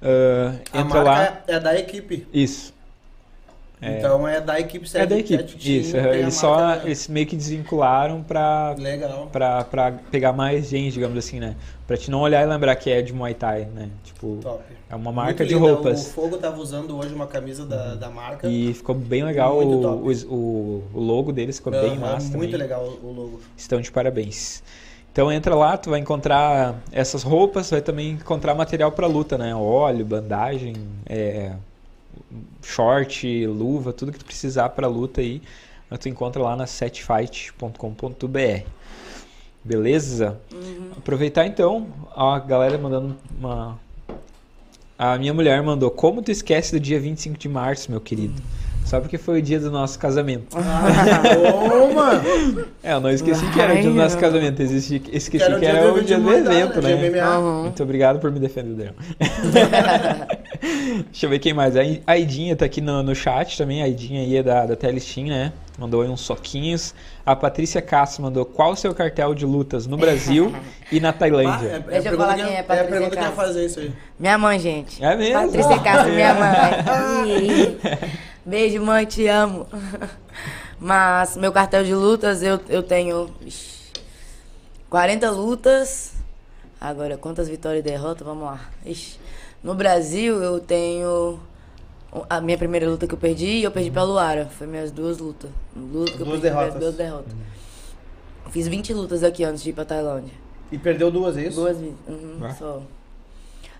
Uh, 0.00 0.56
A 0.72 0.80
entra 0.80 1.02
marca 1.02 1.30
lá. 1.30 1.42
é 1.48 1.58
da 1.58 1.78
equipe. 1.78 2.26
Isso. 2.32 2.75
É. 3.86 3.98
Então 3.98 4.26
é 4.26 4.40
da 4.40 4.58
equipe 4.60 4.88
É 4.94 5.06
da 5.06 5.16
equipe. 5.18 5.78
Isso. 5.78 5.96
a 5.96 6.16
Eles 6.16 6.34
só 6.34 6.76
eles 6.84 7.08
meio 7.08 7.26
que 7.26 7.36
desvincularam 7.36 8.22
pra, 8.22 8.74
Legal. 8.78 9.28
pra, 9.32 9.64
pra 9.64 9.92
pegar 10.10 10.32
mais 10.32 10.68
gente, 10.68 10.94
digamos 10.94 11.16
assim, 11.18 11.38
né? 11.40 11.54
Pra 11.86 11.96
te 11.96 12.10
não 12.10 12.20
olhar 12.20 12.42
e 12.42 12.46
lembrar 12.46 12.74
que 12.76 12.90
é 12.90 13.00
de 13.00 13.12
Muay 13.12 13.34
Thai, 13.34 13.68
né? 13.72 13.88
Tipo, 14.02 14.38
Top. 14.42 14.60
é 14.90 14.94
uma 14.96 15.12
marca 15.12 15.44
Muito 15.44 15.48
de 15.48 15.54
linda. 15.54 15.72
roupas. 15.74 16.06
O 16.08 16.10
Fogo 16.10 16.36
tava 16.38 16.60
usando 16.60 16.96
hoje 16.96 17.14
uma 17.14 17.26
camisa 17.28 17.64
da, 17.64 17.94
da 17.94 18.10
marca. 18.10 18.48
E 18.48 18.74
ficou 18.74 18.94
bem 18.94 19.22
legal 19.24 19.56
o, 19.58 20.02
o, 20.28 20.82
o 20.92 21.00
logo 21.00 21.32
deles, 21.32 21.58
ficou 21.58 21.72
bem 21.72 21.96
massa 21.98 22.36
Muito 22.36 22.50
também. 22.50 22.56
legal 22.66 22.82
o 22.84 23.12
logo. 23.12 23.40
Estão 23.56 23.80
de 23.80 23.90
parabéns. 23.92 24.62
Então 25.12 25.32
entra 25.32 25.54
lá, 25.54 25.76
tu 25.78 25.88
vai 25.90 25.98
encontrar 26.00 26.74
essas 26.92 27.22
roupas, 27.22 27.70
vai 27.70 27.80
também 27.80 28.10
encontrar 28.10 28.54
material 28.54 28.92
para 28.92 29.06
luta, 29.06 29.38
né? 29.38 29.54
Óleo, 29.54 30.04
bandagem, 30.04 30.74
é, 31.06 31.52
short, 32.62 33.46
luva, 33.46 33.92
tudo 33.92 34.12
que 34.12 34.18
tu 34.18 34.24
precisar 34.24 34.70
para 34.70 34.86
luta 34.86 35.20
aí, 35.20 35.42
tu 36.00 36.08
encontra 36.08 36.42
lá 36.42 36.56
na 36.56 36.66
setfight.com.br. 36.66 38.66
Beleza? 39.64 40.40
Aproveitar 40.96 41.46
então, 41.46 41.88
a 42.14 42.38
galera 42.38 42.78
mandando 42.78 43.16
uma 43.38 43.78
a 44.98 45.18
minha 45.18 45.34
mulher 45.34 45.62
mandou: 45.62 45.90
"Como 45.90 46.22
tu 46.22 46.30
esquece 46.30 46.72
do 46.72 46.80
dia 46.80 46.98
25 46.98 47.36
de 47.36 47.48
março, 47.48 47.90
meu 47.90 48.00
querido?" 48.00 48.40
Só 48.86 49.00
porque 49.00 49.18
foi 49.18 49.40
o 49.40 49.42
dia 49.42 49.58
do 49.58 49.68
nosso 49.70 49.98
casamento. 49.98 50.56
Ô, 50.56 51.92
mano! 51.92 52.66
É, 52.84 52.92
eu 52.92 53.00
não 53.00 53.10
esqueci 53.10 53.44
que 53.50 53.60
era 53.60 53.72
o 53.74 53.76
dia 53.76 53.90
do 53.90 53.96
nosso 53.96 54.16
casamento. 54.16 54.62
Existi, 54.62 55.02
esqueci 55.12 55.44
era 55.44 55.56
o 55.56 55.58
que 55.58 55.66
era 55.66 55.92
o 55.92 56.00
dia 56.02 56.18
do 56.18 56.32
evento, 56.32 56.80
né? 56.80 56.94
né? 57.10 57.20
Aham. 57.20 57.62
Muito 57.62 57.82
obrigado 57.82 58.20
por 58.20 58.30
me 58.30 58.38
defender, 58.38 58.74
Daniel. 58.76 58.94
Deixa 61.10 61.26
eu 61.26 61.30
ver 61.30 61.40
quem 61.40 61.52
mais. 61.52 61.76
A 61.76 61.80
a 62.06 62.12
Aidinha 62.12 62.54
tá 62.54 62.64
aqui 62.64 62.80
no, 62.80 63.02
no 63.02 63.14
chat 63.14 63.58
também. 63.58 63.82
A 63.82 63.86
Aidinha 63.86 64.20
aí 64.22 64.36
é 64.36 64.42
da, 64.42 64.66
da 64.66 64.76
Telestim, 64.76 65.24
né? 65.30 65.52
mandou 65.78 66.02
aí 66.02 66.08
uns 66.08 66.20
soquinhos. 66.20 66.94
A 67.24 67.34
Patrícia 67.36 67.82
Castro 67.82 68.22
mandou 68.22 68.44
qual 68.44 68.72
o 68.72 68.76
seu 68.76 68.94
cartel 68.94 69.34
de 69.34 69.44
lutas 69.44 69.86
no 69.86 69.96
Brasil 69.96 70.54
e 70.90 71.00
na 71.00 71.08
Ah, 71.08 71.10
é, 71.10 71.12
Tailândia. 71.12 71.66
é 71.68 71.74
a 71.74 71.78
Deixa 71.78 71.96
eu 71.96 72.02
pergunta 72.02 72.16
falar 72.22 72.34
que 72.34 72.42
quem 72.44 72.52
é 72.52 72.56
é 72.56 72.60
a 72.60 72.64
Patrícia 72.64 72.90
pergunta 72.90 73.10
que 73.10 73.16
eu 73.16 73.22
ia 73.22 73.28
Castro. 73.28 73.46
fazer 73.46 73.66
isso 73.66 73.80
aí. 73.80 73.92
Minha 74.18 74.38
mãe, 74.38 74.58
gente. 74.58 75.04
É 75.04 75.16
mesmo? 75.16 75.34
Patrícia 75.42 75.78
Castro, 75.80 76.12
minha 76.12 76.34
mãe. 76.38 77.76
Beijo, 78.46 78.80
mãe, 78.80 79.04
te 79.04 79.26
amo. 79.26 79.66
Mas 80.78 81.36
meu 81.36 81.50
cartel 81.52 81.82
de 81.84 81.94
lutas, 81.94 82.42
eu, 82.42 82.60
eu 82.68 82.82
tenho 82.82 83.28
ixi, 83.44 83.90
40 84.88 85.30
lutas. 85.30 86.12
Agora, 86.80 87.16
quantas 87.16 87.48
vitórias 87.48 87.80
e 87.80 87.88
derrotas? 87.88 88.24
Vamos 88.26 88.44
lá. 88.44 88.60
Ixi. 88.84 89.18
No 89.64 89.74
Brasil, 89.74 90.40
eu 90.42 90.60
tenho 90.60 91.40
a 92.30 92.40
minha 92.40 92.56
primeira 92.56 92.88
luta 92.88 93.06
que 93.06 93.14
eu 93.14 93.18
perdi 93.18 93.46
e 93.46 93.62
eu 93.64 93.70
perdi 93.70 93.90
pra 93.90 94.04
Luara. 94.04 94.46
Foi 94.46 94.66
minhas 94.66 94.92
duas 94.92 95.18
lutas. 95.18 95.50
Luta 95.74 96.12
que 96.12 96.20
eu 96.20 96.26
Duas 96.26 96.40
perdi, 96.40 96.54
minhas 96.56 96.74
derrotas. 96.74 96.80
Duas 96.80 96.94
derrotas. 96.94 97.32
Fiz 98.52 98.68
20 98.68 98.94
lutas 98.94 99.24
aqui 99.24 99.42
antes 99.42 99.62
de 99.62 99.70
ir 99.70 99.72
pra 99.72 99.84
Tailândia. 99.84 100.32
E 100.70 100.78
perdeu 100.78 101.10
duas, 101.10 101.36
é 101.36 101.46
isso? 101.46 101.56
Duas 101.60 101.78
vezes. 101.78 101.94
Uhum, 102.06 102.38
Ah. 102.44 102.54
só. 102.54 102.82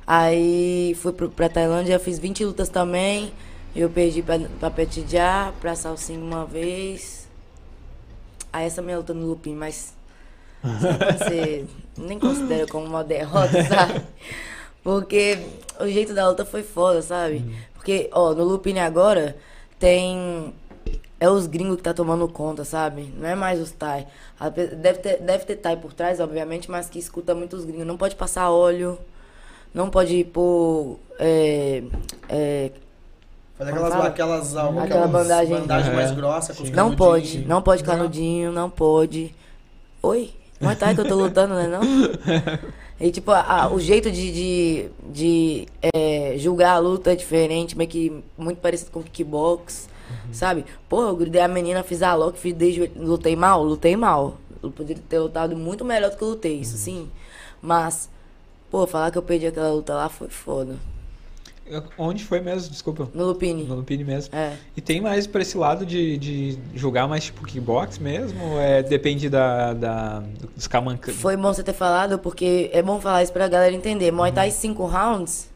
Aí 0.06 0.96
fui 1.00 1.12
pra 1.12 1.48
Tailândia, 1.48 1.98
fiz 1.98 2.18
20 2.18 2.44
lutas 2.44 2.68
também. 2.68 3.32
Eu 3.76 3.90
perdi 3.90 4.22
pra, 4.22 4.38
pra 4.58 4.70
Petidjá, 4.70 5.52
pra 5.60 5.76
Salsinho 5.76 6.24
uma 6.24 6.46
vez. 6.46 7.28
Aí 8.50 8.64
essa 8.64 8.80
minha 8.80 8.96
luta 8.96 9.12
no 9.12 9.26
Lupin, 9.26 9.54
mas 9.54 9.92
você 10.62 11.66
nem 11.98 12.18
considera 12.18 12.66
como 12.66 12.86
uma 12.86 13.04
derrota, 13.04 13.62
sabe? 13.68 14.00
Porque 14.82 15.38
o 15.78 15.86
jeito 15.86 16.14
da 16.14 16.26
luta 16.26 16.46
foi 16.46 16.62
foda, 16.62 17.02
sabe? 17.02 17.44
Porque, 17.74 18.08
ó, 18.12 18.32
no 18.32 18.44
Lupin 18.44 18.78
agora 18.78 19.36
tem. 19.78 20.54
É 21.20 21.28
os 21.28 21.46
gringos 21.46 21.76
que 21.76 21.82
tá 21.82 21.92
tomando 21.92 22.26
conta, 22.28 22.64
sabe? 22.64 23.12
Não 23.18 23.28
é 23.28 23.34
mais 23.34 23.60
os 23.60 23.72
Thai. 23.72 24.06
Deve 24.78 24.98
ter, 25.00 25.20
deve 25.20 25.44
ter 25.44 25.56
Thai 25.56 25.76
por 25.76 25.92
trás, 25.92 26.18
obviamente, 26.18 26.70
mas 26.70 26.88
que 26.88 26.98
escuta 26.98 27.34
muito 27.34 27.56
os 27.56 27.64
gringos. 27.64 27.86
Não 27.86 27.96
pode 27.96 28.16
passar 28.16 28.50
óleo, 28.50 28.98
não 29.74 29.90
pode 29.90 30.24
pôr. 30.24 30.98
É, 31.18 31.82
é, 32.28 32.70
Fazer 33.58 33.70
aquelas, 33.70 33.92
fala? 33.92 34.06
aquelas, 34.08 34.56
Aquela 34.56 34.82
aquelas 34.84 35.10
bandagem. 35.10 35.54
bandagem 35.56 35.94
mais 35.94 36.10
grossa 36.12 36.52
com 36.54 36.62
os 36.62 36.70
não 36.70 36.94
pode, 36.94 37.38
não 37.46 37.62
pode 37.62 37.82
canudinho, 37.82 38.52
não 38.52 38.68
pode. 38.68 39.34
Oi? 40.02 40.30
Muay 40.60 40.76
Thai 40.76 40.94
que 40.94 41.00
eu 41.00 41.08
tô 41.08 41.14
lutando, 41.14 41.54
né 41.54 41.66
não? 41.66 41.80
E 42.98 43.10
tipo, 43.12 43.30
a- 43.30 43.40
a- 43.64 43.68
o 43.70 43.78
jeito 43.78 44.10
de, 44.10 44.32
de, 44.32 44.88
de, 45.12 45.68
é, 45.94 46.34
julgar 46.38 46.76
a 46.76 46.78
luta 46.78 47.12
é 47.12 47.14
diferente, 47.14 47.76
meio 47.76 47.90
que 47.90 48.24
muito 48.38 48.56
parecido 48.58 48.90
com 48.90 49.02
kickbox, 49.02 49.86
sabe? 50.32 50.64
Pô, 50.88 51.02
eu 51.02 51.14
grudei 51.14 51.42
a 51.42 51.46
menina, 51.48 51.82
fiz 51.82 52.02
a 52.02 52.14
lock, 52.14 52.38
fiz 52.38 52.54
desde, 52.54 52.90
lutei 52.96 53.36
mal? 53.36 53.62
Lutei 53.62 53.94
mal. 53.96 54.38
Eu 54.62 54.70
poderia 54.70 55.02
ter 55.10 55.18
lutado 55.18 55.54
muito 55.54 55.84
melhor 55.84 56.10
do 56.10 56.16
que 56.16 56.24
eu 56.24 56.28
lutei, 56.28 56.58
isso 56.58 56.78
sim. 56.78 57.10
Mas, 57.60 58.08
pô, 58.70 58.86
falar 58.86 59.10
que 59.10 59.18
eu 59.18 59.22
perdi 59.22 59.46
aquela 59.46 59.72
luta 59.72 59.92
lá 59.92 60.08
foi 60.08 60.28
foda. 60.30 60.76
Onde 61.98 62.24
foi 62.24 62.40
mesmo? 62.40 62.70
Desculpa. 62.70 63.08
No 63.12 63.26
Lupini. 63.26 63.64
No 63.64 63.74
Lupini 63.76 64.04
mesmo. 64.04 64.34
É. 64.34 64.52
E 64.76 64.80
tem 64.80 65.00
mais 65.00 65.26
pra 65.26 65.42
esse 65.42 65.56
lado 65.58 65.84
de, 65.84 66.16
de 66.18 66.58
jogar 66.74 67.06
mais 67.08 67.24
tipo 67.24 67.44
kickbox 67.44 67.98
mesmo? 67.98 68.42
Ou 68.52 68.60
é, 68.60 68.82
depende 68.82 69.28
da, 69.28 69.72
da, 69.74 70.22
dos 70.54 70.66
camanca... 70.66 71.12
Foi 71.12 71.36
bom 71.36 71.52
você 71.52 71.62
ter 71.62 71.72
falado, 71.72 72.18
porque 72.18 72.70
é 72.72 72.82
bom 72.82 73.00
falar 73.00 73.22
isso 73.22 73.32
pra 73.32 73.48
galera 73.48 73.74
entender. 73.74 74.10
Muay 74.12 74.32
Thai 74.32 74.50
5 74.50 74.84
rounds 74.86 75.50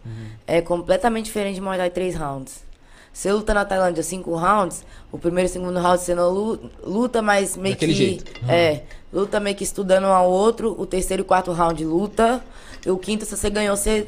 é 0.47 0.61
completamente 0.61 1.27
diferente 1.27 1.55
de 1.57 1.61
Muay 1.61 1.79
Thai 1.79 1.91
3 1.91 2.17
rounds. 2.17 2.65
Você 3.13 3.33
luta 3.33 3.53
na 3.53 3.65
Tailândia 3.65 4.03
5 4.05 4.35
rounds, 4.37 4.85
o 5.11 5.19
primeiro 5.19 5.49
e 5.49 5.53
segundo 5.53 5.79
round 5.81 6.01
você 6.01 6.15
não 6.15 6.31
lu- 6.31 6.71
luta, 6.83 7.21
mas 7.21 7.57
meio 7.57 7.75
Daquele 7.75 7.93
que. 7.93 7.99
jeito. 7.99 8.33
É, 8.49 8.83
luta 9.13 9.41
meio 9.41 9.57
que 9.57 9.65
estudando 9.65 10.05
um 10.05 10.13
ao 10.13 10.31
outro. 10.31 10.75
O 10.79 10.87
terceiro 10.87 11.23
e 11.23 11.25
quarto 11.25 11.51
round 11.53 11.85
luta. 11.85 12.41
E 12.87 12.91
o 12.91 12.97
quinto, 12.97 13.25
se 13.25 13.37
você 13.37 13.51
ganhou, 13.51 13.77
você. 13.77 14.07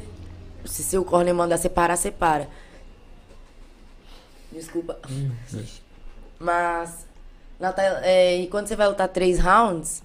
Se 0.65 0.83
seu 0.83 1.03
corner 1.03 1.33
mandar 1.33 1.57
separar, 1.57 1.97
separa. 1.97 2.47
Desculpa. 4.51 4.97
Mas. 6.39 7.05
Na 7.59 7.73
é, 8.01 8.37
e 8.37 8.47
quando 8.47 8.67
você 8.67 8.75
vai 8.75 8.87
lutar 8.87 9.07
três 9.07 9.39
rounds, 9.39 10.03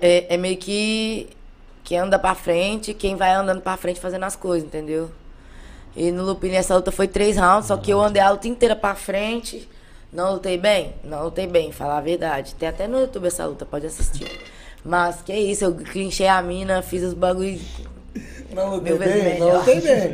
é, 0.00 0.34
é 0.34 0.36
meio 0.36 0.56
que 0.56 1.30
quem 1.82 1.98
anda 1.98 2.18
pra 2.18 2.34
frente, 2.34 2.92
quem 2.92 3.16
vai 3.16 3.32
andando 3.32 3.62
pra 3.62 3.76
frente 3.76 4.00
fazendo 4.00 4.24
as 4.24 4.36
coisas, 4.36 4.66
entendeu? 4.66 5.10
E 5.94 6.10
no 6.10 6.24
Lupini 6.24 6.56
essa 6.56 6.74
luta 6.74 6.92
foi 6.92 7.08
três 7.08 7.36
rounds, 7.38 7.68
só 7.68 7.76
que 7.76 7.90
eu 7.90 8.00
andei 8.02 8.20
a 8.20 8.30
luta 8.30 8.48
inteira 8.48 8.76
pra 8.76 8.94
frente. 8.94 9.68
Não 10.12 10.32
lutei 10.32 10.58
bem? 10.58 10.94
Não 11.02 11.24
lutei 11.24 11.46
bem, 11.46 11.72
falar 11.72 11.98
a 11.98 12.00
verdade. 12.00 12.54
Tem 12.54 12.68
até 12.68 12.86
no 12.86 13.00
YouTube 13.00 13.26
essa 13.26 13.46
luta, 13.46 13.64
pode 13.64 13.86
assistir. 13.86 14.30
Mas 14.84 15.22
que 15.22 15.32
isso, 15.32 15.64
eu 15.64 15.74
clinchei 15.74 16.28
a 16.28 16.40
mina, 16.42 16.82
fiz 16.82 17.02
os 17.02 17.14
bagulho. 17.14 17.60
Não 18.52 18.74
lutei 18.76 18.96
bem, 18.98 19.38
não 19.38 19.56
lutei 19.58 19.80
bem. 19.80 20.12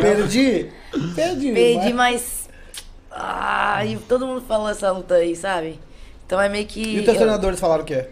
Perdi, 0.00 0.70
perdi. 1.14 1.52
Perdi, 1.52 1.92
mas- 1.92 1.94
mas. 1.94 2.44
Ai, 3.10 3.98
todo 4.08 4.26
mundo 4.26 4.42
falou 4.46 4.68
essa 4.68 4.90
luta 4.90 5.14
aí, 5.14 5.36
sabe? 5.36 5.78
Então 6.26 6.40
é 6.40 6.48
meio 6.48 6.66
que. 6.66 6.80
E 6.80 6.98
os 6.98 7.04
teus 7.04 7.16
eu- 7.16 7.22
treinadores 7.22 7.60
falaram 7.60 7.82
o 7.82 7.86
quê? 7.86 8.06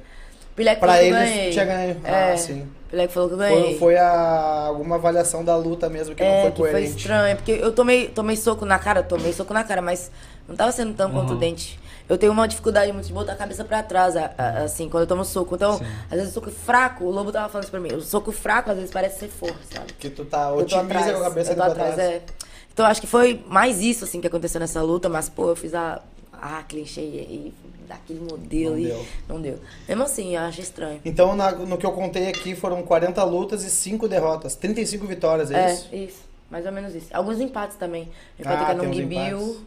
Pileque 0.54 0.80
Pra 0.80 0.92
falou 0.92 1.02
que 1.04 1.10
eu 1.12 1.16
eles 1.16 1.30
ganhei. 1.30 1.50
tinha 1.50 1.64
ganho. 1.64 2.00
É, 2.04 2.32
Ah, 2.32 2.36
sim. 2.36 2.68
Pileque 2.90 3.12
falou 3.14 3.28
que 3.28 3.34
eu 3.34 3.38
ganhei. 3.38 3.62
Foi, 3.70 3.78
foi 3.78 3.96
a, 3.96 4.64
alguma 4.68 4.96
avaliação 4.96 5.42
da 5.44 5.56
luta 5.56 5.88
mesmo 5.88 6.14
que 6.14 6.22
é, 6.22 6.34
não 6.34 6.42
foi 6.42 6.50
que 6.50 6.56
foi 6.58 6.70
coerente. 6.72 6.96
estranho, 6.98 7.36
porque 7.36 7.52
eu 7.52 7.72
tomei, 7.72 8.08
tomei 8.08 8.36
soco 8.36 8.64
na 8.66 8.78
cara, 8.78 9.02
tomei 9.02 9.32
soco 9.32 9.52
na 9.54 9.64
cara, 9.64 9.80
mas 9.80 10.10
não 10.46 10.54
tava 10.54 10.70
sendo 10.72 10.92
tão 10.94 11.10
contundente. 11.10 11.80
Eu 12.08 12.18
tenho 12.18 12.32
uma 12.32 12.46
dificuldade 12.46 12.92
muito 12.92 13.06
de 13.06 13.12
botar 13.12 13.32
a 13.32 13.36
cabeça 13.36 13.64
pra 13.64 13.82
trás, 13.82 14.16
a- 14.16 14.32
a- 14.36 14.58
assim, 14.64 14.88
quando 14.88 15.02
eu 15.02 15.06
tomo 15.06 15.24
soco. 15.24 15.54
Então, 15.54 15.80
às 16.10 16.16
vezes 16.18 16.30
o 16.30 16.34
soco 16.34 16.50
fraco, 16.50 17.04
o 17.04 17.10
Lobo 17.10 17.32
tava 17.32 17.48
falando 17.48 17.64
isso 17.64 17.70
pra 17.70 17.80
mim, 17.80 17.92
o 17.94 18.00
soco 18.02 18.32
fraco 18.32 18.70
às 18.70 18.76
vezes 18.76 18.90
parece 18.90 19.20
ser 19.20 19.28
forte, 19.28 19.58
sabe? 19.72 19.92
Que 19.94 20.10
tu 20.10 20.24
tá, 20.24 20.52
otimiza 20.52 21.16
a 21.16 21.20
cabeça 21.22 21.52
eu 21.52 21.56
tô 21.56 21.62
atrás, 21.62 21.94
trás. 21.94 22.10
é. 22.10 22.22
Então 22.72 22.86
acho 22.86 23.00
que 23.00 23.06
foi 23.06 23.44
mais 23.48 23.80
isso, 23.80 24.04
assim, 24.04 24.20
que 24.20 24.26
aconteceu 24.26 24.58
nessa 24.60 24.82
luta, 24.82 25.08
mas, 25.08 25.28
pô, 25.28 25.50
eu 25.50 25.56
fiz 25.56 25.74
a... 25.74 26.00
Ah, 26.44 26.64
clichê 26.68 27.00
e 27.02 27.54
daquele 27.86 28.18
modelo 28.20 28.70
Não 28.72 28.78
e... 28.80 28.84
deu. 28.88 29.06
Não 29.28 29.40
deu. 29.40 29.58
Mesmo 29.88 30.02
assim, 30.02 30.34
eu 30.34 30.42
acho 30.42 30.60
estranho. 30.60 31.00
Então, 31.04 31.36
na- 31.36 31.52
no 31.52 31.76
que 31.78 31.86
eu 31.86 31.92
contei 31.92 32.28
aqui, 32.28 32.56
foram 32.56 32.82
40 32.82 33.22
lutas 33.22 33.62
e 33.62 33.70
5 33.70 34.08
derrotas. 34.08 34.56
35 34.56 35.06
vitórias, 35.06 35.50
é, 35.52 35.70
É, 35.70 35.72
isso? 35.74 35.94
isso. 35.94 36.20
Mais 36.50 36.66
ou 36.66 36.72
menos 36.72 36.94
isso. 36.94 37.06
Alguns 37.12 37.38
empates 37.40 37.76
também. 37.76 38.08
Eu 38.38 38.44
Ah, 38.48 38.56
com 38.56 38.62
a 38.64 38.66
tem 38.74 38.76
uns 38.76 38.96
Nong 38.96 39.02
empates. 39.02 39.28
Bill, 39.38 39.60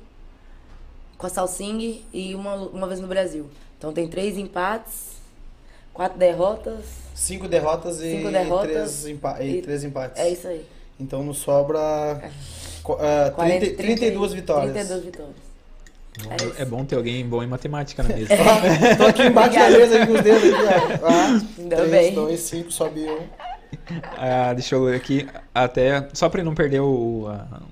com 1.17 1.27
a 1.27 1.29
Salsing 1.29 2.03
e 2.13 2.35
uma, 2.35 2.55
uma 2.55 2.87
vez 2.87 2.99
no 2.99 3.07
Brasil. 3.07 3.49
Então 3.77 3.91
tem 3.93 4.07
três 4.07 4.37
empates, 4.37 5.13
quatro 5.93 6.17
derrotas. 6.17 7.05
5 7.13 7.47
derrotas 7.47 8.01
e 8.01 8.11
Cinco 8.11 8.29
derrotas 8.29 9.01
3 9.01 9.07
empa 9.07 9.37
e 9.41 9.57
e- 9.57 9.61
três 9.61 9.83
empates. 9.85 10.21
É 10.21 10.29
isso 10.29 10.47
aí. 10.47 10.65
Então, 10.99 11.23
nos 11.23 11.37
sobra 11.37 12.29
co- 12.83 12.97
ah, 12.99 13.31
40, 13.33 13.65
30 13.65 13.77
32 13.77 14.33
vitórias. 14.33 14.73
32 14.73 15.03
vitórias. 15.05 15.35
É. 16.57 16.61
É 16.61 16.65
bom 16.65 16.83
ter 16.85 16.95
alguém 16.95 17.25
bom 17.25 17.43
em 17.43 17.47
matemática 17.47 18.01
na 18.03 18.15
mesa. 18.15 18.29
Ó, 18.33 18.95
tô 18.97 19.03
aqui 19.05 19.23
embaixo 19.23 19.55
da 19.59 19.69
mesa 19.69 19.97
aí 19.99 20.07
com 20.07 20.13
os 20.13 20.21
dedos 20.21 20.43
aqui, 20.53 21.03
ó. 21.03 21.07
Ah, 21.09 21.41
Ainda 21.59 21.75
3, 21.77 21.91
bem. 21.91 22.13
2, 22.13 22.39
5, 22.39 22.71
sobe 22.71 23.01
um. 23.09 23.19
Ah, 24.17 24.53
deixa 24.53 24.75
eu 24.75 24.83
ler 24.83 24.95
aqui, 24.95 25.27
até 25.53 26.07
só 26.13 26.29
pra 26.29 26.43
não 26.43 26.55
perder 26.55 26.79
o, 26.79 27.27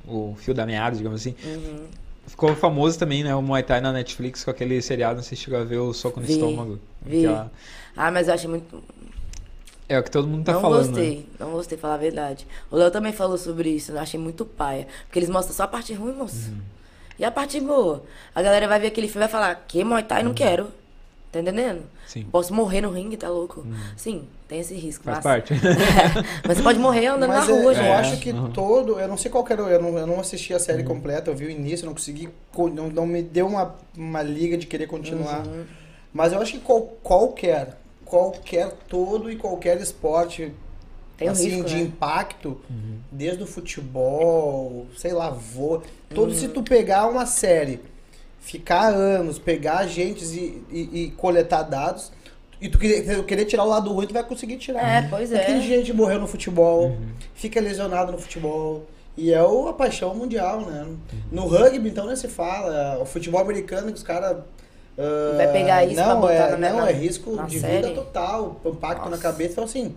o 0.07 0.35
fio 0.37 0.53
da 0.53 0.65
meada, 0.65 0.95
digamos 0.95 1.21
assim. 1.21 1.35
Uhum. 1.45 1.85
Ficou 2.33 2.55
famoso 2.55 2.97
também, 2.97 3.23
né, 3.23 3.33
o 3.35 3.43
Muay 3.43 3.61
Thai 3.61 3.79
na 3.79 3.91
Netflix 3.93 4.43
com 4.43 4.49
aquele 4.49 4.81
seriado, 4.81 5.17
não 5.17 5.23
sei 5.23 5.37
se 5.37 5.43
chegou 5.43 5.59
a 5.59 5.63
ver 5.63 5.77
o 5.77 5.93
Soco 5.93 6.19
no 6.19 6.25
Vi, 6.25 6.33
Estômago. 6.33 6.79
vi. 7.05 7.27
Aquela- 7.27 7.51
Ah, 7.95 8.09
mas 8.09 8.27
eu 8.27 8.33
achei 8.33 8.49
muito. 8.49 8.83
É 9.87 9.99
o 9.99 10.03
que 10.03 10.09
todo 10.09 10.27
mundo 10.27 10.43
tá 10.43 10.53
não 10.53 10.61
falando, 10.61 10.85
né? 10.85 10.87
gostei, 10.93 11.29
não 11.39 11.51
gostei, 11.51 11.77
falar 11.77 11.93
a 11.93 11.97
verdade. 11.97 12.47
O 12.71 12.75
Léo 12.75 12.89
também 12.89 13.13
falou 13.13 13.37
sobre 13.37 13.69
isso, 13.69 13.91
eu 13.91 13.99
achei 13.99 14.19
muito 14.19 14.45
paia. 14.45 14.87
Porque 15.05 15.19
eles 15.19 15.29
mostram 15.29 15.53
só 15.55 15.63
a 15.63 15.67
parte 15.67 15.93
ruim, 15.93 16.13
moço. 16.13 16.49
Uhum. 16.49 16.57
E 17.19 17.23
a 17.23 17.29
parte 17.29 17.59
boa. 17.61 18.03
A 18.33 18.41
galera 18.41 18.67
vai 18.67 18.79
ver 18.79 18.87
aquele 18.87 19.07
filme 19.07 19.19
e 19.19 19.27
vai 19.27 19.29
falar, 19.31 19.53
que 19.67 19.83
Muay 19.83 20.01
Thai 20.01 20.23
não 20.23 20.33
quero. 20.33 20.69
Tá 21.33 21.39
entendendo? 21.39 21.77
Uhum. 21.79 21.83
Sim. 22.07 22.27
Posso 22.31 22.53
morrer 22.53 22.81
no 22.81 22.91
ringue, 22.91 23.17
tá 23.17 23.27
louco? 23.27 23.65
Sim, 23.97 24.27
tem 24.47 24.59
esse 24.59 24.75
risco. 24.75 25.03
Faz 25.03 25.17
mas... 25.17 25.23
parte. 25.23 25.53
mas 26.47 26.57
você 26.57 26.63
pode 26.63 26.77
morrer 26.77 27.07
andando 27.07 27.27
Mas 27.29 27.47
na 27.47 27.53
é, 27.55 27.59
rua, 27.59 27.71
eu 27.71 27.75
gente. 27.75 27.87
acho 27.87 28.17
que 28.19 28.31
Uhum. 28.31 28.51
todo. 28.51 28.99
Eu 28.99 29.07
não 29.07 29.17
sei 29.17 29.31
qual 29.31 29.43
que 29.43 29.51
era. 29.51 29.63
Eu 29.63 29.81
não, 29.81 29.97
eu 29.97 30.05
não 30.05 30.19
assisti 30.19 30.53
a 30.53 30.59
série 30.59 30.83
completa, 30.83 31.31
eu 31.31 31.35
vi 31.35 31.45
o 31.45 31.49
início, 31.49 31.87
não 31.87 31.93
consegui. 31.93 32.29
co- 32.51 32.69
Não, 32.69 32.87
não 32.87 33.07
me 33.07 33.23
deu 33.23 33.47
uma, 33.47 33.73
uma 33.97 34.21
liga 34.21 34.55
de 34.57 34.67
querer 34.67 34.85
continuar. 34.85 35.45
Uhum. 35.47 35.63
Mas 36.13 36.33
eu 36.33 36.39
acho 36.39 36.51
que 36.53 36.59
qual- 36.59 36.93
qualquer. 37.01 37.79
Qualquer 38.05 38.71
todo 38.87 39.31
e 39.31 39.35
qualquer 39.35 39.81
esporte 39.81 40.53
Tem 41.17 41.27
assim, 41.29 41.49
risco, 41.49 41.63
de 41.67 41.75
né? 41.77 41.81
impacto, 41.81 42.61
desde 43.11 43.41
o 43.41 43.47
futebol, 43.47 44.85
sei 44.95 45.13
lá, 45.13 45.31
voo. 45.31 45.81
Todo 46.13 46.31
se 46.31 46.47
tu 46.49 46.61
pegar 46.61 47.07
uma 47.07 47.25
série, 47.25 47.79
ficar 48.43 48.89
anos, 48.93 49.39
pegar 49.39 49.77
agentes 49.79 50.33
e, 50.33 50.61
e, 50.69 50.89
e 51.05 51.11
coletar 51.17 51.63
dados, 51.63 52.11
e 52.61 52.67
tu 52.69 52.77
querer, 52.77 53.23
querer 53.25 53.45
tirar 53.45 53.63
o 53.63 53.67
lado 53.69 53.91
ruim, 53.91 54.05
tu 54.05 54.13
vai 54.13 54.23
conseguir 54.23 54.57
tirar. 54.57 55.03
É, 55.03 55.07
pois 55.09 55.31
é. 55.31 55.37
Porque 55.39 55.61
gente 55.61 55.93
morreu 55.93 56.19
no 56.19 56.27
futebol, 56.27 56.95
fica 57.33 57.59
lesionado 57.59 58.11
no 58.11 58.17
futebol. 58.17 58.85
E 59.15 59.31
é 59.31 59.41
o- 59.43 59.67
a 59.67 59.73
paixão 59.73 60.13
mundial, 60.15 60.61
né? 60.61 60.87
No 61.31 61.45
rugby, 61.45 61.87
então, 61.89 62.07
nem 62.07 62.15
se 62.15 62.27
fala. 62.27 62.97
O 63.01 63.05
futebol 63.05 63.39
americano, 63.41 63.87
que 63.87 63.97
os 63.97 64.03
caras 64.03 64.37
ah, 64.97 65.33
Vai 65.37 65.51
pegar 65.51 65.83
isso 65.85 65.95
pra 65.95 66.07
não, 66.13 66.21
botar 66.21 66.33
é, 66.33 66.55
na- 66.57 66.69
Não, 66.69 66.77
na- 66.81 66.89
é 66.89 66.93
risco 66.93 67.35
na 67.35 67.43
de 67.43 67.59
série? 67.59 67.87
vida 67.87 67.95
total, 67.95 68.59
impacto 68.65 69.03
na 69.05 69.09
Nossa. 69.11 69.21
cabeça. 69.23 69.51
Então, 69.53 69.63
assim, 69.63 69.95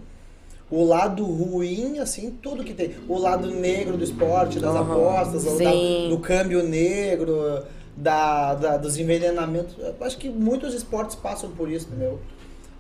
o 0.70 0.84
lado 0.84 1.24
ruim, 1.24 1.98
assim, 1.98 2.30
tudo 2.42 2.64
que 2.64 2.72
tem. 2.74 2.94
O 3.08 3.18
lado 3.18 3.50
negro 3.50 3.96
do 3.96 4.04
esporte, 4.04 4.58
das 4.58 4.74
Aham. 4.74 4.92
apostas, 4.92 5.44
da- 5.44 6.08
do 6.08 6.18
câmbio 6.18 6.62
negro, 6.62 7.62
da, 7.96 8.54
da- 8.54 8.76
dos 8.76 8.96
envenenamentos. 8.98 9.74
Eu 9.78 9.94
acho 10.00 10.18
que 10.18 10.28
muitos 10.28 10.74
esportes 10.74 11.16
passam 11.16 11.50
por 11.50 11.70
isso, 11.70 11.86
entendeu? 11.88 12.20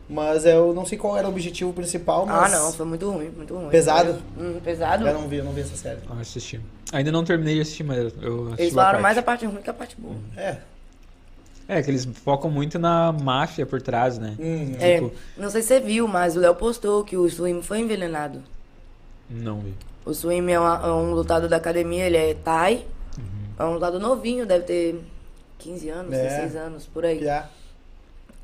Mas 0.08 0.44
eu 0.46 0.72
não 0.72 0.86
sei 0.86 0.96
qual 0.96 1.16
era 1.16 1.26
o 1.26 1.30
objetivo 1.30 1.72
principal, 1.72 2.26
Ah, 2.28 2.42
mas... 2.42 2.52
não, 2.52 2.72
foi 2.72 2.86
muito 2.86 3.10
ruim, 3.10 3.28
muito 3.30 3.52
ruim. 3.56 3.70
Pesado? 3.70 4.22
Hum, 4.38 4.60
pesado. 4.62 5.04
Eu 5.06 5.14
não 5.14 5.26
vi, 5.26 5.36
eu 5.38 5.44
não 5.44 5.52
vi 5.52 5.62
essa 5.62 5.76
série. 5.76 5.98
Ah, 6.08 6.20
assisti. 6.20 6.60
Ainda 6.92 7.10
não 7.10 7.24
terminei 7.24 7.56
de 7.56 7.62
assistir, 7.62 7.82
mas 7.82 7.98
eu 8.22 8.44
assisti 8.46 8.62
Eles 8.62 8.74
falaram 8.74 9.00
mais 9.00 9.18
a 9.18 9.22
parte 9.22 9.44
ruim 9.46 9.60
que 9.62 9.68
a 9.70 9.74
parte 9.74 9.96
boa. 9.98 10.14
É. 10.36 10.58
É, 11.68 11.82
que 11.82 11.90
eles 11.90 12.04
focam 12.22 12.48
muito 12.48 12.78
na 12.78 13.10
máfia 13.10 13.66
por 13.66 13.82
trás, 13.82 14.16
né? 14.18 14.36
Uhum. 14.38 14.76
É, 14.78 14.94
Tipo- 15.00 15.12
não 15.36 15.50
sei 15.50 15.62
se 15.62 15.68
você 15.68 15.80
viu, 15.80 16.06
mas 16.06 16.36
o 16.36 16.38
Léo 16.38 16.54
postou 16.54 17.02
que 17.02 17.16
o 17.16 17.28
Swim 17.28 17.60
foi 17.60 17.80
envenenado. 17.80 18.40
Não 19.28 19.58
vi. 19.58 19.74
O 20.04 20.14
Swim 20.14 20.48
é, 20.52 20.60
uma- 20.60 20.80
é 20.84 20.92
um 20.92 21.10
lutador 21.14 21.48
da 21.48 21.56
academia, 21.56 22.04
ele 22.06 22.16
é 22.16 22.34
Thai. 22.34 22.84
É 23.58 23.64
um 23.64 23.74
lutador 23.74 24.00
novinho, 24.00 24.46
deve 24.46 24.64
ter 24.64 25.00
15 25.58 25.88
anos, 25.88 26.12
É. 26.12 26.22
16 26.22 26.56
anos, 26.56 26.86
por 26.86 27.04
aí. 27.04 27.22
Já. 27.22 27.48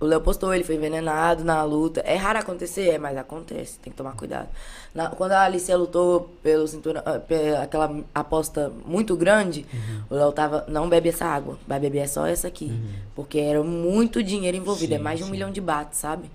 O 0.01 0.05
Léo 0.05 0.20
postou, 0.20 0.52
ele 0.52 0.64
foi 0.64 0.74
envenenado 0.74 1.44
na 1.44 1.62
luta. 1.62 2.01
É 2.01 2.16
raro 2.16 2.36
acontecer, 2.40 2.89
é, 2.89 2.98
mas 2.98 3.16
acontece, 3.16 3.78
tem 3.78 3.93
que 3.93 3.97
tomar 3.97 4.16
cuidado. 4.16 4.48
Na- 4.93 5.10
quando 5.10 5.30
a 5.30 5.43
Alicia 5.43 5.76
lutou 5.76 6.28
pelo 6.43 6.66
cinturão, 6.66 7.01
ah, 7.06 7.20
pe- 7.20 7.55
aquela 7.55 8.01
aposta 8.12 8.72
muito 8.84 9.14
grande, 9.16 9.64
o 10.10 10.14
Léo 10.16 10.32
tava, 10.32 10.64
não 10.66 10.89
bebe 10.89 11.10
essa 11.10 11.24
água, 11.24 11.56
vai 11.68 11.78
beber 11.78 12.09
só 12.09 12.26
essa 12.26 12.48
aqui. 12.48 12.72
Porque 13.14 13.39
era 13.39 13.62
muito 13.62 14.24
dinheiro 14.24 14.56
envolvido, 14.56 14.93
é 14.94 14.97
Sim, 14.97 15.02
mais 15.05 15.18
de 15.18 15.22
um 15.22 15.26
sim. 15.26 15.32
milhão 15.32 15.52
de 15.52 15.60
baht, 15.60 15.94
sabe? 15.97 16.28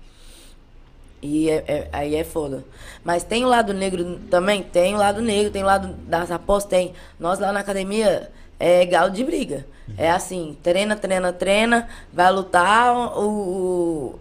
E 1.20 1.50
é- 1.50 1.64
é- 1.66 1.88
aí 1.92 2.14
é 2.14 2.24
foda. 2.24 2.64
Mas 3.04 3.22
tem 3.24 3.44
o 3.44 3.48
lado 3.48 3.74
negro 3.74 4.18
também? 4.30 4.62
Tem 4.62 4.94
o 4.94 4.98
lado 4.98 5.20
negro, 5.20 5.52
tem 5.52 5.62
o 5.62 5.66
lado 5.66 5.88
das 6.06 6.30
apostas, 6.30 6.70
tem. 6.70 6.94
Nós 7.20 7.38
lá 7.38 7.52
na 7.52 7.60
academia 7.60 8.30
é 8.58 8.84
galo 8.86 9.10
de 9.10 9.24
briga. 9.24 9.66
É 9.96 10.10
assim, 10.10 10.56
treina, 10.62 10.94
treina, 10.96 11.32
treina, 11.32 11.88
vai 12.12 12.30
lutar, 12.30 12.94
o, 13.18 13.28
o, 13.28 14.18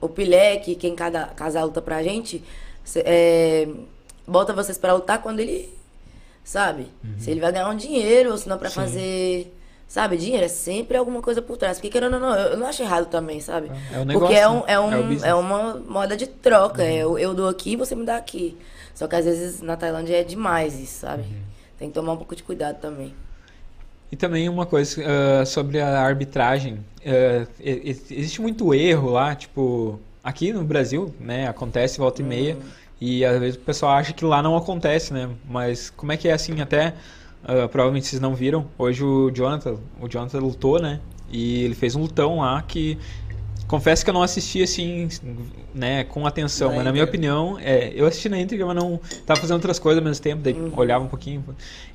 o 0.00 0.08
Pileque, 0.08 0.74
quem 0.74 0.94
cada 0.94 1.26
casal 1.26 1.66
luta 1.66 1.82
pra 1.82 2.02
gente, 2.02 2.42
cê- 2.82 3.02
é, 3.04 3.68
bota 4.26 4.54
vocês 4.54 4.78
pra 4.78 4.94
lutar 4.94 5.20
quando 5.20 5.40
ele, 5.40 5.68
sabe? 6.42 6.86
Se 7.18 7.30
ele 7.30 7.40
vai 7.40 7.52
ganhar 7.52 7.68
um 7.68 7.76
dinheiro, 7.76 8.30
ou 8.30 8.38
se 8.38 8.48
não 8.48 8.56
pra 8.58 8.68
Sim. 8.70 8.74
fazer... 8.76 9.58
Sabe, 9.86 10.16
dinheiro 10.16 10.46
é 10.46 10.48
sempre 10.48 10.96
alguma 10.96 11.20
coisa 11.20 11.42
por 11.42 11.58
trás. 11.58 11.76
Porque 11.76 11.90
querendo 11.90 12.14
ou 12.14 12.20
não, 12.20 12.34
eu 12.34 12.56
não 12.56 12.66
acho 12.66 12.82
errado 12.82 13.10
também, 13.10 13.40
sabe? 13.40 13.68
É 13.92 13.98
um 14.00 14.06
Porque 14.06 14.32
negócio, 14.32 14.34
é, 14.38 14.48
um, 14.48 14.54
né? 14.54 14.62
é, 14.68 14.80
um, 14.80 15.12
É 15.24 15.28
é 15.28 15.34
uma 15.34 15.74
moda 15.86 16.16
de 16.16 16.26
troca. 16.26 16.82
é 16.82 16.94
Eu, 16.96 17.18
eu 17.18 17.34
dou 17.34 17.46
aqui 17.46 17.76
você 17.76 17.94
me 17.94 18.06
dá 18.06 18.16
aqui. 18.16 18.56
Só 18.94 19.06
que 19.06 19.14
às 19.16 19.26
vezes 19.26 19.60
na 19.60 19.76
Tailândia 19.76 20.16
é 20.18 20.24
demais 20.24 20.80
isso, 20.80 21.00
sabe? 21.00 21.24
Uhum. 21.24 21.42
Tem 21.78 21.88
que 21.88 21.94
tomar 21.94 22.14
um 22.14 22.16
pouco 22.16 22.34
de 22.34 22.42
cuidado 22.42 22.80
também. 22.80 23.12
E 24.12 24.16
também 24.16 24.46
uma 24.46 24.66
coisa 24.66 25.02
ah, 25.40 25.46
sobre 25.46 25.80
a 25.80 26.00
arbitragem. 26.02 26.78
e- 27.58 27.96
existe 28.10 28.42
muito 28.42 28.74
erro 28.74 29.10
lá, 29.10 29.34
tipo, 29.34 29.98
aqui 30.22 30.52
no 30.52 30.62
Brasil, 30.62 31.12
né, 31.18 31.48
acontece 31.48 31.98
volta 31.98 32.20
e 32.20 32.24
meia, 32.24 32.56
e 33.00 33.24
às 33.24 33.40
vezes 33.40 33.56
o 33.56 33.60
pessoal 33.60 33.92
acha 33.92 34.12
que 34.12 34.24
lá 34.24 34.42
não 34.42 34.54
acontece, 34.54 35.12
né? 35.12 35.30
Mas 35.48 35.90
como 35.90 36.12
é 36.12 36.16
que 36.18 36.28
é 36.28 36.32
assim, 36.32 36.60
até 36.60 36.94
ah, 37.42 37.66
provavelmente 37.68 38.06
vocês 38.06 38.20
não 38.20 38.34
viram, 38.34 38.66
hoje 38.78 39.02
o 39.02 39.30
Jonathan, 39.30 39.76
o 40.00 40.06
Jonathan 40.06 40.38
lutou, 40.40 40.78
né? 40.78 41.00
E 41.30 41.64
ele 41.64 41.74
fez 41.74 41.96
um 41.96 42.02
lutão 42.02 42.40
lá 42.40 42.60
que 42.62 42.98
confesso 43.66 44.04
que 44.04 44.10
eu 44.10 44.14
não 44.14 44.22
assisti 44.22 44.62
assim, 44.62 45.08
né, 45.74 46.04
com 46.04 46.26
atenção, 46.26 46.68
Na 46.68 46.76
mas 46.76 46.84
na 46.84 46.92
minha 46.92 47.04
opinião, 47.04 47.58
é, 47.58 47.90
eu 47.94 48.06
assisti 48.06 48.28
na 48.28 48.38
íntegra, 48.38 48.66
mas 48.66 48.76
não 48.76 49.00
tava 49.24 49.40
fazendo 49.40 49.54
outras 49.56 49.78
coisas 49.78 49.98
ao 49.98 50.04
mesmo 50.04 50.22
tempo, 50.22 50.42
daí 50.42 50.54
olhava 50.76 51.02
um 51.02 51.08
pouquinho. 51.08 51.42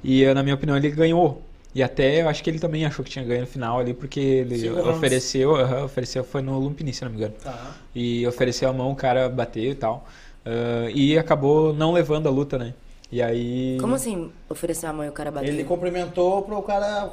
E 0.04 0.26
na 0.34 0.42
minha 0.42 0.56
opinião 0.56 0.76
ele 0.76 0.90
ganhou. 0.90 1.44
E 1.76 1.84
até 1.84 2.22
eu 2.22 2.30
acho 2.30 2.44
que 2.44 2.50
ele 2.50 2.60
também 2.60 2.86
achou 2.86 3.04
que 3.06 3.12
tinha 3.12 3.24
ganho 3.24 3.42
no 3.42 3.48
final 3.48 3.80
ali, 3.80 3.94
porque 3.94 4.20
ele 4.20 4.70
ofereceu, 4.70 5.56
aham, 5.56 5.86
ofereceu, 5.86 6.24
foi 6.24 6.42
no 6.42 6.58
Lumpini, 6.58 6.92
se 6.94 7.04
não 7.04 7.12
me 7.12 7.18
engano. 7.18 7.36
Tá. 7.44 7.76
E 7.94 8.26
ofereceu 8.26 8.70
a 8.70 8.74
mão, 8.74 8.92
o 8.92 8.96
cara 8.96 9.30
bateu 9.30 9.72
e 9.72 9.76
tal. 9.76 10.08
Ah, 10.48 10.90
e 10.94 11.18
acabou 11.18 11.74
não 11.74 11.92
levando 11.92 12.28
a 12.28 12.32
luta, 12.32 12.58
né? 12.58 12.74
E 13.10 13.22
aí. 13.22 13.78
Como 13.80 13.96
assim 13.96 14.30
oferecer 14.50 14.86
a 14.86 14.92
mão 14.92 15.06
e 15.06 15.08
o 15.08 15.14
cara 15.14 15.32
bater? 15.32 15.48
Ele 15.48 15.64
cumprimentou 15.64 16.42
pro 16.42 16.62
cara 16.62 17.10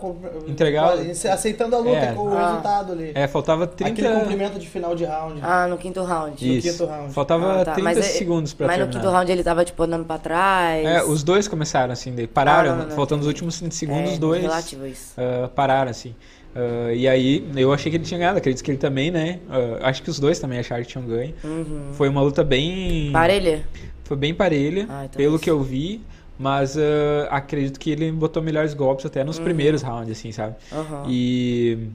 Entregar- 0.48 0.94
aceitando 1.32 1.76
a 1.76 1.78
luta 1.78 1.96
É. 1.98 2.12
com 2.12 2.22
o 2.22 2.36
Ah. 2.36 2.48
resultado 2.48 2.92
ali. 2.92 3.12
É, 3.14 3.28
faltava 3.28 3.64
30. 3.66 3.92
Aquele 3.92 4.20
cumprimento 4.20 4.58
de 4.58 4.68
final 4.68 4.94
de 4.96 5.04
round. 5.04 5.40
Ah, 5.40 5.68
no 5.68 5.78
quinto 5.78 6.02
round. 6.02 6.44
no 6.44 6.52
Isso. 6.54 6.68
quinto 6.68 6.84
round. 6.86 7.12
Faltava 7.14 7.60
Ah, 7.60 7.64
tá. 7.64 7.72
30 7.74 7.82
Mas 7.84 7.98
é- 7.98 8.02
segundos 8.02 8.52
pra 8.52 8.66
Mas 8.66 8.76
no 8.76 8.84
terminar. 8.86 9.00
quinto 9.02 9.12
round 9.12 9.30
ele 9.32 9.44
tava, 9.44 9.64
tipo, 9.64 9.82
andando 9.84 10.04
pra 10.04 10.18
trás. 10.18 10.84
É, 10.84 11.04
os 11.04 11.22
dois 11.22 11.46
começaram 11.46 11.92
assim, 11.92 12.12
daí 12.12 12.26
pararam, 12.26 12.70
Ah, 12.70 12.72
não, 12.72 12.82
não, 12.82 12.88
não, 12.88 12.96
faltando 12.96 13.20
os 13.20 13.26
entendi. 13.28 13.44
últimos 13.44 13.58
30 13.60 13.74
segundos, 13.76 14.10
é, 14.10 14.12
os 14.14 14.18
dois 14.18 14.42
relativo 14.42 14.86
isso. 14.88 15.14
ah, 15.16 15.48
pararam 15.54 15.90
assim. 15.92 16.12
Ah, 16.56 16.92
e 16.92 17.06
aí 17.08 17.46
eu 17.56 17.72
achei 17.72 17.90
que 17.90 17.96
ele 17.98 18.04
tinha 18.04 18.18
ganhado, 18.18 18.38
acredito 18.38 18.64
que 18.64 18.70
ele 18.70 18.78
também, 18.78 19.12
né? 19.12 19.38
Ah, 19.48 19.88
acho 19.88 20.02
que 20.02 20.10
os 20.10 20.18
dois 20.18 20.40
também 20.40 20.58
acharam 20.58 20.82
que 20.82 20.88
tinham 20.88 21.06
ganho. 21.06 21.34
Uhum. 21.44 21.90
Foi 21.92 22.08
uma 22.08 22.20
luta 22.20 22.42
bem. 22.42 23.10
Parelha? 23.12 23.64
Foi 24.04 24.16
bem 24.16 24.34
parelha, 24.34 24.86
Ah, 24.88 25.04
então 25.06 25.16
pelo 25.16 25.34
isso. 25.36 25.44
que 25.44 25.50
eu 25.50 25.62
vi. 25.62 26.00
Mas 26.38 26.76
ah, 26.76 27.28
acredito 27.30 27.78
que 27.78 27.90
ele 27.90 28.10
botou 28.10 28.42
melhores 28.42 28.74
golpes 28.74 29.06
até 29.06 29.22
nos 29.22 29.38
primeiros 29.38 29.82
rounds, 29.82 30.10
assim, 30.10 30.32
sabe? 30.32 30.56
Aham. 30.72 31.04
E, 31.08 31.88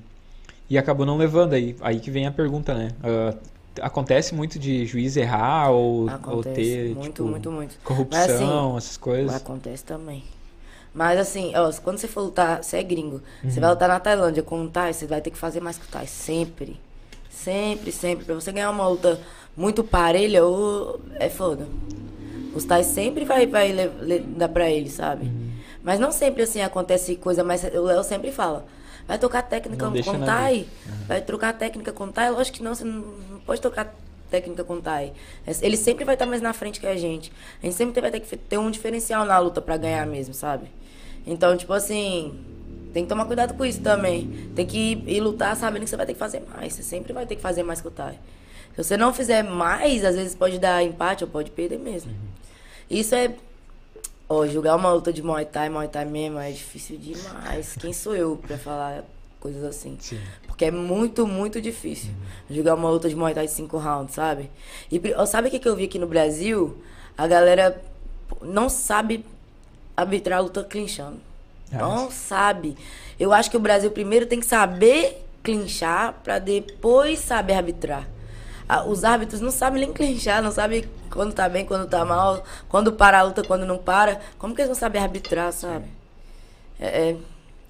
e 0.70 0.78
acabou 0.78 1.06
não 1.06 1.18
levando 1.18 1.54
aí. 1.54 1.76
Aí 1.82 2.00
que 2.00 2.10
vem 2.10 2.26
a 2.26 2.32
pergunta, 2.32 2.74
né? 2.74 2.92
Ah, 3.04 3.36
acontece 3.82 4.34
muito 4.34 4.58
de 4.58 4.86
juiz 4.86 5.16
errar 5.18 5.72
ou, 5.72 6.08
ou 6.28 6.44
ter 6.44 6.96
muito, 6.96 7.04
tipo, 7.04 7.24
muito, 7.24 7.52
muito. 7.52 7.78
corrupção, 7.84 8.20
Mas, 8.20 8.30
assim, 8.32 8.78
essas 8.78 8.98
coisas. 8.98 9.36
Acontece 9.36 9.84
também. 9.84 10.24
Mas 10.94 11.20
assim, 11.20 11.54
ó, 11.56 11.72
quando 11.84 11.98
você 11.98 12.08
for 12.08 12.22
lutar, 12.22 12.64
você 12.64 12.78
é 12.78 12.84
gringo. 12.84 13.22
Uhum. 13.44 13.50
Você 13.50 13.60
vai 13.60 13.70
lutar 13.70 13.88
na 13.88 14.00
Tailândia 14.00 14.42
com 14.42 14.64
o 14.64 14.70
Thai, 14.70 14.94
você 14.94 15.06
vai 15.06 15.22
ter 15.22 15.30
que 15.32 15.38
fazer 15.38 15.60
mais 15.60 15.78
que 15.78 15.86
o 15.86 15.90
Thai. 15.90 16.08
Sempre. 16.08 16.80
Sempre, 17.30 17.92
sempre. 17.92 18.26
Pra 18.26 18.36
você 18.36 18.52
ganhar 18.52 18.72
uma 18.72 18.88
luta 18.88 19.20
muito 19.60 19.84
parelha, 19.84 20.44
ou... 20.46 21.00
é 21.20 21.30
foda. 21.30 21.68
Os 22.56 22.64
Thai 22.64 22.84
sempre 22.84 23.26
vai, 23.26 23.46
vai 23.46 23.72
le- 23.72 23.92
le- 24.02 24.20
dar 24.20 24.50
pra 24.50 24.70
ele, 24.72 24.90
sabe? 24.90 25.26
Uhum. 25.28 25.50
Mas 25.84 26.00
não 26.00 26.12
sempre 26.12 26.44
assim 26.44 26.62
acontece 26.62 27.16
coisa, 27.18 27.44
mas 27.44 27.64
o 27.64 27.82
Léo 27.84 28.04
sempre 28.04 28.32
fala. 28.32 28.66
Vai 29.08 29.18
trocar 29.18 29.44
técnica 29.44 29.86
Não 29.90 30.02
com 30.02 30.10
o 30.12 30.18
na 30.18 30.26
Thai? 30.26 30.66
Vai 31.08 31.22
trocar 31.22 31.54
técnica 31.54 31.92
com 31.92 32.06
o 32.06 32.12
Thai? 32.12 32.32
Lógico 32.32 32.58
que 32.58 32.64
não, 32.64 32.74
você 32.74 32.84
não 32.84 33.04
pode 33.46 33.60
trocar 33.62 33.94
técnica 34.32 34.64
com 34.64 34.76
o 34.76 34.82
Thai. 34.82 35.12
Ele 35.62 35.76
sempre 35.78 36.06
vai 36.06 36.16
estar 36.16 36.26
mais 36.26 36.42
na 36.42 36.54
frente 36.54 36.80
que 36.80 36.88
a 36.88 36.96
gente. 36.96 37.32
A 37.62 37.66
gente 37.66 37.76
sempre 37.76 38.00
vai 38.02 38.12
ter 38.12 38.20
que 38.20 38.38
ter 38.38 38.58
um 38.58 38.70
diferencial 38.72 39.26
na 39.26 39.38
luta 39.40 39.62
pra 39.62 39.78
ganhar 39.78 40.06
mesmo, 40.06 40.34
sabe? 40.34 40.68
Então, 41.26 41.56
tipo 41.58 41.74
assim, 41.74 42.34
tem 42.94 43.04
que 43.04 43.10
tomar 43.10 43.26
cuidado 43.26 43.54
com 43.56 43.66
isso 43.66 43.82
também. 43.82 44.50
Tem 44.56 44.66
que 44.66 44.78
ir, 44.78 45.04
ir 45.10 45.20
lutar 45.22 45.56
sabendo 45.56 45.84
que 45.84 45.90
você 45.90 45.98
vai 45.98 46.06
ter 46.06 46.14
que 46.14 46.20
fazer 46.20 46.42
mais. 46.56 46.74
Você 46.74 46.84
sempre 46.84 47.12
vai 47.14 47.26
ter 47.26 47.36
que 47.36 47.42
fazer 47.42 47.64
mais 47.64 47.82
que 47.82 47.88
o 47.88 47.92
Thai. 47.92 48.18
Se 48.80 48.84
você 48.90 48.98
não 48.98 49.14
fizer 49.14 49.44
mais, 49.44 50.06
às 50.06 50.16
vezes 50.16 50.34
pode 50.34 50.58
dar 50.58 50.82
empate 50.82 51.26
ou 51.26 51.30
pode 51.30 51.52
perder 51.52 51.78
mesmo. 51.78 52.14
Isso 52.90 53.14
é. 53.14 53.36
Ó, 54.30 54.48
julgar 54.48 54.76
uma 54.78 54.94
luta 54.94 55.12
de 55.12 55.22
Muay 55.22 55.44
Thai, 55.44 55.70
Muay 55.70 55.90
Thai 55.90 56.06
mesmo, 56.06 56.40
é 56.40 56.50
difícil 56.50 56.98
demais. 56.98 57.76
Quem 57.78 57.92
sou 57.92 58.16
eu 58.16 58.38
pra 58.38 58.58
falar 58.58 59.04
coisas 59.40 59.64
assim? 59.66 59.98
Sim. 60.00 60.20
Porque 60.48 60.64
é 60.66 60.72
muito, 60.72 61.28
muito 61.28 61.60
difícil 61.60 62.12
jogar 62.50 62.76
uma 62.76 62.90
luta 62.90 63.10
de 63.10 63.16
Muay 63.18 63.34
Thai 63.34 63.48
de 63.48 63.52
cinco 63.52 63.78
rounds, 63.78 64.16
sabe? 64.16 64.50
E 64.90 65.02
ó, 65.18 65.26
sabe 65.26 65.50
o 65.50 65.52
que, 65.52 65.60
que 65.60 65.68
eu 65.68 65.76
vi 65.76 65.84
aqui 65.84 66.00
no 66.00 66.08
Brasil? 66.08 66.82
A 67.18 67.28
galera 67.28 67.82
não 68.42 68.70
sabe 68.70 69.26
arbitrar 69.98 70.40
a 70.40 70.42
luta 70.42 70.64
clinchando. 70.64 71.20
Ah, 71.70 71.80
Não 71.80 72.10
sabe. 72.10 72.78
Eu 73.20 73.34
acho 73.34 73.52
que 73.52 73.58
o 73.58 73.60
Brasil 73.60 73.92
primeiro 73.92 74.26
tem 74.26 74.40
que 74.40 74.46
saber 74.46 75.26
clinchar 75.44 76.14
pra 76.24 76.40
depois 76.40 77.20
saber 77.20 77.56
arbitrar. 77.56 78.08
Os 78.88 79.04
árbitros 79.04 79.42
não 79.42 79.50
sabem 79.50 79.82
nem 79.82 79.94
clinchar, 79.94 80.44
não 80.44 80.52
sabem 80.52 80.86
quando 81.10 81.34
tá 81.34 81.50
bem, 81.50 81.66
quando 81.66 81.88
tá 81.88 82.06
mal, 82.06 82.44
quando 82.68 82.92
para 82.94 83.20
a 83.20 83.24
luta, 83.24 83.44
quando 83.44 83.66
não 83.66 83.80
para. 83.80 84.20
Como 84.38 84.54
que 84.54 84.62
eles 84.62 84.70
vão 84.70 84.76
saber 84.76 85.00
arbitrar, 85.00 85.52
sabe? 85.52 85.86
É, 86.80 87.10
é, 87.10 87.16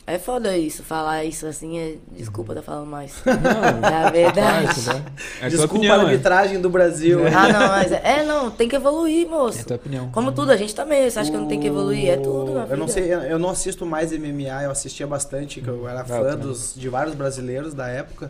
é 0.05 0.17
foda 0.17 0.57
isso, 0.57 0.84
falar 0.84 1.23
isso 1.23 1.45
assim, 1.45 1.80
é, 1.80 1.95
desculpa 2.11 2.53
tá 2.53 2.61
falando 2.61 2.88
mais. 2.88 3.13
é 3.26 4.11
verdade. 4.11 4.80
É 5.41 5.45
a 5.45 5.49
tua 5.49 5.49
Desculpa 5.49 5.76
opinião, 5.76 5.95
a 5.95 6.01
é. 6.01 6.05
arbitragem 6.05 6.59
do 6.59 6.69
Brasil. 6.69 7.19
Ah, 7.27 7.47
não, 7.47 7.67
mas 7.69 7.91
é, 7.91 8.01
é, 8.03 8.26
não, 8.26 8.51
tem 8.51 8.67
que 8.67 8.76
evoluir, 8.76 9.27
moço. 9.27 9.59
É 9.59 9.61
a 9.61 9.65
tua 9.65 9.76
opinião. 9.77 10.09
Como 10.11 10.31
tudo, 10.31 10.51
a 10.51 10.57
gente 10.57 10.76
também. 10.76 11.09
Você 11.09 11.19
acha 11.19 11.30
que 11.30 11.38
eu 11.38 11.41
não 11.41 11.47
tenho 11.47 11.61
que 11.61 11.67
evoluir? 11.67 12.09
É 12.09 12.17
tudo 12.17 12.53
na 12.53 12.63
vida. 12.63 12.73
Eu 12.73 12.77
não 12.77 12.88
sei, 12.88 13.13
eu 13.13 13.39
não 13.39 13.49
assisto 13.49 13.85
mais 13.85 14.11
MMA, 14.11 14.63
eu 14.63 14.71
assistia 14.71 15.07
bastante, 15.07 15.61
que 15.61 15.67
eu 15.67 15.88
era 15.88 16.03
fã 16.03 16.35
dos, 16.35 16.73
de 16.76 16.89
vários 16.89 17.15
brasileiros 17.15 17.73
da 17.73 17.88
época. 17.88 18.30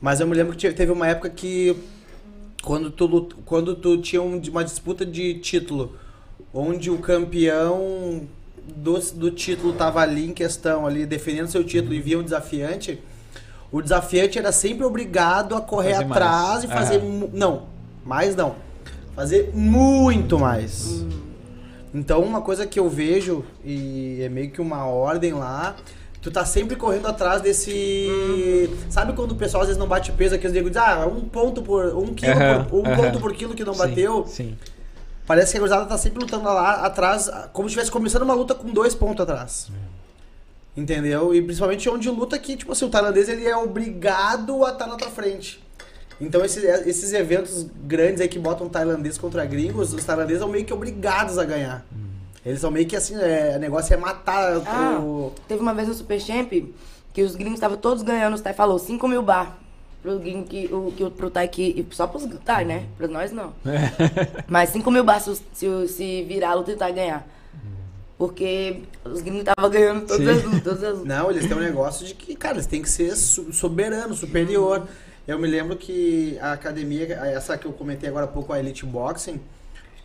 Mas 0.00 0.20
eu 0.20 0.26
me 0.26 0.34
lembro 0.34 0.56
que 0.56 0.70
teve 0.72 0.92
uma 0.92 1.06
época 1.08 1.30
que 1.30 1.76
quando 2.62 2.90
tu, 2.90 3.06
lut- 3.06 3.34
quando 3.44 3.74
tu 3.74 3.96
tinha 3.98 4.20
um- 4.22 4.40
uma 4.50 4.64
disputa 4.64 5.04
de 5.06 5.34
título, 5.34 5.96
onde 6.52 6.90
o 6.90 6.98
campeão 6.98 8.22
do, 8.76 8.98
do 9.14 9.30
título 9.30 9.72
tava 9.72 10.00
ali 10.00 10.28
em 10.28 10.32
questão, 10.34 10.86
ali 10.86 11.06
defendendo 11.06 11.48
seu 11.48 11.64
título 11.64 11.94
e 11.94 12.00
via 12.00 12.18
um 12.18 12.22
desafiante, 12.22 13.00
o 13.70 13.80
desafiante 13.80 14.38
era 14.38 14.52
sempre 14.52 14.84
obrigado 14.84 15.54
a 15.54 15.60
correr 15.60 15.92
Fazer 15.94 16.04
atrás 16.12 16.48
mais. 16.50 16.64
e 16.64 16.68
fazer. 16.68 16.98
Mu- 17.02 17.30
Não, 17.32 17.64
mais 18.04 18.34
não. 18.36 18.56
Fazer 19.14 19.50
muito 19.54 20.38
mais. 20.38 21.04
Então, 21.94 22.20
uma 22.22 22.42
coisa 22.42 22.66
que 22.66 22.78
eu 22.78 22.90
vejo, 22.90 23.44
e 23.64 24.20
é 24.22 24.28
meio 24.28 24.50
que 24.50 24.60
uma 24.60 24.84
ordem 24.84 25.32
lá, 25.32 25.74
tu 26.26 26.30
tá 26.32 26.44
sempre 26.44 26.74
correndo 26.74 27.06
atrás 27.06 27.40
desse. 27.40 28.68
Sabe 28.90 29.12
quando 29.12 29.30
o 29.30 29.36
pessoal 29.36 29.62
às 29.62 29.68
vezes 29.68 29.78
não 29.78 29.86
bate 29.86 30.10
peso 30.10 30.34
aqui, 30.34 30.44
os 30.44 30.52
negros 30.52 30.72
dizem, 30.72 30.88
ah, 30.88 31.06
um 31.06 31.20
ponto 31.20 31.62
por. 31.62 31.84
um 31.96 32.12
quilo 32.12 32.32
Aham, 32.32 32.64
por. 32.64 32.78
um 32.80 32.84
aham. 32.84 32.96
ponto 32.96 33.20
por 33.20 33.32
quilo 33.32 33.54
que 33.54 33.64
não 33.64 33.72
Sim, 33.72 33.78
bateu. 33.78 34.26
Sim. 34.26 34.58
Parece 35.24 35.52
que 35.52 35.58
a 35.58 35.60
gurizada 35.60 35.86
tá 35.86 35.96
sempre 35.96 36.18
lutando 36.20 36.44
lá 36.44 36.84
atrás, 36.84 37.30
como 37.52 37.68
se 37.68 37.72
estivesse 37.72 37.92
começando 37.92 38.22
uma 38.22 38.34
luta 38.34 38.56
com 38.56 38.68
dois 38.72 38.92
pontos 38.92 39.22
atrás. 39.22 39.68
Entendeu? 40.76 41.32
E 41.32 41.40
principalmente 41.40 41.88
onde 41.88 42.10
luta 42.10 42.36
que, 42.40 42.56
tipo 42.56 42.72
assim, 42.72 42.84
o 42.84 42.88
tailandês 42.88 43.28
ele 43.28 43.46
é 43.46 43.56
obrigado 43.56 44.64
a 44.64 44.70
estar 44.70 44.86
na 44.88 44.96
tua 44.96 45.08
frente. 45.08 45.62
Então 46.20 46.44
esses, 46.44 46.64
esses 46.64 47.12
eventos 47.12 47.66
grandes 47.84 48.20
aí 48.20 48.28
que 48.28 48.38
botam 48.38 48.68
tailandês 48.68 49.16
contra 49.16 49.44
gringos, 49.44 49.92
os 49.92 50.04
tailandeses 50.04 50.40
são 50.40 50.48
meio 50.48 50.64
que 50.64 50.72
obrigados 50.72 51.38
a 51.38 51.44
ganhar. 51.44 51.86
Eles 52.46 52.60
são 52.60 52.70
meio 52.70 52.86
que 52.86 52.94
assim, 52.96 53.16
é, 53.16 53.54
o 53.56 53.58
negócio 53.58 53.92
é 53.92 53.96
matar 53.96 54.62
Ah, 54.64 54.98
o. 55.00 55.32
teve 55.48 55.60
uma 55.60 55.74
vez 55.74 55.88
no 55.88 55.94
Super 55.94 56.20
Champ 56.20 56.50
que 57.12 57.22
os 57.22 57.34
gringos 57.34 57.54
estavam 57.54 57.76
todos 57.76 58.02
ganhando, 58.04 58.34
os 58.34 58.40
Thai 58.40 58.54
falou 58.54 58.78
5 58.78 59.06
mil 59.08 59.20
bar. 59.22 59.58
Pro 60.02 60.18
gringo 60.20 60.44
que, 60.46 60.66
o, 60.72 60.92
que, 60.96 61.02
o- 61.02 61.10
pro 61.10 61.28
Thai 61.30 61.48
que. 61.48 61.84
Só 61.90 62.06
pros 62.06 62.24
Thai, 62.44 62.64
né? 62.64 62.84
Pra 62.96 63.08
nós 63.08 63.32
não. 63.32 63.52
Mas 64.46 64.68
5 64.70 64.88
mil 64.92 65.02
bar 65.02 65.18
se, 65.20 65.42
se, 65.52 65.66
o- 65.66 65.88
se 65.88 66.22
virar 66.22 66.50
a 66.50 66.54
luta 66.54 66.70
e 66.70 66.76
Thai 66.76 66.92
ganhar. 66.92 67.26
Porque 68.18 68.82
os 69.04 69.20
gringos 69.20 69.40
estavam 69.40 69.68
ganhando 69.70 70.06
todas 70.06 70.22
Sim. 70.24 70.28
as 70.30 70.44
lutas. 70.44 70.62
Todas 70.62 70.84
as. 70.84 71.04
Não, 71.04 71.30
eles 71.30 71.46
têm 71.46 71.56
um 71.56 71.60
negócio 71.60 72.06
de 72.06 72.14
que, 72.14 72.34
cara, 72.34 72.54
eles 72.54 72.66
têm 72.66 72.80
que 72.80 72.88
ser 72.88 73.14
soberano, 73.16 74.14
superior. 74.14 74.86
Eu 75.28 75.38
me 75.38 75.46
lembro 75.48 75.76
que 75.76 76.38
a 76.40 76.52
academia, 76.52 77.06
essa 77.14 77.58
que 77.58 77.66
eu 77.66 77.72
comentei 77.72 78.08
agora 78.08 78.24
há 78.24 78.28
pouco, 78.28 78.52
a 78.52 78.58
Elite 78.60 78.86
Boxing, 78.86 79.40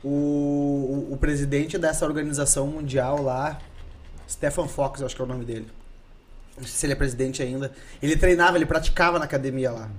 o, 0.03 1.07
o, 1.11 1.17
presidente 1.17 1.77
dessa 1.77 2.05
organização 2.05 2.67
mundial 2.67 3.21
lá, 3.21 3.59
Stefan 4.29 4.67
Fox, 4.67 5.01
acho 5.01 5.15
que 5.15 5.21
é 5.21 5.25
o 5.25 5.27
nome 5.27 5.45
dele. 5.45 5.67
Não 6.57 6.63
sei 6.63 6.75
se 6.75 6.85
ele 6.85 6.93
é 6.93 6.95
presidente 6.95 7.41
ainda. 7.41 7.71
Ele 8.01 8.15
treinava, 8.15 8.57
ele 8.57 8.65
praticava 8.65 9.19
na 9.19 9.25
academia 9.25 9.71
lá. 9.71 9.89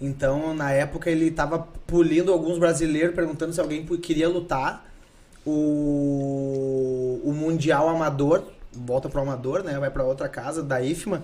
Então, 0.00 0.52
na 0.52 0.72
época, 0.72 1.10
ele 1.10 1.30
tava 1.30 1.60
pulindo 1.86 2.32
alguns 2.32 2.58
brasileiros, 2.58 3.14
perguntando 3.14 3.52
se 3.52 3.60
alguém 3.60 3.84
queria 3.98 4.28
lutar. 4.28 4.86
O, 5.44 7.20
o 7.24 7.32
Mundial 7.32 7.88
Amador, 7.88 8.44
volta 8.72 9.08
pro 9.08 9.20
Amador, 9.20 9.62
né? 9.62 9.78
Vai 9.78 9.90
pra 9.90 10.04
outra 10.04 10.28
casa, 10.28 10.62
da 10.62 10.80
IFMA. 10.80 11.22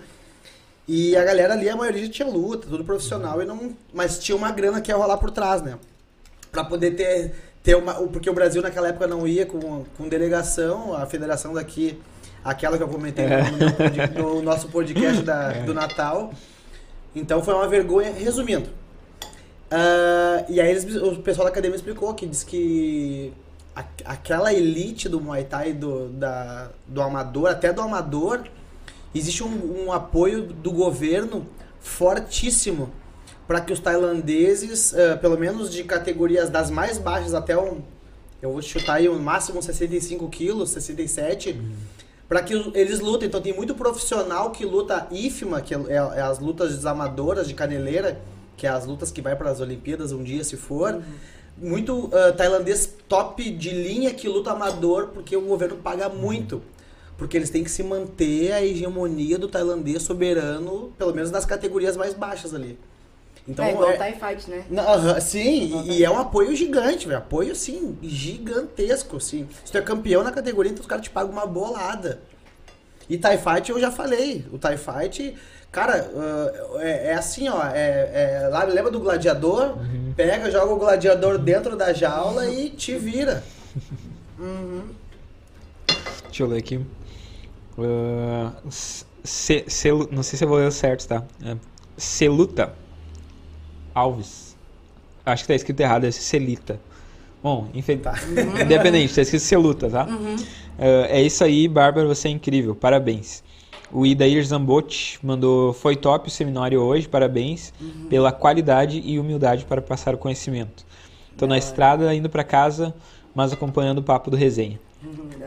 E 0.86 1.16
a 1.16 1.24
galera 1.24 1.54
ali, 1.54 1.68
a 1.68 1.76
maioria 1.76 2.08
tinha 2.08 2.26
luta, 2.26 2.66
tudo 2.66 2.84
profissional, 2.84 3.42
e 3.42 3.44
não, 3.44 3.76
mas 3.92 4.18
tinha 4.18 4.34
uma 4.34 4.50
grana 4.50 4.80
que 4.80 4.90
ia 4.90 4.96
rolar 4.96 5.18
por 5.18 5.30
trás, 5.30 5.60
né? 5.60 5.78
Pra 6.50 6.64
poder 6.64 6.92
ter, 6.92 7.34
ter 7.68 7.74
uma. 7.76 7.92
Porque 7.94 8.30
o 8.30 8.32
Brasil 8.32 8.62
naquela 8.62 8.88
época 8.88 9.06
não 9.06 9.26
ia 9.28 9.44
com, 9.44 9.84
com 9.96 10.08
delegação, 10.08 10.94
a 10.94 11.04
federação 11.04 11.52
daqui, 11.52 11.98
aquela 12.42 12.78
que 12.78 12.82
eu 12.82 12.88
comentei 12.88 13.26
no, 13.26 13.56
meu 13.58 13.72
pod- 13.72 14.18
no 14.18 14.42
nosso 14.42 14.68
podcast 14.68 15.22
da- 15.22 15.52
do 15.66 15.74
Natal. 15.74 16.32
Então 17.14 17.42
foi 17.42 17.52
uma 17.52 17.68
vergonha. 17.68 18.10
Resumindo. 18.12 18.70
ah, 19.70 20.44
e 20.48 20.58
aí 20.62 20.70
eles, 20.70 20.96
o 20.96 21.16
pessoal 21.16 21.44
da 21.44 21.50
academia 21.50 21.76
explicou 21.76 22.14
que 22.14 22.26
diz 22.26 22.42
que 22.42 23.34
a- 23.76 23.84
aquela 24.06 24.50
elite 24.52 25.06
do 25.06 25.20
Muay 25.20 25.44
Thai, 25.44 25.74
do, 25.74 26.08
da, 26.08 26.70
do 26.86 27.02
amador, 27.02 27.50
até 27.50 27.70
do 27.70 27.82
amador, 27.82 28.44
existe 29.14 29.44
um, 29.44 29.84
um 29.86 29.92
apoio 29.92 30.42
do 30.42 30.72
governo 30.72 31.46
fortíssimo 31.80 32.90
para 33.48 33.62
que 33.62 33.72
os 33.72 33.80
tailandeses, 33.80 34.94
ah, 34.94 35.16
pelo 35.16 35.38
menos 35.38 35.72
de 35.72 35.82
categorias 35.82 36.50
das 36.50 36.70
mais 36.70 36.98
baixas 36.98 37.32
até 37.32 37.58
um, 37.58 37.80
eu 38.40 38.52
vou 38.52 38.62
chutar 38.62 38.96
aí 38.96 39.08
um 39.08 39.18
máximo 39.18 39.60
65 39.60 40.28
quilos, 40.28 40.70
67, 40.70 41.60
para 42.28 42.42
que 42.42 42.52
eles 42.74 43.00
lutem. 43.00 43.26
Então 43.26 43.40
tem 43.40 43.52
muito 43.52 43.74
profissional 43.74 44.52
que 44.52 44.64
luta 44.64 45.08
IFMA, 45.10 45.60
que 45.60 45.74
é, 45.74 45.78
é 45.88 46.20
as 46.20 46.38
lutas 46.38 46.86
amadoras 46.86 47.48
de 47.48 47.54
caneleira, 47.54 48.20
que 48.56 48.66
é 48.66 48.70
as 48.70 48.86
lutas 48.86 49.10
que 49.10 49.22
vai 49.22 49.34
para 49.34 49.50
as 49.50 49.60
Olimpíadas 49.60 50.12
um 50.12 50.22
dia 50.22 50.44
se 50.44 50.56
for. 50.56 51.02
Muito 51.56 52.10
ah, 52.12 52.32
tailandês 52.32 52.94
top 53.08 53.50
de 53.50 53.70
linha 53.70 54.14
que 54.14 54.28
luta 54.28 54.52
amador 54.52 55.08
porque 55.08 55.36
o 55.36 55.40
governo 55.40 55.76
paga 55.76 56.08
muito. 56.08 56.62
Porque 57.16 57.36
eles 57.36 57.50
têm 57.50 57.64
que 57.64 57.70
se 57.70 57.82
manter 57.82 58.52
a 58.52 58.64
hegemonia 58.64 59.36
do 59.36 59.48
tailandês 59.48 60.02
soberano, 60.02 60.92
pelo 60.96 61.12
menos 61.12 61.32
nas 61.32 61.44
categorias 61.44 61.96
mais 61.96 62.14
baixas 62.14 62.54
ali. 62.54 62.78
Então, 63.48 63.64
é 63.64 63.70
igual 63.72 63.90
é- 63.90 63.94
o 63.94 63.98
Thai 63.98 64.12
Fight, 64.12 64.50
né? 64.50 64.64
sim, 65.20 65.82
e, 65.86 65.98
e 66.00 66.04
é 66.04 66.10
um 66.10 66.18
apoio 66.18 66.54
gigante, 66.54 67.06
velho. 67.06 67.18
Apoio, 67.18 67.52
assim, 67.52 67.96
gigantesco, 68.02 69.16
assim. 69.16 69.48
Se 69.64 69.72
tu 69.72 69.78
é 69.78 69.80
campeão 69.82 70.22
na 70.22 70.30
categoria, 70.30 70.70
então 70.70 70.82
os 70.82 70.86
caras 70.86 71.04
te 71.04 71.10
pagam 71.10 71.32
uma 71.32 71.46
bolada. 71.46 72.20
E 73.08 73.16
TIE 73.16 73.38
Fight 73.38 73.70
eu 73.70 73.80
já 73.80 73.90
falei. 73.90 74.44
O 74.52 74.58
TIE 74.58 74.76
Fight, 74.76 75.34
cara, 75.72 76.10
ah, 76.14 76.78
é, 76.80 77.06
é 77.08 77.14
assim, 77.14 77.48
ó. 77.48 77.64
É, 77.72 78.42
é- 78.44 78.48
lá, 78.48 78.64
lembra 78.64 78.90
do 78.90 79.00
gladiador? 79.00 79.78
Pega, 80.14 80.50
joga 80.50 80.72
o 80.74 80.76
gladiador 80.76 81.38
dentro 81.38 81.74
da 81.74 81.92
jaula 81.94 82.46
e 82.50 82.68
te 82.68 82.96
vira. 82.98 83.42
Deixa 86.26 86.42
eu 86.42 86.46
ler 86.46 86.58
aqui. 86.58 86.84
Ah, 87.78 88.52
ce- 89.24 89.64
Celu- 89.68 90.08
não 90.12 90.22
sei 90.22 90.36
se 90.38 90.44
eu 90.44 90.48
vou 90.48 90.58
ler 90.58 90.70
certo, 90.72 91.06
tá? 91.08 91.22
É, 91.44 91.56
Celuta 91.96 92.72
Alves. 93.98 94.56
Acho 95.26 95.42
que 95.44 95.48
tá 95.48 95.54
escrito 95.54 95.80
errado, 95.80 96.04
é 96.04 96.10
Celita. 96.10 96.78
Bom, 97.42 97.68
enfim, 97.74 97.98
Tá. 97.98 98.14
independente, 98.62 99.14
tá 99.14 99.22
escrito 99.22 99.42
Celuta, 99.42 99.88
tá? 99.90 100.06
Ah, 100.78 101.06
é 101.08 101.20
isso 101.22 101.42
aí, 101.44 101.68
Bárbara, 101.68 102.06
você 102.06 102.28
é 102.28 102.30
incrível, 102.30 102.74
parabéns. 102.74 103.42
O 103.90 104.04
Idair 104.04 104.44
Zambotti 104.44 105.18
mandou, 105.22 105.72
foi 105.72 105.96
top 105.96 106.28
o 106.28 106.30
seminário 106.30 106.80
hoje, 106.80 107.08
parabéns 107.08 107.72
pela 108.10 108.30
qualidade 108.32 109.00
e 109.04 109.18
humildade 109.18 109.64
para 109.64 109.80
passar 109.80 110.14
o 110.14 110.18
conhecimento. 110.18 110.84
Tô 111.36 111.46
na 111.46 111.56
estrada, 111.56 112.12
indo 112.14 112.28
para 112.28 112.44
casa, 112.44 112.94
mas 113.34 113.52
acompanhando 113.52 113.98
o 113.98 114.02
papo 114.02 114.30
do 114.30 114.36
resenha. 114.36 114.78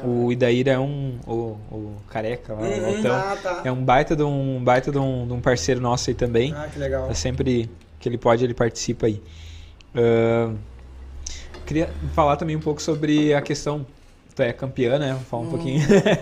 O 0.04 0.32
Idair 0.32 0.70
é 0.70 0.80
um. 0.80 1.20
O, 1.28 1.34
o 1.72 1.96
careca 2.08 2.54
lá, 2.54 2.62
o 2.62 2.64
Uhum, 2.64 2.96
altão. 2.96 3.16
ah, 3.16 3.38
tá. 3.44 3.62
É 3.66 3.72
um 3.72 3.84
baita 3.84 4.16
de 4.16 4.24
um, 4.24 4.64
baita 4.64 4.90
de 4.92 4.98
um, 4.98 5.28
de 5.28 5.34
um 5.34 5.42
parceiro 5.42 5.82
nosso 5.82 6.10
aí 6.10 6.14
também. 6.16 6.54
Ah, 6.54 6.68
que 6.72 6.80
legal. 6.80 7.10
É 7.12 7.14
sempre 7.14 7.70
que 8.02 8.10
ele 8.10 8.18
pode, 8.18 8.44
ele 8.44 8.54
participa 8.54 9.06
aí. 9.06 9.22
Ahn, 9.96 10.56
queria 11.66 11.90
falar 12.14 12.36
também 12.36 12.56
um 12.56 12.60
pouco 12.60 12.82
sobre 12.82 13.34
a 13.34 13.42
questão. 13.42 13.86
Tu 14.36 14.42
é 14.42 14.52
campeã, 14.54 14.98
né? 14.98 15.14
Vou 15.14 15.22
falar 15.24 15.44
um 15.44 15.50
pouquinho 15.50 15.82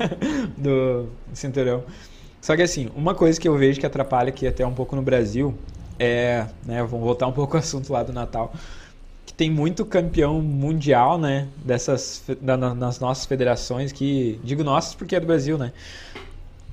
do 0.57 1.07
cinturão. 1.34 1.84
Só 2.41 2.56
que 2.56 2.61
assim, 2.61 2.89
uma 2.95 3.14
coisa 3.14 3.39
que 3.39 3.47
eu 3.47 3.57
vejo 3.57 3.80
que 3.80 3.85
atrapalha 3.85 4.30
aqui 4.30 4.47
até 4.47 4.65
um 4.65 4.73
pouco 4.73 4.95
no 4.95 5.01
Brasil 5.01 5.57
é. 5.97 6.45
Né, 6.65 6.81
vamos 6.84 7.06
voltar 7.06 7.27
um 7.27 7.31
pouco 7.34 7.56
ao 7.56 7.60
assunto 7.60 7.91
lá 7.93 8.03
do 8.03 8.11
Natal. 8.14 8.53
Que 9.26 9.34
tem 9.34 9.49
muito 9.51 9.85
campeão 9.85 10.41
mundial, 10.41 11.18
né? 11.19 11.47
Dessas, 11.64 12.23
da- 12.41 12.57
na- 12.57 12.73
nas 12.73 12.99
nossas 12.99 13.26
federações, 13.26 13.91
que. 13.91 14.39
Digo 14.43 14.64
nossas 14.64 14.95
porque 14.95 15.15
é 15.15 15.19
do 15.19 15.27
Brasil, 15.27 15.57
né? 15.57 15.72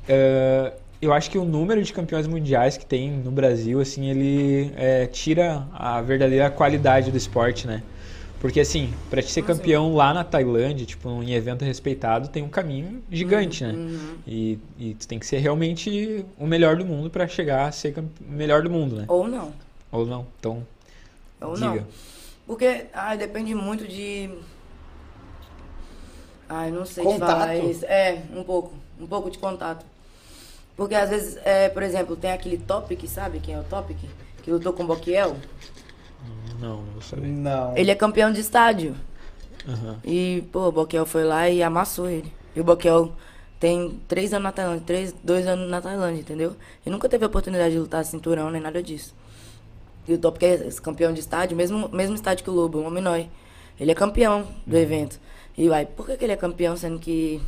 É, 0.08 0.72
eu 1.00 1.12
acho 1.12 1.30
que 1.30 1.38
o 1.38 1.44
número 1.44 1.82
de 1.82 1.92
campeões 1.92 2.26
mundiais 2.26 2.76
que 2.76 2.86
tem 2.86 3.10
no 3.10 3.30
Brasil, 3.30 3.80
assim, 3.80 4.08
ele 4.08 4.72
é, 4.76 5.06
tira 5.06 5.66
a 5.72 6.00
verdadeira 6.00 6.50
qualidade 6.50 7.10
do 7.10 7.16
esporte, 7.16 7.66
né? 7.66 7.82
Porque, 8.40 8.60
assim, 8.60 8.92
pra 9.08 9.22
te 9.22 9.30
ser 9.30 9.42
campeão 9.42 9.94
lá 9.94 10.12
na 10.12 10.22
Tailândia, 10.22 10.84
tipo, 10.84 11.08
em 11.22 11.32
evento 11.32 11.64
respeitado, 11.64 12.28
tem 12.28 12.42
um 12.42 12.48
caminho 12.48 13.02
gigante, 13.10 13.64
né? 13.64 13.74
E, 14.26 14.58
e 14.78 14.94
tu 14.94 15.08
tem 15.08 15.18
que 15.18 15.26
ser 15.26 15.38
realmente 15.38 16.24
o 16.38 16.46
melhor 16.46 16.76
do 16.76 16.84
mundo 16.84 17.08
pra 17.08 17.26
chegar 17.26 17.66
a 17.66 17.72
ser 17.72 17.98
o 17.98 18.04
melhor 18.30 18.62
do 18.62 18.70
mundo, 18.70 18.96
né? 18.96 19.04
Ou 19.08 19.26
não. 19.26 19.52
Ou 19.90 20.04
não? 20.06 20.26
Então, 20.38 20.66
Ou 21.40 21.54
diga. 21.54 21.66
não. 21.66 21.86
Porque, 22.46 22.86
ai, 22.92 23.16
depende 23.16 23.54
muito 23.54 23.88
de. 23.88 24.30
Ai, 26.48 26.70
não 26.70 26.84
sei 26.84 27.04
te 27.04 27.12
Contato? 27.12 27.30
falar 27.30 27.56
isso. 27.56 27.84
É, 27.86 28.22
um 28.34 28.44
pouco. 28.44 28.74
Um 29.00 29.06
pouco 29.06 29.30
de 29.30 29.38
contato. 29.38 29.84
Porque 30.76 30.94
às 30.94 31.08
vezes, 31.08 31.38
é, 31.44 31.68
por 31.68 31.82
exemplo, 31.82 32.14
tem 32.16 32.30
aquele 32.30 32.58
Topic, 32.58 33.06
sabe 33.08 33.40
quem 33.40 33.54
é 33.54 33.58
o 33.58 33.64
Topic? 33.64 33.98
Que 34.42 34.50
lutou 34.50 34.72
com 34.72 34.84
o 34.84 34.86
Boquiel. 34.86 35.36
Não, 36.60 36.82
não 36.82 37.00
saber. 37.00 37.26
Não. 37.26 37.76
Ele 37.76 37.90
é 37.90 37.94
campeão 37.94 38.30
de 38.30 38.40
estádio. 38.40 38.94
Aham. 39.66 39.98
E, 40.04 40.44
pô, 40.52 40.68
o 40.68 40.72
Boquiel 40.72 41.06
foi 41.06 41.24
lá 41.24 41.48
e 41.48 41.62
amassou 41.62 42.08
ele. 42.08 42.32
E 42.54 42.60
o 42.60 42.64
Boquiel 42.64 43.12
tem 43.58 43.98
três 44.06 44.32
anos 44.32 44.44
na 44.44 44.52
Tailândia, 44.52 44.82
três, 44.86 45.14
dois 45.24 45.46
anos 45.46 45.68
na 45.68 45.80
Tailândia, 45.80 46.20
entendeu? 46.20 46.54
E 46.84 46.90
nunca 46.90 47.08
teve 47.08 47.24
a 47.24 47.28
oportunidade 47.28 47.72
de 47.72 47.80
lutar 47.80 48.04
cinturão, 48.04 48.50
nem 48.50 48.60
nada 48.60 48.82
disso. 48.82 49.14
E 50.06 50.14
o 50.14 50.18
Top, 50.18 50.38
que 50.38 50.46
é 50.46 50.54
esse 50.66 50.80
campeão 50.80 51.12
de 51.12 51.20
estádio, 51.20 51.56
mesmo, 51.56 51.88
mesmo 51.88 52.14
estádio 52.14 52.44
que 52.44 52.50
o 52.50 52.52
Lobo, 52.52 52.78
o 52.78 52.84
Mominói. 52.84 53.28
Ele 53.78 53.90
é 53.90 53.94
campeão 53.94 54.46
do 54.66 54.76
evento. 54.76 55.18
E 55.56 55.68
vai, 55.68 55.84
por 55.84 56.06
que, 56.06 56.16
que 56.16 56.24
ele 56.24 56.32
é 56.32 56.36
campeão, 56.36 56.76
sendo 56.76 56.98
que 56.98 57.40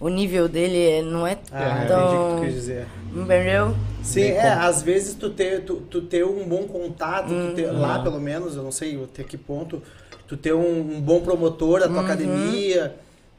o 0.00 0.08
nível 0.08 0.48
dele 0.48 0.78
é- 0.78 1.02
não 1.02 1.26
é 1.26 1.38
Ah, 1.50 1.84
entendi 1.84 1.92
o 1.92 2.18
que 2.28 2.34
tão. 2.34 2.40
quis 2.44 2.54
dizer. 2.54 2.86
Entendeu? 3.14 3.74
Sim, 4.02 4.22
é, 4.22 4.48
às 4.52 4.82
vezes 4.82 5.14
tu 5.14 5.30
ter, 5.30 5.64
tu, 5.64 5.76
tu 5.90 6.02
ter 6.02 6.24
um 6.24 6.44
bom 6.46 6.64
contato, 6.64 7.28
tu 7.28 7.54
ter, 7.54 7.66
Uhum. 7.70 7.80
lá 7.80 7.98
pelo 8.00 8.20
menos, 8.20 8.54
eu 8.56 8.62
não 8.62 8.70
sei 8.72 9.02
até 9.02 9.24
que 9.24 9.36
ponto, 9.36 9.82
tu 10.28 10.36
ter 10.36 10.52
um, 10.54 10.96
um 10.96 11.00
bom 11.00 11.20
promotor 11.20 11.80
da 11.80 11.86
tua 11.88 11.98
Uhum. 11.98 12.04
academia, 12.04 12.94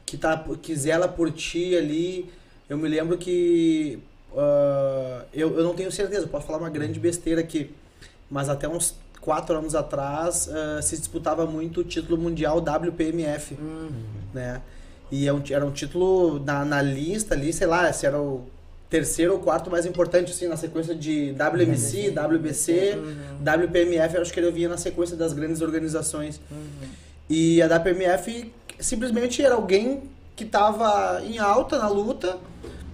que, 0.06 0.18
tá, 0.18 0.44
que 0.62 0.76
zela 0.76 1.08
por 1.08 1.32
ti 1.32 1.76
ali. 1.78 2.30
Eu 2.70 2.78
me 2.78 2.88
lembro 2.90 3.18
que. 3.18 4.00
ah, 4.36 5.24
eu, 5.34 5.56
eu 5.58 5.64
não 5.64 5.74
tenho 5.74 5.92
certeza, 5.92 6.28
posso 6.28 6.46
falar 6.48 6.58
uma 6.60 6.70
grande 6.70 7.00
besteira 7.00 7.40
aqui, 7.42 7.72
mas 8.30 8.50
até 8.50 8.68
uns 8.68 8.96
quatro 9.22 9.58
anos 9.58 9.74
atrás 9.76 10.50
ah, 10.52 10.82
se 10.82 10.98
disputava 10.98 11.46
muito 11.46 11.82
o 11.82 11.84
título 11.84 12.18
mundial 12.18 12.60
WPMF, 12.60 13.54
Uhum. 13.56 13.90
né? 14.34 14.62
E 15.12 15.28
é 15.28 15.34
era 15.52 15.66
um 15.66 15.72
título 15.72 16.40
na, 16.44 16.66
na 16.66 16.82
lista 16.82 17.34
ali, 17.34 17.54
sei 17.54 17.68
lá, 17.68 17.92
se 17.94 18.06
era 18.06 18.20
o 18.20 18.42
terceiro 18.90 19.34
ou 19.34 19.40
quarto 19.40 19.70
mais 19.70 19.86
importante, 19.86 20.32
assim, 20.32 20.48
na 20.48 20.56
sequência 20.58 20.96
de 20.96 21.32
WMC, 21.34 22.10
WBC, 22.12 22.98
WPMF, 23.42 24.16
eu 24.16 24.22
acho 24.22 24.34
que 24.34 24.40
ele 24.40 24.52
vinha 24.52 24.70
na 24.70 24.78
sequência 24.78 25.16
das 25.16 25.34
grandes 25.34 25.62
organizações. 25.62 26.40
E 27.30 27.62
a 27.62 27.68
WPMF 27.68 28.52
simplesmente 28.80 29.42
era 29.44 29.56
alguém 29.56 30.04
que 30.36 30.46
tava 30.46 31.22
em 31.26 31.38
alta 31.38 31.78
na 31.78 31.88
luta, 31.90 32.38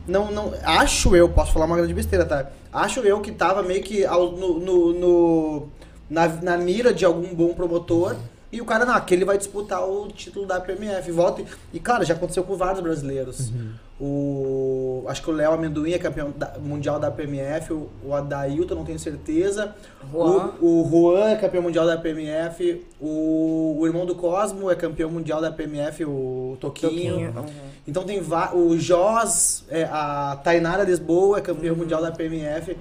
não, 0.07 0.31
não, 0.31 0.53
acho 0.64 1.15
eu, 1.15 1.30
posso 1.30 1.52
falar 1.53 1.65
uma 1.65 1.77
grande 1.77 1.94
besteira, 1.94 2.26
tá? 2.26 2.49
Acho 2.72 3.02
eu 3.02 3.22
que 3.22 3.31
tava 3.31 3.61
meio 3.61 3.84
que 3.84 4.03
ao- 4.06 4.31
no, 4.31 4.60
no, 4.60 4.94
no- 4.94 5.68
na, 6.10 6.27
na 6.27 6.57
mira 6.57 6.94
de 6.94 7.06
algum 7.06 7.34
bom 7.35 7.53
promotor. 7.53 8.15
E 8.54 8.62
o 8.62 8.66
cara, 8.66 8.86
não, 8.86 8.94
aquele 8.94 9.26
vai 9.26 9.38
disputar 9.38 9.84
o 9.84 10.08
título 10.10 10.46
da 10.46 10.62
PMF. 10.62 11.12
Volta 11.12 11.42
e, 11.42 11.46
e, 11.74 11.80
cara, 11.80 12.06
já 12.06 12.14
aconteceu 12.14 12.44
com 12.44 12.56
vários 12.56 12.82
brasileiros. 12.82 13.52
O, 14.00 15.06
acho 15.08 15.22
que 15.24 15.30
o 15.30 15.34
Léo 15.34 15.54
Amendoim 15.54 15.92
é 15.94 15.98
campeão 15.98 16.32
da- 16.36 16.54
mundial 16.60 17.00
da 17.00 17.10
PMF. 17.10 17.74
O, 17.74 17.90
o 18.06 18.14
Adailton, 18.14 18.76
não 18.76 18.84
tenho 18.86 19.00
certeza. 19.00 19.74
Juan. 20.12 20.52
O, 20.62 20.84
o 20.84 20.90
Juan 20.90 21.30
é 21.30 21.36
campeão 21.36 21.64
mundial 21.64 21.86
da 21.86 21.98
PMF. 21.98 22.86
O, 23.02 23.78
o 23.80 23.88
irmão 23.88 24.06
do 24.06 24.14
Cosmo 24.14 24.70
é 24.70 24.76
campeão 24.76 25.10
mundial 25.10 25.42
da 25.42 25.52
PMF, 25.52 26.06
o 26.06 26.58
Toquinho. 26.60 26.92
Toquinho. 26.92 27.34
uhum. 27.38 27.46
Então 27.88 28.04
tem 28.04 28.22
o 28.54 28.78
Jos, 28.78 29.64
é, 29.70 29.84
a 29.86 30.40
Tainara 30.44 30.84
Lisboa 30.84 31.38
é 31.40 31.42
campeão 31.42 31.76
mundial 31.76 32.02
da 32.02 32.12
PMF. 32.12 32.78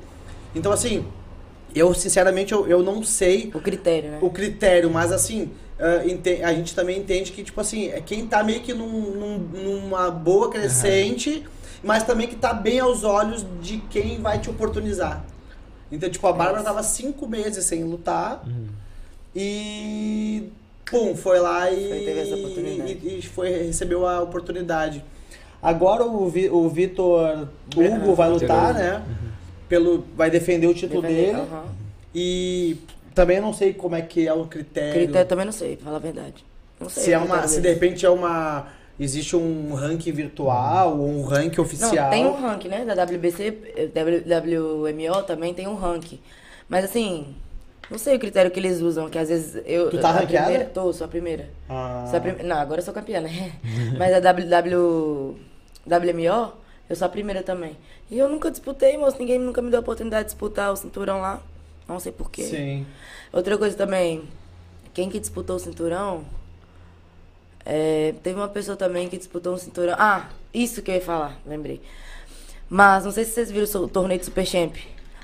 Então 0.55 0.71
assim, 0.73 1.05
eu 1.75 1.93
sinceramente 1.95 2.53
eu, 2.53 2.67
eu 2.67 2.83
não 2.83 3.03
sei 3.03 3.51
O 3.55 3.61
critério, 3.61 4.11
né? 4.11 4.19
o 4.21 4.31
critério, 4.31 4.91
mas 4.91 5.11
assim, 5.13 5.51
ah, 5.79 6.03
a 6.49 6.53
gente 6.55 6.75
também 6.75 6.99
entende 6.99 7.33
que, 7.33 7.43
tipo 7.43 7.61
assim, 7.61 7.89
é 7.89 8.01
quem 8.01 8.27
tá 8.27 8.43
meio 8.43 8.61
que 8.61 8.73
num- 8.73 8.89
num- 9.15 9.39
numa 9.39 10.11
boa 10.11 10.51
crescente, 10.51 11.45
mas 11.83 12.03
também 12.05 12.29
que 12.29 12.37
tá 12.37 12.53
bem 12.55 12.79
aos 12.81 13.03
olhos 13.05 13.45
de 13.61 13.79
quem 13.91 14.21
vai 14.21 14.39
te 14.39 14.49
oportunizar. 14.51 15.25
Então, 15.91 16.09
tipo, 16.09 16.27
a 16.27 16.33
Bárbara 16.33 16.63
tava 16.63 16.83
cinco 16.83 17.27
meses 17.29 17.65
sem 17.65 17.85
lutar 17.85 18.43
e 19.35 20.49
pum, 20.91 21.17
foi 21.17 21.39
lá 21.39 21.71
e, 21.71 21.89
Foi, 21.89 21.99
teve 22.01 22.21
essa 22.21 22.35
oportunidade. 22.35 22.99
e, 23.03 23.19
e 23.19 23.23
foi, 23.23 23.51
recebeu 23.67 24.07
a 24.07 24.21
oportunidade. 24.21 25.03
Agora 25.63 26.05
o, 26.05 26.29
Vi- 26.29 26.51
o 26.51 26.69
Vitor 26.69 27.49
Hugo 27.77 28.15
vai 28.15 28.29
lutar, 28.31 28.75
né? 28.75 29.03
Pelo, 29.73 30.05
vai 30.15 30.31
defender 30.31 30.67
o 30.67 30.75
título 30.75 31.01
Defender, 31.01 31.33
dele. 31.35 31.39
aham. 31.51 31.65
E 32.15 32.77
também 33.15 33.41
não 33.41 33.55
sei 33.55 33.73
como 33.73 33.95
é 33.97 34.03
que 34.03 34.29
é 34.29 34.33
o 34.35 34.45
critério. 34.45 34.93
Critério 34.93 35.27
também 35.27 35.47
não 35.47 35.53
sei, 35.53 35.77
pra 35.77 35.87
falar 35.87 35.97
a 35.97 36.01
verdade. 36.01 36.45
Não 36.79 36.91
sei. 36.91 37.05
se 37.05 37.13
é 37.15 37.17
uma, 37.17 37.49
se 37.49 37.59
de 37.59 37.71
repente 37.71 38.05
é 38.05 38.11
uma 38.11 38.67
existe 39.01 39.35
um 39.35 39.73
ranking 39.73 40.13
virtual 40.13 40.99
ou 40.99 41.09
um 41.09 41.23
ranking 41.25 41.63
oficial. 41.63 41.91
Não, 41.91 42.11
tem 42.11 42.27
um 42.27 42.39
ranking, 42.39 42.69
né? 42.69 42.85
Da 42.85 43.03
WBC, 43.03 43.59
eh, 43.75 43.89
WMO 44.39 45.23
também 45.23 45.55
tem 45.55 45.67
um 45.67 45.75
ranking. 45.75 46.21
Mas 46.69 46.85
assim, 46.85 47.35
não 47.91 47.97
sei 47.97 48.17
o 48.17 48.21
critério 48.21 48.51
que 48.51 48.61
eles 48.61 48.83
usam, 48.83 49.09
que 49.09 49.17
às 49.17 49.31
vezes 49.31 49.63
eu. 49.65 49.89
Tu 49.89 49.97
tá 50.01 50.11
ranqueada? 50.11 50.49
Primeira, 50.49 50.71
tô, 50.71 50.93
sou 50.93 51.07
a 51.07 51.09
primeira. 51.09 51.49
Ah, 51.67 52.05
Sou 52.11 52.19
a 52.19 52.21
prim- 52.21 52.47
Não, 52.47 52.57
agora 52.59 52.81
eu 52.83 52.85
sou 52.85 52.93
campeã, 52.93 53.23
né? 53.23 53.53
Mas 53.99 54.13
a 54.13 54.21
WW... 54.21 55.35
WMO, 55.87 56.53
eu 56.89 56.97
sou 56.97 57.07
a 57.07 57.09
primeira 57.09 57.43
também. 57.43 57.77
E 58.11 58.19
eu 58.19 58.29
nunca 58.29 58.51
disputei, 58.51 58.97
moço. 58.99 59.19
Ninguém 59.19 59.39
nunca 59.39 59.63
me 59.63 59.71
deu 59.71 59.79
a 59.79 59.83
oportunidade 59.83 60.25
de 60.25 60.31
disputar 60.33 60.73
o 60.73 60.77
cinturão 60.77 61.21
lá. 61.21 61.41
Não 61.89 61.99
sei 61.99 62.13
porquê. 62.13 62.45
Sim. 62.45 62.87
Outra 63.33 63.57
coisa 63.59 63.77
também, 63.77 64.23
quem 64.95 65.09
que 65.11 65.19
disputou 65.19 65.57
o 65.57 65.61
cinturão? 65.61 66.25
é, 67.65 68.15
teve 68.23 68.37
uma 68.37 68.49
pessoa 68.49 68.77
também 68.77 69.09
que 69.09 69.17
disputou 69.17 69.55
um 69.55 69.59
cinturão. 69.59 69.95
Ah, 69.99 70.29
isso 70.53 70.83
que 70.83 70.91
eu 70.91 70.97
ia 70.97 71.01
falar, 71.01 71.37
lembrei. 71.47 71.81
Mas 72.69 73.05
não 73.05 73.13
sei 73.13 73.25
se 73.25 73.33
vocês 73.33 73.51
viram 73.51 73.83
o 73.83 73.89
torneio 73.89 74.19
de 74.19 74.27
Super 74.27 74.47
Champ. 74.47 74.77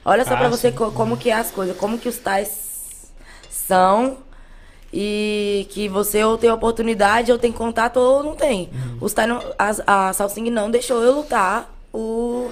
Olha 0.05 0.25
só 0.25 0.35
Ah, 0.35 0.37
pra 0.37 0.49
você 0.49 0.71
sim. 0.71 0.77
como 0.77 1.17
que 1.17 1.31
é 1.31 1.35
as 1.35 1.51
coisas, 1.51 1.77
como 1.77 1.99
que 1.99 2.09
os 2.09 2.17
tais 2.19 3.11
são 3.51 4.19
e 4.93 5.67
que 5.71 5.89
você 5.89 6.25
ou 6.25 6.39
tem 6.39 6.51
oportunidade, 6.51 7.31
ou 7.33 7.39
tem 7.39 7.53
contato, 7.53 7.99
ou 7.99 8.23
não 8.23 8.35
tem. 8.35 8.71
Os 9.01 9.13
tais 9.13 9.29
não, 9.29 9.43
as- 9.59 9.83
a 9.87 10.13
Salsing 10.13 10.51
não 10.51 10.71
deixou 10.71 11.03
eu 11.03 11.13
lutar 11.17 11.73
o, 11.93 12.51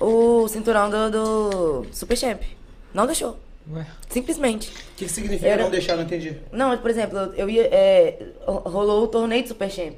o 0.00 0.46
cinturão 0.48 0.90
do, 0.90 1.10
do 1.10 1.86
Super 1.92 2.16
Champ. 2.16 2.42
Não 2.92 3.06
deixou. 3.06 3.38
Ué. 3.72 3.86
Simplesmente. 4.08 4.68
O 4.70 4.72
que, 4.96 5.04
que 5.04 5.08
significa 5.08 5.46
Era- 5.48 5.62
não 5.62 5.70
deixar? 5.70 5.96
Não 5.96 6.02
entendi. 6.04 6.36
Não, 6.52 6.76
por 6.76 6.90
exemplo, 6.90 7.18
eu 7.36 7.48
ia. 7.48 7.62
é, 7.72 8.18
ro- 8.46 8.62
rolou 8.68 9.04
o 9.04 9.08
torneio 9.08 9.42
de 9.42 9.48
Super 9.48 9.70
Champ. 9.70 9.94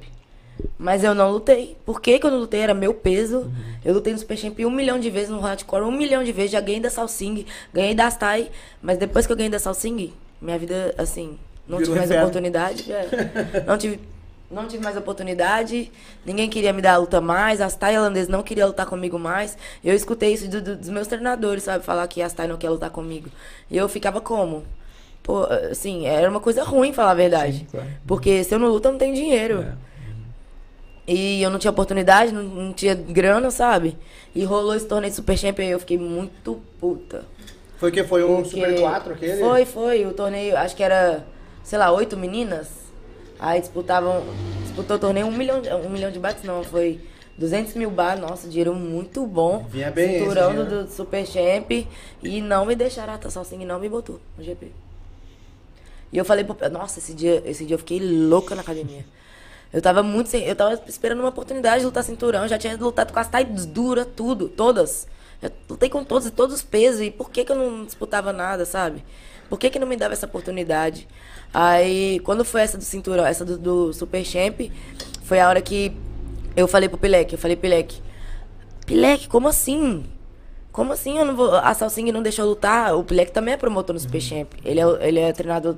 Mas 0.79 1.03
eu 1.03 1.15
não 1.15 1.31
lutei. 1.33 1.77
Por 1.85 2.01
que, 2.01 2.19
que 2.19 2.27
eu 2.27 2.31
não 2.31 2.39
lutei? 2.39 2.61
Era 2.61 2.75
meu 2.75 2.93
peso. 2.93 3.51
Eu 3.85 3.95
lutei 3.95 4.13
no 4.13 4.19
Super 4.19 4.37
Champ 4.37 4.59
um 4.61 4.71
milhão 4.71 4.99
de 5.01 5.09
vezes, 5.11 5.31
no 5.31 5.41
Hardcore 5.41 5.83
um 5.85 5.91
milhão 5.91 6.23
de 6.23 6.31
vezes. 6.31 6.51
Já 6.53 6.61
ganhei 6.61 6.81
da 6.81 6.91
Salsing, 6.91 7.47
ganhei 7.73 7.95
da 7.95 8.07
Astai. 8.07 8.51
Mas 8.81 8.99
depois 8.99 9.27
que 9.27 9.33
eu 9.33 9.37
ganhei 9.37 9.51
da 9.51 9.59
Salsing, 9.59 10.13
minha 10.41 10.59
vida, 10.59 10.95
assim, 10.99 11.39
não 11.69 11.79
Virou 11.79 11.95
tive 11.95 11.99
mais 11.99 12.11
inferno. 12.11 12.25
oportunidade. 12.25 12.93
é. 12.93 13.65
não, 13.67 13.79
tive, 13.79 14.01
não 14.51 14.67
tive 14.69 14.83
mais 14.85 14.97
oportunidade. 14.97 15.91
Ninguém 16.27 16.49
queria 16.51 16.73
me 16.73 16.83
dar 16.83 16.95
a 16.95 16.97
luta 16.99 17.21
mais. 17.21 17.61
A 17.61 17.67
Astai 17.67 17.97
holandesa 17.99 18.31
não 18.31 18.43
queria 18.43 18.67
lutar 18.67 18.87
comigo 18.87 19.19
mais. 19.19 19.57
Eu 19.85 19.95
escutei 19.95 20.33
isso 20.33 20.49
do- 20.49 20.61
do- 20.61 20.77
dos 20.77 20.89
meus 20.89 21.07
treinadores, 21.07 21.63
sabe? 21.63 21.85
Falar 21.85 22.07
que 22.09 22.21
a 22.23 22.27
Astai 22.27 22.47
não 22.49 22.57
quer 22.57 22.71
lutar 22.71 22.91
comigo. 22.91 23.29
E 23.71 23.77
eu 23.77 23.89
ficava 23.89 24.21
como? 24.21 24.65
Pô, 25.23 25.45
assim, 25.71 26.05
era 26.07 26.29
uma 26.29 26.41
coisa 26.41 26.65
ruim, 26.65 26.93
falar 26.93 27.13
a 27.13 27.15
verdade. 27.15 27.59
Sim, 27.61 27.67
claro. 27.71 27.87
Porque 28.07 28.43
se 28.43 28.53
eu 28.55 28.59
não 28.59 28.67
luto, 28.69 28.89
eu 28.89 28.93
não 28.93 28.99
tenho 28.99 29.15
dinheiro. 29.15 29.63
É. 29.63 29.93
E 31.07 31.43
eu 31.43 31.51
não 31.51 31.59
tinha 31.59 31.71
oportunidade, 31.71 32.33
não, 32.33 32.43
não 32.43 32.73
tinha 32.73 32.95
grana, 32.95 33.51
sabe? 33.51 33.97
E 34.35 34.45
rolou 34.45 34.75
esse 34.75 34.87
torneio 34.87 35.11
de 35.11 35.17
Super 35.17 35.37
Champ 35.37 35.59
aí, 35.59 35.71
eu 35.71 35.79
fiquei 35.81 35.99
muito 35.99 36.61
puta. 36.81 37.25
Foi 37.77 37.91
que? 37.91 38.05
Foi 38.05 38.23
um 38.23 38.37
Porque 38.43 38.51
Super 38.51 38.81
4 38.81 39.13
aquele? 39.15 39.41
Foi, 39.41 39.65
foi. 39.65 40.07
O 40.07 40.13
torneio, 40.13 40.57
acho 40.57 40.77
que 40.77 40.83
era, 40.83 41.25
sei 41.65 41.79
lá, 41.79 41.91
oito 41.93 42.17
meninas. 42.17 42.69
Aí 43.39 43.61
disputavam. 43.61 44.23
Disputou 44.63 44.97
o 44.97 45.01
torneio 45.01 45.27
um 45.27 45.33
milhão, 45.37 45.61
de- 45.61 45.73
um 45.73 45.91
milhão 45.91 46.11
de 46.11 46.19
bates, 46.19 46.45
não, 46.45 46.63
foi 46.63 47.01
200 47.37 47.75
mil 47.75 47.91
bar, 47.91 48.19
nossa, 48.19 48.49
dinheiro 48.49 48.75
muito 48.75 49.27
bom. 49.27 49.67
Vinha 49.69 49.91
bem 49.91 50.11
esse 50.15 50.19
Cinturão 50.21 50.65
do, 50.65 50.91
Super 50.91 51.27
Champ. 51.27 51.71
E 52.23 52.41
não 52.41 52.65
me 52.65 52.75
deixaram 52.75 53.15
a 53.15 53.31
Salsinha 53.31 53.67
não 53.67 53.79
me 53.79 53.89
botou 53.89 54.21
no 54.37 54.45
GP. 54.45 54.71
E 56.13 56.19
eu 56.19 56.25
falei 56.25 56.45
pro. 56.45 56.57
Nossa, 56.71 56.99
esse 56.99 57.15
dia, 57.15 57.43
esse 57.47 57.65
dia 57.65 57.75
eu 57.75 57.79
fiquei 57.79 57.99
louca 58.01 58.55
na 58.55 58.61
academia. 58.63 59.05
Eu 59.73 59.81
tava 59.81 60.03
muito 60.03 60.29
sem. 60.29 60.45
Eu 60.45 60.55
tava 60.55 60.81
esperando 60.87 61.21
uma 61.21 61.31
oportunidade 61.31 61.81
de 61.81 61.87
lutar 61.87 62.05
cinturão. 62.05 62.47
Já 62.47 62.59
tinha 62.59 62.77
lutado 62.77 63.13
com 63.13 63.19
as 63.19 63.29
tais 63.29 63.65
duras, 63.67 64.07
tudo, 64.15 64.49
todas. 64.49 65.09
Eu 65.41 65.51
lutei 65.69 65.89
com 65.89 66.05
todos 66.05 66.29
e 66.29 66.31
todos 66.31 66.57
os 66.57 66.63
pesos. 66.63 67.01
E 67.01 67.11
por 67.11 67.31
que, 67.31 67.45
que 67.45 67.51
eu 67.51 67.57
não 67.57 67.85
disputava 67.87 68.33
nada, 68.33 68.67
sabe? 68.67 69.03
Por 69.49 69.59
que, 69.59 69.71
que 69.71 69.79
não 69.79 69.87
me 69.87 69.97
dava 69.97 70.13
essa 70.13 70.27
oportunidade? 70.27 71.09
Aí, 71.53 72.19
quando 72.21 72.45
foi 72.45 72.63
essa 72.63 72.79
do 72.79 72.85
cinturão, 72.85 73.27
essa 73.27 73.45
do, 73.45 73.59
do 73.59 73.93
Super 73.93 74.25
Champ, 74.25 74.61
foi 75.23 75.39
a 75.41 75.49
hora 75.49 75.61
que 75.61 75.93
eu 76.57 76.67
falei 76.67 76.89
pro 76.89 76.99
Pilek, 76.99 77.33
eu 77.33 77.39
falei, 77.39 77.57
Pilek, 77.57 78.01
Pilek, 78.87 79.29
como 79.29 79.49
assim? 79.49 80.05
Como 80.71 80.93
assim 80.93 81.19
eu 81.19 81.25
não 81.25 81.37
vou. 81.37 81.55
A 81.55 81.75
Salsing 81.75 82.11
não 82.13 82.23
deixou 82.23 82.45
eu 82.45 82.51
lutar? 82.51 82.95
O 82.97 83.05
Pilek 83.05 83.31
também 83.33 83.55
é 83.55 83.57
promotor 83.57 83.93
no 83.95 84.01
Super 84.01 84.21
Champ. 84.21 84.53
Ele 84.65 84.81
é, 84.81 84.85
ele 85.09 85.21
é 85.21 85.33
treinador 85.33 85.77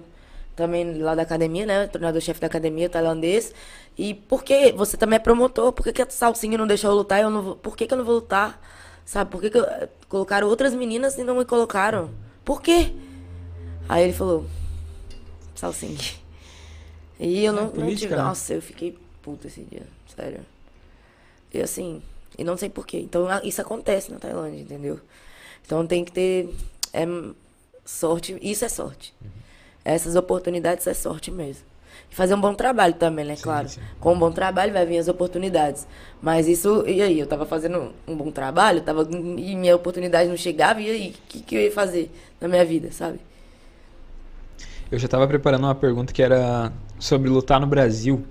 também 0.54 0.98
lá 0.98 1.14
da 1.16 1.22
academia, 1.22 1.66
né? 1.66 1.86
Treinador-chefe 1.88 2.40
da 2.40 2.46
academia, 2.46 2.88
tailandês. 2.88 3.52
E 3.98 4.14
por 4.14 4.44
que 4.44 4.72
você 4.72 4.96
também 4.96 5.16
é 5.16 5.18
promotor? 5.18 5.72
Por 5.72 5.82
que, 5.84 5.92
que 5.92 6.02
a 6.02 6.08
Salsinha 6.08 6.56
não 6.56 6.66
deixou 6.66 6.90
eu 6.90 6.96
lutar? 6.96 7.20
Eu 7.20 7.30
não 7.30 7.42
vou, 7.42 7.56
por 7.56 7.76
que, 7.76 7.86
que 7.86 7.92
eu 7.94 7.98
não 7.98 8.04
vou 8.04 8.14
lutar? 8.16 8.60
Sabe? 9.04 9.30
Por 9.30 9.40
que, 9.40 9.50
que 9.50 9.58
eu- 9.58 9.66
colocaram 10.08 10.48
outras 10.48 10.72
meninas 10.74 11.18
e 11.18 11.24
não 11.24 11.36
me 11.36 11.44
colocaram? 11.44 12.10
Por 12.44 12.62
quê? 12.62 12.92
Aí 13.88 14.04
ele 14.04 14.12
falou, 14.12 14.46
Salsing. 15.64 15.96
E 17.18 17.44
eu 17.44 17.52
não, 17.52 17.64
não 17.64 17.70
política, 17.70 18.08
tive. 18.08 18.16
né? 18.16 18.22
Nossa, 18.22 18.54
eu 18.54 18.60
fiquei 18.60 18.98
puta 19.22 19.46
esse 19.46 19.62
dia. 19.62 19.86
Sério. 20.14 20.40
E 21.52 21.60
assim, 21.60 22.02
e 22.36 22.44
não 22.44 22.56
sei 22.56 22.68
porquê. 22.68 22.98
Então 22.98 23.26
isso 23.42 23.60
acontece 23.60 24.10
na 24.10 24.18
Tailândia, 24.18 24.60
entendeu? 24.60 25.00
Então 25.64 25.86
tem 25.86 26.04
que 26.04 26.12
ter 26.12 26.54
é, 26.92 27.06
sorte. 27.84 28.36
Isso 28.42 28.64
é 28.64 28.68
sorte. 28.68 29.14
Essas 29.84 30.16
oportunidades 30.16 30.86
é 30.86 30.94
sorte 30.94 31.30
mesmo. 31.30 31.64
E 32.10 32.14
fazer 32.14 32.34
um 32.34 32.40
bom 32.40 32.54
trabalho 32.54 32.94
também, 32.94 33.24
né? 33.24 33.36
Sim, 33.36 33.42
claro. 33.42 33.68
sim. 33.68 33.80
Com 34.00 34.14
um 34.14 34.18
bom 34.18 34.32
trabalho 34.32 34.72
vai 34.72 34.84
vir 34.84 34.98
as 34.98 35.08
oportunidades. 35.08 35.86
Mas 36.20 36.48
isso, 36.48 36.84
e 36.86 37.00
aí? 37.00 37.18
Eu 37.18 37.26
tava 37.26 37.46
fazendo 37.46 37.92
um 38.06 38.16
bom 38.16 38.30
trabalho, 38.30 38.82
tava, 38.82 39.08
e 39.10 39.54
minha 39.54 39.76
oportunidade 39.76 40.28
não 40.28 40.36
chegava, 40.36 40.80
e 40.80 40.90
aí? 40.90 41.10
O 41.10 41.28
que, 41.28 41.40
que 41.40 41.54
eu 41.54 41.60
ia 41.60 41.72
fazer 41.72 42.10
na 42.40 42.48
minha 42.48 42.64
vida, 42.64 42.90
sabe? 42.90 43.20
Eu 44.90 44.98
já 44.98 45.06
estava 45.06 45.26
preparando 45.26 45.64
uma 45.64 45.74
pergunta 45.74 46.12
que 46.12 46.22
era 46.22 46.72
sobre 46.98 47.28
lutar 47.28 47.60
no 47.60 47.66
Brasil. 47.66 48.24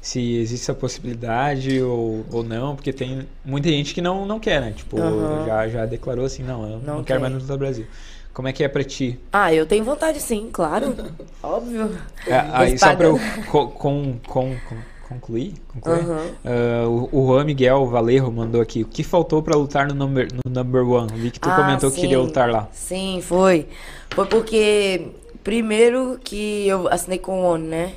Se 0.00 0.36
existe 0.36 0.64
essa 0.64 0.74
possibilidade 0.74 1.82
ou, 1.82 2.24
ou 2.32 2.42
não, 2.42 2.74
porque 2.74 2.90
tem 2.90 3.28
muita 3.44 3.68
gente 3.68 3.92
que 3.92 4.00
não, 4.00 4.24
não 4.24 4.40
quer, 4.40 4.58
né? 4.60 4.72
Tipo, 4.74 4.98
Aham. 4.98 5.44
já, 5.44 5.68
já 5.68 5.84
declarou 5.86 6.24
assim, 6.24 6.42
não, 6.42 6.62
eu 6.62 6.78
não, 6.78 6.96
Não 6.96 7.04
quero 7.04 7.20
quer. 7.20 7.28
mais 7.28 7.34
lutar 7.34 7.50
no 7.50 7.58
Brasil. 7.58 7.86
Como 8.32 8.48
é 8.48 8.52
que 8.52 8.64
é 8.64 8.68
pra 8.68 8.82
ti? 8.82 9.20
Ah, 9.30 9.52
eu 9.52 9.66
tenho 9.66 9.84
vontade 9.84 10.18
sim, 10.20 10.48
claro. 10.50 10.94
Óbvio. 11.42 11.90
É, 12.26 12.34
aí 12.50 12.78
só 12.78 12.96
pra 12.96 13.08
eu 13.08 13.18
pagam. 13.18 13.42
co- 13.44 13.68
com, 13.68 14.14
com, 14.26 14.56
com- 14.60 14.76
concluir, 15.06 15.54
concluir 15.68 15.98
Aham. 15.98 16.26
ah, 16.46 16.88
o, 16.88 17.26
Juan 17.26 17.44
Miguel 17.44 17.84
Valerro 17.86 18.32
mandou 18.32 18.62
aqui, 18.62 18.82
o 18.82 18.86
que 18.86 19.02
faltou 19.04 19.42
pra 19.42 19.54
lutar 19.54 19.86
no 19.88 19.94
number, 19.94 20.28
no 20.32 20.50
number 20.50 20.88
one? 20.88 21.08
Vi 21.20 21.30
que 21.30 21.40
tu 21.40 21.50
Ah, 21.50 21.52
comentou 21.56 21.90
que 21.90 22.00
queria 22.00 22.16
sim. 22.18 22.24
lutar 22.24 22.48
lá. 22.50 22.68
Sim, 22.72 23.20
foi. 23.22 23.66
Foi 24.14 24.24
porque, 24.26 25.08
primeiro 25.44 26.18
que 26.22 26.66
eu 26.68 26.88
assinei 26.88 27.18
com 27.18 27.40
o 27.40 27.44
ONU, 27.44 27.64
né? 27.66 27.94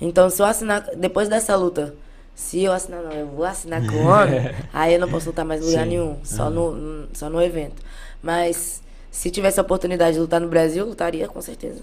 Então, 0.00 0.30
se 0.30 0.40
eu 0.40 0.46
assinar, 0.46 0.82
depois 0.96 1.28
dessa 1.28 1.54
luta, 1.56 1.94
se 2.34 2.62
eu 2.62 2.72
assinar, 2.72 3.02
não, 3.02 3.12
eu 3.12 3.26
vou 3.26 3.44
assinar 3.44 3.82
com 3.82 3.96
o 3.96 4.06
ONU, 4.08 4.48
aí 4.72 4.94
eu 4.94 5.00
não 5.00 5.08
posso 5.08 5.26
lutar 5.28 5.44
mais 5.44 5.60
em 5.62 5.66
lugar 5.66 5.82
Sim. 5.84 5.88
nenhum, 5.90 6.16
só, 6.24 6.48
no, 6.50 7.06
só 7.12 7.28
no 7.28 7.40
evento. 7.42 7.82
Mas, 8.22 8.82
se 9.10 9.30
tivesse 9.30 9.58
a 9.60 9.62
oportunidade 9.62 10.14
de 10.14 10.20
lutar 10.20 10.40
no 10.40 10.48
Brasil, 10.48 10.84
eu 10.84 10.88
lutaria 10.88 11.28
com 11.28 11.40
certeza. 11.42 11.80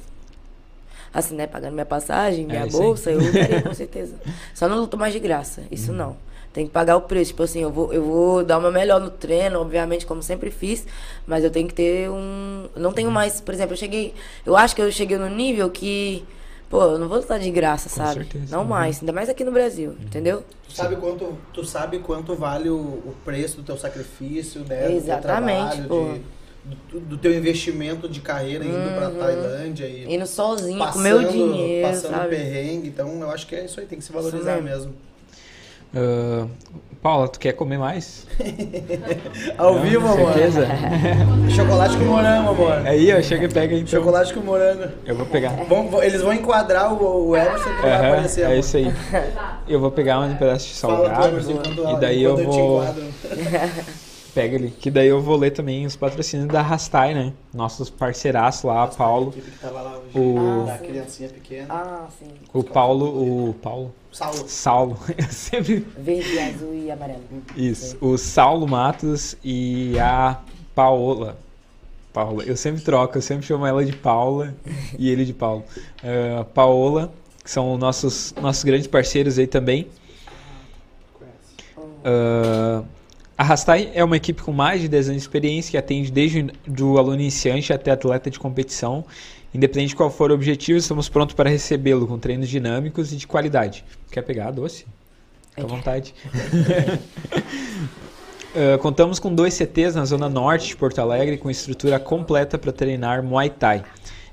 Assim, 1.14 1.36
né? 1.36 1.48
Pagando 1.48 1.74
minha 1.74 1.86
passagem, 1.86 2.46
minha 2.46 2.64
É, 2.64 2.66
bolsa, 2.66 3.10
eu 3.12 3.20
lutaria 3.20 3.62
com 3.62 3.74
certeza. 3.76 4.16
Só 4.54 4.68
não 4.68 4.78
luto 4.80 4.98
mais 4.98 5.14
de 5.14 5.20
graça, 5.20 5.64
isso 5.72 5.92
Uhum. 5.92 5.98
não. 5.98 6.18
Tem 6.58 6.66
que 6.66 6.72
pagar 6.72 6.98
o 6.98 7.02
preço. 7.02 7.30
Tipo 7.30 7.44
assim, 7.44 7.62
eu 7.62 7.70
vou, 7.70 7.94
eu 7.94 8.04
vou 8.04 8.44
dar 8.44 8.58
o 8.58 8.62
meu 8.62 8.72
melhor 8.72 9.00
no 9.00 9.12
treino, 9.12 9.62
obviamente, 9.62 10.08
como 10.08 10.24
sempre 10.24 10.50
fiz. 10.50 10.88
Mas 11.28 11.44
eu 11.44 11.52
tenho 11.52 11.68
que 11.68 11.74
ter 11.76 12.10
um. 12.10 12.68
eu 12.76 12.82
Não 12.82 12.92
tenho 12.92 13.12
mais. 13.12 13.40
Por 13.40 13.54
exemplo, 13.54 13.74
eu 13.74 13.78
cheguei. 13.78 14.12
Eu 14.44 14.58
acho 14.58 14.76
que 14.76 14.82
eu 14.82 14.92
cheguei 14.92 15.18
no 15.18 15.30
nível 15.30 15.70
que. 15.70 16.26
Pô, 16.68 16.82
eu 16.82 16.98
não 16.98 17.08
vou 17.08 17.20
lutar 17.20 17.38
de 17.38 17.52
graça, 17.52 17.90
sabe? 17.90 18.22
certeza, 18.22 18.56
Não 18.56 18.64
uhum. 18.64 18.70
mais. 18.70 19.00
Ainda 19.02 19.14
mais 19.14 19.30
aqui 19.30 19.44
no 19.44 19.52
Brasil, 19.52 19.96
entendeu? 20.02 20.44
Tu 20.68 20.74
sabe 20.74 20.96
quanto, 20.96 21.38
tu 21.54 21.64
sabe 21.64 22.00
quanto 22.00 22.34
vale 22.34 22.72
o, 22.72 22.76
o 22.76 23.16
preço 23.24 23.58
do 23.58 23.64
teu 23.64 23.78
sacrifício, 23.78 24.62
né? 24.68 24.92
Exatamente, 24.92 25.82
do 25.84 25.88
teu 25.88 25.98
trabalho, 25.98 26.22
de, 26.66 26.76
do, 26.92 27.00
do 27.02 27.18
teu 27.20 27.38
investimento 27.38 28.10
de 28.10 28.20
carreira 28.20 28.66
indo 28.66 28.96
pra 28.96 29.12
Tailândia 29.12 29.86
e 29.86 30.12
Indo 30.12 30.26
sozinho, 30.26 30.80
passando, 30.80 30.94
com 30.94 31.00
meu 31.02 31.24
dinheiro, 31.24 31.88
passando 31.88 32.16
sabe? 32.16 32.36
perrengue. 32.36 32.88
Então 32.88 33.22
eu 33.22 33.30
acho 33.30 33.46
que 33.46 33.54
é 33.54 33.66
isso 33.66 33.80
aí, 33.80 33.86
tem 33.86 34.00
que 34.00 34.04
se 34.04 34.12
valorizar 34.12 34.60
mesmo. 34.60 34.88
mesmo. 34.88 35.07
Ah, 35.98 36.46
Paula, 37.02 37.28
tu 37.28 37.40
quer 37.40 37.54
comer 37.54 37.78
mais? 37.78 38.26
Ao 39.58 39.76
Não, 39.76 39.82
vivo, 39.82 40.08
amor. 40.08 40.34
certeza? 40.34 40.68
Chocolate 41.56 41.96
com 41.98 42.04
morango, 42.06 42.50
amor. 42.50 42.72
Aí, 42.86 43.14
ó, 43.16 43.22
chega 43.22 43.46
e 43.46 43.50
pega 43.50 43.76
então. 43.76 43.88
Chocolate 43.88 44.34
com 44.34 44.42
morango. 44.42 44.84
Eu 45.06 45.16
vou 45.16 45.26
pegar. 45.28 45.52
Vão- 45.70 46.04
eles 46.04 46.22
vão 46.22 46.34
enquadrar 46.34 46.92
o, 46.94 47.30
o 47.30 47.36
Emerson 47.38 47.70
que 47.76 47.82
vai 47.82 47.92
Aham, 47.92 48.08
aparecer. 48.14 48.42
é 48.42 48.46
amor. 48.48 48.58
isso 48.58 48.78
aí. 48.78 48.94
Eu 49.68 49.80
vou 49.80 49.92
pegar 49.92 50.20
um 50.20 50.36
pedaço 50.36 50.68
de 50.68 50.74
Fala 50.74 50.96
salgado 51.08 51.28
Emerson 51.30 51.52
enquanto, 51.52 51.90
e 51.98 52.00
daí 52.00 52.24
eu 52.24 52.40
enquanto 52.40 52.52
vou. 52.56 52.84
pega 54.38 54.56
ali, 54.56 54.70
que 54.70 54.92
daí 54.92 55.08
eu 55.08 55.20
vou 55.20 55.36
ler 55.36 55.50
também 55.50 55.84
os 55.84 55.96
patrocínios 55.96 56.48
da 56.48 56.62
Rastai, 56.62 57.16
né? 57.16 57.34
Nossos 57.52 57.90
parceiraços 57.90 58.66
lá, 58.66 58.86
Paulo, 58.86 59.32
que 59.32 59.42
tava 59.60 59.82
lá 59.82 59.98
hoje, 59.98 60.16
O- 60.16 60.64
da 60.68 60.78
criancinha 60.78 61.28
pequena. 61.30 61.66
Ah, 61.74 62.08
sim. 62.20 62.28
o 62.54 62.64
Paulo, 62.64 63.50
o 63.50 63.54
Paulo, 63.56 63.96
Saulo. 64.12 64.48
Saulo, 64.48 65.00
eu 65.18 65.24
sempre 65.32 65.88
Verde, 65.98 66.40
azul 66.40 66.72
e 66.76 66.92
amarelo. 66.92 67.22
isso, 67.56 67.98
o 68.00 68.16
Saulo 68.16 68.68
Matos 68.68 69.36
e 69.44 69.98
a 70.00 70.40
Paola. 70.76 71.40
Paula, 72.14 72.44
eu 72.44 72.56
sempre 72.56 72.82
troco, 72.84 73.18
eu 73.18 73.22
sempre 73.24 73.44
chamo 73.46 73.66
ela 73.66 73.84
de 73.84 73.94
Paula 73.96 74.54
e 75.00 75.10
ele 75.10 75.26
de 75.26 75.34
Paulo. 75.34 75.64
Ah, 76.04 76.44
Paola, 76.54 77.12
que 77.44 77.50
são 77.50 77.76
nossos 77.76 78.36
nossos 78.40 78.64
grandes 78.64 78.86
parceiros 78.88 79.40
aí 79.40 79.48
também. 79.48 79.88
Ah, 82.06 82.84
a 83.38 83.44
Rastai 83.44 83.92
é 83.94 84.04
uma 84.04 84.18
equipe 84.18 84.42
com 84.42 84.52
mais 84.52 84.82
de 84.82 84.88
10 84.88 85.10
anos 85.10 85.22
de 85.22 85.28
experiência 85.28 85.72
que 85.72 85.78
atende 85.78 86.12
desde 86.12 86.52
o 86.82 86.98
aluno 86.98 87.16
iniciante 87.16 87.72
até 87.72 87.92
atleta 87.92 88.32
de 88.32 88.40
competição. 88.40 89.06
Independente 89.54 89.90
de 89.90 89.96
qual 89.96 90.10
for 90.10 90.32
o 90.32 90.34
objetivo, 90.34 90.80
estamos 90.80 91.08
prontos 91.08 91.36
para 91.36 91.48
recebê-lo 91.48 92.08
com 92.08 92.18
treinos 92.18 92.50
dinâmicos 92.50 93.14
e 93.14 93.16
de 93.16 93.28
qualidade. 93.28 93.86
Quer 94.12 94.24
pegar 94.24 94.50
doce? 94.50 94.88
Fica 95.52 95.64
à 95.64 95.66
vontade. 95.68 96.16
Ah, 98.56 98.78
contamos 98.82 99.20
com 99.20 99.34
dois 99.34 99.54
CTs 99.54 99.94
na 99.94 100.06
zona 100.06 100.28
norte 100.28 100.70
de 100.70 100.76
Porto 100.76 101.00
Alegre 101.00 101.38
com 101.38 101.50
estrutura 101.50 102.00
completa 102.00 102.58
para 102.58 102.72
treinar 102.72 103.22
Muay 103.22 103.52
Thai. 103.52 103.84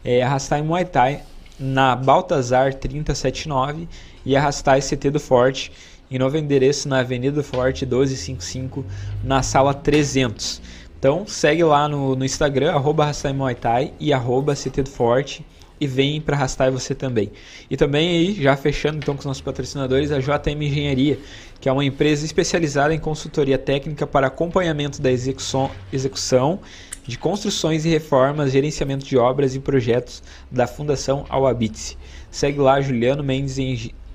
É 0.03 0.23
a 0.23 0.29
Rastai 0.31 0.63
Muay 0.63 0.87
Thai 0.87 1.23
na 1.59 1.95
Baltazar 1.95 2.73
3079 2.75 3.87
e 4.25 4.35
a 4.35 4.41
Rastai 4.41 4.81
CT 4.81 5.11
do 5.11 5.21
Forte 5.21 5.71
em 6.11 6.19
novo 6.19 6.37
endereço 6.37 6.89
na 6.89 7.01
Avenida 7.01 7.43
Forte 7.43 7.85
1255 7.85 8.85
na 9.23 9.43
sala 9.43 9.73
300. 9.75 10.61
Então 10.99 11.27
segue 11.27 11.63
lá 11.65 11.89
no, 11.89 12.17
no 12.17 12.25
Instagram 12.25 12.73
arroba 12.73 13.05
Rastai 13.05 13.35
Thai 13.55 13.93
e 14.01 14.13
arroba 14.13 14.55
CT 14.55 14.83
do 14.83 14.91
Forte 14.91 15.45
e 15.81 15.87
vem 15.87 16.21
para 16.21 16.37
Rastai 16.37 16.71
você 16.71 16.95
também. 16.95 17.31
E 17.71 17.77
também 17.77 18.09
aí, 18.09 18.43
já 18.43 18.57
fechando 18.57 18.99
então 18.99 19.15
com 19.15 19.21
os 19.21 19.27
nossos 19.27 19.43
patrocinadores, 19.43 20.11
a 20.11 20.19
JM 20.19 20.63
Engenharia, 20.63 21.19
que 21.61 21.69
é 21.69 21.73
uma 21.73 21.85
empresa 21.85 22.25
especializada 22.25 22.95
em 22.95 22.99
consultoria 22.99 23.59
técnica 23.59 24.07
para 24.07 24.29
acompanhamento 24.29 25.03
da 25.03 25.11
execução, 25.11 25.71
execução 25.93 26.61
de 27.07 27.19
construções 27.19 27.85
e 27.85 27.91
reformas, 27.91 28.53
gerenciamento 28.53 29.05
de 29.05 29.17
obras 29.19 29.55
e 29.55 29.61
projetos 29.61 30.23
da 30.51 30.67
Fundação 30.67 31.27
Awabitse. 31.29 31.99
Segue 32.31 32.59
lá 32.61 32.81
Juliano 32.81 33.23
Mendes 33.23 33.59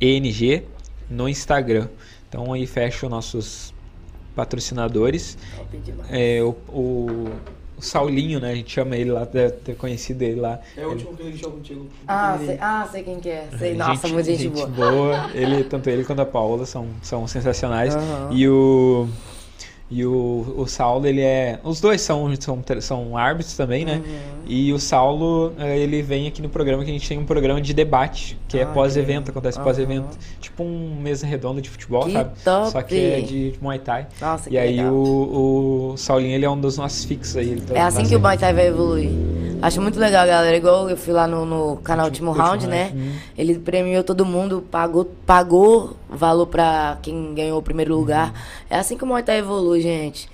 ENG 0.01 0.63
no 1.09 1.27
Instagram. 1.27 1.87
Então 2.27 2.53
aí 2.53 2.65
fecha 2.67 3.05
os 3.05 3.09
nossos 3.11 3.73
patrocinadores. 4.35 5.37
É, 6.09 6.41
o, 6.43 6.55
o, 6.71 7.29
o 7.77 7.81
Saulinho, 7.81 8.39
né? 8.39 8.51
A 8.51 8.55
gente 8.55 8.71
chama 8.71 8.95
ele 8.95 9.11
lá, 9.11 9.25
deve 9.25 9.53
ter 9.53 9.75
conhecido 9.75 10.21
ele 10.21 10.39
lá. 10.39 10.59
É 10.77 10.85
o 10.85 10.89
último 10.91 11.15
que 11.15 11.23
ele 11.23 11.35
jogou 11.37 11.57
contigo. 11.57 11.87
Ah, 12.07 12.37
sei, 12.45 12.57
ah, 12.61 12.87
sei 12.91 13.03
quem 13.03 13.19
que 13.19 13.29
é. 13.29 13.47
Sei. 13.57 13.73
Nossa, 13.73 13.93
Gente- 14.07 14.13
muita 14.13 14.35
gente, 14.35 14.65
boa. 14.67 15.29
Ele, 15.33 15.63
tanto 15.63 15.89
ele 15.89 16.03
quanto 16.03 16.21
a 16.21 16.25
Paola 16.25 16.65
são, 16.65 16.87
são 17.01 17.27
sensacionais. 17.27 17.95
Aham. 17.95 18.29
E 18.31 18.47
o 18.47 19.07
e 19.91 20.05
o, 20.05 20.53
o 20.57 20.67
Saulo, 20.67 21.07
ele 21.07 21.21
é. 21.21 21.59
Os 21.63 21.81
dois 21.81 22.01
são, 22.01 22.31
são, 22.39 22.63
são 22.79 23.17
árbitros 23.17 23.57
também, 23.57 23.83
né? 23.85 23.95
Uhum. 24.05 24.19
E 24.45 24.71
o 24.71 24.79
Saulo, 24.79 25.53
eh, 25.57 25.79
ele 25.79 26.01
vem 26.03 26.27
aqui 26.27 26.41
no 26.41 26.49
programa 26.49 26.83
que 26.83 26.89
a 26.91 26.93
gente 26.93 27.07
tem 27.09 27.17
um 27.17 27.25
programa 27.25 27.59
de 27.59 27.73
debate, 27.73 28.37
que 28.47 28.59
é 28.59 28.63
Ah, 28.63 28.67
pós-evento, 28.67 29.25
que- 29.25 29.31
acontece 29.31 29.57
aham. 29.57 29.65
pós-evento. 29.65 30.17
Tipo 30.39 30.63
um 30.63 30.95
mesa 31.01 31.25
redonda 31.25 31.59
de 31.61 31.69
futebol, 31.69 32.03
Que 32.05 32.13
sabe? 32.13 32.29
top! 32.43 32.71
Só 32.71 32.81
que 32.83 32.95
é 32.95 33.21
de 33.21 33.53
Muay 33.61 33.79
Thai. 33.79 34.07
Nossa, 34.21 34.49
que 34.49 34.55
E 34.55 34.59
aí 34.59 34.77
legal. 34.77 34.93
o, 34.93 35.91
o 35.93 35.97
Saulinho, 35.97 36.35
ele 36.35 36.45
é 36.45 36.49
um 36.49 36.59
dos 36.59 36.77
nossos 36.77 37.03
fixos 37.05 37.37
aí. 37.37 37.59
tá 37.61 37.73
É 37.73 37.81
assim 37.81 38.05
que 38.05 38.15
o 38.15 38.19
Muay 38.19 38.37
Thai 38.37 38.53
vai 38.53 38.67
evoluir. 38.67 39.09
Acho 39.61 39.81
muito 39.81 39.99
legal, 39.99 40.25
galera. 40.25 40.55
Igual 40.55 40.89
eu 40.89 40.95
fui 40.95 41.11
lá 41.13 41.27
no, 41.27 41.45
no 41.45 41.77
canal 41.77 42.05
Último 42.05 42.31
Round, 42.31 42.65
né? 42.67 42.91
Uhum. 42.95 43.11
Ele 43.37 43.59
premiou 43.59 44.03
todo 44.03 44.25
mundo, 44.25 44.63
pagou, 44.71 45.05
pagou 45.25 45.97
valor 46.09 46.47
pra 46.47 46.97
quem 47.01 47.33
ganhou 47.33 47.59
o 47.59 47.63
primeiro 47.63 47.95
lugar. 47.95 48.33
É 48.69 48.77
assim 48.77 48.97
que 48.97 49.03
o 49.03 49.07
Muay 49.07 49.23
Thai 49.23 49.39
evolui, 49.39 49.81
gente. 49.81 50.29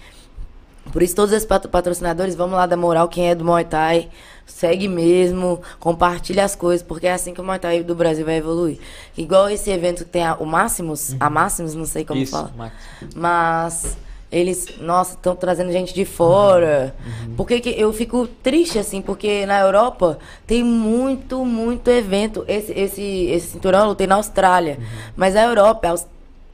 Por 0.92 1.02
isso, 1.02 1.16
todos 1.16 1.34
esses 1.34 1.48
patro- 1.48 1.70
patrocinadores, 1.70 2.36
vamos 2.36 2.56
lá 2.56 2.66
dar 2.66 2.78
moral. 2.78 3.08
Quem 3.10 3.30
é 3.30 3.36
do 3.36 3.44
Muay 3.44 3.66
Thai, 3.66 4.08
segue 4.46 4.88
mesmo, 4.88 5.60
compartilha 5.80 6.46
as 6.46 6.56
coisas, 6.56 6.86
porque 6.86 7.08
é 7.08 7.14
assim 7.14 7.34
que 7.34 7.42
o 7.42 7.44
Muay 7.44 7.58
Thai 7.60 7.84
do 7.84 7.96
Brasil 7.96 8.24
vai 8.24 8.38
evoluir. 8.38 8.78
Igual 9.18 9.50
esse 9.50 9.70
evento 9.72 10.04
que 10.06 10.12
tem 10.12 10.24
a, 10.24 10.36
o 10.36 10.46
Máximos, 10.46 11.16
a 11.20 11.30
Máximos, 11.30 11.74
não 11.74 11.86
sei 11.86 12.06
como 12.06 12.22
Isso, 12.22 12.32
fala. 12.32 12.52
Max. 12.56 12.74
Mas 13.16 13.98
eles, 14.38 14.68
nossa, 14.82 15.14
estão 15.14 15.34
trazendo 15.36 15.72
gente 15.72 15.94
de 15.94 16.04
fora. 16.04 16.94
Por 17.38 17.48
que 17.48 17.62
que 17.62 17.70
eu 17.70 17.94
fico 17.94 18.28
triste, 18.44 18.78
assim? 18.78 19.02
Porque 19.02 19.46
na 19.46 19.60
Europa 19.62 20.20
tem 20.46 20.62
muito, 20.64 21.46
muito 21.46 21.90
evento. 21.90 22.44
Esse, 22.48 22.74
esse, 22.74 23.02
esse 23.28 23.48
cinturão 23.52 23.80
eu 23.84 23.88
lutei 23.88 24.06
na 24.08 24.16
Austrália. 24.16 24.78
Mas 25.16 25.36
a 25.38 25.44
Europa, 25.44 25.88
a 25.88 25.92
Aus- 25.92 26.08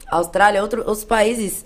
a 0.06 0.16
Austrália, 0.16 0.62
outro, 0.62 0.80
outros 0.80 1.04
países, 1.04 1.64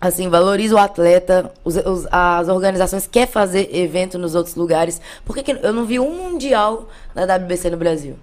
assim, 0.00 0.28
valoriza 0.30 0.74
o 0.74 0.78
atleta. 0.78 1.52
os- 1.64 1.76
os- 1.76 2.06
as 2.10 2.48
organizações 2.48 3.06
querem 3.06 3.28
fazer 3.30 3.68
evento 3.76 4.18
nos 4.18 4.34
outros 4.34 4.54
lugares. 4.54 5.00
Por 5.24 5.34
que, 5.36 5.42
que 5.42 5.52
eu 5.52 5.72
não 5.72 5.84
vi 5.84 6.00
um 6.00 6.10
mundial 6.30 6.88
da 7.14 7.26
WBC 7.36 7.68
no 7.70 7.76
Brasil? 7.76 8.16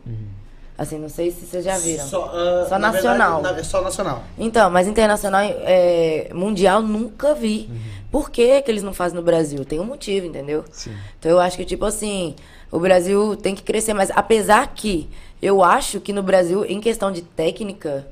Assim, 0.82 0.98
não 0.98 1.10
sei 1.10 1.30
se 1.30 1.46
vocês 1.46 1.64
já 1.64 1.78
viram. 1.78 2.04
Só, 2.08 2.26
ah, 2.34 2.66
Só 2.68 2.80
na 2.80 2.92
nacional. 2.92 3.34
verdade, 3.36 3.54
na- 3.56 3.60
é 3.62 3.64
só 3.64 3.82
nacional. 3.84 4.24
Então, 4.36 4.68
mas 4.72 4.88
internacional, 4.88 5.42
é, 5.44 6.32
mundial, 6.34 6.82
nunca 6.82 7.36
vi. 7.36 7.70
Por 8.10 8.32
que, 8.32 8.60
que 8.64 8.72
eles 8.72 8.82
não 8.82 8.92
fazem 8.92 9.16
no 9.16 9.22
Brasil? 9.22 9.64
Tem 9.64 9.80
um 9.80 9.84
motivo, 9.86 10.26
entendeu? 10.26 10.66
Sim. 10.72 10.92
Então 11.20 11.30
eu 11.30 11.40
acho 11.40 11.56
que, 11.56 11.66
tipo 11.66 11.86
assim, 11.86 12.36
O 12.72 12.80
Brasil 12.80 13.36
tem 13.36 13.54
que 13.54 13.62
crescer 13.64 13.94
mais. 13.94 14.10
Apesar 14.16 14.66
que 14.74 15.08
eu 15.42 15.62
acho 15.62 16.00
que 16.00 16.12
no 16.14 16.24
Brasil, 16.24 16.64
em 16.66 16.80
questão 16.80 17.12
de 17.12 17.22
técnica, 17.22 18.08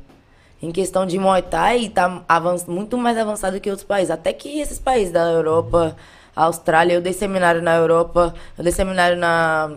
em 0.62 0.70
questão 0.72 1.06
de 1.08 1.18
Muay 1.18 1.42
Thai, 1.42 1.88
tá 1.90 2.22
muito 2.68 2.98
mais 2.98 3.18
avançado 3.18 3.60
que 3.62 3.70
outros 3.70 3.88
países. 3.88 4.12
Até 4.12 4.32
que 4.34 4.60
esses 4.60 4.78
países 4.78 5.12
da 5.14 5.22
Europa, 5.32 5.96
Austrália, 6.36 6.94
eu 6.94 7.02
dei 7.02 7.14
seminário 7.14 7.62
na 7.62 7.74
Europa, 7.78 8.34
eu 8.58 8.64
dei 8.66 8.74
seminário 8.74 9.18
na, 9.18 9.72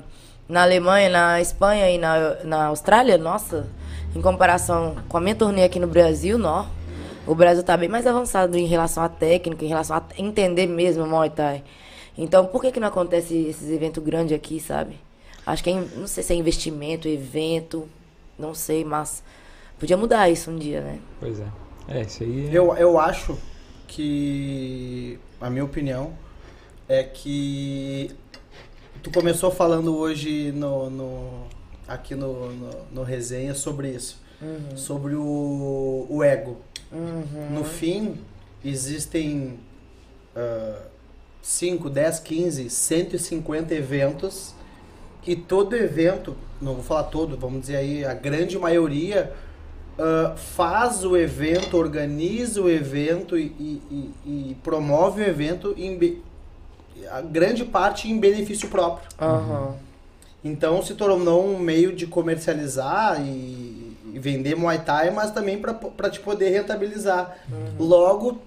na 0.52 0.64
Alemanha, 0.64 1.08
na 1.08 1.40
Espanha 1.40 1.90
e 1.90 1.96
na, 1.96 2.34
na 2.44 2.66
Austrália, 2.66 3.16
nossa, 3.16 3.66
em 4.14 4.20
comparação 4.20 4.96
com 5.08 5.16
a 5.16 5.20
minha 5.20 5.34
turnê 5.34 5.64
aqui 5.64 5.80
no 5.80 5.86
Brasil, 5.86 6.36
não. 6.36 6.68
O 7.26 7.34
Brasil 7.34 7.62
tá 7.62 7.74
bem 7.74 7.88
mais 7.88 8.06
avançado 8.06 8.58
em 8.58 8.66
relação 8.66 9.02
à 9.02 9.08
técnica, 9.08 9.64
em 9.64 9.68
relação 9.68 9.96
a 9.96 10.02
entender 10.18 10.66
mesmo 10.66 11.04
o 11.04 11.08
Muay 11.08 11.30
Thai. 11.30 11.64
Então, 12.18 12.44
por 12.44 12.60
que 12.60 12.70
que 12.70 12.78
não 12.78 12.88
acontece 12.88 13.34
esses 13.34 13.70
eventos 13.70 14.04
grandes 14.04 14.36
aqui, 14.36 14.60
sabe? 14.60 15.00
Acho 15.46 15.64
que 15.64 15.70
é, 15.70 15.84
não 15.96 16.06
sei 16.06 16.22
se 16.22 16.34
é 16.34 16.36
investimento, 16.36 17.08
evento, 17.08 17.88
não 18.38 18.54
sei, 18.54 18.84
mas 18.84 19.24
podia 19.78 19.96
mudar 19.96 20.28
isso 20.28 20.50
um 20.50 20.58
dia, 20.58 20.82
né? 20.82 20.98
Pois 21.18 21.40
é. 21.40 21.46
É, 21.88 22.02
isso 22.02 22.24
aí. 22.24 22.48
É... 22.48 22.58
Eu, 22.58 22.76
eu 22.76 23.00
acho 23.00 23.38
que, 23.88 25.18
a 25.40 25.48
minha 25.48 25.64
opinião, 25.64 26.12
é 26.86 27.02
que 27.02 28.14
tu 29.02 29.10
começou 29.10 29.50
falando 29.50 29.96
hoje 29.96 30.52
no, 30.52 30.88
no 30.88 31.46
aqui 31.88 32.14
no, 32.14 32.52
no, 32.52 32.70
no, 32.92 33.02
resenha 33.02 33.54
sobre 33.54 33.90
isso. 33.90 34.20
Uhum. 34.40 34.76
Sobre 34.76 35.14
o, 35.14 36.06
o 36.08 36.22
ego. 36.22 36.58
Uhum. 36.90 37.50
No 37.50 37.64
fim, 37.64 38.18
existem 38.64 39.58
uh, 40.36 40.82
5, 41.40 41.90
10, 41.90 42.18
15, 42.20 42.70
150 42.70 43.74
eventos 43.74 44.54
e 45.26 45.36
todo 45.36 45.76
evento, 45.76 46.36
não 46.60 46.74
vou 46.74 46.82
falar 46.82 47.04
todo, 47.04 47.36
vamos 47.36 47.62
dizer 47.62 47.76
aí, 47.76 48.04
a 48.04 48.14
grande 48.14 48.58
maioria 48.58 49.32
uh, 49.96 50.36
faz 50.36 51.04
o 51.04 51.16
evento, 51.16 51.76
organiza 51.76 52.60
o 52.60 52.68
evento 52.68 53.38
e, 53.38 53.44
e, 53.58 54.10
e 54.26 54.56
promove 54.62 55.22
o 55.22 55.24
evento 55.24 55.74
em 55.76 55.96
a 57.10 57.20
grande 57.20 57.64
parte 57.64 58.10
em 58.10 58.18
benefício 58.18 58.68
próprio. 58.68 59.08
Uhum. 59.20 59.74
Então 60.44 60.82
se 60.82 60.94
tornou 60.94 61.46
um 61.46 61.58
meio 61.58 61.94
de 61.94 62.06
comercializar 62.06 63.20
e, 63.20 63.96
e 64.12 64.18
vender 64.18 64.56
Muay 64.56 64.80
Thai, 64.80 65.10
mas 65.10 65.30
também 65.30 65.58
para 65.58 66.10
te 66.10 66.20
poder 66.20 66.50
rentabilizar. 66.50 67.36
Uhum. 67.50 67.86
Logo, 67.86 68.38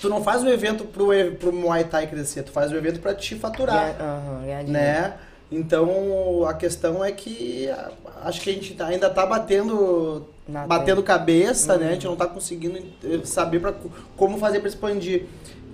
tu 0.00 0.08
não 0.08 0.22
faz 0.22 0.42
o 0.42 0.48
evento 0.48 0.84
pro, 0.84 1.08
pro 1.38 1.52
Muay 1.52 1.84
Thai 1.84 2.06
crescer, 2.06 2.42
tu 2.42 2.52
faz 2.52 2.70
o 2.70 2.76
evento 2.76 3.00
para 3.00 3.14
te 3.14 3.34
faturar. 3.36 3.94
Yeah, 4.44 4.64
uhum, 4.64 4.70
né? 4.70 5.14
Então 5.50 6.46
a 6.46 6.54
questão 6.54 7.04
é 7.04 7.10
que 7.10 7.68
acho 8.22 8.40
que 8.40 8.50
a 8.50 8.52
gente 8.52 8.74
tá, 8.74 8.86
ainda 8.86 9.08
está 9.08 9.26
batendo 9.26 10.26
batendo 10.66 11.02
cabeça, 11.02 11.74
uhum. 11.74 11.80
né? 11.80 11.88
A 11.88 11.92
gente 11.92 12.06
não 12.06 12.12
está 12.14 12.26
conseguindo 12.26 12.78
eh, 13.04 13.20
saber 13.24 13.60
pra, 13.60 13.74
como 14.16 14.38
fazer 14.38 14.60
para 14.60 14.68
expandir. 14.68 15.24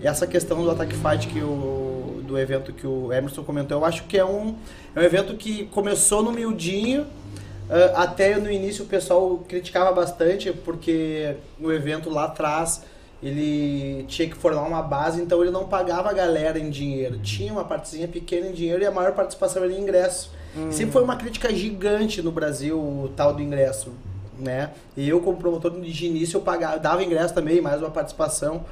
Essa 0.03 0.27
questão 0.27 0.63
do 0.63 0.71
Attack 0.71 0.95
Fight 0.95 1.27
que 1.29 1.41
o, 1.41 1.86
do 2.27 2.39
evento 2.39 2.73
que 2.73 2.86
o 2.86 3.12
Emerson 3.12 3.43
comentou, 3.43 3.78
eu 3.78 3.85
acho 3.85 4.05
que 4.05 4.19
é 4.19 4.24
um, 4.24 4.57
é 4.94 5.01
um 5.01 5.03
evento 5.03 5.35
que 5.35 5.66
começou 5.66 6.23
no 6.23 6.32
miudinho, 6.32 7.03
uh, 7.03 7.97
até 7.97 8.36
no 8.36 8.51
início 8.51 8.85
o 8.85 8.89
pessoal 8.89 9.39
criticava 9.48 9.93
bastante, 9.93 10.53
porque 10.53 11.36
o 11.61 11.73
evento 11.73 12.11
lá 12.11 12.24
atrás 12.24 12.82
ele 13.23 14.05
tinha 14.09 14.28
que 14.28 14.36
formar 14.36 14.62
uma 14.62 14.82
base, 14.82 15.20
então 15.20 15.43
ele 15.43 15.51
não 15.51 15.66
pagava 15.66 16.11
a 16.11 16.12
galera 16.12 16.59
em 16.59 16.69
dinheiro. 16.69 17.19
Tinha 17.19 17.53
uma 17.53 17.65
partezinha 17.65 18.07
pequena 18.07 18.48
em 18.48 18.53
dinheiro 18.53 18.82
e 18.82 18.86
a 18.86 18.90
maior 18.90 19.12
participação 19.12 19.65
era 19.65 19.73
em 19.73 19.81
ingresso. 19.81 20.31
Hum. 20.57 20.70
Sempre 20.70 20.93
foi 20.93 21.03
uma 21.03 21.16
crítica 21.16 21.53
gigante 21.55 22.20
no 22.20 22.31
Brasil 22.31 22.78
o 22.78 23.11
tal 23.16 23.32
do 23.35 23.43
ingresso, 23.43 23.93
né? 24.39 24.70
E 24.97 25.09
eu 25.09 25.20
como 25.20 25.39
promotor 25.39 25.70
de 25.81 26.07
início 26.07 26.36
eu 26.36 26.43
pagava, 26.43 26.78
dava 26.78 27.03
ingresso 27.03 27.32
também, 27.32 27.61
mais 27.61 27.81
uma 27.81 27.90
participação. 27.90 28.65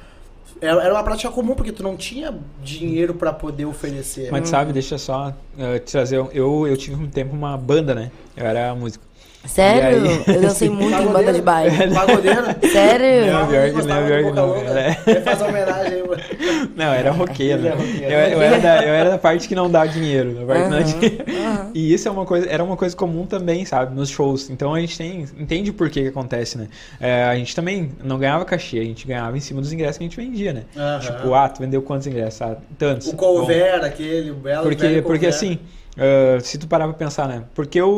Era, 0.61 0.93
uma 0.93 1.03
prática 1.03 1.29
comum 1.31 1.53
porque 1.53 1.71
tu 1.71 1.83
não 1.83 1.97
tinha 1.97 2.33
dinheiro 2.63 3.13
para 3.13 3.33
poder 3.33 3.65
oferecer. 3.65 4.31
Mas 4.31 4.49
sabe, 4.49 4.71
deixa 4.71 4.97
só 4.97 5.29
uh, 5.29 5.79
te 5.79 5.91
trazer, 5.91 6.15
eu 6.15 6.67
eu 6.67 6.77
tive 6.77 6.95
um 6.95 7.09
tempo 7.09 7.35
uma 7.35 7.57
banda, 7.57 7.93
né? 7.93 8.11
Eu 8.35 8.45
era 8.45 8.73
músico. 8.73 9.04
Sério? 9.47 10.05
Eu 10.27 10.41
dancei 10.41 10.69
muito 10.69 11.01
em 11.01 11.07
banda 11.07 11.33
de 11.33 11.41
baile. 11.41 11.93
Pagodeiro? 11.93 12.43
Sério? 12.71 13.31
Não, 13.31 13.47
pior 13.47 13.69
que 13.69 13.87
não, 13.87 14.05
pior 14.05 14.23
que 14.23 14.31
não. 14.31 14.55
Era... 14.55 15.21
Faz 15.21 15.41
homenagem 15.41 15.93
aí, 15.93 16.69
Não, 16.75 16.93
era 16.93 17.11
roqueiro. 17.11 17.65
Eu, 17.65 18.09
eu, 18.09 18.41
era 18.41 18.59
da, 18.59 18.83
eu 18.83 18.93
era 18.93 19.09
da 19.11 19.17
parte 19.17 19.47
que 19.47 19.55
não 19.55 19.69
dá 19.69 19.85
dinheiro. 19.85 20.33
Na 20.33 20.45
parte 20.45 20.69
não 20.69 20.83
dinheiro. 20.83 21.25
E 21.73 21.93
isso 21.93 22.07
é 22.07 22.11
uma 22.11 22.25
coisa, 22.25 22.49
era 22.49 22.63
uma 22.63 22.77
coisa 22.77 22.95
comum 22.95 23.25
também, 23.25 23.65
sabe? 23.65 23.95
Nos 23.95 24.09
shows. 24.09 24.49
Então 24.49 24.73
a 24.73 24.79
gente 24.79 24.97
tem, 24.97 25.25
entende 25.37 25.71
por 25.71 25.89
que, 25.89 26.03
que 26.03 26.07
acontece, 26.09 26.57
né? 26.57 26.67
É, 26.99 27.23
a 27.23 27.35
gente 27.35 27.55
também 27.55 27.91
não 28.03 28.17
ganhava 28.17 28.45
cachê, 28.45 28.79
a 28.79 28.83
gente 28.83 29.05
ganhava 29.07 29.37
em 29.37 29.41
cima 29.41 29.61
dos 29.61 29.71
ingressos 29.71 29.97
que 29.97 30.03
a 30.03 30.07
gente 30.07 30.17
vendia, 30.17 30.53
né? 30.53 30.63
Tipo, 31.01 31.33
ah, 31.33 31.49
tu 31.49 31.61
vendeu 31.61 31.81
quantos 31.81 32.07
ingressos? 32.07 32.41
Ah, 32.41 32.57
tantos. 32.77 33.07
O 33.07 33.15
cover, 33.15 33.83
aquele, 33.83 34.31
o 34.31 34.35
belo 34.35 34.63
Porque, 34.63 35.01
porque 35.01 35.27
assim 35.27 35.59
Uh, 35.95 36.41
se 36.41 36.57
tu 36.57 36.67
parar 36.67 36.85
pra 36.89 36.93
pensar, 36.93 37.27
né? 37.27 37.45
Por 37.53 37.65
que 37.65 37.81
o, 37.81 37.89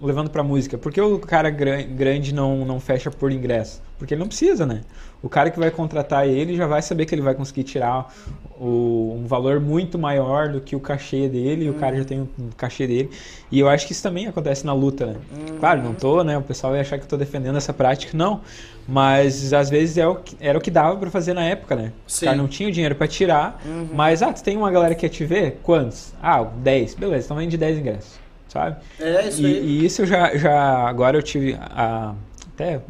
o 0.00 0.06
levando 0.06 0.28
pra 0.28 0.42
música, 0.42 0.76
por 0.76 0.92
que 0.92 1.00
o 1.00 1.18
cara 1.18 1.48
grande 1.48 2.34
não, 2.34 2.64
não 2.64 2.78
fecha 2.78 3.10
por 3.10 3.32
ingresso? 3.32 3.80
Porque 3.98 4.12
ele 4.12 4.20
não 4.20 4.28
precisa, 4.28 4.66
né? 4.66 4.82
O 5.22 5.28
cara 5.28 5.50
que 5.50 5.58
vai 5.58 5.70
contratar 5.70 6.26
ele 6.26 6.56
já 6.56 6.66
vai 6.66 6.82
saber 6.82 7.06
que 7.06 7.14
ele 7.14 7.22
vai 7.22 7.34
conseguir 7.34 7.62
tirar 7.62 8.12
o, 8.58 9.18
um 9.20 9.26
valor 9.26 9.60
muito 9.60 9.98
maior 9.98 10.48
do 10.48 10.60
que 10.60 10.76
o 10.76 10.80
cachê 10.80 11.28
dele, 11.28 11.66
e 11.66 11.70
o 11.70 11.74
cara 11.74 11.96
já 11.96 12.04
tem 12.04 12.20
o 12.20 12.28
um 12.38 12.50
cachê 12.56 12.86
dele. 12.86 13.10
E 13.50 13.58
eu 13.58 13.68
acho 13.68 13.86
que 13.86 13.92
isso 13.92 14.02
também 14.02 14.26
acontece 14.26 14.64
na 14.64 14.72
luta, 14.72 15.06
né? 15.06 15.16
Uhum. 15.32 15.58
Claro, 15.58 15.82
não 15.82 15.94
tô, 15.94 16.22
né? 16.22 16.38
O 16.38 16.42
pessoal 16.42 16.72
vai 16.72 16.80
achar 16.80 16.96
que 16.98 17.04
eu 17.04 17.08
tô 17.08 17.16
defendendo 17.16 17.56
essa 17.56 17.72
prática, 17.72 18.16
não. 18.16 18.40
Mas 18.86 19.52
às 19.52 19.70
vezes 19.70 19.98
é 19.98 20.06
o 20.06 20.16
que, 20.16 20.36
era 20.40 20.56
o 20.56 20.60
que 20.60 20.70
dava 20.70 20.96
para 20.96 21.10
fazer 21.10 21.34
na 21.34 21.44
época, 21.44 21.74
né? 21.74 21.92
Sim. 22.06 22.24
O 22.24 22.28
cara 22.28 22.36
não 22.36 22.48
tinha 22.48 22.68
o 22.68 22.72
dinheiro 22.72 22.94
para 22.94 23.08
tirar, 23.08 23.60
uhum. 23.64 23.88
mas 23.92 24.22
ah, 24.22 24.32
tu 24.32 24.42
tem 24.42 24.56
uma 24.56 24.70
galera 24.70 24.94
que 24.94 25.02
quer 25.02 25.08
te 25.08 25.24
ver? 25.24 25.58
Quantos? 25.62 26.12
Ah, 26.22 26.42
10. 26.42 26.94
Beleza, 26.94 27.26
então 27.26 27.36
vende 27.36 27.56
10 27.56 27.78
ingressos, 27.78 28.18
sabe? 28.48 28.76
É, 29.00 29.28
isso 29.28 29.42
e, 29.42 29.46
aí. 29.46 29.64
E 29.64 29.84
isso 29.84 30.02
eu 30.02 30.06
já, 30.06 30.36
já 30.36 30.88
agora 30.88 31.16
eu 31.16 31.22
tive 31.22 31.56
a, 31.60 32.14
até 32.54 32.80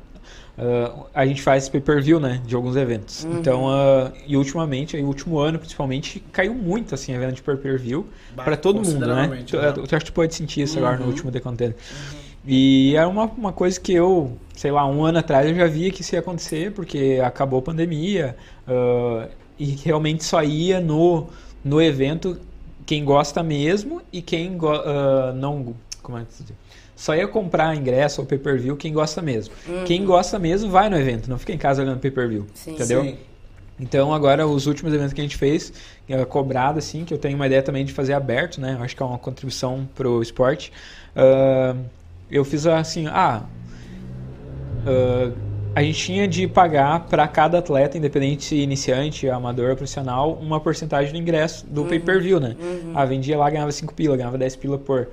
Uh, 0.62 1.06
a 1.12 1.26
gente 1.26 1.42
faz 1.42 1.68
pay-per-view, 1.68 2.20
né, 2.20 2.40
de 2.46 2.54
alguns 2.54 2.76
eventos. 2.76 3.24
Uhum. 3.24 3.38
Então, 3.40 3.64
uh, 3.66 4.12
e 4.24 4.36
ultimamente, 4.36 4.96
aí, 4.96 5.02
o 5.02 5.08
último 5.08 5.40
ano 5.40 5.58
principalmente, 5.58 6.22
caiu 6.30 6.54
muito, 6.54 6.94
assim, 6.94 7.12
evento 7.12 7.34
de 7.34 7.42
pay-per-view 7.42 8.06
para 8.36 8.56
todo 8.56 8.80
mundo, 8.80 9.04
né? 9.04 9.26
né? 9.26 9.44
Eu 9.50 9.82
acho 9.82 9.98
que 9.98 10.04
tu 10.04 10.12
pode 10.12 10.32
sentir 10.32 10.62
isso 10.62 10.78
uhum. 10.78 10.84
agora 10.84 10.98
no 10.98 11.04
uhum. 11.04 11.10
último 11.10 11.32
The 11.32 11.40
Content. 11.40 11.72
Uhum. 11.72 12.18
E 12.46 12.94
era 12.94 13.08
uma, 13.08 13.24
uma 13.24 13.52
coisa 13.52 13.80
que 13.80 13.92
eu, 13.92 14.36
sei 14.54 14.70
lá, 14.70 14.86
um 14.86 15.04
ano 15.04 15.18
atrás 15.18 15.48
eu 15.48 15.54
já 15.54 15.66
via 15.66 15.90
que 15.90 16.02
isso 16.02 16.14
ia 16.14 16.20
acontecer, 16.20 16.70
porque 16.72 17.20
acabou 17.24 17.58
a 17.58 17.62
pandemia 17.62 18.36
uh, 18.68 19.28
e 19.58 19.64
realmente 19.84 20.22
só 20.22 20.44
ia 20.44 20.80
no, 20.80 21.26
no 21.64 21.82
evento 21.82 22.38
quem 22.86 23.04
gosta 23.04 23.42
mesmo 23.42 24.00
e 24.12 24.22
quem 24.22 24.56
go 24.56 24.72
não... 25.34 25.74
Como 26.02 26.18
é 26.18 26.24
que 26.24 26.34
se 26.34 26.44
diz? 26.44 26.56
Só 27.02 27.16
ia 27.16 27.26
comprar 27.26 27.74
ingresso 27.74 28.20
ou 28.20 28.26
pay-per-view 28.28 28.76
quem 28.76 28.92
gosta 28.92 29.20
mesmo. 29.20 29.52
Uhum. 29.68 29.82
Quem 29.82 30.04
gosta 30.04 30.38
mesmo 30.38 30.70
vai 30.70 30.88
no 30.88 30.96
evento, 30.96 31.28
não 31.28 31.36
fica 31.36 31.52
em 31.52 31.58
casa 31.58 31.82
olhando 31.82 31.98
pay-per-view. 31.98 32.46
Entendeu? 32.64 33.02
Sim. 33.02 33.16
Então, 33.80 34.14
agora, 34.14 34.46
os 34.46 34.68
últimos 34.68 34.94
eventos 34.94 35.12
que 35.12 35.20
a 35.20 35.24
gente 35.24 35.36
fez, 35.36 35.72
é, 36.08 36.24
cobrado, 36.24 36.78
assim, 36.78 37.04
que 37.04 37.12
eu 37.12 37.18
tenho 37.18 37.34
uma 37.34 37.44
ideia 37.48 37.60
também 37.60 37.84
de 37.84 37.92
fazer 37.92 38.12
aberto, 38.12 38.60
né? 38.60 38.78
Acho 38.80 38.94
que 38.94 39.02
é 39.02 39.06
uma 39.06 39.18
contribuição 39.18 39.88
pro 39.96 40.22
esporte. 40.22 40.72
Uh, 41.16 41.76
eu 42.30 42.44
fiz 42.44 42.68
assim, 42.68 43.08
ah... 43.08 43.42
Uh, 44.86 45.36
a 45.74 45.82
gente 45.82 45.98
tinha 45.98 46.28
de 46.28 46.46
pagar 46.46 47.06
para 47.06 47.26
cada 47.26 47.58
atleta, 47.58 47.98
independente 47.98 48.44
se 48.44 48.54
iniciante, 48.54 49.28
amador, 49.28 49.74
profissional, 49.74 50.34
uma 50.34 50.60
porcentagem 50.60 51.12
do 51.12 51.18
ingresso 51.18 51.66
do 51.66 51.82
uhum. 51.82 51.88
pay-per-view, 51.88 52.38
né? 52.38 52.54
Uhum. 52.60 52.92
Ah, 52.94 53.04
vendia 53.04 53.36
lá, 53.36 53.50
ganhava 53.50 53.72
5 53.72 53.92
pila, 53.92 54.16
ganhava 54.16 54.38
10 54.38 54.54
pila 54.54 54.78
por. 54.78 55.08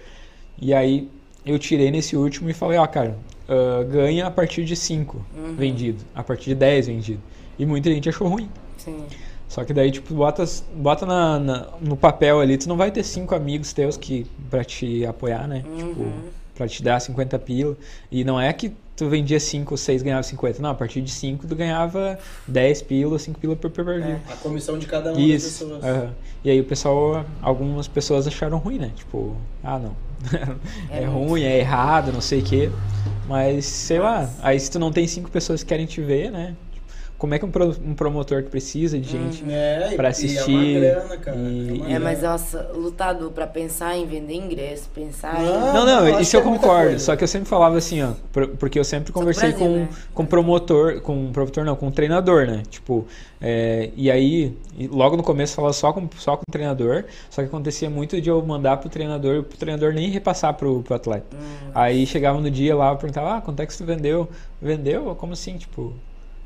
E 0.62 0.72
aí 0.72 1.10
eu 1.50 1.60
tirei 1.60 1.92
nesse 1.92 2.16
último 2.16 2.50
e 2.50 2.54
falei, 2.54 2.78
ó, 2.78 2.86
cara, 2.86 3.18
uh, 3.48 3.86
ganha 3.86 4.28
a 4.28 4.32
partir 4.32 4.64
de 4.64 4.76
5 4.76 5.26
uhum. 5.36 5.56
vendido, 5.56 6.04
a 6.14 6.24
partir 6.24 6.52
de 6.52 6.56
10 6.56 6.88
vendido. 6.88 7.22
E 7.58 7.66
muita 7.66 7.90
gente 7.90 8.08
achou 8.08 8.28
ruim. 8.28 8.50
Sim. 8.78 9.06
Só 9.48 9.64
que 9.64 9.74
daí, 9.74 9.90
tipo, 9.92 10.14
bota, 10.14 10.46
bota 10.76 11.06
na, 11.06 11.40
na, 11.40 11.68
no 11.82 11.98
papel 11.98 12.40
ali, 12.40 12.56
tu 12.56 12.70
não 12.70 12.78
vai 12.78 12.92
ter 12.92 13.04
cinco 13.04 13.34
amigos 13.34 13.74
teus 13.74 13.98
que 13.98 14.28
pra 14.48 14.64
te 14.64 15.04
apoiar, 15.06 15.48
né? 15.48 15.64
Uhum. 15.66 15.78
Tipo, 15.78 16.14
pra 16.60 16.68
te 16.68 16.84
dar 16.84 17.00
50 17.00 17.40
pila. 17.40 17.78
E 18.12 18.26
não 18.26 18.40
é 18.40 18.52
que 18.52 18.74
tu 18.98 19.08
vendia 19.08 19.40
5 19.40 19.74
ou 19.74 19.78
6 19.78 20.04
ganhava 20.04 20.24
50. 20.24 20.62
Não, 20.62 20.72
a 20.72 20.76
partir 20.76 21.02
de 21.02 21.10
5 21.10 21.48
tu 21.48 21.56
ganhava 21.56 22.20
10 22.48 22.82
pila, 22.82 23.18
5 23.18 23.40
pila 23.40 23.56
por 23.56 23.72
pay-per-view. 23.72 24.16
É, 24.16 24.34
a 24.34 24.36
comissão 24.36 24.78
de 24.78 24.86
cada 24.86 25.14
uma 25.14 25.22
Isso. 25.22 25.66
das 25.66 25.80
pessoas. 25.80 26.04
Uhum. 26.04 26.10
E 26.44 26.50
aí 26.50 26.60
o 26.60 26.66
pessoal, 26.66 27.26
algumas 27.42 27.88
pessoas 27.88 28.28
acharam 28.28 28.58
ruim, 28.58 28.78
né? 28.78 28.92
Tipo, 28.94 29.38
ah 29.64 29.80
não, 29.80 29.96
é, 30.92 31.04
é 31.04 31.06
ruim, 31.06 31.44
é 31.44 31.60
errado, 31.60 32.12
não 32.12 32.22
sei 32.22 32.42
o 32.42 32.44
quê. 32.44 32.70
Mas, 33.26 33.66
sei 33.66 34.00
lá, 34.00 34.30
aí 34.42 34.60
se 34.60 34.70
tu 34.70 34.80
não 34.80 34.92
tem 34.92 35.08
cinco 35.08 35.32
pessoas 35.32 35.64
que 35.64 35.70
querem 35.70 35.86
te 35.86 36.02
ver, 36.02 36.30
né? 36.30 36.56
Como 37.20 37.36
é 37.36 37.38
que 37.40 37.46
um, 37.46 37.52
pro- 37.52 37.76
um 37.86 37.94
promotor 37.94 38.42
que 38.42 38.50
precisa 38.50 38.98
de 38.98 39.08
gente 39.08 39.44
É, 39.48 39.90
e- 39.92 39.96
pra 39.96 40.08
e 40.08 40.12
assistir. 40.12 40.84
é 40.84 40.98
uma 40.98 41.04
grana, 41.04 41.18
cara. 41.18 41.38
e- 41.38 41.70
é, 41.70 41.74
uma 41.84 41.92
É, 41.92 42.00
mas 42.00 42.24
nossa, 42.24 42.72
lutador 42.74 43.30
pra 43.32 43.46
pensar 43.46 43.96
em 43.96 44.08
vender 44.08 44.34
ingresso, 44.34 44.90
pensar 44.96 45.34
Não, 45.34 45.42
em. 45.70 45.74
Não, 45.74 45.86
não, 45.86 46.06
acho 46.14 46.22
isso 46.22 46.36
eu 46.38 46.40
é 46.40 46.44
concordo. 46.44 47.00
Só 47.00 47.16
que 47.16 47.24
eu 47.24 47.28
sempre 47.28 47.48
falava 47.48 47.78
assim, 47.78 48.02
ó, 48.02 48.14
por- 48.32 48.48
porque 48.48 48.80
eu 48.80 48.84
sempre 48.84 49.12
conversei 49.12 49.50
Brasil, 49.50 49.68
com, 49.68 49.76
né? 49.76 49.90
com 50.14 50.26
promotor, 50.26 51.02
com 51.02 51.32
promotor 51.32 51.64
não, 51.66 51.76
com 51.76 51.92
treinador, 51.92 52.48
né? 52.48 52.64
Tipo, 52.70 53.06
é, 53.42 53.90
e 53.96 54.10
aí, 54.10 54.58
logo 54.90 55.16
no 55.18 55.24
começo 55.24 55.52
eu 55.52 55.56
falava 55.58 55.74
só 55.74 55.92
com, 55.94 56.10
só 56.18 56.36
com 56.38 56.44
o 56.48 56.52
treinador, 56.52 57.04
só 57.30 57.42
que 57.42 57.48
acontecia 57.50 57.90
muito 57.90 58.20
de 58.22 58.30
eu 58.30 58.42
mandar 58.42 58.78
pro 58.78 58.90
treinador 58.90 59.36
e 59.38 59.44
pro 59.44 59.58
treinador 59.58 59.94
nem 59.94 60.10
repassar 60.10 60.54
pro, 60.54 60.82
pro 60.84 60.96
atleta. 60.96 61.36
Hum. 61.36 61.72
Aí 61.76 62.06
chegava 62.08 62.40
no 62.40 62.50
dia 62.50 62.76
lá, 62.76 62.92
eu 62.92 62.96
perguntava, 62.98 63.36
ah, 63.38 63.42
quanto 63.42 63.60
é 63.62 63.66
que 63.66 63.74
você 63.74 63.84
vendeu? 63.84 64.30
Vendeu? 64.62 65.14
Como 65.16 65.34
assim, 65.34 65.58
tipo... 65.58 65.94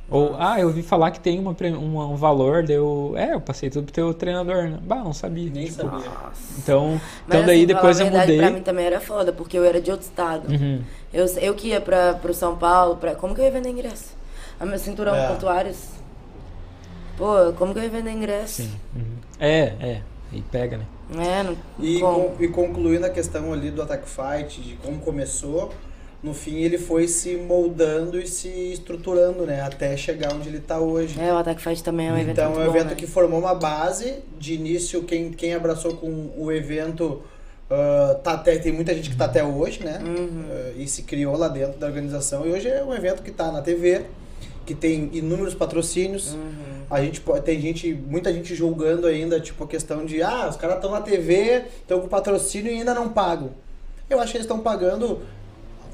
Ou, 0.10 0.36
ah, 0.38 0.60
eu 0.60 0.68
ouvi 0.68 0.84
falar 0.84 1.10
que 1.12 1.20
tem 1.20 1.40
uma, 1.40 1.56
uma- 1.80 2.08
um 2.08 2.16
valor, 2.16 2.64
deu. 2.64 3.14
É, 3.16 3.34
eu 3.34 3.42
passei 3.42 3.70
tudo 3.70 3.86
pro 3.86 3.94
teu 3.94 4.14
treinador, 4.14 4.70
né? 4.70 4.78
Bah, 4.84 4.98
não 5.04 5.14
sabia. 5.14 5.50
Nem 5.50 5.66
tipo, 5.66 5.78
sabia. 5.82 6.12
Então, 6.60 6.92
Mas, 6.92 7.02
então 7.28 7.46
daí 7.46 7.58
assim, 7.60 7.66
depois 7.66 8.00
eu 8.00 8.06
verdade, 8.08 8.32
mudei. 8.34 8.38
Pra 8.48 8.52
mim 8.52 8.62
também 8.62 8.86
era 8.86 9.00
foda, 9.00 9.32
porque 9.34 9.58
eu 9.58 9.64
era 9.64 9.82
de 9.82 9.90
outro 9.90 10.06
estado. 10.06 10.52
Uhum. 10.52 10.82
Eu, 11.12 11.26
eu 11.38 11.56
que 11.56 11.70
ia 11.70 11.82
pra, 11.82 12.14
pro 12.16 12.34
São 12.34 12.56
Paulo, 12.58 12.98
pra, 12.98 13.16
como 13.16 13.34
que 13.34 13.42
eu 13.42 13.46
ia 13.46 13.52
vender 13.52 13.70
ingresso? 13.70 14.14
A 14.60 14.66
meu 14.66 14.78
cinturão 14.78 15.16
É. 15.16 15.28
portuários. 15.28 15.78
Pô, 17.18 17.54
como 17.58 17.74
que 17.74 17.80
eu 17.80 17.84
ia 17.84 17.90
vender 17.90 18.12
ingresso? 18.12 18.64
Sim. 18.64 18.72
uhum. 18.96 19.04
É, 19.40 19.74
é. 19.80 20.02
Aí 20.32 20.44
pega, 20.52 20.78
né? 20.78 20.86
É, 21.16 21.44
não, 21.44 21.56
E, 21.80 22.00
con- 22.00 22.32
e 22.40 22.48
concluindo 22.48 23.06
a 23.06 23.10
questão 23.10 23.54
ali 23.54 23.70
do 23.70 23.82
Attack 23.84 24.04
Fight, 24.08 24.60
de 24.62 24.76
como 24.78 24.98
começou, 25.00 25.72
no 26.24 26.34
fim 26.34 26.62
ele 26.62 26.78
foi 26.78 27.08
se 27.08 27.36
moldando 27.36 28.20
e 28.20 28.26
se 28.26 28.48
estruturando, 28.72 29.46
né? 29.46 29.62
Até 29.62 29.96
chegar 29.98 30.34
onde 30.34 30.48
ele 30.48 30.60
tá 30.60 30.80
hoje. 30.80 31.20
É, 31.20 31.34
o 31.34 31.38
Attack 31.38 31.62
Fight 31.62 31.84
também 31.84 32.08
é 32.08 32.12
um 32.12 32.18
evento 32.18 32.32
Então 32.32 32.46
é 32.46 32.48
um 32.48 32.54
bom, 32.54 32.76
evento 32.76 32.90
né? 32.90 32.96
que 32.96 33.06
formou 33.06 33.40
uma 33.40 33.54
base. 33.54 34.16
De 34.40 34.54
início, 34.54 35.04
quem, 35.04 35.32
quem 35.32 35.54
abraçou 35.54 35.96
com 35.96 36.32
o 36.38 36.52
evento 36.52 37.22
ah, 37.74 38.20
tá 38.24 38.34
até, 38.34 38.58
tem 38.60 38.72
muita 38.72 38.94
gente 38.94 39.10
que 39.10 39.16
tá 39.16 39.26
até 39.26 39.44
hoje, 39.44 39.84
né? 39.84 40.00
Uhum. 40.06 40.46
Ah, 40.52 40.72
e 40.78 40.88
se 40.88 41.04
criou 41.04 41.36
lá 41.36 41.48
dentro 41.48 41.80
da 41.80 41.88
organização. 41.88 42.46
E 42.46 42.52
hoje 42.52 42.68
é 42.68 42.84
um 42.84 42.94
evento 42.94 43.24
que 43.24 43.32
tá 43.32 43.52
na 43.52 43.62
TV, 43.62 44.06
que 44.66 44.76
tem 44.76 45.10
inúmeros 45.14 45.56
patrocínios. 45.56 46.34
Uhum. 46.34 46.84
A 46.90 47.02
gente 47.02 47.22
tem 47.44 47.60
gente, 47.60 47.92
muita 47.94 48.32
gente 48.32 48.54
julgando 48.54 49.08
ainda, 49.08 49.40
tipo, 49.40 49.64
a 49.64 49.68
questão 49.68 50.06
de, 50.06 50.22
ah, 50.22 50.48
os 50.50 50.56
caras 50.56 50.76
estão 50.76 50.92
na 50.92 51.02
TV, 51.02 51.64
estão 51.82 52.00
com 52.00 52.08
patrocínio 52.08 52.72
e 52.72 52.76
ainda 52.76 52.94
não 52.94 53.10
pagam. 53.10 53.50
Eu 54.08 54.20
acho 54.20 54.32
que 54.32 54.38
eles 54.38 54.46
estão 54.46 54.60
pagando 54.60 55.22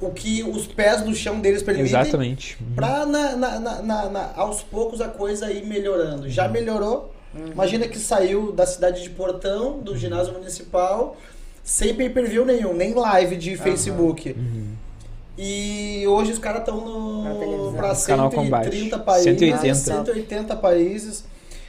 o 0.02 0.12
que 0.12 0.44
os 0.44 0.66
pés 0.68 1.04
no 1.06 1.14
chão 1.14 1.40
deles 1.40 1.62
permitem. 1.64 1.88
Exatamente. 1.90 2.58
Uhum. 2.62 2.76
Pra 2.76 3.06
na, 3.06 3.36
na- 3.36 3.60
na- 3.60 3.82
na- 3.82 4.10
na- 4.10 4.32
aos 4.36 4.62
poucos 4.62 5.02
a 5.02 5.08
coisa 5.08 5.52
ir 5.52 5.66
melhorando. 5.66 6.30
Já 6.30 6.46
Uhum. 6.46 6.52
melhorou. 6.52 7.14
Imagina 7.52 7.88
que 7.88 8.00
saiu 8.00 8.52
da 8.52 8.66
cidade 8.66 9.04
de 9.04 9.10
Portão, 9.12 9.80
do 9.80 9.96
ginásio 9.96 10.34
municipal, 10.34 11.16
sem 11.64 11.94
pay-per-view 11.94 12.44
nenhum, 12.44 12.74
nem 12.74 12.94
live 12.94 13.36
de 13.36 13.56
Facebook. 13.56 14.32
Uhum. 14.32 14.74
E 15.38 16.04
hoje 16.08 16.32
os 16.34 16.40
caras 16.40 16.62
estão 16.62 17.74
Canal 17.76 17.96
130 17.96 18.30
Combate. 18.36 19.00
países, 19.06 19.24
180. 19.24 19.76
180 19.76 20.56
países. 20.56 21.24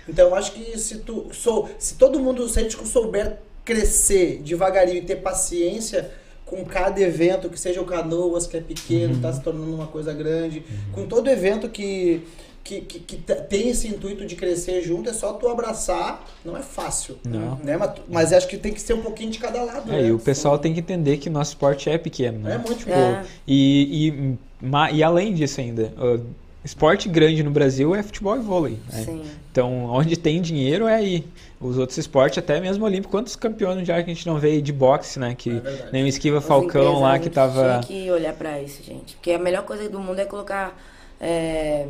Então 0.08 0.34
acho 0.34 0.52
que 0.52 0.76
se 0.78 0.98
tu 0.98 1.26
sou, 1.32 1.68
se 1.78 1.94
todo 1.94 2.18
mundo 2.18 2.48
se 2.48 2.58
a 2.58 2.62
gente 2.62 2.76
souber 2.88 3.38
crescer 3.64 4.40
devagarinho 4.42 4.96
e 4.98 5.02
ter 5.02 5.16
paciência 5.16 6.10
com 6.50 6.64
cada 6.64 7.00
evento, 7.00 7.48
que 7.48 7.58
seja 7.58 7.80
o 7.80 7.84
Canoas, 7.84 8.46
que 8.46 8.56
é 8.56 8.60
pequeno, 8.60 9.14
está 9.14 9.32
se 9.32 9.40
tornando 9.40 9.72
uma 9.72 9.86
coisa 9.86 10.12
grande, 10.12 10.64
com 10.92 11.06
todo 11.06 11.30
evento 11.30 11.68
que 11.68 12.22
que, 12.62 12.82
que, 12.82 12.98
que 13.00 13.16
te- 13.16 13.34
tem 13.48 13.70
esse 13.70 13.88
intuito 13.88 14.26
de 14.26 14.36
crescer 14.36 14.82
junto, 14.82 15.08
é 15.08 15.14
só 15.14 15.32
tu 15.32 15.48
abraçar, 15.48 16.22
não 16.44 16.54
é 16.56 16.60
fácil. 16.62 17.16
Não. 17.24 17.56
Né? 17.64 17.76
Mas, 17.78 17.90
mas 18.06 18.32
acho 18.34 18.46
que 18.46 18.58
tem 18.58 18.70
que 18.72 18.80
ser 18.80 18.92
um 18.92 19.00
pouquinho 19.00 19.30
de 19.30 19.38
cada 19.38 19.62
lado. 19.62 19.90
É, 19.90 20.02
né? 20.02 20.08
e 20.08 20.12
o 20.12 20.18
pessoal 20.18 20.58
tem 20.58 20.74
que 20.74 20.78
entender 20.80 21.16
que 21.16 21.30
nosso 21.30 21.52
esporte 21.52 21.88
é 21.88 21.96
pequeno, 21.96 22.38
né? 22.40 22.56
É 22.56 22.58
muito 22.58 22.80
Tipo, 22.80 22.90
É. 22.92 23.24
e, 23.48 24.08
e, 24.08 24.66
ma- 24.66 24.90
e 24.90 25.02
além 25.02 25.32
disso 25.32 25.58
ainda, 25.58 25.90
uh, 25.98 26.22
esporte 26.62 27.08
grande 27.08 27.42
no 27.42 27.50
Brasil 27.50 27.94
é 27.94 28.02
futebol 28.02 28.36
e 28.36 28.40
vôlei. 28.40 28.76
né? 28.92 29.04
Sim. 29.04 29.22
Então, 29.50 29.86
onde 29.86 30.16
tem 30.18 30.40
dinheiro 30.42 30.86
é 30.86 30.94
aí. 30.96 31.24
Os 31.60 31.76
outros 31.76 31.98
esportes, 31.98 32.38
até 32.38 32.58
mesmo 32.58 32.86
olímpico, 32.86 33.10
quantos 33.10 33.36
campeões 33.36 33.86
já 33.86 34.02
que 34.02 34.10
a 34.10 34.14
gente 34.14 34.26
não 34.26 34.38
vê 34.38 34.52
aí 34.52 34.62
de 34.62 34.72
boxe, 34.72 35.18
né? 35.18 35.34
Que 35.36 35.50
É 35.50 35.90
nem 35.92 36.02
o 36.02 36.06
Esquiva 36.06 36.40
Falcão 36.40 37.00
lá 37.00 37.18
que 37.18 37.28
tava. 37.28 37.80
Tinha 37.84 38.02
que 38.04 38.10
olhar 38.10 38.32
pra 38.32 38.60
isso, 38.62 38.82
gente. 38.82 39.14
Porque 39.16 39.32
a 39.32 39.38
melhor 39.38 39.64
coisa 39.64 39.86
do 39.88 39.98
mundo 40.00 40.18
é 40.18 40.24
colocar 40.24 40.74
é, 41.20 41.86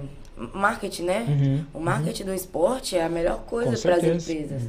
marketing, 0.53 1.05
né? 1.05 1.25
Uhum, 1.29 1.65
O 1.75 1.81
marketing 1.81 2.25
do 2.25 2.35
esporte 2.35 2.97
é 2.97 3.05
a 3.05 3.09
melhor 3.09 3.45
coisa 3.47 3.79
para 3.79 3.95
as 3.95 4.03
empresas. 4.03 4.63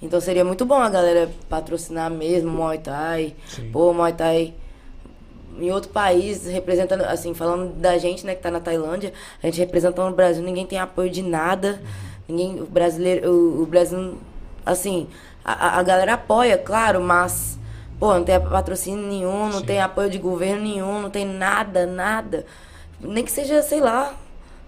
Então 0.00 0.20
seria 0.20 0.44
muito 0.44 0.64
bom 0.64 0.76
a 0.76 0.88
galera 0.88 1.28
patrocinar 1.48 2.10
mesmo 2.10 2.50
o 2.50 2.52
Muay 2.52 2.78
Thai. 2.78 3.34
Sim. 3.48 3.70
Pô, 3.72 3.92
Muay 3.92 4.12
Thai 4.12 4.54
em 5.58 5.70
outro 5.70 5.90
país, 5.90 6.46
representando, 6.46 7.02
assim, 7.02 7.32
falando 7.32 7.72
da 7.74 7.96
gente, 7.96 8.26
né, 8.26 8.34
que 8.34 8.42
tá 8.42 8.50
na 8.50 8.60
Tailândia, 8.60 9.12
a 9.42 9.46
gente 9.46 9.58
representando 9.58 10.12
o 10.12 10.14
Brasil, 10.14 10.42
ninguém 10.42 10.66
tem 10.66 10.78
apoio 10.78 11.10
de 11.10 11.22
nada. 11.22 11.80
Ninguém, 12.28 12.60
o 12.60 12.66
brasileiro, 12.66 13.30
o, 13.30 13.62
o 13.62 13.66
Brasil, 13.66 14.18
assim, 14.64 15.06
a, 15.44 15.78
a- 15.78 15.82
galera 15.82 16.14
apoia, 16.14 16.56
claro, 16.58 17.00
mas, 17.00 17.58
pô, 17.98 18.14
não 18.14 18.24
tem 18.24 18.40
patrocínio 18.40 19.06
nenhum, 19.06 19.48
não 19.48 19.60
Sim. 19.60 19.66
tem 19.66 19.80
apoio 19.80 20.10
de 20.10 20.18
governo 20.18 20.62
nenhum, 20.62 21.02
não 21.02 21.10
tem 21.10 21.24
nada, 21.26 21.86
nada. 21.86 22.46
Nem 23.00 23.24
que 23.24 23.32
seja, 23.32 23.62
sei 23.62 23.80
lá, 23.80 24.14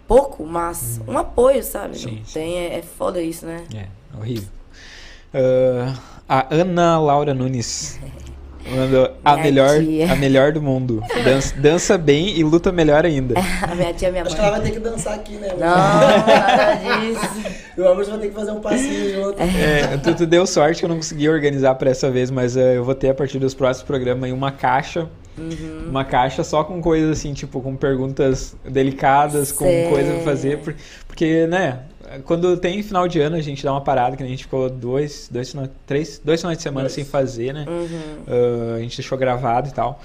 pouco, 0.06 0.44
mas 0.44 1.00
um 1.06 1.16
apoio, 1.18 1.62
sabe? 1.62 1.98
Sim, 1.98 2.22
tem, 2.32 2.56
é, 2.58 2.78
é 2.78 2.82
foda 2.82 3.20
isso, 3.22 3.46
né? 3.46 3.64
É, 3.74 3.86
horrível. 4.16 4.48
Ah, 6.28 6.46
a 6.48 6.54
Ana 6.54 6.98
Laura 6.98 7.34
Nunes. 7.34 7.98
Mandou 8.74 9.10
a 9.24 9.32
Minha 9.34 9.44
melhor, 9.44 9.78
tia. 9.80 10.12
a 10.12 10.16
melhor 10.16 10.52
do 10.52 10.60
mundo. 10.62 11.02
Dança, 11.24 11.54
dança 11.56 11.98
bem 11.98 12.36
e 12.38 12.42
luta 12.42 12.72
melhor 12.72 13.04
ainda. 13.04 13.34
A 13.62 13.74
minha 13.74 13.92
tia, 13.94 14.10
minha 14.10 14.22
Acho 14.24 14.34
que 14.34 14.40
ela 14.40 14.50
mãe. 14.52 14.60
vai 14.60 14.70
ter 14.70 14.74
que 14.74 14.80
dançar 14.80 15.14
aqui, 15.14 15.34
né? 15.34 15.48
Não, 15.50 15.58
nada 16.26 16.74
disso. 17.00 17.54
E 17.76 17.80
o 17.80 17.86
Augusto 17.88 18.10
vai 18.10 18.20
ter 18.20 18.28
que 18.28 18.34
fazer 18.34 18.50
um 18.50 18.60
passinho 18.60 19.14
junto. 19.24 19.40
É, 19.42 19.96
tu, 19.98 20.14
tu 20.14 20.26
deu 20.26 20.46
sorte 20.46 20.80
que 20.80 20.84
eu 20.84 20.88
não 20.88 20.96
consegui 20.96 21.28
organizar 21.28 21.74
pra 21.76 21.90
essa 21.90 22.10
vez, 22.10 22.30
mas 22.30 22.56
eh, 22.56 22.76
eu 22.76 22.84
vou 22.84 22.94
ter 22.94 23.10
a 23.10 23.14
partir 23.14 23.38
dos 23.38 23.54
próximos 23.54 23.86
programas 23.86 24.24
aí 24.24 24.32
uma 24.32 24.50
caixa. 24.50 25.08
Uhum. 25.38 25.86
Uma 25.90 26.04
caixa 26.04 26.42
só 26.42 26.64
com 26.64 26.80
coisas 26.80 27.18
assim, 27.18 27.34
tipo, 27.34 27.60
com 27.60 27.76
perguntas 27.76 28.56
delicadas, 28.66 29.52
com 29.52 29.66
Sei. 29.66 29.88
coisa 29.90 30.12
pra 30.14 30.22
fazer. 30.22 30.58
por- 30.58 30.74
Porque, 31.06 31.46
né, 31.46 31.80
quando 32.24 32.56
tem 32.56 32.82
final 32.82 33.08
de 33.08 33.20
ano, 33.20 33.36
a 33.36 33.40
gente 33.40 33.62
dá 33.64 33.72
uma 33.72 33.80
parada, 33.80 34.16
que 34.16 34.22
a 34.22 34.26
gente 34.26 34.44
ficou 34.44 34.68
dois, 34.68 35.28
dois, 35.30 35.54
três, 35.86 36.20
dois 36.24 36.40
finais 36.40 36.58
de 36.58 36.62
semana 36.62 36.84
Dois. 36.84 36.92
sem 36.92 37.04
fazer, 37.04 37.52
né? 37.52 37.66
Uhum. 37.68 38.24
Ah, 38.26 38.76
a 38.76 38.80
gente 38.80 38.96
deixou 38.96 39.16
gravado 39.18 39.68
e 39.68 39.72
tal. 39.72 40.00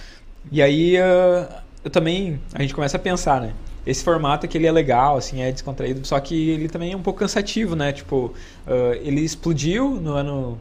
E 0.51 0.61
aí 0.61 0.97
ah, 0.97 1.61
eu 1.83 1.89
também 1.89 2.39
a 2.53 2.61
gente 2.61 2.73
começa 2.73 2.97
a 2.97 2.99
pensar, 2.99 3.41
né? 3.41 3.53
Esse 3.85 4.03
formato 4.03 4.45
aqui 4.45 4.57
ele 4.57 4.67
é 4.67 4.71
legal, 4.71 5.17
assim, 5.17 5.41
é 5.41 5.51
descontraído, 5.51 6.05
só 6.05 6.19
que 6.19 6.51
ele 6.51 6.69
também 6.69 6.93
é 6.93 6.95
um 6.95 7.01
pouco 7.01 7.19
cansativo, 7.19 7.75
né? 7.75 7.91
Tipo, 7.91 8.33
ah, 8.67 8.97
ele 9.01 9.21
explodiu 9.21 9.91
no 9.91 10.13
ano 10.13 10.59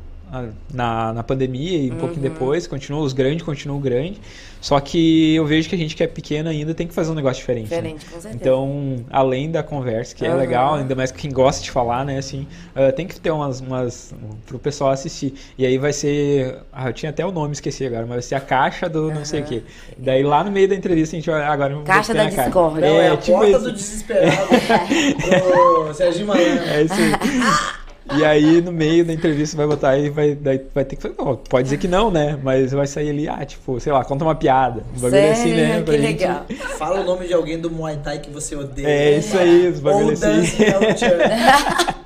na, 0.73 1.13
na 1.13 1.23
pandemia 1.23 1.79
e 1.79 1.91
um 1.91 1.97
pouquinho 1.97 2.23
depois, 2.23 2.67
continua, 2.67 3.01
os 3.01 3.13
grandes 3.13 3.45
continuam 3.45 3.81
grandes. 3.81 4.21
Só 4.61 4.79
que 4.79 5.35
eu 5.35 5.47
vejo 5.47 5.71
que 5.71 5.75
a 5.75 5.79
gente 5.79 5.97
que 5.97 6.03
é 6.03 6.07
pequeno 6.07 6.51
ainda 6.51 6.75
tem 6.75 6.87
que 6.87 6.93
fazer 6.93 7.11
um 7.11 7.15
negócio 7.15 7.41
diferente. 7.41 7.71
né? 7.71 7.77
Diferente, 7.77 8.05
com 8.05 8.21
certeza. 8.21 8.35
Então, 8.35 8.97
além 9.11 9.51
da 9.51 9.63
conversa, 9.63 10.15
que 10.15 10.25
é 10.25 10.29
Aham. 10.29 10.37
legal, 10.37 10.75
ainda 10.75 10.95
mais 10.95 11.11
quem 11.11 11.33
gosta 11.33 11.63
de 11.63 11.71
falar, 11.71 12.05
né, 12.05 12.19
assim, 12.19 12.47
ah, 12.75 12.93
tem 12.93 13.07
que 13.07 13.19
ter 13.19 13.31
umas, 13.31 13.61
umas 13.61 14.15
pro 14.47 14.59
pessoal 14.59 14.91
assistir. 14.91 15.33
E 15.57 15.65
aí 15.65 15.79
vai 15.79 15.95
ser, 15.95 16.59
ah, 16.71 16.89
eu 16.89 16.93
tinha 16.93 17.09
até 17.09 17.25
o 17.25 17.33
nome, 17.33 17.53
esqueci 17.53 17.87
agora, 17.87 18.03
mas 18.03 18.11
vai 18.11 18.23
ser 18.23 18.35
a 18.35 18.41
caixa 18.41 18.87
do 18.89 19.11
não 19.11 19.25
sei 19.25 19.41
o 19.41 19.45
quê. 19.45 19.63
Daí 19.97 20.23
lá 20.23 20.45
no 20.45 20.51
meio 20.51 20.69
da 20.69 20.75
entrevista 20.75 21.17
a 21.17 21.19
gente 21.19 21.31
vai, 21.31 21.43
agora 21.43 21.81
Caixa 21.83 22.13
da 22.13 22.27
discórdia. 22.27 22.87
Não, 22.87 23.01
é, 23.01 23.09
a 23.09 23.17
tipo 23.17 23.39
porta 23.39 23.51
isso. 23.53 23.61
do 23.61 23.73
desesperado. 23.73 24.49
o 25.89 25.95
Serginho 25.95 26.27
Malandro. 26.27 26.65
É 26.65 26.83
isso 26.83 26.95
aí. 26.95 27.71
E 28.17 28.25
aí, 28.25 28.61
no 28.61 28.73
meio 28.73 29.05
da 29.05 29.13
entrevista, 29.13 29.57
vai 29.57 29.67
botar 29.67 29.97
e 29.97 30.11
vai, 30.11 30.35
daí 30.35 30.61
vai 30.75 30.85
ter 30.85 30.97
que 30.97 31.03
fazer. 31.03 31.15
não, 31.19 31.37
pode 31.37 31.65
dizer 31.65 31.77
que 31.79 31.87
não, 31.87 32.11
né? 32.11 32.39
Mas 32.43 32.73
vai 32.73 32.87
sair 32.87 33.11
ali, 33.11 33.29
ah, 33.29 33.45
tipo, 33.45 33.79
sei 33.79 33.93
lá, 33.93 34.05
conta 34.05 34.25
uma 34.25 34.35
piada. 34.35 34.83
Um 34.97 35.01
bagulho 35.01 35.11
Sério, 35.13 35.33
assim, 35.33 35.55
né? 35.55 35.77
que 35.79 35.83
pra 35.85 35.95
gente- 35.97 36.07
legal. 36.07 36.47
Fala 36.79 37.01
o 37.01 37.05
nome 37.05 37.27
de 37.29 37.35
alguém 37.35 37.59
do 37.59 37.71
Muay 37.71 37.99
Thai 38.03 38.19
que 38.19 38.31
você 38.31 38.57
odeia. 38.57 38.87
É 38.89 39.19
isso 39.19 39.39
aí, 39.39 39.69
os 39.69 39.77
Ou 39.79 39.83
bagulhos 39.85 40.23
assim. 40.23 40.65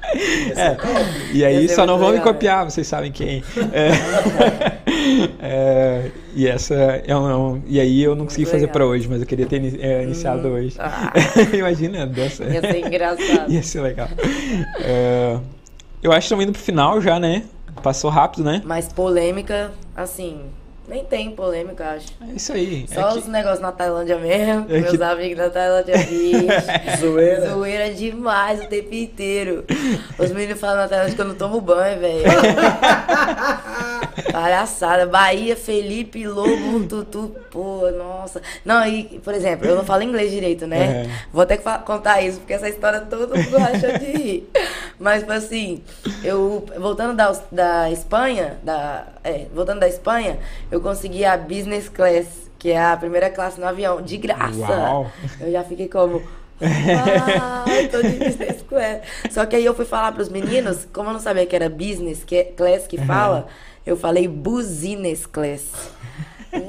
É. 0.56 0.70
top. 0.70 0.86
E 1.32 1.44
aí 1.44 1.66
ser 1.68 1.74
só 1.74 1.84
não 1.86 1.98
vão 1.98 2.08
me 2.10 2.18
legal, 2.18 2.32
copiar, 2.32 2.64
vocês 2.70 2.86
sabem 2.86 3.10
quem. 3.10 3.42
É. 3.72 4.74
É, 5.40 6.10
e 6.34 6.46
essa 6.48 6.74
é 6.74 7.14
um, 7.16 7.60
e 7.66 7.78
aí 7.78 8.02
eu 8.02 8.14
não 8.14 8.24
consegui 8.24 8.42
Muito 8.42 8.52
fazer 8.52 8.62
legal. 8.66 8.72
pra 8.72 8.86
hoje, 8.86 9.06
mas 9.08 9.20
eu 9.20 9.26
queria 9.26 9.44
ter 9.46 9.56
ini- 9.56 9.78
é, 9.80 10.02
iniciado 10.02 10.48
hoje. 10.48 10.74
Ah, 10.78 11.12
Imagina, 11.52 12.06
dança. 12.06 12.44
ia 12.44 12.60
ser 12.60 12.78
engraçado. 12.86 13.52
Ia 13.52 13.62
ser 13.62 13.80
legal. 13.82 14.08
É, 14.80 15.38
eu 16.04 16.12
acho 16.12 16.20
que 16.20 16.24
estamos 16.26 16.44
indo 16.44 16.52
pro 16.52 16.60
final 16.60 17.00
já, 17.00 17.18
né? 17.18 17.44
Passou 17.82 18.10
rápido, 18.10 18.44
né? 18.44 18.60
Mas 18.64 18.92
polêmica, 18.92 19.72
assim, 19.96 20.42
Nem 20.86 21.02
tem 21.04 21.30
polêmica, 21.30 21.82
eu 21.82 21.90
acho. 21.96 22.06
É 22.28 22.32
isso 22.34 22.52
aí. 22.52 22.86
Só 22.92 23.08
é 23.08 23.12
que- 23.12 23.18
os 23.20 23.26
negócios 23.26 23.60
na 23.60 23.72
Tailândia 23.72 24.18
mesmo. 24.18 24.66
É 24.68 24.80
Meus 24.80 24.96
que- 24.96 25.02
amigos 25.02 25.38
da 25.38 25.48
Tailândia 25.50 25.96
vixe. 25.96 26.46
Zoeira. 27.00 27.50
Zoeira 27.50 27.90
demais 27.94 28.62
o 28.62 28.66
tempo 28.68 28.94
inteiro. 28.94 29.64
Os 30.18 30.30
meninos 30.30 30.60
falam 30.60 30.76
na 30.76 30.88
Tailândia 30.88 31.14
que 31.14 31.20
eu 31.22 31.26
não 31.26 31.34
tomo 31.34 31.60
banho, 31.60 32.00
velho. 32.00 32.24
Palhaçada. 34.30 35.06
Bahia, 35.06 35.56
Felipe, 35.56 36.26
Lobo, 36.26 36.84
Tutu, 36.86 37.34
pô, 37.50 37.90
nossa. 37.90 38.40
Não, 38.64 38.86
e, 38.86 39.04
por 39.24 39.34
exemplo, 39.34 39.66
eu 39.66 39.76
não 39.76 39.84
falo 39.84 40.02
inglês 40.02 40.30
direito, 40.30 40.66
né? 40.66 41.04
É. 41.06 41.10
Vou 41.32 41.44
ter 41.46 41.58
que 41.58 41.64
contar 41.84 42.20
isso, 42.22 42.38
porque 42.40 42.52
essa 42.52 42.68
história 42.68 43.00
todo 43.00 43.36
mundo 43.36 43.56
racha 43.58 43.98
de 43.98 44.04
rir. 44.06 44.50
Mas, 44.98 45.20
tipo 45.20 45.32
assim, 45.32 45.82
eu, 46.22 46.64
voltando 46.78 47.14
da, 47.16 47.32
da 47.50 47.90
Espanha, 47.90 48.58
da, 48.62 49.04
é, 49.22 49.46
voltando 49.54 49.80
da 49.80 49.88
Espanha, 49.88 50.38
eu 50.74 50.80
consegui 50.80 51.24
a 51.24 51.36
business 51.36 51.88
class, 51.88 52.26
que 52.58 52.70
é 52.70 52.82
a 52.84 52.96
primeira 52.96 53.30
classe 53.30 53.60
no 53.60 53.66
avião, 53.66 54.02
de 54.02 54.16
graça. 54.16 54.58
Uau. 54.58 55.10
Eu 55.40 55.52
já 55.52 55.62
fiquei 55.62 55.88
como. 55.88 56.20
Ai, 56.60 57.88
tô 57.88 58.02
de 58.02 58.10
business 58.18 58.62
class. 58.68 59.00
Só 59.30 59.46
que 59.46 59.56
aí 59.56 59.64
eu 59.64 59.74
fui 59.74 59.84
falar 59.84 60.12
pros 60.12 60.28
meninos, 60.28 60.86
como 60.92 61.08
eu 61.08 61.12
não 61.12 61.20
sabia 61.20 61.46
que 61.46 61.54
era 61.54 61.68
business 61.68 62.24
que- 62.24 62.44
class 62.56 62.86
que 62.86 62.98
fala, 62.98 63.46
eu 63.86 63.96
falei 63.96 64.26
business 64.28 65.26
class. 65.26 65.62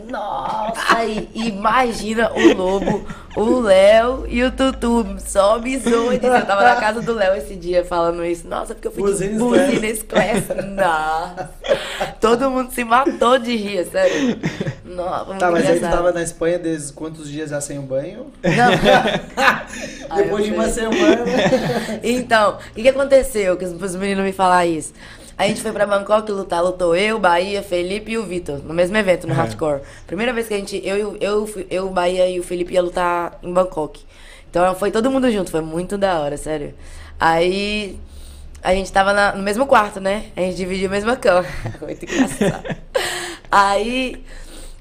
Nossa, 0.09 1.03
e 1.05 1.29
imagina 1.35 2.31
o 2.33 2.53
Lobo, 2.55 3.05
o 3.35 3.59
Léo 3.61 4.25
e 4.27 4.43
o 4.43 4.51
Tutu. 4.51 5.05
Só 5.19 5.57
zoa. 5.59 6.13
Eu 6.15 6.19
tava 6.45 6.63
na 6.63 6.75
casa 6.77 7.01
do 7.01 7.13
Léo 7.13 7.35
esse 7.35 7.55
dia 7.55 7.83
falando 7.85 8.23
isso. 8.25 8.47
Nossa, 8.47 8.73
porque 8.73 8.87
eu 8.87 8.91
fui 8.91 9.03
de 9.03 9.09
Business 9.29 9.39
class. 9.41 9.71
business 9.71 10.03
class. 10.03 10.65
Nossa. 10.75 11.49
Todo 12.19 12.49
mundo 12.49 12.71
se 12.71 12.83
matou 12.83 13.37
de 13.37 13.55
rir, 13.55 13.85
sério. 13.85 14.37
Nossa, 14.85 15.33
Tá, 15.35 15.51
mas 15.51 15.61
aí 15.65 15.71
tu 15.73 15.75
engraçado. 15.77 15.97
tava 15.97 16.11
na 16.11 16.21
Espanha 16.23 16.57
desde 16.59 16.93
quantos 16.93 17.29
dias 17.29 17.49
já 17.49 17.59
sem 17.61 17.77
o 17.77 17.81
banho? 17.81 18.27
Não. 18.43 20.15
Depois 20.15 20.45
de 20.45 20.51
uma 20.51 20.69
semana. 20.69 21.23
Então, 22.03 22.55
o 22.71 22.73
que, 22.73 22.81
que 22.83 22.89
aconteceu? 22.89 23.57
Que 23.57 23.65
os, 23.65 23.81
os 23.81 23.95
meninos 23.95 24.23
me 24.23 24.31
falaram 24.31 24.69
isso. 24.69 24.93
A 25.37 25.47
gente 25.47 25.61
foi 25.61 25.71
pra 25.73 25.85
Bangkok 25.85 26.31
lutar, 26.31 26.63
lutou 26.63 26.95
eu, 26.95 27.19
Bahia, 27.19 27.61
Felipe 27.61 28.11
e 28.13 28.17
o 28.17 28.23
Vitor, 28.23 28.59
no 28.63 28.73
mesmo 28.73 28.95
evento, 28.95 29.27
no 29.27 29.33
É. 29.33 29.35
Hardcore. 29.35 29.81
Primeira 30.07 30.31
vez 30.31 30.47
que 30.47 30.53
a 30.53 30.57
gente, 30.57 30.81
eu, 30.85 31.17
eu, 31.19 31.49
eu, 31.69 31.89
Bahia 31.89 32.29
e 32.29 32.39
o 32.39 32.43
Felipe 32.43 32.73
ia 32.73 32.81
lutar 32.81 33.37
em 33.43 33.51
Bangkok. 33.51 34.01
Então 34.49 34.73
foi 34.75 34.91
todo 34.91 35.11
mundo 35.11 35.29
junto, 35.29 35.51
foi 35.51 35.59
muito 35.61 35.97
da 35.97 36.19
hora, 36.21 36.37
sério. 36.37 36.73
Aí 37.19 37.99
a 38.63 38.73
gente 38.73 38.89
tava 38.91 39.11
na- 39.13 39.33
no 39.33 39.43
mesmo 39.43 39.65
quarto, 39.67 39.99
né? 39.99 40.27
A 40.37 40.39
gente 40.41 40.55
dividia 40.55 40.87
a 40.87 40.91
mesma 40.91 41.17
cama. 41.17 41.45
muito 41.81 42.03
engraçado. 42.05 42.75
Aí 43.51 44.23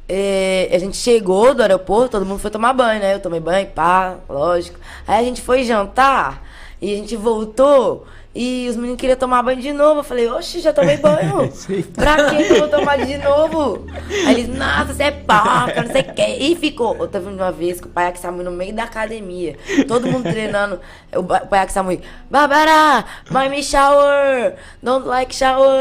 é, 0.09 0.69
a 0.73 0.79
gente 0.79 0.97
chegou 0.97 1.53
do 1.55 1.63
aeroporto, 1.63 2.11
todo 2.13 2.25
mundo 2.27 2.39
foi 2.39 2.51
tomar 2.51 2.73
banho, 2.73 3.01
né? 3.01 3.15
Eu 3.15 3.21
tomei 3.21 3.41
banho, 3.41 3.67
pá, 3.69 4.17
lógico. 4.29 4.79
Aí 5.07 5.19
a 5.19 5.23
gente 5.27 5.43
foi 5.43 5.65
jantar 5.65 6.43
e 6.81 6.93
a 6.93 6.97
gente 6.97 7.17
voltou 7.17 8.07
e 8.35 8.67
os 8.69 8.75
meninos 8.75 8.97
queriam 8.99 9.17
tomar 9.17 9.43
banho 9.45 9.61
de 9.61 9.73
novo. 9.73 10.01
Eu 10.01 10.05
falei, 10.05 10.29
oxe, 10.29 10.59
já 10.61 10.73
tomei 10.73 10.97
banho. 10.97 11.53
pra 11.95 12.31
que 12.31 12.45
que 12.45 12.53
eu 12.53 12.59
vou 12.59 12.69
tomar 12.69 12.99
de 12.99 13.17
novo? 13.19 13.87
Aí 14.27 14.35
eles, 14.35 14.49
nossa, 14.49 14.93
você 14.93 15.05
é 15.05 15.11
porca, 15.13 15.83
não 15.83 15.93
sei 15.93 16.03
o 16.03 16.15
quê. 16.15 16.37
E 16.41 16.57
ficou. 16.57 16.97
Eu 16.97 17.07
teve 17.07 17.29
uma 17.29 17.53
vez 17.53 17.81
que 17.81 17.87
o 17.87 17.91
pai 17.91 18.13
Samui 18.17 18.45
no 18.45 18.51
meio 18.51 18.75
da 18.75 18.85
academia, 18.85 19.57
todo 19.87 20.09
mundo 20.09 20.25
treinando. 20.25 20.81
O 21.15 21.23
pai 21.23 21.69
Samui, 21.69 22.01
Barbara, 22.29 23.05
my 23.31 23.49
me 23.49 23.63
shower, 23.63 24.55
don't 24.83 25.07
like 25.07 25.35
shower. 25.35 25.77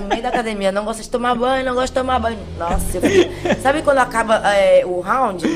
No 0.00 0.08
meio 0.08 0.22
da 0.22 0.28
academia, 0.28 0.70
não 0.70 0.84
gosta 0.84 1.02
de 1.02 1.08
tomar 1.08 1.34
banho, 1.34 1.64
não 1.64 1.74
gosta 1.74 1.86
de 1.88 1.92
tomar 1.92 2.18
banho. 2.18 2.38
Nossa, 2.58 2.98
eu 2.98 3.00
fiquei... 3.00 3.54
Sabe 3.62 3.82
quando 3.82 3.98
acaba 3.98 4.42
é, 4.54 4.84
o 4.84 5.00
round? 5.00 5.46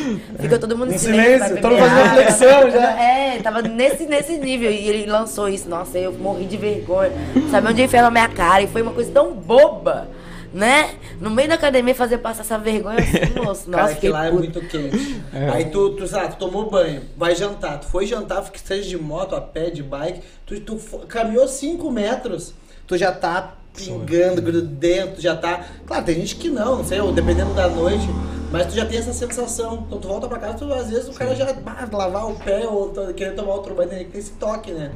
Fica 0.41 0.59
todo 0.59 0.77
mundo 0.77 0.93
em 0.93 0.99
silêncio. 0.99 1.33
silêncio, 1.35 1.61
todo 1.61 1.73
mundo 1.73 1.81
fazendo 1.81 2.01
água. 2.01 2.15
flexão 2.15 2.71
já. 2.71 3.01
É, 3.01 3.41
tava 3.43 3.63
nesse, 3.63 4.07
nesse 4.07 4.39
nível. 4.39 4.71
E 4.71 4.89
ele 4.89 5.11
lançou 5.11 5.49
isso. 5.49 5.69
Nossa, 5.69 5.98
eu 6.05 6.13
morri 6.13 6.47
de 6.47 6.57
vergonha. 6.57 7.13
Sabe 7.51 7.69
onde 7.69 7.83
enfiar 7.83 8.03
na 8.03 8.11
minha 8.11 8.29
cara? 8.29 8.63
E 8.63 8.67
foi 8.67 8.83
uma 8.83 8.93
coisa 8.93 9.11
tão 9.13 9.33
boba, 9.35 10.09
né? 10.53 10.95
No 11.21 11.31
meio 11.31 11.49
da 11.49 11.55
academia 11.57 11.95
fazer 11.95 12.19
passar 12.19 12.43
essa 12.43 12.59
vergonha 12.59 12.99
assim, 12.99 13.35
moço. 13.41 13.71
Nossa, 13.71 13.83
Cara, 13.83 13.89
que 13.89 13.95
fiquei 13.95 14.11
lá 14.11 14.27
é 14.27 14.31
puto. 14.31 14.39
muito 14.43 14.61
quente. 14.69 15.23
É. 15.33 15.49
Aí 15.51 15.65
tu, 15.67 15.91
tu, 15.91 16.11
lá, 16.15 16.29
tu 16.29 16.37
tomou 16.37 16.71
banho, 16.71 17.03
vai 17.17 17.35
jantar. 17.35 17.81
Tu 17.81 17.87
foi 17.87 18.07
jantar, 18.07 18.43
que 18.51 18.61
seja 18.61 18.89
de 18.89 18.97
moto, 18.99 19.35
a 19.35 19.41
pé, 19.41 19.71
de 19.71 19.83
bike. 19.83 20.21
Tu, 20.47 20.61
tu 20.61 20.77
caminhou 21.07 21.47
5 21.47 21.91
metros, 21.91 22.55
tu 22.87 22.97
já 22.97 23.13
tá 23.13 23.55
pingando, 23.77 24.43
grudento, 24.43 25.21
já 25.21 25.37
tá. 25.37 25.65
Claro, 25.87 26.05
tem 26.05 26.15
gente 26.17 26.37
que 26.37 26.49
não, 26.49 26.77
não 26.79 26.85
sei, 26.85 27.01
ou 27.01 27.13
dependendo 27.13 27.55
da 27.55 27.69
noite. 27.69 28.09
Mas 28.51 28.67
tu 28.67 28.75
já 28.75 28.87
tem 28.87 28.99
essa 28.99 29.13
sensação. 29.13 29.85
Então 29.87 29.99
tu 29.99 30.09
volta 30.09 30.27
pra 30.27 30.39
casa, 30.39 30.55
tu, 30.55 30.73
às 30.73 30.89
vezes 30.89 31.09
o 31.09 31.13
cara 31.13 31.35
já 31.35 31.53
bah, 31.53 31.87
lavar 31.93 32.31
o 32.31 32.35
pé 32.35 32.67
ou 32.67 32.91
querendo 33.15 33.37
tomar 33.37 33.55
outro 33.55 33.75
banho, 33.75 33.91
tem 33.91 34.09
esse 34.15 34.33
toque, 34.33 34.73
né? 34.73 34.91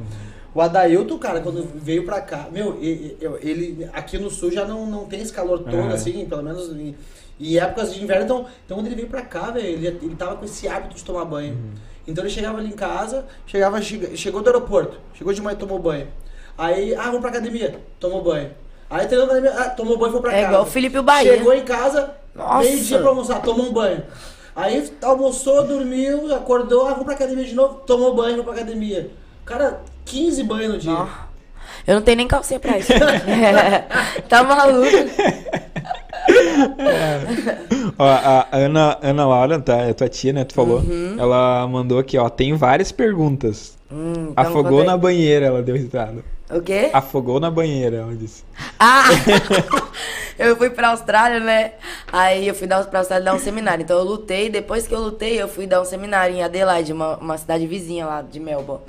O 0.55 0.61
Adailton, 0.61 1.17
cara, 1.17 1.41
quando 1.41 1.67
veio 1.75 2.05
pra 2.05 2.21
cá, 2.21 2.47
meu, 2.51 2.77
e- 2.81 3.17
e- 3.19 3.27
ele 3.41 3.89
aqui 3.91 4.17
no 4.19 4.29
sul 4.29 4.51
já 4.51 4.65
não, 4.65 4.85
não 4.85 5.05
tem 5.05 5.19
esse 5.21 5.33
calor 5.33 5.59
todo, 5.59 5.75
Aham. 5.75 5.93
assim, 5.93 6.25
pelo 6.25 6.43
menos 6.43 6.69
em, 6.69 6.95
em 7.39 7.57
épocas 7.57 7.93
de 7.93 8.03
inverno. 8.03 8.23
Então, 8.25 8.45
então 8.65 8.77
quando 8.77 8.85
ele 8.85 8.95
veio 8.95 9.07
pra 9.07 9.21
cá, 9.23 9.49
velho, 9.51 9.65
ele, 9.67 9.87
ele 9.87 10.15
tava 10.15 10.35
com 10.35 10.45
esse 10.45 10.67
hábito 10.67 10.95
de 10.95 11.03
tomar 11.03 11.25
banho. 11.25 11.57
Então 12.07 12.23
ele 12.23 12.31
chegava 12.33 12.59
ali 12.59 12.67
em 12.69 12.73
casa, 12.73 13.25
chegava, 13.47 13.81
chega- 13.81 14.15
chegou 14.15 14.41
do 14.41 14.47
aeroporto, 14.47 14.97
chegou 15.15 15.33
de 15.33 15.41
manhã, 15.41 15.57
tomou 15.57 15.79
banho. 15.79 16.07
Aí, 16.55 16.93
ah, 16.93 17.05
vamos 17.05 17.21
pra 17.21 17.29
academia, 17.31 17.79
tomou 17.99 18.21
banho. 18.21 18.51
Aí 18.89 19.07
treinou 19.07 19.25
na 19.25 19.33
academia, 19.33 19.59
ah, 19.59 19.69
tomou 19.71 19.97
banho, 19.97 20.11
foi 20.11 20.21
pra 20.21 20.31
É 20.33 20.35
casa. 20.41 20.47
igual 20.49 20.63
o 20.63 20.65
Felipe 20.67 20.95
e 20.97 20.99
o 20.99 21.03
Bahia. 21.03 21.33
Chegou 21.35 21.53
em 21.53 21.63
casa, 21.65 22.13
Nossa. 22.35 22.59
meio 22.69 22.79
dia 22.83 22.99
pra 22.99 23.09
almoçar, 23.09 23.41
tomou 23.41 23.65
um 23.65 23.73
banho. 23.73 24.03
Aí 24.55 24.91
almoçou, 25.01 25.65
dormiu, 25.65 26.31
acordou, 26.35 26.83
ah, 26.85 26.89
vamos 26.91 27.05
pra 27.05 27.15
academia 27.15 27.43
de 27.43 27.55
novo, 27.55 27.81
tomou 27.87 28.13
banho, 28.13 28.35
foi 28.35 28.43
pra 28.43 28.53
academia. 28.53 29.09
Cara, 29.45 29.81
15 30.05 30.43
banhos 30.43 30.73
no 30.73 30.79
dia. 30.79 30.91
Ó, 30.91 31.07
Eu 31.87 31.95
não 31.95 32.01
tenho 32.01 32.17
nem 32.17 32.27
calcinha 32.27 32.59
pra 32.59 32.77
isso. 32.77 32.91
tá 34.29 34.43
maluco? 34.43 34.87
Ó, 37.97 38.05
a 38.05 38.47
Ana, 38.51 38.97
Ana 39.01 39.25
Laura, 39.27 39.59
tá? 39.59 39.77
É 39.77 39.93
tua 39.93 40.09
tia, 40.09 40.33
né? 40.33 40.43
Tu 40.43 40.53
falou. 40.53 40.83
Ela 41.17 41.67
mandou 41.67 41.99
aqui, 41.99 42.17
ó. 42.17 42.29
Tem 42.29 42.55
várias 42.55 42.91
perguntas. 42.91 43.77
Hum, 43.91 44.29
então 44.31 44.43
Afogou 44.43 44.83
na 44.83 44.97
banheira, 44.97 45.45
ela 45.45 45.61
deu 45.61 45.75
risada. 45.75 46.23
O 46.49 46.61
quê? 46.61 46.89
Afogou 46.93 47.39
na 47.39 47.49
banheira, 47.49 47.97
ela 47.97 48.15
disse. 48.15 48.43
Ah! 48.79 49.05
eu 50.37 50.55
fui 50.55 50.69
pra 50.69 50.89
Austrália, 50.89 51.39
né? 51.39 51.73
Aí 52.11 52.47
eu 52.47 52.55
fui 52.55 52.67
dar, 52.67 52.83
pra 52.85 52.99
Austrália 52.99 53.25
dar 53.25 53.35
um 53.35 53.39
seminário. 53.39 53.83
Então 53.83 53.97
eu 53.97 54.03
lutei. 54.03 54.49
Depois 54.49 54.87
que 54.87 54.93
eu 54.93 54.99
lutei, 54.99 55.41
eu 55.41 55.47
fui 55.47 55.67
dar 55.67 55.81
um 55.81 55.85
seminário 55.85 56.35
em 56.35 56.43
Adelaide, 56.43 56.93
uma, 56.93 57.17
uma 57.17 57.37
cidade 57.37 57.65
vizinha 57.65 58.05
lá 58.05 58.21
de 58.21 58.39
Melbourne. 58.39 58.83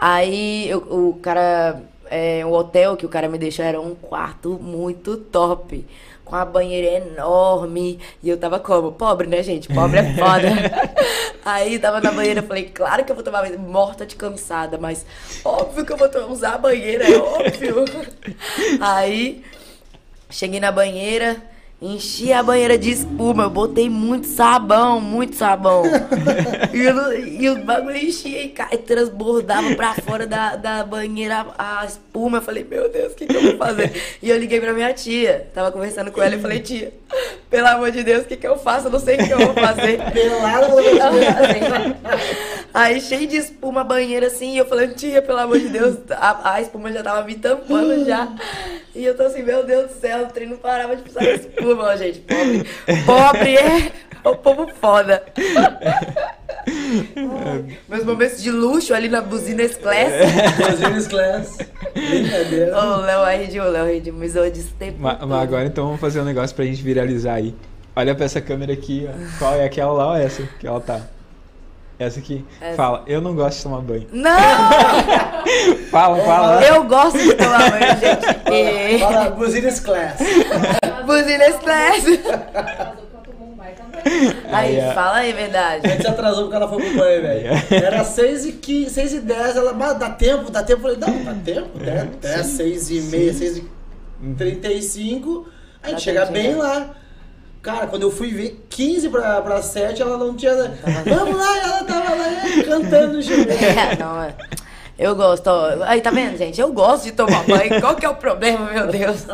Aí 0.00 0.68
eu- 0.70 0.78
o 0.78 1.18
cara. 1.20 1.82
É, 2.12 2.44
o 2.44 2.50
hotel 2.50 2.96
que 2.96 3.06
o 3.06 3.08
cara 3.08 3.28
me 3.28 3.38
deixou 3.38 3.64
era 3.64 3.80
um 3.80 3.94
quarto 3.94 4.58
muito 4.60 5.16
top. 5.16 5.86
Com 6.24 6.34
a 6.34 6.44
banheira 6.44 7.04
enorme. 7.06 8.00
E 8.22 8.28
eu 8.28 8.36
tava 8.36 8.58
como? 8.58 8.90
Pobre, 8.92 9.28
né, 9.28 9.42
gente? 9.44 9.68
Pobre 9.68 9.98
é 10.00 10.14
foda. 10.14 10.48
Aí 11.44 11.78
tava 11.78 12.00
na 12.00 12.10
banheira, 12.10 12.40
eu 12.40 12.46
falei, 12.46 12.64
claro 12.64 13.04
que 13.04 13.10
eu 13.12 13.14
vou 13.16 13.24
tomar 13.24 13.42
banho, 13.42 13.58
morta 13.58 14.04
de 14.04 14.14
cansada, 14.16 14.76
mas 14.78 15.04
óbvio 15.44 15.84
que 15.84 15.92
eu 15.92 15.96
vou 15.96 16.08
usar 16.30 16.54
a 16.54 16.58
banheira, 16.58 17.04
é 17.08 17.16
óbvio. 17.16 17.84
Aí 18.80 19.44
cheguei 20.28 20.60
na 20.60 20.70
banheira, 20.72 21.36
enchi 21.82 22.30
a 22.32 22.42
banheira 22.42 22.76
de 22.76 22.90
espuma, 22.90 23.44
eu 23.44 23.50
botei 23.50 23.88
muito 23.88 24.26
sabão, 24.26 25.00
muito 25.00 25.34
sabão. 25.34 25.84
e, 26.74 27.42
e 27.42 27.48
o 27.48 27.64
bagulho 27.64 27.96
enchia 27.96 28.42
e 28.42 28.54
e 28.72 28.76
transbordava 28.78 29.74
pra 29.74 29.94
fora 29.94 30.26
da, 30.26 30.56
da 30.56 30.84
banheira 30.84 31.46
a, 31.56 31.80
a 31.80 31.86
espuma. 31.86 32.38
Eu 32.38 32.42
falei, 32.42 32.66
meu 32.68 32.90
Deus, 32.90 33.12
o 33.12 33.16
que, 33.16 33.26
que 33.26 33.34
eu 33.34 33.42
vou 33.42 33.56
fazer? 33.56 33.92
E 34.22 34.28
eu 34.28 34.38
liguei 34.38 34.60
pra 34.60 34.74
minha 34.74 34.92
tia, 34.92 35.48
tava 35.54 35.72
conversando 35.72 36.12
com 36.12 36.20
ela 36.20 36.34
e 36.34 36.40
falei, 36.40 36.60
tia, 36.60 36.92
pelo 37.48 37.66
amor 37.66 37.90
de 37.90 38.02
Deus, 38.02 38.24
o 38.24 38.26
que, 38.26 38.36
que 38.36 38.46
eu 38.46 38.58
faço? 38.58 38.88
Eu 38.88 38.92
não 38.92 39.00
sei 39.00 39.16
o 39.16 39.26
que 39.26 39.32
eu 39.32 39.38
vou 39.38 39.54
fazer. 39.54 39.98
Pelada 40.12 40.66
pela 40.66 41.10
banheira. 41.10 41.96
Aí 42.72 43.00
cheio 43.00 43.26
de 43.26 43.36
espuma, 43.36 43.82
banheira 43.82 44.26
assim, 44.28 44.54
e 44.54 44.58
eu 44.58 44.66
falando, 44.66 44.94
tia, 44.94 45.20
pelo 45.20 45.38
amor 45.38 45.58
de 45.58 45.68
Deus, 45.68 45.96
a, 46.10 46.52
a 46.54 46.60
espuma 46.60 46.92
já 46.92 47.02
tava 47.02 47.22
me 47.26 47.34
tampando 47.34 48.04
já. 48.04 48.28
E 48.94 49.04
eu 49.04 49.16
tô 49.16 49.24
assim, 49.24 49.42
meu 49.42 49.64
Deus 49.64 49.90
do 49.90 50.00
céu, 50.00 50.24
o 50.24 50.26
trem 50.26 50.48
não 50.48 50.56
parava 50.56 50.94
de 50.96 51.02
precisar 51.02 51.24
de 51.24 51.46
espuma, 51.46 51.96
gente. 51.96 52.20
Pobre, 52.20 52.64
pobre 53.06 53.56
é 53.56 53.92
o 54.28 54.36
povo 54.36 54.68
foda. 54.80 55.22
Ai, 56.66 57.64
Meus 57.88 58.04
momentos 58.04 58.42
de 58.42 58.50
luxo 58.50 58.94
ali 58.94 59.08
na 59.08 59.20
buzina 59.20 59.66
Class. 59.68 60.12
Business 60.70 61.06
class. 61.08 61.58
Brincadeira. 61.94 62.76
Ô, 62.78 62.96
Léo 62.96 63.48
de 63.48 63.60
o 63.60 63.64
Léo 63.64 64.14
me 64.14 64.28
zoou 64.28 64.50
disso 64.50 64.70
o 64.74 64.78
tempo 64.78 65.00
Ma- 65.00 65.14
todo. 65.14 65.28
Mas 65.28 65.42
agora 65.42 65.64
então 65.66 65.84
vamos 65.86 66.00
fazer 66.00 66.20
um 66.20 66.24
negócio 66.24 66.54
pra 66.54 66.64
gente 66.64 66.82
viralizar 66.82 67.34
aí. 67.34 67.54
Olha 67.96 68.14
pra 68.14 68.24
essa 68.24 68.40
câmera 68.40 68.72
aqui, 68.72 69.08
ó. 69.08 69.38
Qual 69.38 69.54
é 69.54 69.64
aquela 69.64 69.92
lá 69.92 70.08
ou 70.10 70.16
essa 70.16 70.42
que 70.58 70.66
ela 70.66 70.80
tá? 70.80 71.00
Essa 72.00 72.18
aqui. 72.18 72.42
Essa. 72.62 72.76
Fala, 72.76 73.04
eu 73.06 73.20
não 73.20 73.34
gosto 73.34 73.58
de 73.58 73.62
tomar 73.64 73.80
banho. 73.82 74.06
Não! 74.10 74.30
Fala, 75.90 76.16
fala. 76.24 76.64
Eu 76.64 76.84
gosto 76.84 77.18
de 77.18 77.34
tomar 77.34 77.70
banho, 77.70 77.82
gente. 78.00 78.26
E... 78.50 78.98
Fala, 78.98 79.30
Business 79.30 79.80
Class. 79.80 80.18
Baita 83.54 83.82
banho. 83.92 84.36
Aí, 84.50 84.80
Aí, 84.80 84.88
ó. 84.88 84.92
fala 84.94 85.16
aí, 85.18 85.32
verdade. 85.34 85.86
A 85.86 85.90
gente 85.90 86.02
se 86.02 86.08
atrasou 86.08 86.44
porque 86.44 86.56
ela 86.56 86.68
foi 86.68 86.82
pro 86.82 86.96
banho, 86.96 87.22
velho. 87.22 87.50
Era 87.70 88.02
6 88.02 88.46
e 88.46 88.52
15, 88.52 88.90
6 88.90 89.12
e 89.12 89.20
10, 89.20 89.56
ela, 89.56 89.72
mas 89.74 89.98
dá 89.98 90.08
tempo, 90.08 90.50
dá 90.50 90.62
tempo. 90.62 90.88
Eu 90.88 90.96
falei, 90.96 91.14
não, 91.14 91.24
dá 91.24 91.34
tempo, 91.44 91.78
né? 91.78 92.08
Até 92.14 92.42
6 92.42 92.90
e 92.90 93.00
meia, 93.02 93.34
6 93.34 93.58
e 93.58 93.64
35, 94.38 95.46
a 95.82 95.90
gente 95.90 96.02
chega 96.02 96.24
bem 96.26 96.54
lá. 96.54 96.94
Cara, 97.62 97.86
quando 97.86 98.02
eu 98.02 98.10
fui 98.10 98.30
ver 98.30 98.64
15 98.70 99.08
pra, 99.10 99.40
pra 99.42 99.62
7, 99.62 100.00
ela 100.00 100.16
não 100.16 100.34
tinha. 100.34 100.54
Vamos 101.04 101.36
lá, 101.36 101.58
ela 101.58 101.84
tava 101.84 102.14
lá 102.14 102.64
cantando 102.64 103.14
no 103.14 103.22
chuveiro. 103.22 103.50
É, 103.60 103.96
não, 103.96 104.22
é. 104.22 104.34
Eu 104.98 105.14
gosto. 105.14 105.48
Aí, 105.86 106.00
tá 106.00 106.10
vendo, 106.10 106.36
gente? 106.36 106.60
Eu 106.60 106.72
gosto 106.72 107.04
de 107.04 107.12
tomar 107.12 107.44
banho. 107.44 107.80
Qual 107.80 107.96
que 107.96 108.04
é 108.04 108.08
o 108.08 108.16
problema, 108.16 108.70
meu 108.70 108.86
Deus? 108.86 109.26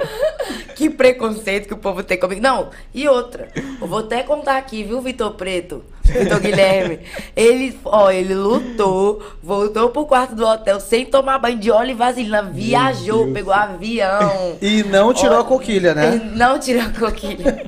que 0.76 0.90
preconceito 0.90 1.66
que 1.66 1.74
o 1.74 1.78
povo 1.78 2.02
tem 2.02 2.18
comigo. 2.18 2.42
Não, 2.42 2.68
e 2.94 3.08
outra. 3.08 3.48
Eu 3.80 3.86
vou 3.86 4.00
até 4.00 4.22
contar 4.22 4.58
aqui, 4.58 4.82
viu, 4.82 5.00
Vitor 5.00 5.32
Preto? 5.32 5.82
Vitor 6.12 6.40
Guilherme. 6.40 7.00
Ele, 7.36 7.78
ó, 7.84 8.10
ele 8.10 8.34
lutou, 8.34 9.22
voltou 9.42 9.90
pro 9.90 10.06
quarto 10.06 10.34
do 10.34 10.46
hotel 10.46 10.80
sem 10.80 11.04
tomar 11.06 11.38
banho 11.38 11.58
de 11.58 11.70
óleo 11.70 11.90
e 11.90 11.94
vaselina. 11.94 12.42
Viajou, 12.42 13.32
pegou 13.32 13.52
avião. 13.52 14.56
E 14.60 14.82
não 14.84 15.12
tirou 15.12 15.38
a 15.40 15.44
coquilha, 15.44 15.94
né? 15.94 16.14
Ele 16.14 16.24
não 16.36 16.58
tirou 16.58 16.82
a 16.82 16.90
coquilha. 16.98 17.66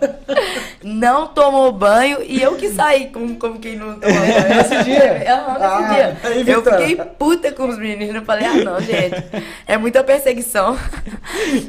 não 0.82 1.26
tomou 1.28 1.70
banho 1.72 2.18
e 2.22 2.40
eu 2.42 2.56
que 2.56 2.70
saí 2.70 3.08
como, 3.08 3.36
como 3.36 3.58
quem 3.58 3.76
não 3.76 3.98
tomou 3.98 4.14
banho. 4.16 4.48
Nesse 4.56 4.84
dia? 4.84 5.34
Aham, 5.34 5.52
nesse 5.58 5.64
Ah, 5.64 5.92
dia. 5.94 6.16
aí, 6.24 6.48
eu 6.50 6.62
fiquei 6.64 6.96
puta 6.96 7.52
com 7.52 7.68
os 7.68 7.78
meninos. 7.78 8.14
Eu 8.14 8.24
falei, 8.24 8.46
ah, 8.46 8.54
não, 8.64 8.80
gente. 8.80 9.22
É 9.66 9.76
muita 9.76 10.02
perseguição. 10.02 10.76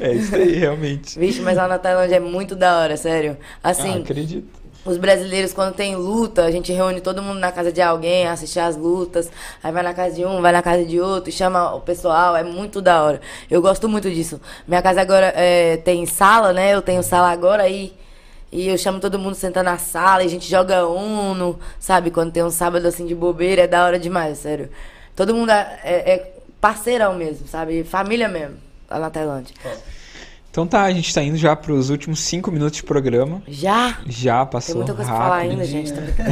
É 0.00 0.12
isso 0.12 0.34
aí, 0.34 0.52
realmente. 0.54 1.18
Vixe, 1.18 1.40
mas 1.40 1.56
lá 1.56 1.68
na 1.68 1.78
Tailândia 1.78 2.16
é 2.16 2.20
muito 2.20 2.54
da 2.56 2.78
hora, 2.78 2.96
sério. 2.96 3.36
Ah, 3.62 3.70
Assim, 3.70 4.02
acredito. 4.02 4.61
Os 4.84 4.96
brasileiros, 4.96 5.52
quando 5.52 5.74
tem 5.74 5.94
luta, 5.94 6.44
a 6.44 6.50
gente 6.50 6.72
reúne 6.72 7.00
todo 7.00 7.22
mundo 7.22 7.38
na 7.38 7.52
casa 7.52 7.70
de 7.72 7.80
alguém, 7.80 8.26
assistir 8.26 8.58
as 8.60 8.76
lutas. 8.76 9.30
Aí 9.62 9.70
vai 9.72 9.82
na 9.82 9.94
casa 9.94 10.16
de 10.16 10.24
um, 10.24 10.40
vai 10.40 10.50
na 10.52 10.62
casa 10.62 10.84
de 10.84 11.00
outro, 11.00 11.30
chama 11.30 11.74
o 11.74 11.80
pessoal. 11.80 12.36
É 12.36 12.42
muito 12.42 12.80
da 12.82 13.02
hora. 13.02 13.20
Eu 13.50 13.62
gosto 13.62 13.88
muito 13.88 14.10
disso. 14.10 14.40
Minha 14.66 14.82
casa 14.82 15.00
agora 15.00 15.32
é, 15.36 15.76
tem 15.76 16.04
sala, 16.06 16.52
né? 16.52 16.74
Eu 16.74 16.82
tenho 16.82 17.02
sala 17.02 17.30
agora 17.30 17.62
aí. 17.62 17.92
E 18.50 18.68
eu 18.68 18.76
chamo 18.76 19.00
todo 19.00 19.18
mundo 19.18 19.34
sentar 19.34 19.64
na 19.64 19.78
sala 19.78 20.22
e 20.22 20.26
a 20.26 20.28
gente 20.28 20.48
joga 20.50 20.86
Uno, 20.86 21.58
sabe? 21.80 22.10
Quando 22.10 22.32
tem 22.32 22.42
um 22.42 22.50
sábado 22.50 22.86
assim 22.86 23.06
de 23.06 23.14
bobeira, 23.14 23.62
é 23.62 23.66
da 23.66 23.84
hora 23.84 23.98
demais, 23.98 24.38
sério. 24.38 24.68
Todo 25.16 25.34
mundo 25.34 25.50
é, 25.50 25.78
é- 25.84 26.10
é 26.14 26.32
parceirão 26.60 27.14
mesmo, 27.14 27.46
sabe? 27.48 27.82
Família 27.84 28.28
mesmo, 28.28 28.56
lá 28.90 28.98
na 28.98 29.10
Tailândia. 29.10 29.54
Então 30.52 30.66
tá, 30.66 30.82
a 30.82 30.92
gente 30.92 31.14
tá 31.14 31.22
indo 31.22 31.38
já 31.38 31.56
pros 31.56 31.88
últimos 31.88 32.20
cinco 32.20 32.52
minutos 32.52 32.76
de 32.76 32.82
programa. 32.82 33.42
Já? 33.48 34.00
Já 34.06 34.44
passou 34.44 34.74
Tem 34.74 34.84
muita 34.84 34.92
coisa 34.94 35.10
pra 35.10 35.18
falar 35.18 35.36
rápido. 35.38 35.50
ainda, 35.52 35.64
gente. 35.64 35.90
Tá 35.94 36.00
brincando. 36.04 36.30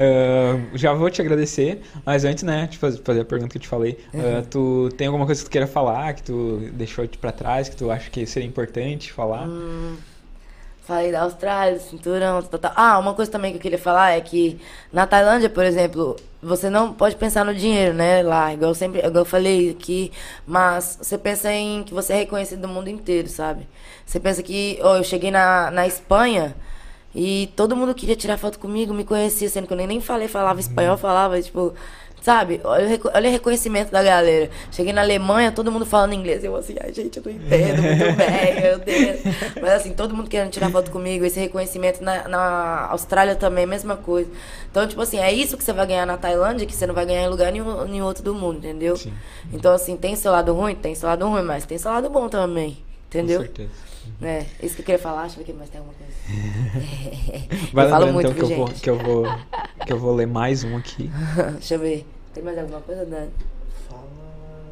Ah, 0.00 0.60
já 0.74 0.92
vou 0.92 1.08
te 1.08 1.20
agradecer, 1.22 1.80
mas 2.04 2.24
antes, 2.24 2.42
né, 2.42 2.66
de 2.68 2.76
faz- 2.76 2.98
fazer 2.98 3.20
a 3.20 3.24
pergunta 3.24 3.52
que 3.52 3.58
eu 3.58 3.62
te 3.62 3.68
falei, 3.68 3.98
Uhum. 4.12 4.20
ah, 4.38 4.42
tu 4.50 4.88
tem 4.96 5.06
alguma 5.06 5.26
coisa 5.26 5.40
que 5.40 5.48
tu 5.48 5.52
queira 5.52 5.68
falar, 5.68 6.12
que 6.14 6.24
tu 6.24 6.60
deixou 6.72 7.06
de 7.06 7.16
pra 7.18 7.30
trás, 7.30 7.68
que 7.68 7.76
tu 7.76 7.88
acha 7.88 8.10
que 8.10 8.26
seria 8.26 8.48
importante 8.48 9.12
falar? 9.12 9.46
Hum. 9.46 9.94
Falei 10.88 11.12
da 11.12 11.20
Austrália, 11.20 11.78
do 11.78 11.82
cinturão, 11.82 12.42
tal, 12.42 12.58
tal. 12.58 12.72
Ah, 12.74 12.98
uma 12.98 13.12
coisa 13.12 13.30
também 13.30 13.50
que 13.50 13.58
eu 13.58 13.60
queria 13.60 13.78
falar 13.78 14.12
é 14.12 14.22
que 14.22 14.58
na 14.90 15.06
Tailândia, 15.06 15.50
por 15.50 15.62
exemplo, 15.62 16.16
você 16.42 16.70
não 16.70 16.94
pode 16.94 17.14
pensar 17.14 17.44
no 17.44 17.54
dinheiro, 17.54 17.92
né? 17.92 18.22
Lá, 18.22 18.54
igual 18.54 18.70
eu 18.70 18.74
sempre, 18.74 19.00
igual 19.00 19.16
eu 19.16 19.24
falei 19.26 19.68
aqui, 19.68 20.10
mas 20.46 20.98
você 20.98 21.18
pensa 21.18 21.52
em 21.52 21.82
que 21.84 21.92
você 21.92 22.14
é 22.14 22.16
reconhecido 22.16 22.62
do 22.62 22.68
mundo 22.68 22.88
inteiro, 22.88 23.28
sabe? 23.28 23.68
Você 24.06 24.18
pensa 24.18 24.42
que, 24.42 24.78
ó, 24.80 24.96
eu 24.96 25.04
cheguei 25.04 25.30
na, 25.30 25.70
na 25.70 25.86
Espanha 25.86 26.56
e 27.14 27.52
todo 27.54 27.76
mundo 27.76 27.94
queria 27.94 28.16
tirar 28.16 28.38
foto 28.38 28.58
comigo, 28.58 28.94
me 28.94 29.04
conhecia, 29.04 29.50
sendo 29.50 29.66
que 29.66 29.74
eu 29.74 29.76
nem, 29.76 29.86
nem 29.86 30.00
falei, 30.00 30.26
falava 30.26 30.58
espanhol, 30.58 30.96
falava, 30.96 31.38
tipo, 31.42 31.74
sabe? 32.20 32.60
Olha, 32.64 33.00
olha 33.14 33.28
o 33.28 33.32
reconhecimento 33.32 33.90
da 33.90 34.02
galera. 34.02 34.50
Cheguei 34.70 34.92
na 34.92 35.02
Alemanha, 35.02 35.52
todo 35.52 35.70
mundo 35.70 35.86
falando 35.86 36.12
inglês, 36.12 36.44
eu 36.44 36.54
assim, 36.56 36.76
ai 36.80 36.92
gente, 36.92 37.16
eu 37.18 37.22
não 37.24 37.32
entendo 37.32 37.82
muito 37.82 38.16
bem, 38.16 38.60
meu 38.62 38.78
Deus. 38.78 39.20
Mas 39.60 39.72
assim, 39.72 39.92
todo 39.92 40.14
mundo 40.14 40.28
querendo 40.28 40.50
tirar 40.50 40.70
foto 40.70 40.90
comigo, 40.90 41.24
esse 41.24 41.38
reconhecimento 41.38 42.02
na, 42.02 42.28
na 42.28 42.86
Austrália 42.90 43.34
também, 43.34 43.66
mesma 43.66 43.96
coisa. 43.96 44.30
Então, 44.70 44.86
tipo 44.86 45.00
assim, 45.00 45.18
é 45.18 45.32
isso 45.32 45.56
que 45.56 45.64
você 45.64 45.72
vai 45.72 45.86
ganhar 45.86 46.06
na 46.06 46.16
Tailândia, 46.16 46.66
que 46.66 46.74
você 46.74 46.86
não 46.86 46.94
vai 46.94 47.06
ganhar 47.06 47.22
em 47.22 47.28
lugar 47.28 47.52
nenhum, 47.52 47.84
nenhum 47.86 48.04
outro 48.04 48.22
do 48.22 48.34
mundo, 48.34 48.58
entendeu? 48.58 48.96
Sim. 48.96 49.12
Então, 49.52 49.72
assim, 49.72 49.96
tem 49.96 50.14
seu 50.16 50.30
lado 50.32 50.52
ruim? 50.52 50.74
Tem 50.74 50.94
seu 50.94 51.08
lado 51.08 51.26
ruim, 51.26 51.42
mas 51.42 51.64
tem 51.64 51.78
seu 51.78 51.90
lado 51.90 52.10
bom 52.10 52.28
também, 52.28 52.78
entendeu? 53.08 53.40
Com 53.40 53.46
certeza. 53.46 53.87
É, 54.22 54.44
isso 54.62 54.74
que 54.74 54.82
eu 54.82 54.86
queria 54.86 54.98
falar, 54.98 55.22
deixa 55.22 55.36
eu 55.36 55.44
ver 55.44 55.52
que 55.52 55.58
mais 55.58 55.70
tem 55.70 55.80
alguma 55.80 55.96
coisa. 55.96 56.12
Vai 57.72 57.86
eu 57.86 57.90
falo 57.90 58.12
muito, 58.12 58.30
então 58.30 58.46
que 58.46 58.52
eu, 58.52 58.56
vou, 58.56 58.68
que, 58.68 58.90
eu 58.90 58.98
vou, 58.98 59.26
que 59.86 59.92
eu 59.92 59.98
vou 59.98 60.14
ler 60.14 60.26
mais 60.26 60.64
um 60.64 60.76
aqui. 60.76 61.10
Deixa 61.54 61.74
eu 61.74 61.78
ver. 61.78 62.06
Tem 62.34 62.42
mais 62.42 62.58
alguma 62.58 62.80
coisa, 62.80 63.04
Dani? 63.04 63.30
Fala 63.88 64.02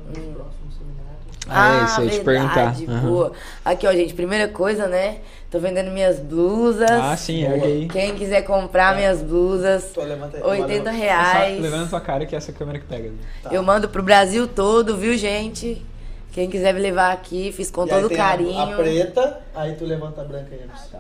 no 0.08 0.34
próximo 0.34 0.72
seminário. 0.72 1.06
Ah, 1.48 1.80
é 1.80 1.84
isso, 1.84 2.00
eu 2.00 2.04
ia 2.04 2.10
te 2.10 2.20
perguntar. 2.24 2.54
verdade, 2.72 2.86
Aham. 2.88 3.08
boa. 3.08 3.32
Aqui, 3.64 3.86
ó, 3.86 3.92
gente, 3.92 4.14
primeira 4.14 4.48
coisa, 4.48 4.86
né? 4.86 5.18
Tô 5.50 5.60
vendendo 5.60 5.90
minhas 5.90 6.18
blusas. 6.18 6.90
Ah, 6.90 7.16
sim, 7.16 7.44
ergue 7.44 7.64
aí. 7.64 7.88
Quem 7.88 8.14
quiser 8.14 8.42
comprar 8.42 8.96
minhas 8.96 9.22
blusas, 9.22 9.92
Tô, 9.94 10.02
levanta 10.02 10.36
aí. 10.36 10.42
80 10.42 10.90
Só 10.90 10.96
reais. 10.96 11.60
levando 11.60 11.84
a 11.84 11.88
tua 11.88 12.00
cara 12.00 12.26
que 12.26 12.34
é 12.34 12.38
essa 12.38 12.52
câmera 12.52 12.78
que 12.78 12.86
pega. 12.86 13.12
Tá. 13.42 13.50
Eu 13.52 13.62
mando 13.62 13.88
pro 13.88 14.02
Brasil 14.02 14.48
todo, 14.48 14.96
viu, 14.96 15.16
gente? 15.16 15.82
Quem 16.36 16.50
quiser 16.50 16.74
me 16.74 16.80
levar 16.80 17.12
aqui, 17.12 17.50
fiz 17.50 17.70
com 17.70 17.86
E 17.86 17.90
aí 17.90 17.98
todo 17.98 18.10
tem 18.10 18.20
a- 18.20 18.22
carinho. 18.22 18.74
A, 18.74 18.76
preta, 18.76 19.40
aí 19.54 19.74
tu 19.74 19.86
levanta 19.86 20.20
a 20.20 20.24
branca. 20.24 20.50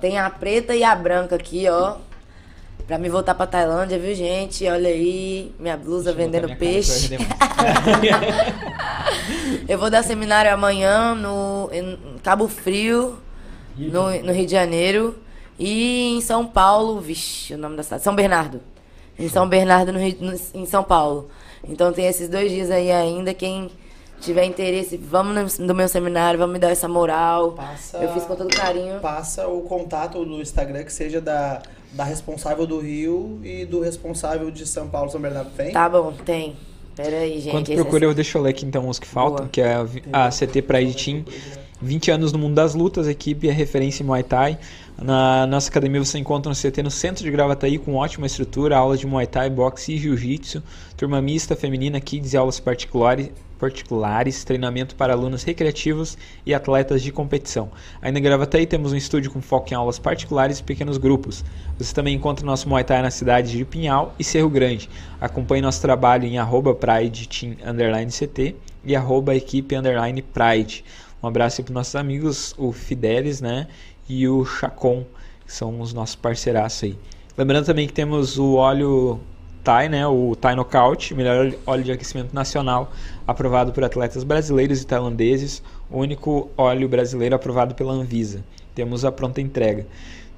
Tem 0.00 0.18
a 0.18 0.30
preta 0.30 0.74
e 0.74 0.82
a 0.82 0.96
branca 0.96 1.36
aqui, 1.36 1.68
ó. 1.68 1.96
Pra 2.86 2.96
me 2.96 3.10
voltar 3.10 3.34
pra 3.34 3.46
Tailândia, 3.46 3.98
viu, 3.98 4.14
gente? 4.14 4.66
Olha 4.66 4.88
aí, 4.88 5.54
minha 5.58 5.76
blusa 5.76 6.10
vendendo 6.14 6.56
peixe. 6.56 7.18
Eu 9.68 9.78
vou 9.78 9.90
dar 9.90 10.02
seminário 10.02 10.50
amanhã 10.52 11.14
no 11.14 11.68
em 11.70 11.98
Cabo 12.22 12.48
Frio, 12.48 13.18
no, 13.76 14.10
no 14.22 14.32
Rio 14.32 14.46
de 14.46 14.52
Janeiro. 14.52 15.18
E 15.58 16.16
em 16.16 16.20
São 16.22 16.46
Paulo, 16.46 16.98
vixe, 17.00 17.52
o 17.54 17.58
nome 17.58 17.76
da 17.76 17.82
cidade, 17.82 18.02
São 18.02 18.14
Bernardo. 18.14 18.60
Em 19.18 19.28
São 19.28 19.46
Bernardo, 19.48 19.92
no 19.92 19.98
Rio, 19.98 20.16
no- 20.20 20.40
em 20.54 20.64
São 20.66 20.82
Paulo. 20.82 21.28
Então 21.62 21.92
tem 21.92 22.06
esses 22.06 22.28
dois 22.28 22.50
dias 22.50 22.70
aí 22.70 22.90
ainda. 22.90 23.34
Quem 23.34 23.70
tiver 24.26 24.44
interesse, 24.44 24.96
vamos 24.96 25.58
no, 25.58 25.66
no 25.66 25.74
meu 25.74 25.88
seminário, 25.88 26.38
vamos 26.38 26.52
me 26.52 26.58
dar 26.58 26.70
essa 26.70 26.88
moral. 26.88 27.52
Passa, 27.52 27.98
Eu 27.98 28.12
fiz 28.12 28.24
com 28.24 28.34
todo 28.34 28.54
carinho. 28.54 29.00
passa 29.00 29.46
o 29.48 29.62
contato 29.62 30.24
do 30.24 30.40
Instagram 30.40 30.84
que 30.84 30.92
seja 30.92 31.20
da, 31.20 31.62
da 31.92 32.04
responsável 32.04 32.66
do 32.66 32.78
Rio 32.78 33.40
e 33.42 33.64
do 33.64 33.80
responsável 33.80 34.50
de 34.50 34.66
São 34.66 34.88
Paulo, 34.88 35.10
São 35.10 35.20
Bernardo. 35.20 35.50
Tem? 35.56 35.72
Tá 35.72 35.88
bom, 35.88 36.12
tem. 36.12 36.56
Pera 36.94 37.18
aí, 37.18 37.34
gente. 37.34 37.48
Enquanto 37.48 37.70
é 37.70 37.74
procura, 37.74 38.04
eu 38.06 38.14
deixa 38.14 38.38
eu 38.38 38.42
ler 38.42 38.50
aqui 38.50 38.64
então 38.64 38.88
os 38.88 38.98
que 38.98 39.06
faltam, 39.06 39.44
Boa. 39.44 39.48
que 39.48 39.60
é 39.60 39.74
a 40.12 40.26
a 40.26 40.30
CT 40.30 40.62
Pride 40.62 40.94
Team. 41.04 41.24
20 41.80 42.10
anos 42.10 42.32
no 42.32 42.38
mundo 42.38 42.54
das 42.54 42.74
lutas, 42.74 43.06
a 43.06 43.10
equipe 43.10 43.48
é 43.50 43.52
referência 43.52 44.02
em 44.02 44.06
Muay 44.06 44.22
Thai. 44.22 44.58
Na 45.00 45.46
nossa 45.46 45.68
academia 45.68 46.02
você 46.02 46.18
encontra 46.18 46.50
um 46.50 46.54
CT 46.54 46.82
no 46.82 46.90
centro 46.90 47.22
de 47.22 47.30
Gravataí 47.30 47.76
com 47.76 47.96
ótima 47.96 48.26
estrutura, 48.26 48.78
aulas 48.78 48.98
de 48.98 49.06
Muay 49.06 49.26
Thai, 49.26 49.50
boxe 49.50 49.92
e 49.92 49.98
Jiu-Jitsu, 49.98 50.62
turma 50.96 51.20
mista, 51.20 51.54
feminina, 51.54 52.00
kids 52.00 52.32
e 52.32 52.36
aulas 52.36 52.58
particulares, 52.58 53.28
particulares, 53.58 54.44
treinamento 54.44 54.94
para 54.94 55.12
alunos 55.12 55.42
recreativos 55.42 56.16
e 56.44 56.54
atletas 56.54 57.02
de 57.02 57.10
competição. 57.10 57.70
Ainda 58.00 58.18
em 58.18 58.22
Gravataí 58.22 58.66
temos 58.66 58.92
um 58.92 58.96
estúdio 58.96 59.30
com 59.30 59.40
foco 59.40 59.72
em 59.72 59.74
aulas 59.74 59.98
particulares 59.98 60.58
e 60.58 60.62
pequenos 60.62 60.98
grupos. 60.98 61.44
Você 61.78 61.94
também 61.94 62.14
encontra 62.14 62.44
nosso 62.44 62.68
Muay 62.68 62.84
Thai 62.84 63.02
na 63.02 63.10
cidade 63.10 63.52
de 63.52 63.64
Pinhal 63.64 64.14
e 64.18 64.24
Cerro 64.24 64.48
Grande. 64.48 64.88
Acompanhe 65.20 65.62
nosso 65.62 65.80
trabalho 65.80 66.24
em 66.24 66.38
arroba 66.38 66.74
Pride 66.74 67.28
Team 67.28 67.56
underline 67.64 68.10
CT 68.10 68.54
e 68.84 68.94
arroba 68.94 69.34
equipe 69.34 69.74
underline 69.74 70.22
Pride. 70.22 70.84
Um 71.22 71.28
abraço 71.28 71.62
para 71.62 71.74
nossos 71.74 71.96
amigos, 71.96 72.54
o 72.56 72.72
Fidelis, 72.72 73.40
né? 73.40 73.66
E 74.08 74.28
o 74.28 74.44
Chacon, 74.44 75.04
que 75.44 75.52
são 75.52 75.80
os 75.80 75.92
nossos 75.92 76.14
parceiraços 76.14 76.84
aí. 76.84 76.98
Lembrando 77.36 77.66
também 77.66 77.86
que 77.86 77.92
temos 77.92 78.38
o 78.38 78.54
óleo 78.54 79.20
Thai, 79.66 79.88
né? 79.88 80.06
O 80.06 80.36
Thai 80.36 80.54
Knockout, 80.54 81.12
melhor 81.12 81.52
óleo 81.66 81.82
de 81.82 81.90
aquecimento 81.90 82.32
nacional, 82.32 82.92
aprovado 83.26 83.72
por 83.72 83.82
atletas 83.82 84.22
brasileiros 84.22 84.80
e 84.80 84.86
tailandeses, 84.86 85.60
o 85.90 85.98
único 85.98 86.48
óleo 86.56 86.88
brasileiro 86.88 87.34
aprovado 87.34 87.74
pela 87.74 87.92
Anvisa. 87.92 88.44
Temos 88.76 89.04
a 89.04 89.10
pronta 89.10 89.40
entrega. 89.40 89.84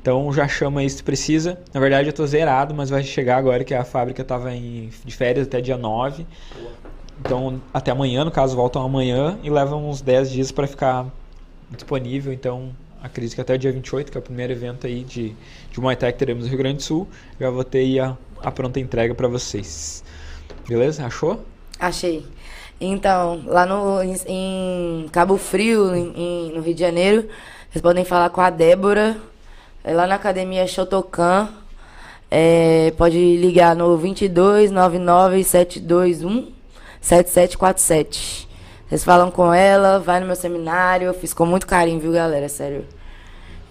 Então 0.01 0.33
já 0.33 0.49
chama 0.49 0.89
se 0.89 1.03
precisa. 1.03 1.59
Na 1.75 1.79
verdade 1.79 2.09
eu 2.09 2.13
tô 2.15 2.27
zerado, 2.27 2.75
mas 2.75 2.89
vai 2.89 3.03
chegar 3.03 3.37
agora 3.37 3.65
que 3.65 3.75
a 3.75 3.85
fábrica 3.85 4.25
tava 4.25 4.55
em, 4.55 4.89
de 5.05 5.15
férias 5.15 5.47
até 5.47 5.61
dia 5.61 5.77
9. 5.77 6.25
Então 7.21 7.61
até 7.75 7.91
amanhã, 7.91 8.25
no 8.25 8.31
caso, 8.31 8.57
voltam 8.57 8.81
amanhã 8.81 9.39
e 9.43 9.51
levam 9.51 9.91
uns 9.91 10.01
10 10.01 10.31
dias 10.31 10.51
para 10.51 10.67
ficar 10.67 11.05
disponível. 11.71 12.33
Então 12.33 12.71
acredito 13.03 13.35
que 13.35 13.43
até 13.43 13.57
o 13.57 13.59
dia 13.59 13.73
28, 13.73 14.11
que 14.11 14.17
é 14.17 14.21
o 14.21 14.25
primeiro 14.25 14.55
evento 14.55 14.87
aí 14.87 15.05
de, 15.05 15.35
de 15.71 15.81
Muay 15.81 15.97
Thai 15.97 16.15
que 16.15 16.19
teremos 16.19 16.45
no 16.45 16.49
Rio 16.49 16.59
Grande 16.59 16.77
do 16.77 16.83
Sul, 16.83 17.07
já 17.39 17.51
vou 17.51 17.63
ter 17.63 17.81
aí 17.81 18.01
a, 18.01 18.17
a 18.43 18.51
pronta 18.51 18.79
entrega 18.81 19.15
pra 19.15 19.29
vocês. 19.29 20.03
Beleza? 20.69 21.05
Achou? 21.07 21.45
Achei. 21.79 22.27
Então, 22.81 23.43
lá 23.47 23.67
no, 23.67 24.03
em, 24.03 24.15
em 24.27 25.09
Cabo 25.11 25.37
Frio, 25.37 25.95
em- 25.95 26.13
em- 26.17 26.53
no 26.55 26.61
Rio 26.61 26.75
de 26.75 26.81
Janeiro, 26.81 27.29
vocês 27.71 27.83
podem 27.83 28.05
falar 28.05 28.31
com 28.31 28.41
a 28.41 28.51
Débora. 28.51 29.17
É 29.83 29.93
lá 29.93 30.07
na 30.07 30.15
academia 30.17 30.67
Shotokan. 30.67 31.49
É, 32.31 32.93
pode 32.97 33.17
ligar 33.39 33.75
no 33.75 33.97
22 33.97 34.71
99 34.71 35.43
721 35.43 36.53
7747. 37.01 38.47
Vocês 38.89 39.05
falam 39.05 39.31
com 39.31 39.53
ela, 39.53 39.99
vai 39.99 40.21
no 40.21 40.27
meu 40.27 40.37
seminário. 40.37 41.07
Eu 41.07 41.15
fiz 41.15 41.33
com 41.35 41.45
muito 41.47 41.67
carinho, 41.67 42.01
viu, 42.01 42.13
galera? 42.13 42.49
Sério. 42.49 42.85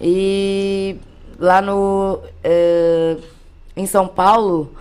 E 0.00 0.96
lá 1.38 1.60
no. 1.60 2.20
é, 2.42 3.16
em 3.82 3.86
São 3.86 4.06
Paulo, 4.08 4.72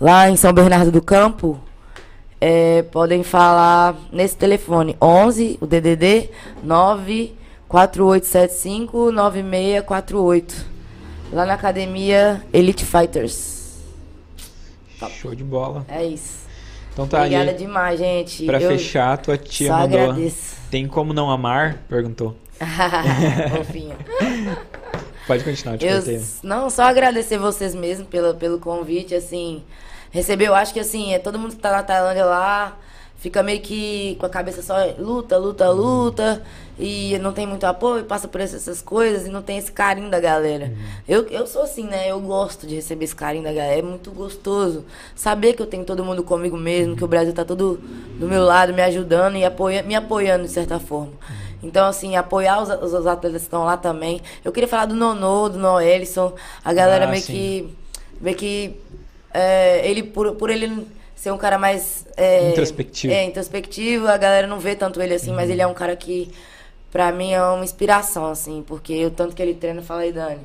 lá 0.00 0.28
em 0.30 0.36
São 0.36 0.52
Bernardo 0.52 0.90
do 0.90 1.00
Campo, 1.02 1.58
é, 2.40 2.82
podem 2.82 3.22
falar 3.22 3.94
nesse 4.12 4.36
telefone 4.36 4.94
11, 5.00 5.56
o 5.60 5.66
DDD 5.66 6.28
94875 6.62 9.10
9648. 9.10 10.66
Lá 11.32 11.44
na 11.46 11.54
academia 11.54 12.44
Elite 12.52 12.84
Fighters. 12.84 13.56
Show 15.20 15.34
de 15.34 15.44
bola. 15.44 15.84
É 15.88 16.04
isso. 16.04 16.46
Então 16.92 17.06
tá 17.06 17.18
Obrigada 17.18 17.50
ali. 17.50 17.58
demais, 17.58 17.98
gente. 17.98 18.46
Pra 18.46 18.60
Eu 18.60 18.70
fechar, 18.70 19.18
tua 19.18 19.36
tia 19.36 19.70
mandou. 19.72 20.00
agradeço. 20.00 20.56
Tem 20.70 20.86
como 20.86 21.12
não 21.12 21.30
amar? 21.30 21.78
Perguntou. 21.88 22.34
Fofinha. 23.54 23.96
Pode 25.26 25.44
continuar, 25.44 25.74
eu 25.74 25.78
te 25.78 25.86
Eu, 25.86 25.94
cortei. 25.96 26.22
não, 26.42 26.70
só 26.70 26.82
agradecer 26.84 27.38
vocês 27.38 27.74
mesmo 27.74 28.06
pelo, 28.06 28.34
pelo 28.34 28.58
convite, 28.58 29.14
assim. 29.14 29.62
Receber, 30.10 30.46
eu 30.46 30.54
acho 30.54 30.72
que 30.72 30.80
assim, 30.80 31.12
é 31.12 31.18
todo 31.18 31.38
mundo 31.38 31.56
que 31.56 31.60
tá 31.60 31.72
na 31.72 31.82
Tailândia 31.82 32.24
lá, 32.24 32.78
fica 33.18 33.42
meio 33.42 33.60
que 33.60 34.16
com 34.20 34.26
a 34.26 34.28
cabeça 34.30 34.62
só 34.62 34.74
luta, 34.98 35.36
luta, 35.36 35.68
luta, 35.70 36.42
e 36.78 37.18
não 37.18 37.32
tem 37.32 37.46
muito 37.46 37.64
apoio, 37.64 38.04
passa 38.04 38.28
por 38.28 38.40
essas, 38.40 38.80
coisas 38.80 39.26
e 39.26 39.30
não 39.30 39.42
tem 39.42 39.58
esse 39.58 39.72
carinho 39.72 40.08
da 40.08 40.20
galera. 40.20 40.72
Eu, 41.08 41.26
eu 41.28 41.46
sou 41.46 41.62
assim, 41.62 41.84
né? 41.84 42.10
Eu 42.10 42.20
gosto 42.20 42.66
de 42.66 42.76
receber 42.76 43.04
esse 43.04 43.16
carinho 43.16 43.44
da 43.44 43.52
galera, 43.52 43.80
é 43.80 43.82
muito 43.82 44.10
gostoso. 44.12 44.84
Saber 45.14 45.54
que 45.54 45.60
eu 45.62 45.66
tenho 45.66 45.84
todo 45.84 46.04
mundo 46.04 46.22
comigo 46.22 46.56
mesmo, 46.56 46.96
que 46.96 47.04
o 47.04 47.08
Brasil 47.08 47.32
tá 47.34 47.44
todo 47.44 47.80
do 48.18 48.26
meu 48.28 48.44
lado, 48.44 48.72
me 48.72 48.82
ajudando 48.82 49.36
e 49.36 49.44
apoia, 49.44 49.82
me 49.82 49.94
apoiando 49.94 50.44
de 50.44 50.50
certa 50.50 50.78
forma. 50.78 51.12
Então, 51.62 51.86
assim, 51.86 52.16
apoiar 52.16 52.62
os, 52.62 52.92
os, 52.92 53.06
atletas 53.06 53.42
que 53.42 53.46
estão 53.46 53.64
lá 53.64 53.76
também. 53.76 54.20
Eu 54.44 54.52
queria 54.52 54.68
falar 54.68 54.86
do 54.86 54.94
Nonô, 54.94 55.48
do 55.48 55.58
Noelson, 55.58 56.34
a 56.64 56.72
galera 56.72 57.04
Ah, 57.06 57.08
meio 57.08 57.22
que. 57.22 57.68
meio 58.20 58.36
que. 58.36 58.76
é, 59.32 59.88
ele, 59.88 60.02
por, 60.02 60.34
por 60.36 60.50
ele 60.50 60.86
ser 61.14 61.30
um 61.32 61.38
cara 61.38 61.58
mais. 61.58 62.06
é, 62.16 62.50
Introspectivo. 62.50 63.12
É, 63.12 63.24
introspectivo, 63.24 64.06
a 64.06 64.16
galera 64.16 64.46
não 64.46 64.58
vê 64.60 64.76
tanto 64.76 65.00
ele 65.00 65.14
assim, 65.14 65.32
mas 65.32 65.50
ele 65.50 65.62
é 65.62 65.66
um 65.66 65.74
cara 65.74 65.96
que, 65.96 66.30
pra 66.92 67.10
mim, 67.10 67.32
é 67.32 67.42
uma 67.42 67.64
inspiração, 67.64 68.26
assim, 68.26 68.62
porque 68.66 69.06
o 69.06 69.10
tanto 69.10 69.34
que 69.34 69.42
ele 69.42 69.54
treina, 69.54 69.82
fala 69.82 70.02
aí, 70.02 70.12
Dani. 70.12 70.40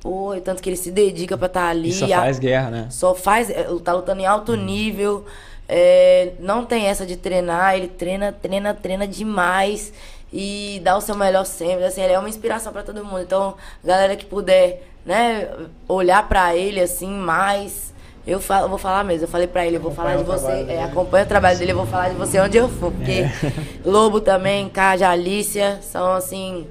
Pô, 0.00 0.34
e 0.34 0.40
tanto 0.40 0.62
que 0.62 0.68
ele 0.68 0.76
se 0.76 0.90
dedica 0.90 1.36
pra 1.36 1.46
estar 1.46 1.68
ali. 1.68 1.90
E 1.90 1.92
só 1.92 2.06
a- 2.06 2.20
faz 2.20 2.38
guerra, 2.38 2.70
né? 2.70 2.88
só 2.90 3.14
faz, 3.14 3.50
é, 3.50 3.64
tá 3.84 3.92
lutando 3.92 4.20
em 4.20 4.26
alto 4.26 4.54
nível, 4.56 5.26
é, 5.68 6.32
não 6.40 6.64
tem 6.64 6.86
essa 6.86 7.06
de 7.06 7.16
treinar, 7.16 7.76
ele 7.76 7.86
treina, 7.88 8.32
treina, 8.32 8.74
treina 8.74 9.06
demais 9.06 9.92
e 10.32 10.80
dá 10.84 10.96
o 10.96 11.00
seu 11.00 11.14
melhor 11.14 11.44
sempre, 11.44 11.84
assim, 11.84 12.02
ele 12.02 12.12
é 12.12 12.18
uma 12.18 12.28
inspiração 12.28 12.72
pra 12.72 12.82
todo 12.82 13.04
mundo. 13.04 13.20
Então, 13.20 13.54
galera 13.84 14.16
que 14.16 14.24
puder, 14.24 14.82
né, 15.04 15.48
olhar 15.88 16.28
pra 16.28 16.54
ele 16.54 16.80
assim 16.80 17.10
mais, 17.10 17.92
eu 18.26 18.40
falo, 18.40 18.66
eu 18.66 18.68
vou 18.68 18.78
falar 18.78 19.02
mesmo, 19.02 19.24
eu 19.24 19.28
falei 19.28 19.46
pra 19.46 19.66
ele, 19.66 19.76
eu 19.76 19.80
vou 19.80 19.92
falar 19.92 20.16
de 20.16 20.22
Acompanha 20.22 20.38
você, 20.38 20.72
é, 20.72 20.84
acompanha 20.84 21.24
o 21.24 21.28
trabalho 21.28 21.58
dele, 21.58 21.72
eu 21.72 21.76
vou 21.76 21.86
falar 21.86 22.10
de 22.10 22.16
você 22.16 22.38
onde 22.38 22.56
eu 22.56 22.68
for, 22.68 22.92
porque 22.92 23.24
Lobo 23.84 24.20
também, 24.20 24.68
Caja, 24.68 25.08
Alicia, 25.08 25.78
são 25.82 26.12
assim, 26.12 26.66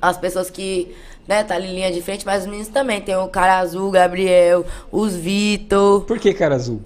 as 0.00 0.16
pessoas 0.16 0.48
que, 0.50 0.94
né, 1.28 1.44
tá 1.44 1.54
ali 1.54 1.68
em 1.68 1.74
linha 1.74 1.92
de 1.92 2.00
frente, 2.00 2.24
mas 2.24 2.42
os 2.42 2.46
meninos 2.46 2.68
também. 2.68 3.00
Tem 3.00 3.14
o 3.14 3.28
Cara 3.28 3.58
Azul, 3.58 3.88
o 3.88 3.90
Gabriel, 3.90 4.64
os 4.90 5.14
Vitor. 5.14 6.02
Por 6.02 6.18
que 6.18 6.32
cara 6.32 6.54
azul? 6.54 6.80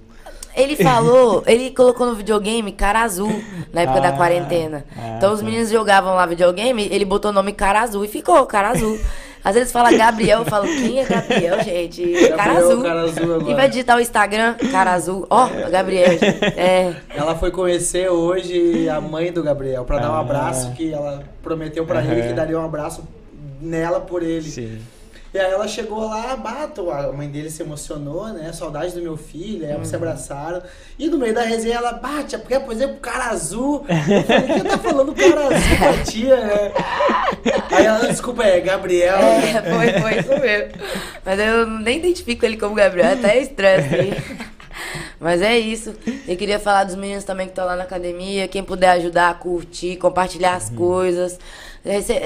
Ele 0.55 0.75
falou, 0.75 1.43
ele 1.47 1.71
colocou 1.71 2.07
no 2.07 2.15
videogame 2.15 2.71
Cara 2.71 3.01
Azul 3.03 3.29
na 3.73 3.81
época 3.81 3.99
da 4.01 4.09
Ah, 4.09 4.13
quarentena. 4.13 4.85
ah, 4.97 5.15
então 5.17 5.33
os 5.33 5.39
tá. 5.39 5.45
meninos 5.45 5.69
jogavam 5.69 6.15
lá 6.15 6.25
videogame, 6.25 6.87
ele 6.91 7.05
botou 7.05 7.31
o 7.31 7.33
nome 7.33 7.51
Cara 7.53 7.81
Azul 7.81 8.05
e 8.05 8.07
ficou 8.07 8.45
Cara 8.45 8.69
Azul. 8.69 8.99
Às 9.43 9.53
vezes 9.53 9.71
fala 9.71 9.91
Gabriel, 9.95 10.39
eu 10.39 10.45
falo, 10.45 10.65
quem 10.65 10.99
é 10.99 11.05
Gabriel, 11.05 11.63
gente? 11.63 12.01
Cara 12.29 12.53
Gabriel, 12.53 12.67
Azul. 12.71 12.83
Cara 12.83 13.01
Azul 13.03 13.35
agora. 13.35 13.51
E 13.51 13.53
vai 13.53 13.69
digitar 13.69 13.97
o 13.97 14.01
Instagram, 14.01 14.55
Cara 14.71 14.93
Azul. 14.93 15.27
Ó, 15.29 15.47
Gabriel, 15.69 16.17
gente. 16.17 16.25
É. 16.57 16.95
Ela 17.15 17.35
foi 17.35 17.51
conhecer 17.51 18.09
hoje 18.09 18.89
a 18.89 18.99
mãe 18.99 19.31
do 19.31 19.43
Gabriel 19.43 19.85
pra 19.85 19.99
dar 19.99 20.09
um 20.09 20.15
Ah. 20.15 20.19
abraço 20.21 20.71
que 20.71 20.91
ela 20.91 21.21
prometeu 21.43 21.85
pra 21.85 21.99
Aham. 21.99 22.11
ele 22.13 22.27
que 22.29 22.33
daria 22.33 22.59
um 22.59 22.65
abraço 22.65 23.03
nela 23.61 23.99
por 23.99 24.23
ele. 24.23 24.49
Sim. 24.49 24.79
E 25.35 25.37
aí 25.39 25.51
ela 25.51 25.67
chegou 25.67 26.07
lá, 26.07 26.33
bato, 26.37 26.89
a 26.89 27.11
mãe 27.11 27.27
dele 27.27 27.49
se 27.49 27.61
emocionou, 27.61 28.27
né? 28.29 28.53
Saudade 28.53 28.93
do 28.93 29.01
meu 29.01 29.17
filho, 29.17 29.65
aí 29.65 29.71
elas 29.71 29.79
Uhum. 29.79 29.89
se 29.89 29.95
abraçaram. 29.97 30.61
E 30.97 31.09
no 31.09 31.17
meio 31.17 31.33
da 31.33 31.41
resenha 31.41 31.75
ela 31.75 31.91
bate, 31.91 32.37
porque, 32.37 32.57
por 32.57 32.71
exemplo, 32.71 32.95
cara 33.01 33.25
azul. 33.31 33.85
Eu 33.89 34.23
falei, 34.23 34.47
quem 34.47 34.63
tá 34.63 34.77
falando 34.77 35.13
cara 35.13 35.41
azul 35.47 35.77
pra 35.77 36.03
tia, 36.05 36.37
né? 36.37 36.71
Aí 37.69 37.85
ela, 37.85 38.07
desculpa, 38.07 38.43
é 38.45 38.61
Gabriel. 38.61 39.17
É, 39.17 39.61
foi, 39.61 40.01
foi 40.01 40.19
isso 40.19 40.39
mesmo. 40.41 40.71
Mas 41.25 41.37
eu 41.39 41.67
nem 41.67 41.97
identifico 41.97 42.45
ele 42.45 42.55
como 42.55 42.73
Gabriel, 42.73 43.07
é 43.09 43.13
até 43.15 43.37
estranho 43.41 43.79
assim. 43.79 44.13
Mas 45.19 45.41
é 45.41 45.57
isso. 45.59 45.93
Eu 46.27 46.37
queria 46.37 46.59
falar 46.59 46.85
dos 46.85 46.95
meninos 46.95 47.25
também 47.25 47.45
que 47.47 47.51
estão 47.51 47.65
lá 47.65 47.75
na 47.75 47.83
academia. 47.83 48.47
Quem 48.47 48.63
puder 48.63 48.91
ajudar, 48.91 49.37
curtir, 49.39 49.97
compartilhar 49.97 50.55
as 50.55 50.69
coisas. 50.69 51.37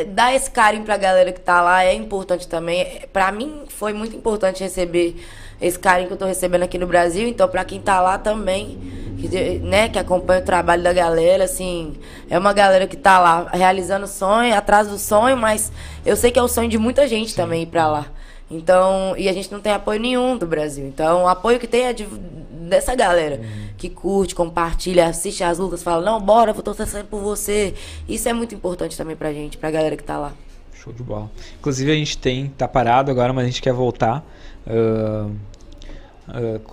Dar 0.08 0.34
esse 0.34 0.50
carinho 0.50 0.86
pra 0.86 0.96
galera 0.96 1.34
que 1.34 1.42
tá 1.42 1.62
lá 1.62 1.84
é 1.84 1.94
importante 1.94 2.48
também. 2.48 3.02
Pra 3.12 3.32
mim 3.32 3.64
foi 3.68 3.92
muito 3.92 4.16
importante 4.16 4.64
receber 4.64 5.22
esse 5.62 5.78
carinho 5.78 6.08
que 6.08 6.14
eu 6.14 6.18
tô 6.18 6.26
recebendo 6.26 6.64
aqui 6.64 6.78
no 6.78 6.88
Brasil. 6.88 7.28
Então, 7.28 7.48
pra 7.48 7.66
quem 7.66 7.82
tá 7.82 8.00
lá 8.00 8.18
também, 8.18 8.78
que, 9.20 9.60
né, 9.60 9.90
que 9.90 10.00
acompanha 10.00 10.40
o 10.40 10.46
trabalho 10.46 10.82
da 10.82 10.94
galera, 10.94 11.44
assim, 11.44 11.98
é 12.30 12.40
uma 12.40 12.54
galera 12.54 12.88
que 12.88 12.96
tá 12.96 13.20
lá 13.20 13.50
realizando 13.52 14.08
sonho, 14.08 14.56
atrás 14.56 14.88
do 14.88 14.98
sonho, 14.98 15.36
mas 15.36 15.72
eu 16.06 16.16
sei 16.16 16.32
que 16.32 16.40
é 16.40 16.42
o 16.42 16.48
sonho 16.48 16.70
de 16.70 16.78
muita 16.78 17.06
gente 17.06 17.36
também 17.36 17.64
ir 17.64 17.66
pra 17.66 17.88
lá. 17.88 18.06
Então, 18.50 19.16
e 19.18 19.30
a 19.30 19.34
gente 19.34 19.52
não 19.52 19.60
tem 19.60 19.72
apoio 19.72 20.00
nenhum 20.00 20.38
do 20.38 20.48
Brasil. 20.48 20.86
Então, 20.88 21.24
o 21.24 21.28
apoio 21.28 21.60
que 21.60 21.68
tem 21.68 21.84
é 21.84 21.94
de, 21.94 22.06
dessa 22.06 22.96
galera 22.96 23.42
que 23.78 23.90
curte, 23.90 24.34
compartilha, 24.34 25.08
assiste 25.08 25.44
as 25.44 25.60
lutas, 25.60 25.84
fala: 25.84 26.04
"Não, 26.04 26.20
bora, 26.20 26.52
vou 26.52 26.74
sempre 26.74 27.04
por 27.04 27.22
você". 27.22 27.74
Isso 28.08 28.28
é 28.28 28.34
muito 28.34 28.56
importante 28.56 28.98
também 28.98 29.16
pra 29.16 29.32
gente, 29.32 29.58
pra 29.58 29.70
galera 29.70 29.96
que 29.96 30.04
tá 30.04 30.18
lá. 30.18 30.34
Show 30.74 30.94
de 30.94 31.04
bola. 31.04 31.30
Inclusive 31.60 31.92
a 31.92 31.96
gente 31.96 32.18
tem, 32.18 32.48
tá 32.58 32.68
parado 32.68 33.12
agora, 33.12 33.34
mas 33.34 33.44
a 33.44 33.48
gente 33.48 33.62
quer 33.62 33.74
voltar. 33.74 34.26
Ah, 34.66 35.28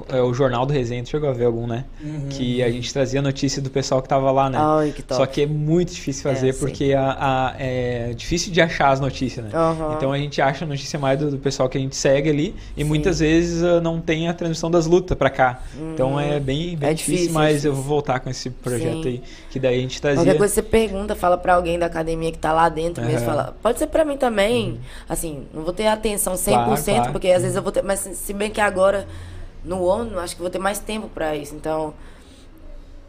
é 0.09 0.20
o 0.23 0.33
Jornal 0.35 0.65
do 0.66 0.73
Resenha, 0.73 1.03
tu 1.03 1.11
chegou 1.11 1.28
a 1.28 1.33
ver 1.33 1.45
algum, 1.47 1.66
né? 1.66 1.85
Que 2.31 2.62
a 2.62 2.70
gente 2.70 2.93
trazia 2.93 3.20
notícia 3.23 3.61
do 3.62 3.70
pessoal 3.70 4.01
que 4.03 4.09
tava 4.09 4.31
lá, 4.31 4.51
né? 4.51 4.59
Ai, 4.61 4.93
que 4.95 5.03
top. 5.03 5.20
Só 5.20 5.27
que 5.27 5.43
é 5.43 5.47
muito 5.47 5.93
difícil 5.93 6.23
fazer 6.23 6.49
É, 6.49 6.53
sim. 6.53 6.59
porque 6.61 6.93
a, 6.93 7.16
a- 7.19 7.55
é 7.59 8.12
difícil 8.15 8.53
de 8.53 8.61
achar 8.61 8.91
as 8.91 9.01
notícias, 9.01 9.45
né? 9.45 9.51
Aham. 9.55 9.95
Então 9.97 10.12
a 10.12 10.19
gente 10.19 10.41
acha 10.43 10.65
a 10.65 10.69
notícia 10.69 10.99
mais 10.99 11.19
do, 11.19 11.31
do 11.31 11.39
pessoal 11.39 11.69
que 11.69 11.78
a 11.78 11.81
gente 11.81 11.97
segue 11.97 12.31
ali 12.31 12.55
e 12.77 12.85
muitas 12.85 13.19
vezes 13.20 13.62
ah, 13.62 13.81
não 13.81 14.01
tem 14.01 14.28
a 14.28 14.35
transmissão 14.35 14.70
das 14.70 14.87
lutas 14.87 15.16
pra 15.16 15.31
cá. 15.31 15.61
Então 15.95 16.19
é 16.20 16.39
bem, 16.41 16.77
bem 16.77 16.91
É 16.91 16.95
difícil, 16.95 17.16
difícil, 17.28 17.31
é 17.41 17.45
mas 17.45 17.65
eu 17.65 17.73
vou 17.74 17.83
voltar 17.83 18.20
com 18.20 18.28
esse 18.31 18.51
projeto 18.51 19.03
Sim. 19.03 19.09
aí, 19.09 19.23
que 19.51 19.59
daí 19.59 19.78
a 19.78 19.81
gente 19.81 20.01
trazia. 20.01 20.23
Qualquer 20.24 20.39
coisa 20.39 20.55
você 20.55 20.62
pergunta, 20.62 21.15
fala 21.15 21.37
pra 21.39 21.55
alguém 21.55 21.78
da 21.78 21.87
academia 21.87 22.31
que 22.33 22.39
tá 22.39 22.53
lá 22.53 22.69
dentro 22.69 23.05
mesmo, 23.05 23.27
fala, 23.27 23.57
pode 23.62 23.78
ser 23.78 23.87
pra 23.87 24.05
mim 24.05 24.16
também. 24.16 24.78
Assim, 25.09 25.45
não 25.55 25.62
vou 25.62 25.73
ter 25.73 25.87
atenção 25.87 26.35
100%, 26.35 26.45
Claro, 26.53 26.83
claro. 26.85 27.12
porque 27.12 27.28
às 27.28 27.43
vezes 27.43 27.57
eu 27.57 27.62
vou 27.62 27.73
ter, 27.73 27.83
mas 27.83 28.01
se 28.01 28.33
bem 28.33 28.51
que 28.51 28.61
agora 28.61 29.07
no 29.66 29.82
ONU, 29.82 30.18
acho 30.18 30.34
que 30.36 30.40
vou 30.40 30.51
ter 30.51 30.59
mais 30.59 30.78
tempo 30.78 31.09
pra 31.09 31.34
isso. 31.36 31.55
Então, 31.55 31.93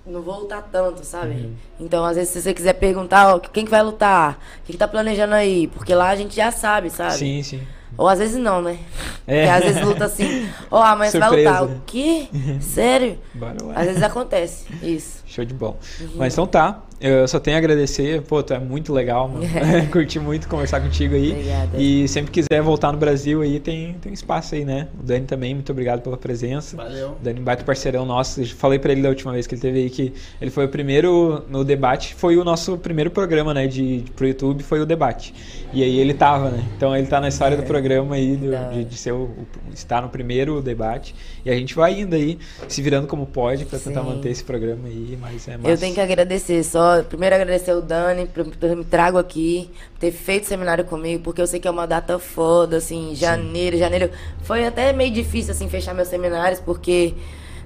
não 0.06 0.22
vou 0.22 0.40
lutar 0.40 0.68
tanto, 0.72 1.06
sabe? 1.06 1.34
Uhum. 1.34 1.54
Então, 1.80 2.04
às 2.06 2.16
vezes 2.16 2.32
se 2.34 2.42
você 2.42 2.54
quiser 2.54 2.74
perguntar, 2.74 3.36
ó, 3.36 3.40
quem 3.40 3.64
que 3.66 3.72
vai 3.72 3.84
lutar? 3.84 4.40
O 4.62 4.66
que, 4.66 4.72
que 4.74 4.78
tá 4.78 4.88
planejando 4.88 5.34
aí? 5.36 5.68
Porque 5.68 5.94
lá 5.94 6.10
a 6.10 6.16
gente 6.16 6.36
já 6.36 6.50
sabe, 6.52 6.90
sabe? 6.90 7.14
Sim, 7.14 7.44
sim. 7.44 7.62
Ou 7.98 8.08
às 8.08 8.20
vezes 8.20 8.38
não, 8.38 8.62
né? 8.62 8.80
É. 9.26 9.42
Porque 9.46 9.50
às 9.58 9.64
vezes 9.64 9.82
luta 9.88 10.06
assim, 10.06 10.50
ó, 10.70 10.82
amanhã 10.82 11.12
você 11.12 11.20
vai 11.20 11.30
lutar. 11.30 11.66
né? 11.66 11.76
O 11.76 11.82
quê? 11.86 12.28
Sério? 12.62 13.18
Bora 13.34 13.58
lá. 13.64 13.74
Às 13.76 13.86
vezes 13.88 14.04
acontece 14.04 14.66
isso. 14.84 15.24
Show 15.26 15.44
de 15.46 15.54
bola. 15.54 15.78
Mas 16.16 16.34
então 16.34 16.46
tá. 16.48 16.82
Eu 17.00 17.28
só 17.28 17.40
tenho 17.40 17.56
a 17.56 17.60
agradecer. 17.60 18.22
Pô, 18.24 18.42
tu 18.42 18.54
é 18.54 18.60
muito 18.60 18.92
legal, 18.94 19.28
mano. 19.28 19.46
Curti 19.92 20.20
muito 20.20 20.48
conversar 20.48 20.82
contigo 20.82 21.16
aí. 21.16 21.32
Obrigada. 21.32 21.78
E 21.78 22.08
sempre 22.08 22.32
quiser 22.32 22.62
voltar 22.62 22.92
no 22.92 22.98
Brasil 22.98 23.42
aí, 23.42 23.60
tem, 23.60 23.94
tem 24.02 24.12
espaço 24.14 24.56
aí, 24.56 24.66
né? 24.66 24.88
O 25.00 25.04
Dani 25.04 25.26
também, 25.26 25.54
muito 25.54 25.72
obrigado 25.72 26.02
pela 26.02 26.18
presença. 26.18 26.76
Valeu. 26.78 27.10
O 27.12 27.24
Dani 27.24 27.40
baita 27.40 27.64
parceirão 27.64 28.06
nosso. 28.06 28.42
Eu 28.42 28.46
falei 28.48 28.80
pra 28.80 28.92
ele 28.92 29.02
da 29.02 29.10
última 29.10 29.32
vez 29.34 29.46
que 29.46 29.54
ele 29.56 29.62
teve 29.62 29.80
aí 29.80 29.90
que 29.90 30.14
ele 30.42 30.50
foi 30.52 30.66
o 30.66 30.70
primeiro 30.70 31.44
no 31.50 31.64
debate, 31.64 32.16
foi 32.16 32.38
o 32.38 32.44
nosso 32.44 32.78
primeiro 32.78 33.12
programa, 33.12 33.54
né, 33.54 33.68
de, 33.68 34.02
de 34.02 34.12
pro 34.12 34.28
YouTube, 34.28 34.64
foi 34.64 34.80
o 34.80 34.86
debate. 34.86 35.34
E 35.74 35.84
aí 35.84 36.00
ele 36.00 36.14
tava, 36.14 36.50
né? 36.50 36.64
Então 36.76 36.96
ele 36.96 37.08
tá 37.08 37.20
na 37.22 37.28
história 37.28 37.56
do 37.58 37.64
programa 37.64 38.16
aí, 38.16 38.36
do- 38.36 38.74
de, 38.74 38.86
de 38.86 38.98
ser 38.98 39.12
o, 39.12 39.24
o- 39.26 39.48
estar 39.74 40.02
no 40.02 40.10
primeiro 40.10 40.62
debate. 40.62 41.14
E 41.46 41.50
a 41.50 41.56
gente 41.56 41.76
vai 41.76 42.00
indo 42.00 42.16
aí, 42.16 42.38
se 42.68 42.82
virando 42.82 43.08
como 43.08 43.26
pode 43.26 43.66
pra 43.66 43.78
tentar 43.80 44.02
Sim. 44.02 44.08
manter 44.10 44.30
esse 44.30 44.44
programa 44.44 44.88
aí, 44.88 45.18
mas 45.22 45.48
é 45.48 45.58
massa. 45.58 45.70
Eu 45.70 45.78
tenho 45.78 45.94
que 45.94 46.02
agradecer 46.02 46.64
só, 46.64 46.87
primeiro 47.10 47.36
agradecer 47.36 47.74
o 47.74 47.82
Dani 47.82 48.28
por 48.28 48.46
me 48.76 48.84
trago 48.84 49.18
aqui, 49.18 49.70
por 49.94 50.00
ter 50.00 50.12
feito 50.12 50.46
seminário 50.46 50.86
comigo, 50.86 51.24
porque 51.24 51.42
eu 51.42 51.48
sei 51.48 51.60
que 51.60 51.68
é 51.68 51.72
uma 51.72 51.86
data 51.88 52.20
foda, 52.20 52.78
assim, 52.78 53.14
janeiro, 53.16 53.78
janeiro. 53.78 54.12
Foi 54.44 54.66
até 54.66 54.92
meio 54.94 55.12
difícil, 55.12 55.52
assim, 55.52 55.70
fechar 55.70 55.94
meus 55.94 56.08
seminários, 56.08 56.60
porque, 56.60 57.14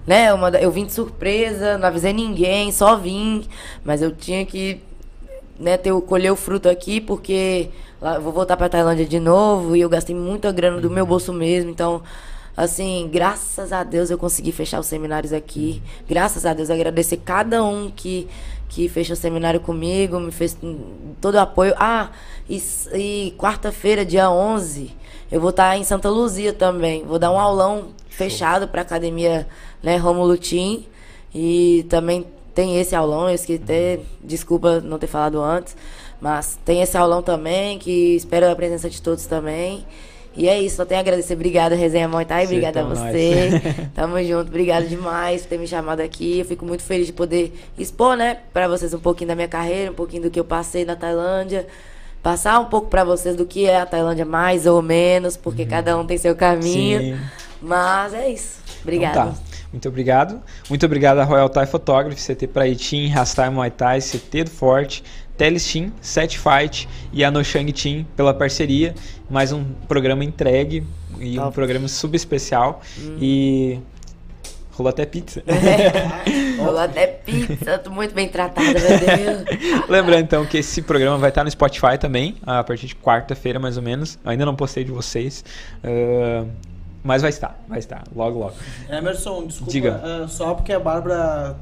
né, 0.06 0.34
uma, 0.34 0.52
da- 0.52 0.62
eu 0.62 0.72
vim 0.72 0.86
de 0.86 0.94
surpresa, 0.94 1.78
não 1.78 1.88
avisei 1.88 2.14
ninguém, 2.14 2.72
só 2.72 2.96
vim, 2.96 3.46
mas 3.84 4.02
eu 4.02 4.12
tinha 4.12 4.46
que, 4.46 4.82
né, 5.60 5.78
ter, 5.78 5.94
colher 6.02 6.32
o 6.32 6.36
fruto 6.36 6.70
aqui, 6.70 7.02
porque 7.02 7.70
lá, 8.02 8.16
eu 8.16 8.22
vou 8.22 8.32
voltar 8.34 8.58
pra 8.58 8.70
Tailândia 8.70 9.06
de 9.06 9.20
novo, 9.20 9.76
e 9.76 9.82
eu 9.82 9.90
gastei 9.90 10.16
muita 10.16 10.52
grana 10.52 10.80
do 10.80 10.90
meu 10.90 11.06
bolso 11.06 11.34
mesmo, 11.34 11.70
então... 11.72 12.02
Assim, 12.56 13.10
graças 13.12 13.72
a 13.72 13.82
Deus 13.82 14.10
eu 14.10 14.18
consegui 14.18 14.52
fechar 14.52 14.82
os 14.82 14.86
seminários 14.86 15.32
aqui. 15.32 15.82
Graças 16.08 16.46
a 16.46 16.54
Deus, 16.54 16.70
agradecer 16.70 17.16
cada 17.24 17.64
um 17.64 17.90
que, 17.90 18.28
que 18.72 18.88
fechou 18.88 19.14
o 19.14 19.18
seminário 19.18 19.60
comigo, 19.60 20.18
me 20.18 20.32
fez 20.32 20.58
todo 21.20 21.36
o 21.36 21.40
apoio. 21.40 21.74
Ah, 21.78 22.10
e, 22.50 22.62
e 22.96 23.36
quarta-feira, 23.38 24.06
dia 24.06 24.32
11, 24.32 24.96
eu 25.30 25.42
vou 25.42 25.50
estar 25.50 25.78
em 25.78 25.84
Santa 25.84 26.10
Luzia 26.10 26.54
também. 26.54 27.04
Vou 27.04 27.20
dar 27.20 27.32
um 27.32 27.40
aulão 27.40 27.90
fechado 28.10 28.70
para 28.70 28.82
academia 28.82 29.46
né, 29.84 29.98
Romulo 29.98 30.38
Tim. 30.38 30.86
E 31.36 31.86
também 31.90 32.26
tem 32.56 32.80
esse 32.80 32.96
aulão, 32.96 33.28
eu 33.28 33.36
esqueci 33.36 33.62
até, 33.62 34.00
desculpa 34.24 34.80
não 34.80 34.98
ter 34.98 35.08
falado 35.08 35.42
antes, 35.42 35.76
mas 36.20 36.58
tem 36.64 36.82
esse 36.82 36.98
aulão 36.98 37.22
também, 37.22 37.78
que 37.78 38.16
espero 38.16 38.50
a 38.50 38.56
presença 38.56 38.90
de 38.90 39.02
todos 39.02 39.26
também. 39.26 39.86
E 40.36 40.48
é 40.48 40.60
isso, 40.60 40.78
só 40.78 40.86
tenho 40.86 41.00
a 41.00 41.02
agradecer. 41.02 41.34
Obrigada, 41.34 41.76
Resenha 41.76 42.08
Muay 42.08 42.26
Thai. 42.26 42.46
Você 42.46 42.54
Obrigada 42.54 42.82
a 42.82 42.84
você. 42.84 43.50
Tamo 43.94 44.22
junto. 44.24 44.48
Obrigado 44.48 44.88
demais 44.88 45.42
por 45.42 45.50
ter 45.50 45.58
me 45.58 45.68
chamado 45.68 46.00
aqui. 46.00 46.40
Eu 46.40 46.46
fico 46.46 46.66
muito 46.66 46.84
feliz 46.84 47.08
de 47.08 47.14
poder 47.14 47.54
expor, 47.78 48.16
né, 48.16 48.38
pra 48.54 48.68
vocês 48.68 48.94
um 48.94 49.00
pouquinho 49.00 49.30
da 49.30 49.36
minha 49.36 49.48
carreira, 49.48 49.92
um 49.92 49.96
pouquinho 49.96 50.24
do 50.24 50.32
que 50.32 50.40
eu 50.40 50.46
passei 50.46 50.86
na 50.86 50.96
Tailândia. 50.96 51.68
Passar 52.24 52.60
um 52.60 52.66
pouco 52.66 52.88
pra 52.88 53.04
vocês 53.04 53.36
do 53.36 53.46
que 53.46 53.66
é 53.66 53.80
a 53.80 53.86
Tailândia, 53.86 54.26
mais 54.26 54.66
ou 54.68 54.82
menos, 54.82 55.36
porque 55.36 55.66
cada 55.66 55.98
um 55.98 56.06
tem 56.06 56.18
seu 56.18 56.36
caminho. 56.36 57.00
Sim. 57.00 57.20
Mas 57.62 58.14
é 58.14 58.30
isso. 58.30 58.60
Obrigada. 58.84 59.20
Então 59.20 59.34
tá. 59.34 59.52
Muito 59.72 59.88
obrigado. 59.88 60.42
Muito 60.70 60.86
obrigado 60.86 61.20
a 61.20 61.24
Royal 61.24 61.50
Thai 61.50 61.66
Photography, 61.66 62.22
CT 62.22 62.48
Praitim, 62.48 63.08
Rastai 63.08 63.50
Muay 63.50 63.72
Thai, 63.72 64.02
CT 64.02 64.44
do 64.44 64.50
Forte, 64.50 65.04
Teles 65.42 65.66
Team, 65.66 65.92
Set 66.00 66.38
Fight 66.38 66.88
e 67.12 67.24
a 67.24 67.32
Noshang 67.32 67.74
Team 67.74 68.06
pela 68.16 68.32
parceria. 68.32 68.94
Mais 69.28 69.52
um 69.52 69.64
programa 69.88 70.24
entregue 70.24 70.86
e 71.20 71.40
um 71.40 71.42
Top. 71.42 71.56
programa 71.56 71.88
subespecial. 71.88 72.80
E 73.20 73.80
rolou 74.72 74.92
até 74.92 75.04
pizza. 75.04 75.44
Rolou 76.62 76.80
até 76.80 77.08
pizza, 77.08 77.80
tô 77.80 77.90
muito 77.90 78.14
bem 78.14 78.30
tratada, 78.30 78.68
meu 78.68 79.00
Deus. 79.00 79.90
Lembrando 79.90 80.22
então 80.22 80.46
que 80.46 80.60
esse 80.60 80.80
programa 80.84 81.18
vai 81.18 81.30
estar 81.30 81.44
no 81.44 81.50
Spotify 81.50 81.98
também, 82.00 82.36
a 82.44 82.64
partir 82.64 82.86
de 82.86 82.96
quarta-feira 82.96 83.60
mais 83.60 83.78
ou 83.78 83.82
menos. 83.82 84.20
Ainda 84.24 84.46
não 84.46 84.56
postei 84.56 84.84
de 84.84 84.92
vocês. 84.92 85.44
ah, 85.84 86.46
mas 87.04 87.24
vai 87.24 87.30
estar, 87.30 87.60
vai 87.68 87.80
estar, 87.80 88.04
logo 88.16 88.38
logo. 88.38 88.54
Emerson, 88.88 89.48
desculpa, 89.48 89.72
Diga. 89.72 90.02
ah, 90.04 90.28
só 90.28 90.54
porque 90.54 90.72
a 90.72 90.80
Bárbara, 90.80 91.58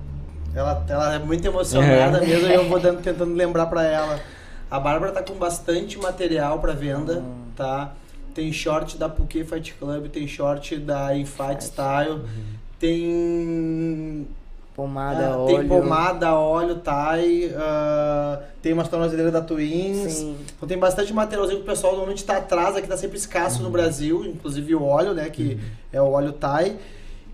ela, 0.55 0.85
ela 0.89 1.15
é 1.15 1.19
muito 1.19 1.45
emocionada 1.45 2.17
É. 2.23 2.25
mesmo 2.27 2.47
e 2.47 2.53
eu 2.53 2.67
vou 2.67 2.79
dando- 2.79 3.01
tentando 3.01 3.33
lembrar 3.33 3.65
pra 3.67 3.83
ela. 3.83 4.19
A 4.69 4.79
Bárbara 4.79 5.11
tá 5.11 5.23
com 5.23 5.33
bastante 5.33 5.97
material 5.97 6.59
pra 6.59 6.73
venda, 6.73 7.23
tá? 7.55 7.91
Tem 8.35 8.51
short 8.53 8.97
da 8.97 9.09
Puquê 9.09 9.43
Fight 9.43 9.73
Club, 9.73 10.07
tem 10.09 10.27
short 10.27 10.77
da 10.77 11.15
Infight 11.15 11.63
Style, 11.63 12.21
tem 12.79 14.27
Pomada, 14.75 15.27
ah, 15.33 15.37
óleo. 15.37 15.57
tem 15.57 15.67
pomada, 15.67 16.33
óleo, 16.35 16.75
Thai, 16.75 17.51
ah, 17.57 18.39
tem 18.61 18.71
umas 18.71 18.87
tornozeleiras 18.87 19.33
da 19.33 19.41
Twins. 19.41 20.13
Sim. 20.13 20.37
Então 20.55 20.69
tem 20.69 20.77
bastante 20.77 21.11
materialzinho 21.11 21.59
que 21.59 21.63
o 21.63 21.69
pessoal 21.69 21.93
normalmente 21.93 22.23
tá 22.23 22.37
atrás, 22.37 22.75
aqui 22.77 22.87
tá 22.87 22.95
sempre 22.95 23.17
escasso 23.17 23.61
no 23.61 23.69
Brasil, 23.69 24.23
inclusive 24.25 24.73
o 24.75 24.83
óleo, 24.83 25.13
né, 25.13 25.29
que 25.29 25.59
é 25.91 26.01
o 26.01 26.09
óleo 26.11 26.31
Thai. 26.31 26.77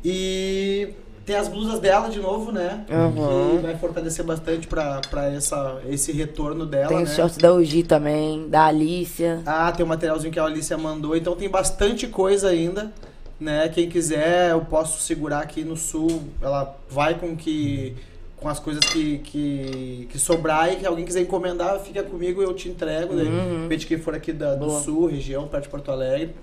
E 0.03 0.89
tem 1.25 1.35
as 1.35 1.47
blusas 1.47 1.79
dela 1.79 2.07
de 2.09 2.19
novo, 2.19 2.51
né, 2.51 2.85
Uhum. 2.89 3.57
que 3.57 3.63
vai 3.63 3.75
fortalecer 3.77 4.23
bastante 4.23 4.67
pra, 4.67 5.01
pra 5.09 5.25
essa, 5.31 5.79
esse 5.89 6.11
retorno 6.11 6.65
dela, 6.65 6.87
Tem 6.89 6.97
né. 6.97 7.03
os 7.03 7.15
shorts 7.15 7.37
da 7.37 7.51
UG 7.53 7.83
também, 7.83 8.47
da 8.47 8.65
Alicia. 8.65 9.41
Ah, 9.45 9.71
tem 9.71 9.85
o 9.85 9.89
materialzinho 9.89 10.31
que 10.31 10.39
a 10.39 10.45
Alicia 10.45 10.77
mandou, 10.77 11.15
então 11.15 11.35
tem 11.35 11.49
bastante 11.49 12.07
coisa 12.07 12.49
ainda, 12.49 12.91
né? 13.39 13.67
Quem 13.69 13.89
quiser, 13.89 14.51
eu 14.51 14.61
posso 14.61 15.01
segurar 15.01 15.39
aqui 15.39 15.63
no 15.63 15.75
sul. 15.75 16.23
Ela 16.41 16.77
vai 16.89 17.15
com 17.15 17.35
que 17.35 17.95
com 18.37 18.49
as 18.49 18.59
coisas 18.59 18.83
que, 18.85 19.17
que, 19.19 20.07
que 20.11 20.19
sobrar 20.19 20.71
e 20.71 20.75
que 20.75 20.85
alguém 20.85 21.03
quiser 21.03 21.21
encomendar, 21.21 21.79
fica 21.79 22.03
comigo 22.03 22.41
e 22.41 22.45
eu 22.45 22.53
te 22.53 22.69
entrego. 22.69 23.15
Daí, 23.15 23.25
de 23.25 23.61
repente 23.63 23.87
quem 23.87 23.97
for 23.97 24.13
aqui 24.13 24.31
da- 24.31 24.53
do 24.53 24.67
Boa. 24.67 24.81
sul, 24.81 25.07
região, 25.07 25.47
perto 25.47 25.63
de 25.63 25.69
Porto 25.69 25.89
Alegre, 25.89 26.35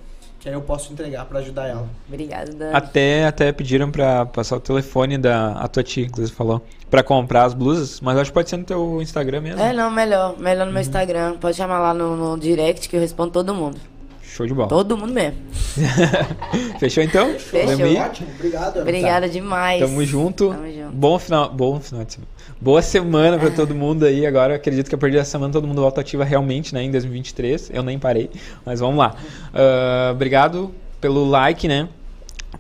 que 0.42 0.48
aí 0.48 0.54
eu 0.56 0.60
posso 0.60 0.92
entregar 0.92 1.24
pra 1.26 1.38
ajudar 1.38 1.68
ela. 1.68 1.88
Obrigada, 2.08 2.52
Dani. 2.52 2.74
Até, 2.74 3.24
até 3.24 3.52
pediram 3.52 3.92
pra 3.92 4.26
passar 4.26 4.56
o 4.56 4.60
telefone 4.60 5.16
da 5.16 5.52
a 5.52 5.68
tua 5.68 5.84
tia, 5.84 6.04
inclusive, 6.04 6.34
falou, 6.36 6.60
pra 6.90 7.00
comprar 7.00 7.44
as 7.44 7.54
blusas, 7.54 8.00
mas 8.00 8.18
acho 8.18 8.30
que 8.30 8.34
pode 8.34 8.50
ser 8.50 8.56
no 8.56 8.64
teu 8.64 9.00
Instagram 9.00 9.40
mesmo. 9.40 9.60
É, 9.62 9.72
não, 9.72 9.88
melhor. 9.88 10.36
Melhor 10.38 10.66
no 10.66 10.72
meu 10.72 10.80
Uhum. 10.82 10.86
Instagram. 10.88 11.36
Pode 11.38 11.56
chamar 11.56 11.78
lá 11.78 11.94
no, 11.94 12.16
no 12.16 12.36
direct 12.38 12.88
que 12.88 12.96
eu 12.96 13.00
respondo 13.00 13.30
todo 13.30 13.54
mundo. 13.54 13.78
Show 14.20 14.46
de 14.46 14.54
bola. 14.54 14.68
Todo 14.68 14.96
mundo 14.96 15.12
mesmo. 15.12 15.36
Fechou 16.80 17.02
então? 17.04 17.38
Fechou. 17.38 17.96
Ótimo, 18.00 18.28
obrigado. 18.34 18.80
Obrigada 18.80 19.28
demais. 19.28 19.80
Tamo 19.80 20.04
junto. 20.04 20.48
Tamo 20.48 20.72
junto. 20.72 20.92
Bom 20.96 21.18
final, 21.18 21.50
bom 21.52 21.78
final 21.80 22.04
de 22.04 22.14
semana. 22.14 22.32
Boa 22.62 22.80
semana 22.80 23.36
pra 23.40 23.50
todo 23.50 23.74
mundo 23.74 24.04
aí. 24.04 24.24
Agora 24.24 24.54
acredito 24.54 24.88
que 24.88 24.94
a 24.94 24.98
partir 24.98 25.16
da 25.16 25.24
semana 25.24 25.52
todo 25.52 25.66
mundo 25.66 25.80
volta 25.80 26.00
ativa 26.00 26.22
realmente, 26.22 26.72
né, 26.72 26.84
em 26.84 26.92
2023. 26.92 27.70
Eu 27.74 27.82
nem 27.82 27.98
parei, 27.98 28.30
mas 28.64 28.78
vamos 28.78 28.98
lá. 28.98 29.16
Ah, 29.52 30.12
obrigado 30.12 30.72
pelo 31.00 31.28
like, 31.28 31.66
né? 31.66 31.88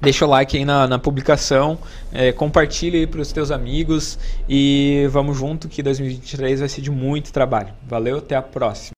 Deixa 0.00 0.26
o 0.26 0.28
like 0.28 0.56
aí 0.56 0.64
na, 0.64 0.88
na 0.88 0.98
publicação, 0.98 1.78
é, 2.12 2.32
compartilha 2.32 2.98
aí 2.98 3.06
pros 3.06 3.30
teus 3.30 3.52
amigos 3.52 4.18
e 4.48 5.06
vamos 5.12 5.38
junto 5.38 5.68
que 5.68 5.84
2023 5.84 6.58
vai 6.58 6.68
ser 6.68 6.80
de 6.80 6.90
muito 6.90 7.32
trabalho. 7.32 7.72
Valeu, 7.86 8.18
até 8.18 8.34
a 8.34 8.42
próxima. 8.42 8.91